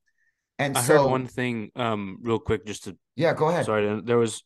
And 0.59 0.77
I 0.77 0.83
so, 0.83 1.03
heard 1.03 1.11
one 1.11 1.27
thing, 1.27 1.71
um, 1.75 2.19
real 2.21 2.39
quick, 2.39 2.67
just 2.67 2.85
to 2.85 2.99
yeah, 3.17 3.33
go 3.33 3.49
ahead. 3.49 3.65
sorry. 3.65 4.03
There 4.05 4.19
was, 4.19 4.45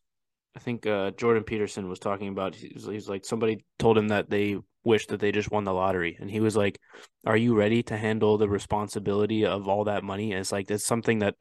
I 0.54 0.60
think, 0.60 0.86
uh, 0.86 1.10
Jordan 1.10 1.42
Peterson 1.42 1.88
was 1.88 1.98
talking 1.98 2.28
about. 2.28 2.54
He's 2.54 2.86
he's 2.86 3.08
like 3.08 3.24
somebody 3.24 3.64
told 3.80 3.98
him 3.98 4.08
that 4.08 4.30
they 4.30 4.58
wish 4.84 5.06
that 5.08 5.18
they 5.18 5.32
just 5.32 5.50
won 5.50 5.64
the 5.64 5.72
lottery, 5.72 6.16
and 6.20 6.30
he 6.30 6.38
was 6.38 6.56
like, 6.56 6.78
"Are 7.26 7.36
you 7.36 7.56
ready 7.56 7.82
to 7.84 7.96
handle 7.96 8.38
the 8.38 8.48
responsibility 8.48 9.44
of 9.44 9.66
all 9.66 9.84
that 9.84 10.04
money?" 10.04 10.30
And 10.30 10.40
it's 10.40 10.52
like 10.52 10.70
it's 10.70 10.86
something 10.86 11.18
that 11.18 11.34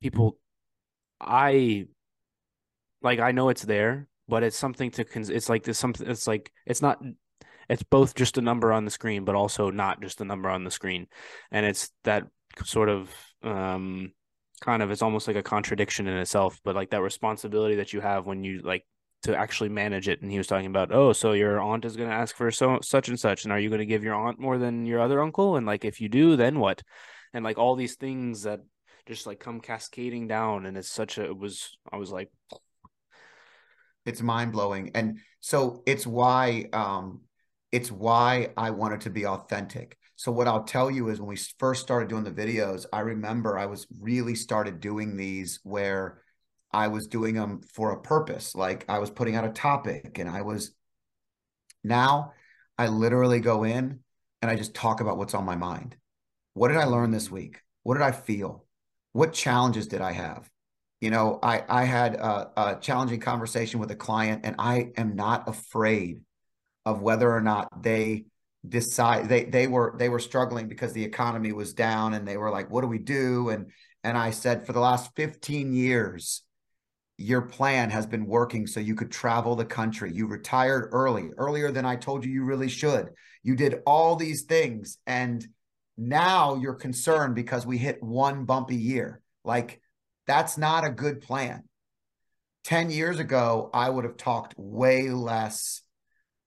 people, 0.00 0.38
I 1.20 1.88
like. 3.02 3.20
I 3.20 3.32
know 3.32 3.50
it's 3.50 3.62
there, 3.62 4.08
but 4.28 4.42
it's 4.42 4.56
something 4.56 4.90
to. 4.92 5.04
Cons- 5.04 5.28
it's 5.28 5.50
like 5.50 5.64
this 5.64 5.78
something. 5.78 6.08
It's 6.08 6.26
like 6.26 6.50
it's 6.64 6.80
not 6.80 7.02
it's 7.68 7.82
both 7.82 8.14
just 8.14 8.38
a 8.38 8.42
number 8.42 8.72
on 8.72 8.84
the 8.84 8.90
screen, 8.90 9.24
but 9.24 9.34
also 9.34 9.70
not 9.70 10.00
just 10.00 10.20
a 10.20 10.24
number 10.24 10.48
on 10.48 10.64
the 10.64 10.70
screen. 10.70 11.06
And 11.50 11.66
it's 11.66 11.90
that 12.04 12.24
sort 12.64 12.88
of 12.88 13.10
um 13.42 14.12
kind 14.60 14.82
of 14.82 14.90
it's 14.90 15.02
almost 15.02 15.26
like 15.26 15.36
a 15.36 15.42
contradiction 15.42 16.06
in 16.06 16.16
itself, 16.16 16.60
but 16.64 16.76
like 16.76 16.90
that 16.90 17.02
responsibility 17.02 17.76
that 17.76 17.92
you 17.92 18.00
have 18.00 18.26
when 18.26 18.44
you 18.44 18.60
like 18.62 18.84
to 19.22 19.36
actually 19.36 19.68
manage 19.68 20.08
it. 20.08 20.22
And 20.22 20.30
he 20.30 20.38
was 20.38 20.46
talking 20.46 20.66
about, 20.66 20.92
oh, 20.92 21.12
so 21.12 21.32
your 21.32 21.60
aunt 21.60 21.84
is 21.84 21.96
going 21.96 22.08
to 22.08 22.14
ask 22.14 22.34
for 22.36 22.50
so 22.50 22.78
such 22.82 23.08
and 23.08 23.18
such, 23.18 23.44
and 23.44 23.52
are 23.52 23.58
you 23.58 23.68
going 23.68 23.80
to 23.80 23.86
give 23.86 24.04
your 24.04 24.14
aunt 24.14 24.38
more 24.38 24.58
than 24.58 24.86
your 24.86 25.00
other 25.00 25.20
uncle? 25.20 25.56
And 25.56 25.66
like 25.66 25.84
if 25.84 26.00
you 26.00 26.08
do, 26.08 26.36
then 26.36 26.58
what? 26.58 26.82
And 27.32 27.44
like 27.44 27.58
all 27.58 27.76
these 27.76 27.96
things 27.96 28.42
that 28.42 28.60
just 29.06 29.26
like 29.26 29.40
come 29.40 29.60
cascading 29.60 30.28
down, 30.28 30.66
and 30.66 30.76
it's 30.76 30.90
such 30.90 31.18
a 31.18 31.24
it 31.24 31.36
was 31.36 31.76
I 31.92 31.96
was 31.96 32.10
like, 32.10 32.30
it's 34.04 34.22
mind 34.22 34.52
blowing, 34.52 34.92
and 34.94 35.18
so 35.40 35.82
it's 35.86 36.06
why 36.06 36.66
um 36.72 37.22
it's 37.72 37.90
why 37.90 38.50
I 38.56 38.70
wanted 38.70 39.00
to 39.02 39.10
be 39.10 39.26
authentic. 39.26 39.96
So 40.16 40.30
what 40.30 40.46
I'll 40.46 40.64
tell 40.64 40.90
you 40.90 41.08
is 41.08 41.18
when 41.18 41.28
we 41.28 41.38
first 41.58 41.82
started 41.82 42.08
doing 42.08 42.22
the 42.22 42.30
videos, 42.30 42.84
I 42.92 43.00
remember 43.00 43.58
I 43.58 43.66
was 43.66 43.86
really 43.98 44.34
started 44.34 44.78
doing 44.78 45.16
these 45.16 45.58
where 45.64 46.22
I 46.70 46.88
was 46.88 47.06
doing 47.06 47.34
them 47.34 47.62
for 47.62 47.90
a 47.90 48.00
purpose. 48.00 48.54
Like 48.54 48.84
I 48.88 48.98
was 48.98 49.10
putting 49.10 49.34
out 49.34 49.46
a 49.46 49.50
topic 49.50 50.18
and 50.18 50.28
I 50.28 50.42
was 50.42 50.72
now 51.82 52.34
I 52.78 52.88
literally 52.88 53.40
go 53.40 53.64
in 53.64 54.00
and 54.40 54.50
I 54.50 54.56
just 54.56 54.74
talk 54.74 55.00
about 55.00 55.16
what's 55.16 55.34
on 55.34 55.44
my 55.44 55.56
mind. 55.56 55.96
What 56.54 56.68
did 56.68 56.76
I 56.76 56.84
learn 56.84 57.10
this 57.10 57.30
week? 57.30 57.60
What 57.82 57.94
did 57.94 58.02
I 58.02 58.12
feel? 58.12 58.66
What 59.12 59.32
challenges 59.32 59.86
did 59.88 60.00
I 60.00 60.12
have? 60.12 60.48
You 61.00 61.10
know, 61.10 61.38
I 61.42 61.64
I 61.68 61.84
had 61.84 62.14
a, 62.16 62.50
a 62.56 62.78
challenging 62.80 63.20
conversation 63.20 63.80
with 63.80 63.90
a 63.90 63.96
client 63.96 64.42
and 64.44 64.56
I 64.58 64.92
am 64.96 65.16
not 65.16 65.48
afraid 65.48 66.20
of 66.84 67.00
whether 67.00 67.30
or 67.30 67.40
not 67.40 67.82
they 67.82 68.24
decide 68.66 69.28
they 69.28 69.44
they 69.44 69.66
were 69.66 69.94
they 69.98 70.08
were 70.08 70.20
struggling 70.20 70.68
because 70.68 70.92
the 70.92 71.04
economy 71.04 71.52
was 71.52 71.74
down 71.74 72.14
and 72.14 72.26
they 72.26 72.36
were 72.36 72.50
like 72.50 72.70
what 72.70 72.82
do 72.82 72.86
we 72.86 72.98
do? 72.98 73.48
And 73.48 73.70
and 74.04 74.16
I 74.16 74.30
said 74.30 74.66
for 74.66 74.72
the 74.72 74.80
last 74.80 75.10
15 75.16 75.72
years 75.72 76.42
your 77.18 77.42
plan 77.42 77.90
has 77.90 78.06
been 78.06 78.26
working 78.26 78.66
so 78.66 78.80
you 78.80 78.94
could 78.94 79.10
travel 79.10 79.54
the 79.54 79.64
country. 79.64 80.12
You 80.12 80.26
retired 80.26 80.88
early 80.92 81.30
earlier 81.36 81.70
than 81.70 81.84
I 81.84 81.96
told 81.96 82.24
you 82.24 82.32
you 82.32 82.44
really 82.44 82.68
should. 82.68 83.10
You 83.42 83.54
did 83.56 83.80
all 83.86 84.16
these 84.16 84.42
things 84.42 84.98
and 85.06 85.46
now 85.96 86.56
you're 86.56 86.74
concerned 86.74 87.34
because 87.34 87.66
we 87.66 87.78
hit 87.78 88.02
one 88.02 88.44
bumpy 88.44 88.76
year. 88.76 89.20
Like 89.44 89.80
that's 90.26 90.56
not 90.56 90.84
a 90.84 90.90
good 90.90 91.20
plan. 91.20 91.64
10 92.64 92.90
years 92.90 93.18
ago 93.18 93.70
I 93.74 93.90
would 93.90 94.04
have 94.04 94.16
talked 94.16 94.54
way 94.56 95.10
less 95.10 95.82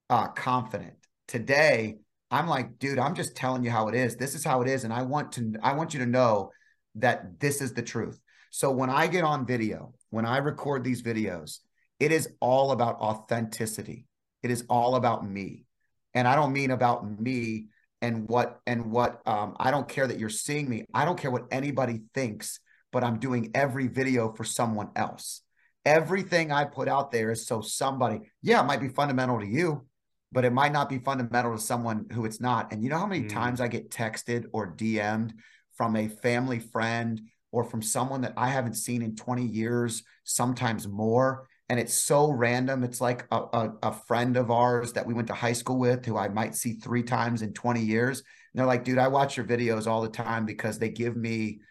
uh, 0.09 0.27
confident. 0.27 0.93
Today, 1.27 1.97
I'm 2.31 2.47
like, 2.47 2.79
dude, 2.79 2.99
I'm 2.99 3.15
just 3.15 3.35
telling 3.35 3.63
you 3.63 3.71
how 3.71 3.87
it 3.87 3.95
is. 3.95 4.15
This 4.15 4.35
is 4.35 4.43
how 4.43 4.61
it 4.61 4.67
is, 4.67 4.83
and 4.83 4.93
I 4.93 5.03
want 5.03 5.33
to, 5.33 5.53
I 5.61 5.73
want 5.73 5.93
you 5.93 5.99
to 6.01 6.05
know 6.05 6.51
that 6.95 7.39
this 7.39 7.61
is 7.61 7.73
the 7.73 7.81
truth. 7.81 8.19
So 8.51 8.71
when 8.71 8.89
I 8.89 9.07
get 9.07 9.23
on 9.23 9.45
video, 9.45 9.93
when 10.09 10.25
I 10.25 10.37
record 10.37 10.83
these 10.83 11.01
videos, 11.01 11.59
it 11.99 12.11
is 12.11 12.29
all 12.39 12.71
about 12.71 12.99
authenticity. 12.99 14.05
It 14.43 14.51
is 14.51 14.65
all 14.69 14.95
about 14.95 15.27
me, 15.27 15.65
and 16.13 16.27
I 16.27 16.35
don't 16.35 16.53
mean 16.53 16.71
about 16.71 17.19
me 17.19 17.67
and 18.01 18.27
what 18.29 18.59
and 18.65 18.91
what. 18.91 19.21
Um, 19.25 19.55
I 19.59 19.71
don't 19.71 19.87
care 19.87 20.07
that 20.07 20.19
you're 20.19 20.29
seeing 20.29 20.69
me. 20.69 20.85
I 20.93 21.05
don't 21.05 21.19
care 21.19 21.31
what 21.31 21.47
anybody 21.51 22.01
thinks. 22.13 22.59
But 22.91 23.03
I'm 23.03 23.19
doing 23.19 23.51
every 23.53 23.89
video 23.89 24.31
for 24.31 24.45
someone 24.45 24.89
else. 24.95 25.41
Everything 25.83 26.53
I 26.53 26.63
put 26.63 26.87
out 26.87 27.11
there 27.11 27.29
is 27.29 27.45
so 27.45 27.59
somebody, 27.59 28.21
yeah, 28.41 28.61
it 28.61 28.67
might 28.67 28.79
be 28.79 28.87
fundamental 28.87 29.41
to 29.41 29.45
you 29.45 29.85
but 30.31 30.45
it 30.45 30.53
might 30.53 30.71
not 30.71 30.89
be 30.89 30.99
fundamental 30.99 31.55
to 31.55 31.61
someone 31.61 32.07
who 32.11 32.25
it's 32.25 32.41
not. 32.41 32.71
And 32.71 32.83
you 32.83 32.89
know 32.89 32.97
how 32.97 33.07
many 33.07 33.25
mm. 33.25 33.29
times 33.29 33.61
I 33.61 33.67
get 33.67 33.89
texted 33.89 34.45
or 34.51 34.75
DM'd 34.75 35.33
from 35.75 35.95
a 35.95 36.07
family 36.07 36.59
friend 36.59 37.21
or 37.51 37.63
from 37.63 37.81
someone 37.81 38.21
that 38.21 38.33
I 38.35 38.49
haven't 38.49 38.75
seen 38.75 39.01
in 39.01 39.15
20 39.15 39.45
years, 39.45 40.03
sometimes 40.23 40.87
more. 40.87 41.47
And 41.69 41.79
it's 41.79 41.93
so 41.93 42.29
random. 42.29 42.83
It's 42.83 43.01
like 43.01 43.25
a, 43.31 43.37
a, 43.37 43.73
a, 43.83 43.91
friend 43.93 44.37
of 44.37 44.51
ours 44.51 44.93
that 44.93 45.05
we 45.05 45.13
went 45.13 45.29
to 45.29 45.33
high 45.33 45.53
school 45.53 45.79
with 45.79 46.05
who 46.05 46.17
I 46.17 46.27
might 46.27 46.55
see 46.55 46.73
three 46.73 47.01
times 47.01 47.41
in 47.41 47.53
20 47.53 47.81
years. 47.81 48.19
And 48.19 48.59
they're 48.59 48.67
like, 48.67 48.83
dude, 48.83 48.99
I 48.99 49.07
watch 49.07 49.35
your 49.35 49.47
videos 49.47 49.87
all 49.87 50.01
the 50.01 50.09
time 50.09 50.45
because 50.45 50.77
they 50.77 50.89
give 50.89 51.15
me, 51.15 51.61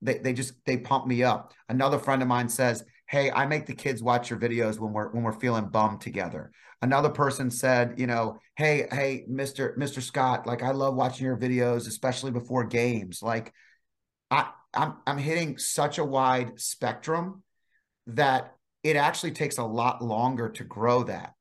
they, 0.00 0.18
they 0.18 0.32
just, 0.32 0.54
they 0.64 0.78
pump 0.78 1.06
me 1.06 1.22
up. 1.22 1.52
Another 1.68 1.98
friend 1.98 2.22
of 2.22 2.28
mine 2.28 2.48
says, 2.48 2.84
hey 3.12 3.30
i 3.30 3.44
make 3.46 3.66
the 3.66 3.74
kids 3.74 4.02
watch 4.02 4.30
your 4.30 4.38
videos 4.38 4.80
when 4.80 4.92
we're 4.92 5.10
when 5.10 5.22
we're 5.22 5.38
feeling 5.38 5.66
bummed 5.66 6.00
together 6.00 6.50
another 6.82 7.08
person 7.08 7.50
said 7.50 7.94
you 7.96 8.06
know 8.06 8.38
hey 8.56 8.86
hey 8.92 9.24
mr 9.30 9.76
mr 9.78 10.02
scott 10.02 10.46
like 10.46 10.62
i 10.62 10.70
love 10.72 10.94
watching 10.94 11.24
your 11.24 11.36
videos 11.36 11.88
especially 11.88 12.30
before 12.30 12.64
games 12.64 13.22
like 13.22 13.52
i 14.30 14.48
i'm 14.74 14.94
i'm 15.06 15.18
hitting 15.18 15.56
such 15.56 15.98
a 15.98 16.04
wide 16.04 16.60
spectrum 16.60 17.42
that 18.06 18.54
it 18.82 18.96
actually 18.96 19.30
takes 19.30 19.58
a 19.58 19.64
lot 19.64 20.02
longer 20.02 20.48
to 20.48 20.64
grow 20.64 21.04
that 21.04 21.34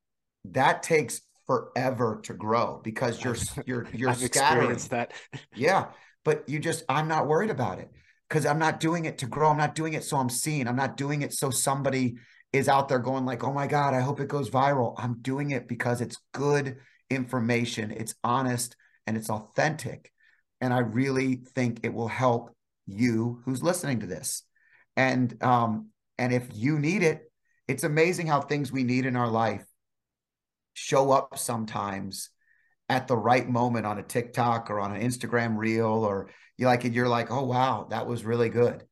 that 0.45 0.83
takes 0.83 1.21
forever 1.47 2.21
to 2.23 2.33
grow 2.33 2.79
because 2.83 3.21
you're 3.23 3.35
you're 3.65 3.87
you're 3.93 4.11
I've 4.11 4.17
scattering 4.17 4.77
that 4.89 5.11
yeah 5.55 5.87
but 6.23 6.47
you 6.47 6.59
just 6.59 6.83
i'm 6.87 7.07
not 7.07 7.27
worried 7.27 7.49
about 7.49 7.79
it 7.79 7.89
because 8.31 8.45
I'm 8.45 8.59
not 8.59 8.79
doing 8.79 9.03
it 9.03 9.17
to 9.17 9.25
grow. 9.25 9.49
I'm 9.49 9.57
not 9.57 9.75
doing 9.75 9.91
it 9.93 10.05
so 10.05 10.15
I'm 10.15 10.29
seen. 10.29 10.65
I'm 10.65 10.77
not 10.77 10.95
doing 10.95 11.21
it 11.21 11.33
so 11.33 11.49
somebody 11.49 12.15
is 12.53 12.67
out 12.67 12.89
there 12.89 12.99
going 12.99 13.25
like, 13.25 13.43
"Oh 13.43 13.53
my 13.53 13.67
god, 13.67 13.93
I 13.93 14.01
hope 14.01 14.19
it 14.19 14.27
goes 14.27 14.49
viral." 14.49 14.95
I'm 14.97 15.21
doing 15.21 15.51
it 15.51 15.67
because 15.67 16.01
it's 16.01 16.17
good 16.33 16.77
information, 17.09 17.91
it's 17.91 18.15
honest, 18.23 18.75
and 19.07 19.17
it's 19.17 19.29
authentic. 19.29 20.11
And 20.59 20.73
I 20.73 20.79
really 20.79 21.35
think 21.55 21.79
it 21.83 21.93
will 21.93 22.07
help 22.07 22.55
you 22.87 23.41
who's 23.45 23.63
listening 23.63 24.01
to 24.01 24.07
this. 24.07 24.43
And 24.95 25.41
um 25.43 25.89
and 26.17 26.33
if 26.33 26.47
you 26.53 26.79
need 26.79 27.03
it, 27.03 27.31
it's 27.67 27.83
amazing 27.83 28.27
how 28.27 28.41
things 28.41 28.71
we 28.71 28.83
need 28.83 29.05
in 29.05 29.15
our 29.15 29.29
life 29.29 29.65
show 30.73 31.11
up 31.11 31.37
sometimes 31.37 32.29
at 32.89 33.07
the 33.07 33.17
right 33.17 33.47
moment 33.47 33.85
on 33.85 33.97
a 33.97 34.03
TikTok 34.03 34.69
or 34.69 34.79
on 34.79 34.93
an 34.95 35.01
Instagram 35.01 35.57
reel 35.57 35.87
or 35.87 36.29
you 36.57 36.65
like 36.65 36.85
it, 36.85 36.93
you're 36.93 37.07
like, 37.07 37.31
oh 37.31 37.43
wow, 37.43 37.87
that 37.89 38.07
was 38.07 38.25
really 38.25 38.49
good. 38.49 38.83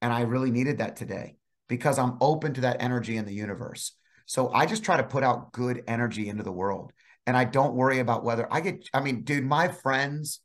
And 0.00 0.12
I 0.12 0.22
really 0.22 0.50
needed 0.50 0.78
that 0.78 0.96
today 0.96 1.37
because 1.68 1.98
I'm 1.98 2.16
open 2.20 2.54
to 2.54 2.62
that 2.62 2.82
energy 2.82 3.16
in 3.16 3.24
the 3.24 3.34
universe. 3.34 3.92
So 4.26 4.52
I 4.52 4.66
just 4.66 4.84
try 4.84 4.96
to 4.96 5.02
put 5.02 5.22
out 5.22 5.52
good 5.52 5.82
energy 5.86 6.28
into 6.28 6.42
the 6.42 6.52
world. 6.52 6.92
And 7.26 7.36
I 7.36 7.44
don't 7.44 7.74
worry 7.74 7.98
about 7.98 8.24
whether 8.24 8.52
I 8.52 8.60
get, 8.60 8.88
I 8.92 9.00
mean, 9.00 9.22
dude, 9.22 9.44
my 9.44 9.68
friends, 9.68 10.40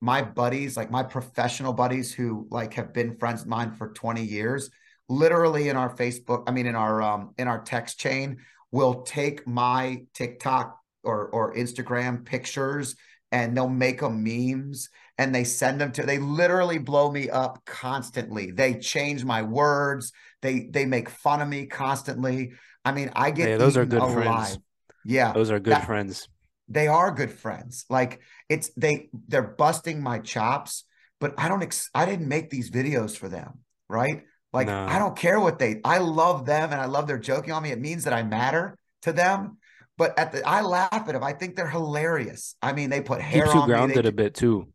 my 0.00 0.22
buddies, 0.22 0.76
like 0.76 0.90
my 0.90 1.02
professional 1.02 1.72
buddies 1.72 2.12
who 2.12 2.46
like 2.50 2.74
have 2.74 2.92
been 2.92 3.16
friends 3.16 3.42
of 3.42 3.48
mine 3.48 3.72
for 3.72 3.92
20 3.92 4.22
years, 4.22 4.70
literally 5.08 5.68
in 5.68 5.76
our 5.76 5.94
Facebook, 5.94 6.44
I 6.46 6.50
mean, 6.50 6.66
in 6.66 6.76
our 6.76 7.02
um 7.02 7.34
in 7.38 7.48
our 7.48 7.62
text 7.62 7.98
chain, 7.98 8.38
will 8.70 9.02
take 9.02 9.46
my 9.46 10.04
TikTok 10.14 10.78
or 11.02 11.28
or 11.28 11.54
Instagram 11.54 12.24
pictures 12.24 12.96
and 13.32 13.56
they'll 13.56 13.68
make 13.68 14.00
them 14.00 14.22
memes 14.22 14.90
and 15.18 15.34
they 15.34 15.44
send 15.44 15.80
them 15.80 15.92
to 15.92 16.02
they 16.04 16.18
literally 16.18 16.78
blow 16.78 17.10
me 17.10 17.28
up 17.30 17.64
constantly 17.64 18.50
they 18.50 18.74
change 18.74 19.24
my 19.24 19.42
words 19.42 20.12
they 20.44 20.68
they 20.70 20.84
make 20.84 21.08
fun 21.08 21.40
of 21.40 21.48
me 21.48 21.66
constantly 21.66 22.52
i 22.84 22.92
mean 22.92 23.10
i 23.16 23.30
get 23.30 23.48
yeah, 23.48 23.56
those 23.56 23.76
are 23.76 23.86
good 23.86 24.02
alive. 24.02 24.14
friends 24.14 24.58
yeah 25.04 25.32
those 25.32 25.50
are 25.50 25.58
good 25.58 25.72
that, 25.72 25.86
friends 25.86 26.28
they 26.68 26.86
are 26.86 27.10
good 27.10 27.32
friends 27.32 27.86
like 27.88 28.20
it's 28.48 28.70
they 28.76 29.08
they're 29.26 29.42
busting 29.42 30.02
my 30.02 30.18
chops 30.18 30.84
but 31.18 31.34
i 31.38 31.48
don't 31.48 31.62
ex- 31.62 31.90
i 31.94 32.04
didn't 32.04 32.28
make 32.28 32.50
these 32.50 32.70
videos 32.70 33.16
for 33.16 33.28
them 33.28 33.58
right 33.88 34.22
like 34.52 34.66
no. 34.66 34.86
i 34.86 34.98
don't 34.98 35.16
care 35.16 35.40
what 35.40 35.58
they 35.58 35.80
i 35.82 35.98
love 35.98 36.44
them 36.44 36.70
and 36.70 36.80
i 36.80 36.84
love 36.84 37.06
their 37.06 37.18
joking 37.18 37.52
on 37.52 37.62
me 37.62 37.70
it 37.70 37.80
means 37.80 38.04
that 38.04 38.12
i 38.12 38.22
matter 38.22 38.78
to 39.02 39.12
them 39.12 39.56
but 39.96 40.18
at 40.18 40.32
the, 40.32 40.46
I 40.46 40.62
laugh 40.62 40.88
at 40.92 41.06
them. 41.06 41.22
I 41.22 41.32
think 41.32 41.54
they're 41.54 41.68
hilarious. 41.68 42.56
I 42.60 42.72
mean, 42.72 42.90
they 42.90 43.00
put 43.00 43.20
hair 43.20 43.44
Keeps 43.44 43.54
you 43.54 43.64
grounded 43.64 44.04
me. 44.04 44.08
a 44.08 44.12
bit 44.12 44.34
too. 44.34 44.66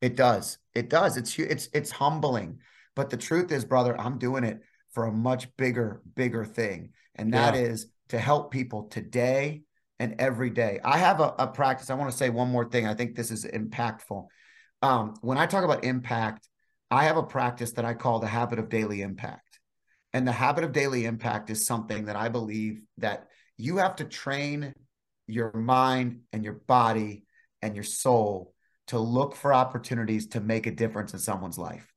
It 0.00 0.14
does. 0.14 0.58
It 0.76 0.88
does. 0.88 1.16
It's 1.16 1.36
it's 1.38 1.68
it's 1.72 1.90
humbling. 1.90 2.60
But 2.94 3.10
the 3.10 3.16
truth 3.16 3.50
is, 3.50 3.64
brother, 3.64 4.00
I'm 4.00 4.18
doing 4.18 4.44
it 4.44 4.60
for 4.94 5.04
a 5.06 5.12
much 5.12 5.54
bigger, 5.56 6.02
bigger 6.14 6.44
thing, 6.44 6.90
and 7.14 7.34
that 7.34 7.54
yeah. 7.54 7.62
is 7.62 7.86
to 8.08 8.18
help 8.18 8.50
people 8.50 8.84
today 8.84 9.62
and 9.98 10.16
every 10.18 10.50
day. 10.50 10.80
I 10.84 10.98
have 10.98 11.20
a, 11.20 11.34
a 11.38 11.46
practice. 11.48 11.90
I 11.90 11.94
want 11.94 12.10
to 12.10 12.16
say 12.16 12.30
one 12.30 12.48
more 12.48 12.68
thing. 12.68 12.86
I 12.86 12.94
think 12.94 13.14
this 13.14 13.30
is 13.30 13.44
impactful. 13.44 14.26
Um, 14.82 15.14
when 15.20 15.38
I 15.38 15.46
talk 15.46 15.64
about 15.64 15.84
impact, 15.84 16.48
I 16.90 17.04
have 17.04 17.16
a 17.16 17.22
practice 17.22 17.72
that 17.72 17.84
I 17.84 17.94
call 17.94 18.18
the 18.20 18.26
habit 18.26 18.58
of 18.58 18.68
daily 18.68 19.02
impact. 19.02 19.60
And 20.12 20.26
the 20.26 20.32
habit 20.32 20.64
of 20.64 20.72
daily 20.72 21.06
impact 21.06 21.50
is 21.50 21.66
something 21.66 22.04
that 22.04 22.16
I 22.16 22.28
believe 22.28 22.82
that 22.98 23.26
you 23.56 23.78
have 23.78 23.96
to 23.96 24.04
train 24.04 24.74
your 25.26 25.52
mind 25.52 26.20
and 26.32 26.44
your 26.44 26.60
body 26.66 27.24
and 27.62 27.74
your 27.74 27.84
soul 27.84 28.52
to 28.88 28.98
look 28.98 29.34
for 29.34 29.54
opportunities 29.54 30.28
to 30.28 30.40
make 30.40 30.66
a 30.66 30.70
difference 30.70 31.14
in 31.14 31.18
someone's 31.18 31.58
life. 31.58 31.92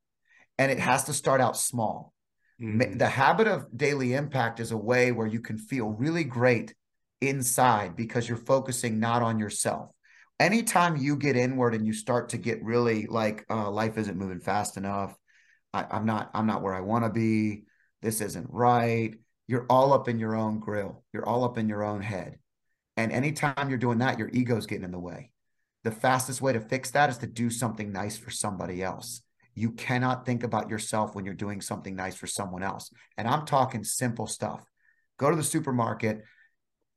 And 0.58 0.72
it 0.72 0.80
has 0.80 1.04
to 1.06 1.14
start 1.14 1.42
out 1.42 1.58
small. 1.58 2.14
Mm-hmm. 2.62 2.98
The 2.98 3.08
habit 3.08 3.48
of 3.48 3.66
daily 3.76 4.14
impact 4.14 4.60
is 4.60 4.72
a 4.72 4.78
way 4.78 5.12
where 5.12 5.28
you 5.28 5.42
can 5.42 5.58
feel 5.58 5.90
really 5.90 6.24
great 6.24 6.74
inside 7.22 7.96
because 7.96 8.28
you're 8.28 8.38
focusing 8.38 9.00
not 9.00 9.22
on 9.22 9.40
yourself. 9.40 9.92
Anytime 10.40 10.98
you 10.98 11.16
get 11.16 11.36
inward 11.36 11.74
and 11.74 11.86
you 11.86 11.94
start 11.94 12.30
to 12.30 12.38
get 12.38 12.64
really 12.64 13.08
like 13.08 13.46
uh, 13.50 13.70
life 13.70 13.98
isn't 13.98 14.18
moving 14.18 14.40
fast 14.40 14.78
enough, 14.78 15.16
I, 15.74 15.86
I'm 15.90 16.06
not 16.06 16.32
I'm 16.34 16.46
not 16.46 16.62
where 16.62 16.76
I 16.76 16.82
want 16.82 17.06
to 17.06 17.10
be. 17.10 17.64
This 18.02 18.22
isn't 18.22 18.48
right. 18.50 19.16
You're 19.48 19.66
all 19.70 19.94
up 19.94 20.08
in 20.08 20.20
your 20.20 20.36
own 20.36 20.60
grill. 20.60 21.04
You're 21.14 21.28
all 21.28 21.44
up 21.44 21.58
in 21.58 21.70
your 21.70 21.84
own 21.84 22.02
head. 22.02 22.38
And 22.98 23.12
anytime 23.12 23.70
you're 23.70 23.78
doing 23.78 24.00
that, 24.00 24.20
your 24.20 24.30
ego's 24.30 24.66
getting 24.66 24.84
in 24.84 24.92
the 24.92 25.00
way. 25.00 25.32
The 25.84 25.92
fastest 25.92 26.42
way 26.42 26.54
to 26.54 26.60
fix 26.60 26.92
that 26.92 27.10
is 27.10 27.20
to 27.20 27.28
do 27.28 27.50
something 27.50 27.92
nice 27.92 28.18
for 28.18 28.32
somebody 28.32 28.84
else. 28.84 29.22
You 29.58 29.72
cannot 29.72 30.24
think 30.24 30.44
about 30.44 30.70
yourself 30.70 31.16
when 31.16 31.26
you're 31.26 31.34
doing 31.34 31.62
something 31.62 31.96
nice 31.96 32.16
for 32.16 32.28
someone 32.28 32.62
else. 32.62 32.92
And 33.18 33.28
I'm 33.28 33.44
talking 33.44 33.84
simple 33.84 34.28
stuff. 34.28 34.64
Go 35.18 35.32
to 35.32 35.36
the 35.36 35.44
supermarket, 35.44 36.22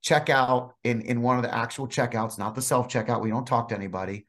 check 0.03 0.29
out 0.29 0.75
in, 0.85 1.01
in 1.01 1.23
one 1.23 1.39
of 1.39 1.43
the 1.43 1.55
actual 1.55 1.89
checkouts, 1.89 2.39
not 2.39 2.55
the 2.55 2.61
self 2.61 2.89
checkout. 2.89 3.23
We 3.23 3.31
don't 3.31 3.47
talk 3.47 3.71
to 3.71 3.75
anybody 3.75 4.27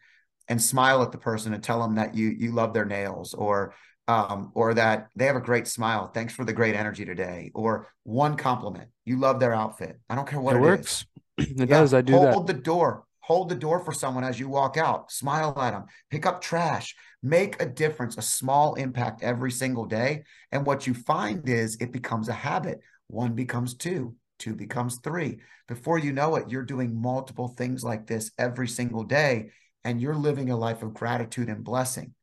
and 0.47 0.61
smile 0.61 1.01
at 1.03 1.11
the 1.11 1.17
person 1.17 1.53
and 1.53 1.61
tell 1.61 1.81
them 1.81 1.95
that 1.95 2.15
you 2.15 2.29
you 2.29 2.53
love 2.53 2.73
their 2.73 2.85
nails 2.85 3.33
or 3.33 3.73
um, 4.07 4.53
or 4.55 4.75
that 4.75 5.09
they 5.17 5.25
have 5.25 5.35
a 5.35 5.41
great 5.41 5.67
smile. 5.67 6.07
Thanks 6.07 6.33
for 6.33 6.45
the 6.45 6.53
great 6.53 6.73
energy 6.75 7.03
today. 7.03 7.51
Or 7.53 7.89
one 8.03 8.37
compliment. 8.37 8.91
You 9.03 9.19
love 9.19 9.41
their 9.41 9.53
outfit. 9.53 9.99
I 10.09 10.15
don't 10.15 10.27
care 10.27 10.39
what 10.39 10.55
it, 10.55 10.59
it 10.59 10.61
works. 10.61 10.91
Is. 10.91 11.05
It 11.57 11.57
yeah, 11.57 11.65
does. 11.65 11.93
I 11.93 12.01
do 12.01 12.13
hold 12.13 12.27
that. 12.27 12.33
Hold 12.33 12.47
the 12.47 12.53
door 12.53 13.03
hold 13.31 13.47
the 13.47 13.55
door 13.55 13.79
for 13.79 13.93
someone 13.93 14.25
as 14.25 14.37
you 14.37 14.49
walk 14.49 14.75
out, 14.75 15.09
smile 15.09 15.57
at 15.57 15.71
them, 15.71 15.85
pick 16.09 16.25
up 16.25 16.41
trash, 16.41 16.93
make 17.23 17.61
a 17.61 17.65
difference, 17.65 18.17
a 18.17 18.21
small 18.21 18.73
impact 18.73 19.23
every 19.23 19.51
single 19.51 19.85
day. 19.85 20.23
And 20.51 20.65
what 20.65 20.85
you 20.85 20.93
find 20.93 21.47
is 21.47 21.77
it 21.77 21.93
becomes 21.93 22.27
a 22.27 22.33
habit. 22.33 22.81
One 23.07 23.33
becomes 23.33 23.75
two, 23.75 24.15
two 24.37 24.53
becomes 24.53 24.97
three. 24.97 25.39
Before 25.69 25.97
you 25.97 26.11
know 26.11 26.35
it, 26.35 26.49
you're 26.49 26.65
doing 26.65 27.01
multiple 27.01 27.47
things 27.47 27.85
like 27.85 28.05
this 28.05 28.31
every 28.37 28.67
single 28.67 29.05
day, 29.05 29.51
and 29.85 30.01
you're 30.01 30.13
living 30.13 30.49
a 30.49 30.57
life 30.57 30.83
of 30.83 30.93
gratitude 30.93 31.47
and 31.47 31.63
blessing, 31.63 32.13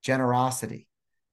generosity. 0.00 0.86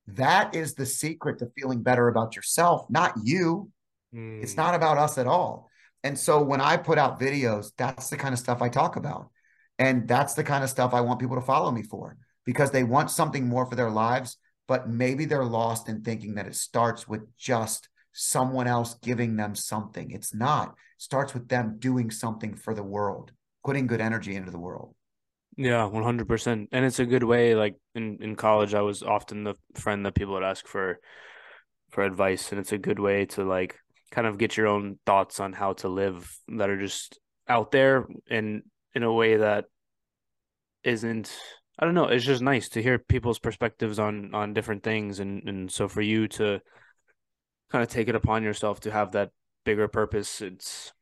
That 0.08 0.56
is 0.56 0.74
the 0.74 0.88
secret 0.88 1.38
to 1.38 1.52
feeling 1.56 1.84
better 1.84 2.08
about 2.08 2.36
yourself, 2.36 2.88
not 2.90 3.14
you. 3.24 3.70
Mm. 4.12 4.42
It's 4.42 4.54
hmm. 4.54 4.62
not 4.62 4.74
about 4.74 4.98
us 4.98 5.20
at 5.20 5.28
all. 5.28 5.70
And 6.08 6.18
so 6.18 6.42
when 6.42 6.62
I 6.62 6.78
put 6.78 6.98
out 6.98 7.20
videos, 7.20 7.74
that's 7.78 8.10
the 8.10 8.16
kind 8.16 8.32
of 8.32 8.40
stuff 8.40 8.62
I 8.62 8.70
talk 8.70 8.96
about. 8.96 9.30
And 9.78 10.08
that's 10.08 10.36
the 10.36 10.44
kind 10.44 10.64
of 10.64 10.70
stuff 10.70 10.94
I 10.94 11.02
want 11.02 11.20
people 11.20 11.36
to 11.36 11.42
follow 11.42 11.70
me 11.70 11.84
for 11.84 12.16
because 12.46 12.72
they 12.72 12.86
want 12.86 13.12
something 13.12 13.46
more 13.46 13.66
for 13.66 13.76
their 13.76 13.90
lives, 13.90 14.38
but 14.70 14.88
maybe 14.88 15.26
they're 15.26 15.44
lost 15.44 15.90
in 15.90 16.04
thinking 16.04 16.36
that 16.36 16.48
it 16.48 16.56
starts 16.56 17.10
with 17.10 17.24
just 17.36 17.90
someone 18.14 18.68
else 18.68 18.94
giving 19.04 19.36
them 19.36 19.54
something. 19.54 20.12
It's 20.12 20.34
not. 20.34 20.70
It 20.70 21.02
starts 21.02 21.34
with 21.34 21.50
them 21.50 21.76
doing 21.78 22.10
something 22.10 22.56
for 22.56 22.74
the 22.74 22.84
world, 22.84 23.34
putting 23.66 23.86
good 23.86 24.00
energy 24.00 24.34
into 24.34 24.50
the 24.50 24.58
world. 24.58 24.96
Yeah, 25.58 25.90
100%. 25.90 26.70
And 26.72 26.86
it's 26.86 27.00
a 27.00 27.06
good 27.06 27.26
way 27.26 27.54
like 27.54 27.76
in 27.96 28.20
in 28.22 28.38
college 28.38 28.74
I 28.74 28.82
was 28.82 29.04
often 29.04 29.44
the 29.44 29.56
friend 29.76 30.06
that 30.06 30.16
people 30.16 30.36
would 30.36 30.44
ask 30.44 30.68
for 30.68 31.00
for 31.90 32.06
advice 32.06 32.52
and 32.52 32.62
it's 32.62 32.72
a 32.72 32.78
good 32.78 33.00
way 33.00 33.26
to 33.26 33.44
like 33.44 33.78
kind 34.12 34.28
of 34.28 34.38
get 34.38 34.58
your 34.58 34.68
own 34.68 34.98
thoughts 35.06 35.40
on 35.40 35.54
how 35.54 35.74
to 35.74 35.88
live 35.88 36.30
that 36.48 36.70
are 36.70 36.80
just 36.80 37.20
out 37.48 37.72
there 37.72 38.06
and 38.30 38.64
in 38.94 39.04
a 39.04 39.14
way 39.14 39.38
that 39.38 39.66
isn't 40.84 41.38
I 41.80 41.86
don't 41.86 41.94
know, 41.94 42.08
it's 42.08 42.26
just 42.26 42.42
nice 42.42 42.70
to 42.70 42.82
hear 42.82 42.98
people's 42.98 43.40
perspectives 43.40 44.00
on 44.00 44.34
on 44.34 44.54
different 44.54 44.84
things 44.84 45.20
and 45.20 45.48
and 45.48 45.72
so 45.72 45.88
for 45.88 46.02
you 46.02 46.28
to 46.30 46.60
kind 47.70 47.84
of 47.84 47.90
take 47.90 48.08
it 48.08 48.16
upon 48.16 48.44
yourself 48.44 48.80
to 48.82 48.92
have 48.92 49.12
that 49.12 49.30
bigger 49.66 49.88
purpose, 49.88 50.42
it's 50.42 50.94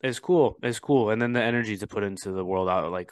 it's 0.00 0.18
cool. 0.18 0.56
It's 0.62 0.78
cool. 0.78 1.10
And 1.10 1.20
then 1.20 1.32
the 1.32 1.42
energy 1.42 1.76
to 1.76 1.86
put 1.86 2.04
into 2.04 2.30
the 2.32 2.44
world 2.44 2.68
out 2.68 2.90
like 2.90 3.10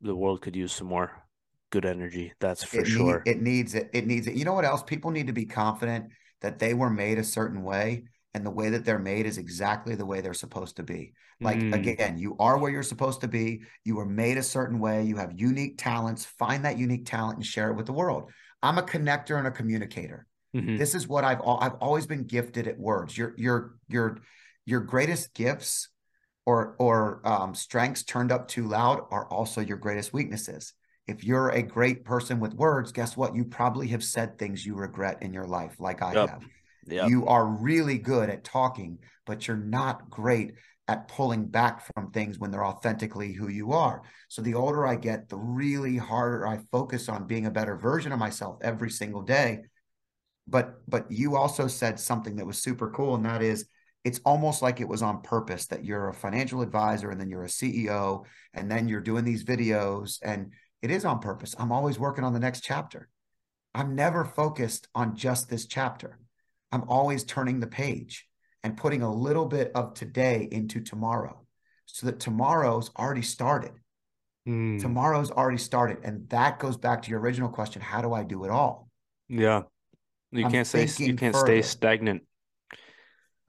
the 0.00 0.16
world 0.16 0.40
could 0.40 0.56
use 0.56 0.72
some 0.72 0.88
more 0.88 1.22
good 1.70 1.84
energy. 1.84 2.32
That's 2.40 2.64
for 2.64 2.80
it 2.80 2.86
sure. 2.86 3.22
Need, 3.24 3.30
it 3.30 3.42
needs 3.42 3.74
it. 3.74 3.90
It 3.92 4.06
needs 4.06 4.26
it. 4.26 4.34
You 4.34 4.44
know 4.44 4.54
what 4.54 4.64
else? 4.64 4.82
People 4.82 5.10
need 5.10 5.28
to 5.28 5.32
be 5.32 5.44
confident 5.44 6.06
that 6.40 6.58
they 6.58 6.74
were 6.74 6.90
made 6.90 7.18
a 7.18 7.24
certain 7.24 7.62
way 7.62 8.04
and 8.34 8.44
the 8.44 8.50
way 8.50 8.70
that 8.70 8.84
they're 8.84 8.98
made 8.98 9.26
is 9.26 9.38
exactly 9.38 9.94
the 9.94 10.06
way 10.06 10.20
they're 10.20 10.34
supposed 10.34 10.76
to 10.76 10.82
be. 10.82 11.12
Like 11.40 11.58
mm. 11.58 11.74
again, 11.74 12.18
you 12.18 12.36
are 12.38 12.58
where 12.58 12.70
you're 12.70 12.82
supposed 12.82 13.20
to 13.22 13.28
be. 13.28 13.62
You 13.84 13.96
were 13.96 14.06
made 14.06 14.38
a 14.38 14.42
certain 14.42 14.80
way. 14.80 15.04
You 15.04 15.16
have 15.16 15.40
unique 15.40 15.78
talents. 15.78 16.24
Find 16.24 16.64
that 16.64 16.78
unique 16.78 17.06
talent 17.06 17.36
and 17.36 17.46
share 17.46 17.70
it 17.70 17.76
with 17.76 17.86
the 17.86 17.92
world. 17.92 18.30
I'm 18.62 18.78
a 18.78 18.82
connector 18.82 19.38
and 19.38 19.46
a 19.46 19.52
communicator. 19.52 20.26
Mm-hmm. 20.54 20.76
This 20.76 20.94
is 20.94 21.06
what 21.06 21.24
I've 21.24 21.40
I've 21.40 21.74
always 21.80 22.06
been 22.06 22.24
gifted 22.24 22.66
at 22.66 22.78
words. 22.78 23.16
Your 23.16 23.34
your 23.36 23.76
your 23.88 24.18
your 24.66 24.80
greatest 24.80 25.34
gifts 25.34 25.88
or 26.44 26.74
or 26.78 27.20
um, 27.24 27.54
strengths 27.54 28.02
turned 28.02 28.32
up 28.32 28.48
too 28.48 28.66
loud 28.66 29.00
are 29.10 29.26
also 29.28 29.60
your 29.60 29.76
greatest 29.76 30.12
weaknesses. 30.12 30.74
If 31.08 31.24
you're 31.24 31.50
a 31.50 31.62
great 31.62 32.04
person 32.04 32.38
with 32.38 32.54
words, 32.54 32.92
guess 32.92 33.16
what? 33.16 33.34
You 33.34 33.44
probably 33.44 33.88
have 33.88 34.04
said 34.04 34.38
things 34.38 34.64
you 34.64 34.74
regret 34.74 35.22
in 35.22 35.32
your 35.32 35.46
life, 35.46 35.76
like 35.80 36.02
I 36.02 36.12
yep. 36.12 36.28
have. 36.28 36.44
Yep. 36.86 37.08
You 37.08 37.26
are 37.26 37.46
really 37.46 37.98
good 37.98 38.30
at 38.30 38.44
talking, 38.44 38.98
but 39.26 39.48
you're 39.48 39.56
not 39.56 40.08
great 40.08 40.52
at 40.86 41.08
pulling 41.08 41.46
back 41.46 41.86
from 41.92 42.10
things 42.10 42.38
when 42.38 42.50
they're 42.50 42.64
authentically 42.64 43.32
who 43.32 43.48
you 43.48 43.72
are. 43.72 44.02
So 44.28 44.40
the 44.40 44.54
older 44.54 44.86
I 44.86 44.96
get, 44.96 45.28
the 45.28 45.36
really 45.36 45.96
harder 45.96 46.46
I 46.46 46.60
focus 46.72 47.08
on 47.08 47.26
being 47.26 47.46
a 47.46 47.50
better 47.50 47.76
version 47.76 48.12
of 48.12 48.18
myself 48.18 48.58
every 48.62 48.90
single 48.90 49.22
day. 49.22 49.64
But 50.46 50.80
but 50.88 51.10
you 51.10 51.36
also 51.36 51.66
said 51.68 52.00
something 52.00 52.36
that 52.36 52.46
was 52.46 52.58
super 52.58 52.90
cool, 52.90 53.14
and 53.14 53.24
that 53.26 53.42
is 53.42 53.66
it's 54.04 54.20
almost 54.24 54.62
like 54.62 54.80
it 54.80 54.88
was 54.88 55.02
on 55.02 55.20
purpose 55.20 55.66
that 55.66 55.84
you're 55.84 56.08
a 56.08 56.14
financial 56.14 56.62
advisor 56.62 57.10
and 57.10 57.20
then 57.20 57.28
you're 57.28 57.44
a 57.44 57.48
CEO 57.48 58.24
and 58.54 58.70
then 58.70 58.88
you're 58.88 59.00
doing 59.00 59.24
these 59.24 59.44
videos 59.44 60.18
and 60.22 60.52
it 60.82 60.90
is 60.90 61.04
on 61.04 61.20
purpose. 61.20 61.54
I'm 61.58 61.72
always 61.72 61.98
working 61.98 62.24
on 62.24 62.32
the 62.32 62.40
next 62.40 62.62
chapter. 62.62 63.08
I'm 63.74 63.94
never 63.94 64.24
focused 64.24 64.88
on 64.94 65.16
just 65.16 65.48
this 65.48 65.66
chapter. 65.66 66.18
I'm 66.72 66.84
always 66.88 67.24
turning 67.24 67.60
the 67.60 67.66
page 67.66 68.26
and 68.62 68.76
putting 68.76 69.02
a 69.02 69.12
little 69.12 69.46
bit 69.46 69.70
of 69.74 69.94
today 69.94 70.48
into 70.50 70.80
tomorrow 70.80 71.40
so 71.86 72.06
that 72.06 72.20
tomorrow's 72.20 72.90
already 72.98 73.22
started. 73.22 73.72
Mm. 74.46 74.80
Tomorrow's 74.80 75.30
already 75.30 75.58
started. 75.58 75.98
And 76.04 76.28
that 76.30 76.58
goes 76.58 76.76
back 76.76 77.02
to 77.02 77.10
your 77.10 77.20
original 77.20 77.48
question 77.48 77.82
how 77.82 78.02
do 78.02 78.12
I 78.12 78.24
do 78.24 78.44
it 78.44 78.50
all? 78.50 78.88
Yeah. 79.28 79.62
You 80.30 80.44
I'm 80.44 80.50
can't 80.50 80.66
say 80.66 80.86
you 80.98 81.14
can't 81.14 81.34
further. 81.34 81.46
stay 81.46 81.62
stagnant. 81.62 82.22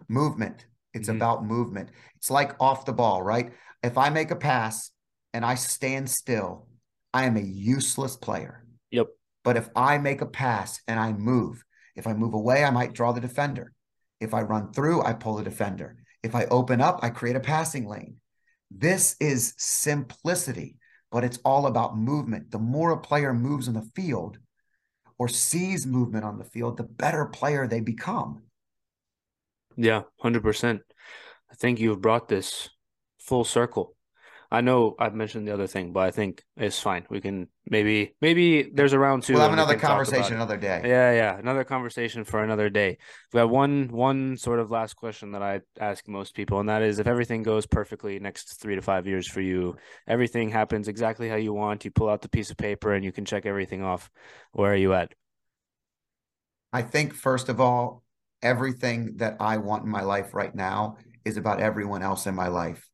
Movement. 0.08 0.66
It's 0.94 1.08
mm-hmm. 1.08 1.18
about 1.18 1.46
movement. 1.46 1.90
It's 2.16 2.32
like 2.32 2.56
off 2.60 2.86
the 2.86 2.94
ball, 2.94 3.22
right? 3.22 3.52
If 3.84 3.98
I 3.98 4.10
make 4.10 4.32
a 4.32 4.36
pass 4.36 4.92
and 5.34 5.46
I 5.46 5.56
stand 5.56 6.10
still, 6.10 6.69
I 7.14 7.26
am 7.26 7.38
a 7.38 7.41
useless 7.41 8.15
player. 8.15 8.64
Yep. 8.91 9.07
But 9.44 9.57
if 9.57 9.69
I 9.76 9.98
make 9.98 10.22
a 10.22 10.26
pass 10.26 10.81
and 10.88 10.99
I 10.99 11.14
move, 11.14 11.64
if 11.95 12.07
I 12.07 12.14
move 12.14 12.34
away, 12.34 12.64
I 12.64 12.72
might 12.72 12.94
draw 12.94 13.11
the 13.11 13.22
defender. 13.22 13.73
If 14.19 14.34
I 14.34 14.41
run 14.41 14.73
through, 14.73 15.03
I 15.03 15.14
pull 15.14 15.36
the 15.36 15.44
defender. 15.44 15.98
If 16.23 16.36
I 16.36 16.45
open 16.45 16.81
up, 16.81 16.99
I 17.02 17.10
create 17.10 17.36
a 17.36 17.41
passing 17.41 17.88
lane. 17.88 18.18
This 18.69 19.15
is 19.19 19.53
simplicity, 19.57 20.76
but 21.11 21.23
it's 21.23 21.40
all 21.44 21.65
about 21.65 21.98
movement. 21.98 22.52
The 22.52 22.60
more 22.60 22.91
a 22.91 22.98
player 22.98 23.34
moves 23.34 23.68
in 23.68 23.73
the 23.73 23.90
field 23.95 24.38
or 25.18 25.27
sees 25.27 25.86
movement 25.86 26.26
on 26.26 26.38
the 26.38 26.44
field, 26.44 26.77
the 26.77 26.84
better 26.84 27.26
player 27.26 27.68
they 27.68 27.81
become. 27.81 28.44
Yeah, 29.76 30.03
100%. 30.23 30.81
I 31.52 31.56
think 31.56 31.80
you've 31.80 32.02
brought 32.02 32.27
this 32.27 32.69
full 33.18 33.44
circle. 33.44 33.95
I 34.52 34.62
know 34.62 34.96
I've 34.98 35.14
mentioned 35.14 35.48
the 35.48 35.54
other 35.54 35.68
thing, 35.68 35.94
but 35.94 36.02
I 36.02 36.12
think 36.12 36.44
it's 36.58 36.80
fine. 36.80 37.06
We 37.08 37.22
can 37.22 37.50
maybe 37.70 38.16
maybe 38.20 38.64
there's 38.74 38.94
a 38.94 39.00
round 39.00 39.22
two. 39.22 39.34
We'll 39.34 39.44
have 39.44 39.54
another 39.54 39.76
we 39.76 39.80
conversation 39.80 40.34
another 40.34 40.58
day. 40.58 40.82
Yeah, 40.84 41.12
yeah, 41.12 41.38
another 41.38 41.64
conversation 41.64 42.24
for 42.24 42.44
another 42.44 42.68
day. 42.70 42.98
We 43.32 43.40
have 43.40 43.52
one 43.52 43.90
one 43.90 44.38
sort 44.38 44.60
of 44.60 44.72
last 44.72 44.96
question 44.96 45.34
that 45.34 45.44
I 45.44 45.62
ask 45.80 46.08
most 46.08 46.34
people, 46.34 46.60
and 46.60 46.68
that 46.68 46.82
is 46.82 46.98
if 46.98 47.06
everything 47.06 47.44
goes 47.44 47.68
perfectly 47.68 48.18
next 48.18 48.60
three 48.60 48.76
to 48.76 48.82
five 48.82 49.06
years 49.06 49.28
for 49.28 49.42
you, 49.42 49.76
everything 50.08 50.50
happens 50.50 50.88
exactly 50.88 51.30
how 51.30 51.36
you 51.36 51.54
want. 51.54 51.86
You 51.86 51.92
pull 51.92 52.10
out 52.10 52.24
the 52.24 52.30
piece 52.30 52.50
of 52.50 52.58
paper 52.58 52.94
and 52.94 53.06
you 53.06 53.12
can 53.12 53.26
check 53.26 53.46
everything 53.46 53.84
off. 53.84 54.10
Where 54.54 54.72
are 54.72 54.76
you 54.76 54.94
at? 54.94 55.14
I 56.74 56.82
think 56.82 57.14
first 57.14 57.50
of 57.50 57.62
all, 57.62 58.04
everything 58.42 59.18
that 59.18 59.38
I 59.40 59.58
want 59.58 59.84
in 59.84 59.92
my 59.92 60.02
life 60.02 60.34
right 60.34 60.54
now 60.56 60.98
is 61.24 61.38
about 61.38 61.60
everyone 61.60 62.02
else 62.02 62.26
in 62.26 62.34
my 62.34 62.48
life 62.48 62.89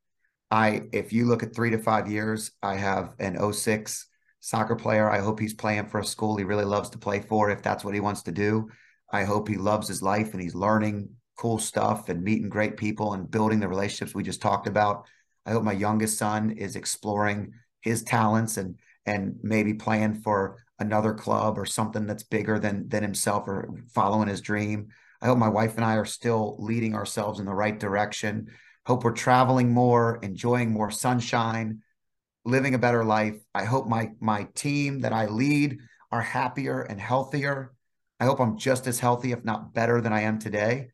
I 0.56 0.84
if 0.94 1.12
you 1.12 1.26
look 1.26 1.44
at 1.44 1.54
three 1.54 1.70
to 1.72 1.78
five 1.78 2.10
years, 2.10 2.52
I 2.64 2.76
have 2.76 3.14
an 3.20 3.36
06 3.52 4.08
soccer 4.40 4.78
player. 4.78 5.10
I 5.12 5.20
hope 5.20 5.38
he's 5.38 5.54
playing 5.54 5.88
for 5.88 6.00
a 6.00 6.06
school 6.06 6.38
he 6.38 6.46
really 6.46 6.64
loves 6.64 6.90
to 6.92 6.98
play 6.98 7.20
for 7.20 7.50
if 7.50 7.62
that's 7.62 7.84
what 7.84 7.94
he 7.94 8.00
wants 8.00 8.22
to 8.24 8.32
do. 8.32 8.70
I 9.12 9.26
hope 9.26 9.50
he 9.50 9.58
loves 9.58 9.90
his 9.90 10.02
life 10.02 10.32
and 10.32 10.42
he's 10.42 10.56
learning 10.56 11.10
cool 11.38 11.58
stuff 11.58 12.08
and 12.08 12.24
meeting 12.24 12.48
great 12.48 12.78
people 12.78 13.14
and 13.14 13.30
building 13.30 13.60
the 13.60 13.68
relationships 13.68 14.16
we 14.16 14.24
just 14.24 14.42
talked 14.42 14.66
about. 14.66 15.06
I 15.46 15.52
hope 15.52 15.64
my 15.64 15.74
youngest 15.74 16.18
son 16.18 16.52
is 16.52 16.78
exploring 16.78 17.52
his 17.82 18.04
talents 18.04 18.56
and 18.56 18.80
and 19.06 19.36
maybe 19.44 19.74
playing 19.74 20.22
for 20.22 20.64
another 20.80 21.14
club 21.14 21.60
or 21.60 21.66
something 21.66 22.08
that's 22.08 22.24
bigger 22.24 22.60
than 22.60 22.88
than 22.88 23.04
himself 23.04 23.46
or 23.50 23.74
following 23.94 24.30
his 24.30 24.40
dream. 24.40 24.88
I 25.22 25.26
hope 25.26 25.38
my 25.38 25.50
wife 25.50 25.76
and 25.76 25.84
I 25.84 25.96
are 25.96 26.06
still 26.06 26.56
leading 26.60 26.96
ourselves 26.96 27.42
in 27.42 27.46
the 27.46 27.54
right 27.54 27.78
direction. 27.78 28.48
Hope 28.86 29.04
we're 29.04 29.12
traveling 29.12 29.72
more, 29.72 30.20
enjoying 30.22 30.72
more 30.72 30.92
sunshine, 30.92 31.82
living 32.44 32.76
a 32.76 32.80
better 32.80 33.04
life. 33.04 33.36
I 33.54 33.66
hope 33.66 33.88
my 33.88 34.12
my 34.20 34.48
team 34.54 35.02
that 35.02 35.14
I 35.14 35.26
lead 35.26 35.80
are 36.12 36.22
happier 36.22 36.82
and 36.82 37.00
healthier. 37.00 37.74
I 38.20 38.26
hope 38.26 38.40
I'm 38.40 38.58
just 38.58 38.88
as 38.88 39.00
healthy, 39.00 39.32
if 39.32 39.44
not 39.44 39.74
better, 39.74 40.02
than 40.02 40.14
I 40.14 40.22
am 40.22 40.40
today. 40.40 40.90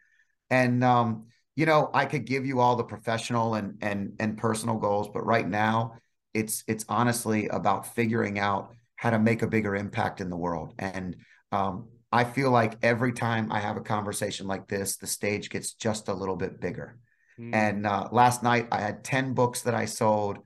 And 0.50 0.84
um, 0.84 1.26
you 1.56 1.66
know, 1.66 1.90
I 1.94 2.06
could 2.06 2.26
give 2.26 2.46
you 2.46 2.60
all 2.60 2.76
the 2.76 2.84
professional 2.84 3.56
and 3.56 3.78
and 3.82 4.14
and 4.20 4.38
personal 4.38 4.78
goals, 4.78 5.10
but 5.14 5.26
right 5.26 5.48
now, 5.48 5.96
it's 6.34 6.64
it's 6.68 6.86
honestly 6.88 7.48
about 7.50 7.94
figuring 7.94 8.40
out 8.40 8.74
how 8.96 9.10
to 9.10 9.20
make 9.20 9.42
a 9.42 9.48
bigger 9.48 9.76
impact 9.76 10.22
in 10.22 10.30
the 10.30 10.38
world. 10.38 10.74
And 10.80 11.18
um, 11.52 11.90
I 12.12 12.24
feel 12.24 12.52
like 12.52 12.78
every 12.84 13.14
time 13.14 13.52
I 13.52 13.60
have 13.60 13.78
a 13.78 13.82
conversation 13.82 14.48
like 14.48 14.68
this, 14.68 14.98
the 14.98 15.08
stage 15.08 15.50
gets 15.50 15.74
just 15.74 16.08
a 16.08 16.14
little 16.14 16.36
bit 16.36 16.62
bigger. 16.62 16.98
Mm. 17.40 17.53
And 17.53 17.88
uh, 17.88 18.10
last 18.12 18.44
night, 18.44 18.68
I 18.72 18.82
had 18.82 19.03
ten 19.03 19.34
books 19.34 19.62
that 19.62 19.74
I 19.74 19.86
sold. 19.86 20.40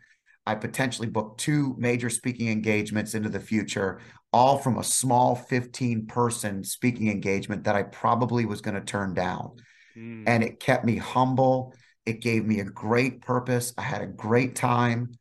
I 0.48 0.56
potentially 0.56 1.07
booked 1.07 1.40
two 1.40 1.76
major 1.78 2.10
speaking 2.10 2.49
engagements 2.49 3.16
into 3.16 3.30
the 3.30 3.40
future, 3.40 3.99
all 4.32 4.57
from 4.57 4.78
a 4.78 4.84
small 4.84 5.36
15 5.36 6.06
person 6.06 6.64
speaking 6.64 7.10
engagement 7.10 7.64
that 7.64 7.76
I 7.76 7.84
probably 7.84 8.45
was 8.45 8.62
going 8.62 8.76
to 8.76 8.82
turn 8.82 9.14
down. 9.14 9.53
Mm. 9.98 10.24
And 10.28 10.44
it 10.44 10.60
kept 10.60 10.86
me 10.86 10.98
humble. 10.98 11.74
It 12.06 12.22
gave 12.22 12.45
me 12.45 12.60
a 12.60 12.66
great 12.66 13.22
purpose. 13.22 13.74
I 13.78 13.82
had 13.82 14.02
a 14.02 14.07
great 14.07 14.56
time. 14.56 15.18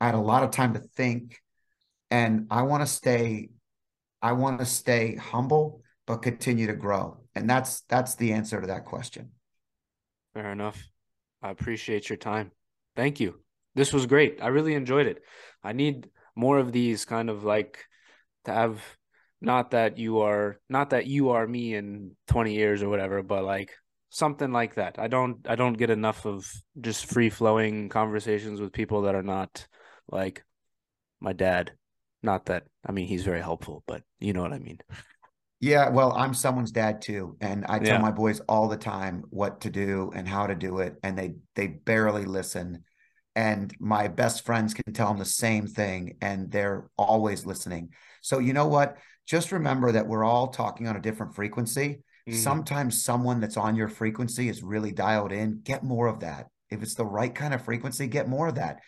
I 0.00 0.06
had 0.06 0.14
a 0.14 0.20
lot 0.20 0.42
of 0.42 0.52
time 0.52 0.72
to 0.74 0.80
think. 0.80 1.38
And 2.10 2.46
I 2.50 2.62
want 2.62 2.82
to 2.82 2.86
stay, 2.86 3.50
I 4.22 4.32
want 4.32 4.60
to 4.60 4.66
stay 4.66 5.16
humble, 5.16 5.82
but 6.06 6.22
continue 6.22 6.68
to 6.68 6.74
grow. 6.74 7.18
And 7.34 7.50
that's 7.50 7.80
that's 7.82 8.14
the 8.14 8.32
answer 8.32 8.60
to 8.60 8.68
that 8.68 8.84
question. 8.84 9.32
Fair 10.36 10.52
enough. 10.52 10.86
I 11.40 11.48
appreciate 11.48 12.10
your 12.10 12.18
time. 12.18 12.52
Thank 12.94 13.20
you. 13.20 13.40
This 13.74 13.90
was 13.90 14.04
great. 14.04 14.42
I 14.42 14.48
really 14.48 14.74
enjoyed 14.74 15.06
it. 15.06 15.22
I 15.64 15.72
need 15.72 16.10
more 16.34 16.58
of 16.58 16.72
these 16.72 17.06
kind 17.06 17.30
of 17.30 17.42
like 17.42 17.86
to 18.44 18.52
have 18.52 18.82
not 19.40 19.70
that 19.70 19.96
you 19.96 20.20
are 20.20 20.60
not 20.68 20.90
that 20.90 21.06
you 21.06 21.30
are 21.30 21.46
me 21.46 21.74
in 21.74 22.16
20 22.28 22.52
years 22.52 22.82
or 22.82 22.90
whatever, 22.90 23.22
but 23.22 23.44
like 23.44 23.72
something 24.10 24.52
like 24.52 24.74
that. 24.74 24.98
I 24.98 25.08
don't 25.08 25.38
I 25.48 25.54
don't 25.56 25.78
get 25.78 25.88
enough 25.88 26.26
of 26.26 26.46
just 26.78 27.06
free 27.06 27.30
flowing 27.30 27.88
conversations 27.88 28.60
with 28.60 28.74
people 28.74 29.02
that 29.02 29.14
are 29.14 29.22
not 29.22 29.66
like 30.06 30.44
my 31.18 31.32
dad. 31.32 31.72
Not 32.22 32.44
that 32.46 32.64
I 32.86 32.92
mean 32.92 33.06
he's 33.06 33.24
very 33.24 33.40
helpful, 33.40 33.84
but 33.86 34.02
you 34.18 34.34
know 34.34 34.42
what 34.42 34.52
I 34.52 34.58
mean. 34.58 34.80
Yeah, 35.60 35.88
well, 35.88 36.12
I'm 36.12 36.34
someone's 36.34 36.70
dad 36.70 37.00
too, 37.00 37.36
and 37.40 37.64
I 37.66 37.78
tell 37.78 37.94
yeah. 37.96 38.02
my 38.02 38.10
boys 38.10 38.40
all 38.40 38.68
the 38.68 38.76
time 38.76 39.24
what 39.30 39.62
to 39.62 39.70
do 39.70 40.12
and 40.14 40.28
how 40.28 40.46
to 40.46 40.54
do 40.54 40.78
it, 40.80 40.96
and 41.02 41.18
they 41.18 41.36
they 41.54 41.66
barely 41.66 42.24
listen. 42.24 42.84
And 43.34 43.74
my 43.78 44.08
best 44.08 44.46
friends 44.46 44.74
can 44.74 44.92
tell 44.94 45.08
them 45.08 45.18
the 45.18 45.24
same 45.24 45.66
thing, 45.66 46.16
and 46.20 46.50
they're 46.50 46.90
always 46.96 47.46
listening. 47.46 47.90
So 48.22 48.38
you 48.38 48.52
know 48.52 48.66
what? 48.66 48.96
Just 49.26 49.52
remember 49.52 49.92
that 49.92 50.06
we're 50.06 50.24
all 50.24 50.48
talking 50.48 50.88
on 50.88 50.96
a 50.96 51.00
different 51.00 51.34
frequency, 51.34 52.00
Mm-hmm. 52.28 52.38
Sometimes 52.38 53.04
someone 53.04 53.40
that's 53.40 53.56
on 53.56 53.76
your 53.76 53.88
frequency 53.88 54.48
is 54.48 54.62
really 54.62 54.90
dialed 54.90 55.30
in. 55.30 55.60
Get 55.62 55.84
more 55.84 56.08
of 56.08 56.20
that. 56.20 56.48
If 56.70 56.82
it's 56.82 56.94
the 56.94 57.04
right 57.04 57.32
kind 57.32 57.54
of 57.54 57.64
frequency, 57.64 58.08
get 58.08 58.28
more 58.28 58.48
of 58.48 58.56
that. 58.56 58.80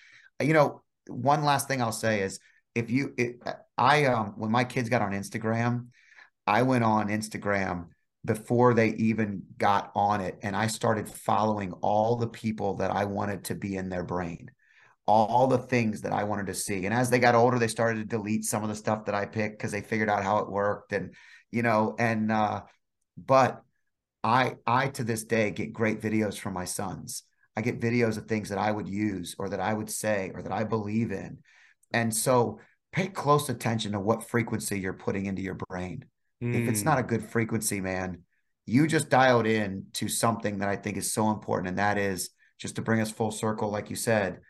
You 0.42 0.52
know, 0.52 0.82
one 1.06 1.44
last 1.44 1.68
thing 1.68 1.80
I'll 1.80 1.92
say 1.92 2.22
is 2.22 2.40
if 2.74 2.90
you, 2.90 3.14
it, 3.16 3.36
I, 3.76 4.06
um, 4.06 4.34
when 4.36 4.50
my 4.50 4.64
kids 4.64 4.88
got 4.88 5.02
on 5.02 5.12
Instagram, 5.12 5.86
I 6.48 6.62
went 6.62 6.84
on 6.84 7.08
Instagram 7.08 7.88
before 8.24 8.74
they 8.74 8.88
even 8.94 9.42
got 9.58 9.92
on 9.94 10.20
it 10.20 10.38
and 10.42 10.56
I 10.56 10.66
started 10.66 11.08
following 11.08 11.72
all 11.74 12.16
the 12.16 12.26
people 12.26 12.76
that 12.76 12.90
I 12.90 13.04
wanted 13.04 13.44
to 13.44 13.54
be 13.54 13.76
in 13.76 13.88
their 13.88 14.02
brain 14.02 14.50
all 15.08 15.46
the 15.46 15.56
things 15.56 16.02
that 16.02 16.12
I 16.12 16.24
wanted 16.24 16.48
to 16.48 16.54
see. 16.54 16.84
And 16.84 16.92
as 16.92 17.08
they 17.08 17.18
got 17.18 17.34
older, 17.34 17.58
they 17.58 17.66
started 17.66 17.98
to 17.98 18.16
delete 18.16 18.44
some 18.44 18.62
of 18.62 18.68
the 18.68 18.74
stuff 18.74 19.06
that 19.06 19.14
I 19.14 19.24
picked 19.24 19.56
because 19.56 19.72
they 19.72 19.80
figured 19.80 20.10
out 20.10 20.22
how 20.22 20.38
it 20.40 20.50
worked. 20.50 20.92
And, 20.92 21.14
you 21.50 21.62
know, 21.62 21.96
and 21.98 22.30
uh, 22.30 22.60
but 23.16 23.62
I 24.22 24.56
I 24.66 24.88
to 24.88 25.04
this 25.04 25.24
day 25.24 25.50
get 25.50 25.72
great 25.72 26.02
videos 26.02 26.38
from 26.38 26.52
my 26.52 26.66
sons. 26.66 27.22
I 27.56 27.62
get 27.62 27.80
videos 27.80 28.18
of 28.18 28.26
things 28.26 28.50
that 28.50 28.58
I 28.58 28.70
would 28.70 28.86
use 28.86 29.34
or 29.38 29.48
that 29.48 29.60
I 29.60 29.72
would 29.72 29.88
say 29.88 30.30
or 30.34 30.42
that 30.42 30.52
I 30.52 30.64
believe 30.64 31.10
in. 31.10 31.38
And 31.90 32.14
so 32.14 32.60
pay 32.92 33.08
close 33.08 33.48
attention 33.48 33.92
to 33.92 34.00
what 34.00 34.28
frequency 34.28 34.78
you're 34.78 34.92
putting 34.92 35.24
into 35.24 35.40
your 35.40 35.58
brain. 35.70 36.04
Mm. 36.42 36.62
If 36.62 36.68
it's 36.68 36.82
not 36.82 36.98
a 36.98 37.02
hmm. 37.02 37.08
good 37.08 37.24
frequency, 37.24 37.80
man, 37.80 38.22
you 38.66 38.86
just 38.86 39.08
dialed 39.08 39.46
in 39.46 39.86
to 39.94 40.08
something 40.08 40.58
that 40.58 40.68
I 40.68 40.76
think 40.76 40.96
is 40.96 41.12
so 41.12 41.30
important. 41.30 41.68
And 41.68 41.78
that 41.78 41.98
is 41.98 42.30
just 42.58 42.76
to 42.76 42.82
bring 42.82 43.00
us 43.00 43.10
full 43.10 43.30
circle, 43.30 43.70
like 43.70 43.90
you 43.90 43.96
said, 43.96 44.40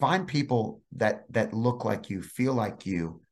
find 0.00 0.26
people 0.26 0.82
that 0.96 1.24
that 1.30 1.54
look 1.54 1.84
like 1.84 2.10
you, 2.10 2.22
feel 2.22 2.52
like 2.52 2.84
you, 2.84 3.22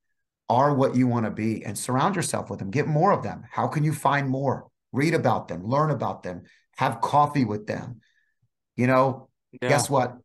are 0.49 0.75
what 0.75 0.95
you 0.95 1.07
want 1.07 1.25
to 1.25 1.31
be 1.31 1.65
and 1.65 1.77
surround 1.77 2.15
yourself 2.17 2.51
with 2.51 2.59
them. 2.59 2.71
Get 2.71 2.87
more 2.87 3.13
of 3.13 3.23
them. 3.23 3.45
How 3.51 3.67
can 3.67 3.85
you 3.85 3.93
find 3.93 4.29
more? 4.29 4.69
Read 4.93 5.15
about 5.15 5.49
them, 5.49 5.65
learn 5.65 5.91
about 5.91 6.23
them, 6.23 6.43
have 6.77 7.01
coffee 7.01 7.45
with 7.45 7.67
them. 7.67 8.01
You 8.77 8.87
know, 8.87 9.29
yeah. 9.61 9.69
guess 9.69 9.91
what? 9.91 10.17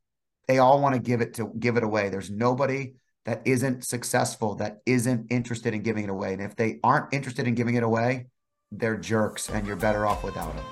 They 0.47 0.59
all 0.59 0.81
want 0.81 0.95
to 0.95 1.01
give 1.01 1.21
it 1.21 1.35
to 1.35 1.51
give 1.57 1.77
it 1.77 1.83
away. 1.83 2.09
There's 2.09 2.29
nobody 2.29 2.93
that 3.25 3.41
isn't 3.45 3.83
successful 3.83 4.55
that 4.55 4.81
isn't 4.85 5.31
interested 5.31 5.73
in 5.73 5.81
giving 5.81 6.03
it 6.03 6.09
away. 6.09 6.33
And 6.33 6.41
if 6.41 6.55
they 6.55 6.79
aren't 6.83 7.13
interested 7.13 7.47
in 7.47 7.55
giving 7.55 7.75
it 7.75 7.83
away, 7.83 8.27
they're 8.71 8.97
jerks 8.97 9.49
and 9.49 9.67
you're 9.67 9.75
better 9.75 10.05
off 10.05 10.23
without 10.23 10.55
them. 10.55 10.65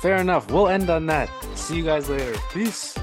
Fair 0.00 0.16
enough. 0.16 0.50
We'll 0.50 0.68
end 0.68 0.90
on 0.90 1.06
that. 1.06 1.30
See 1.56 1.76
you 1.76 1.84
guys 1.84 2.08
later. 2.08 2.38
Peace. 2.52 2.96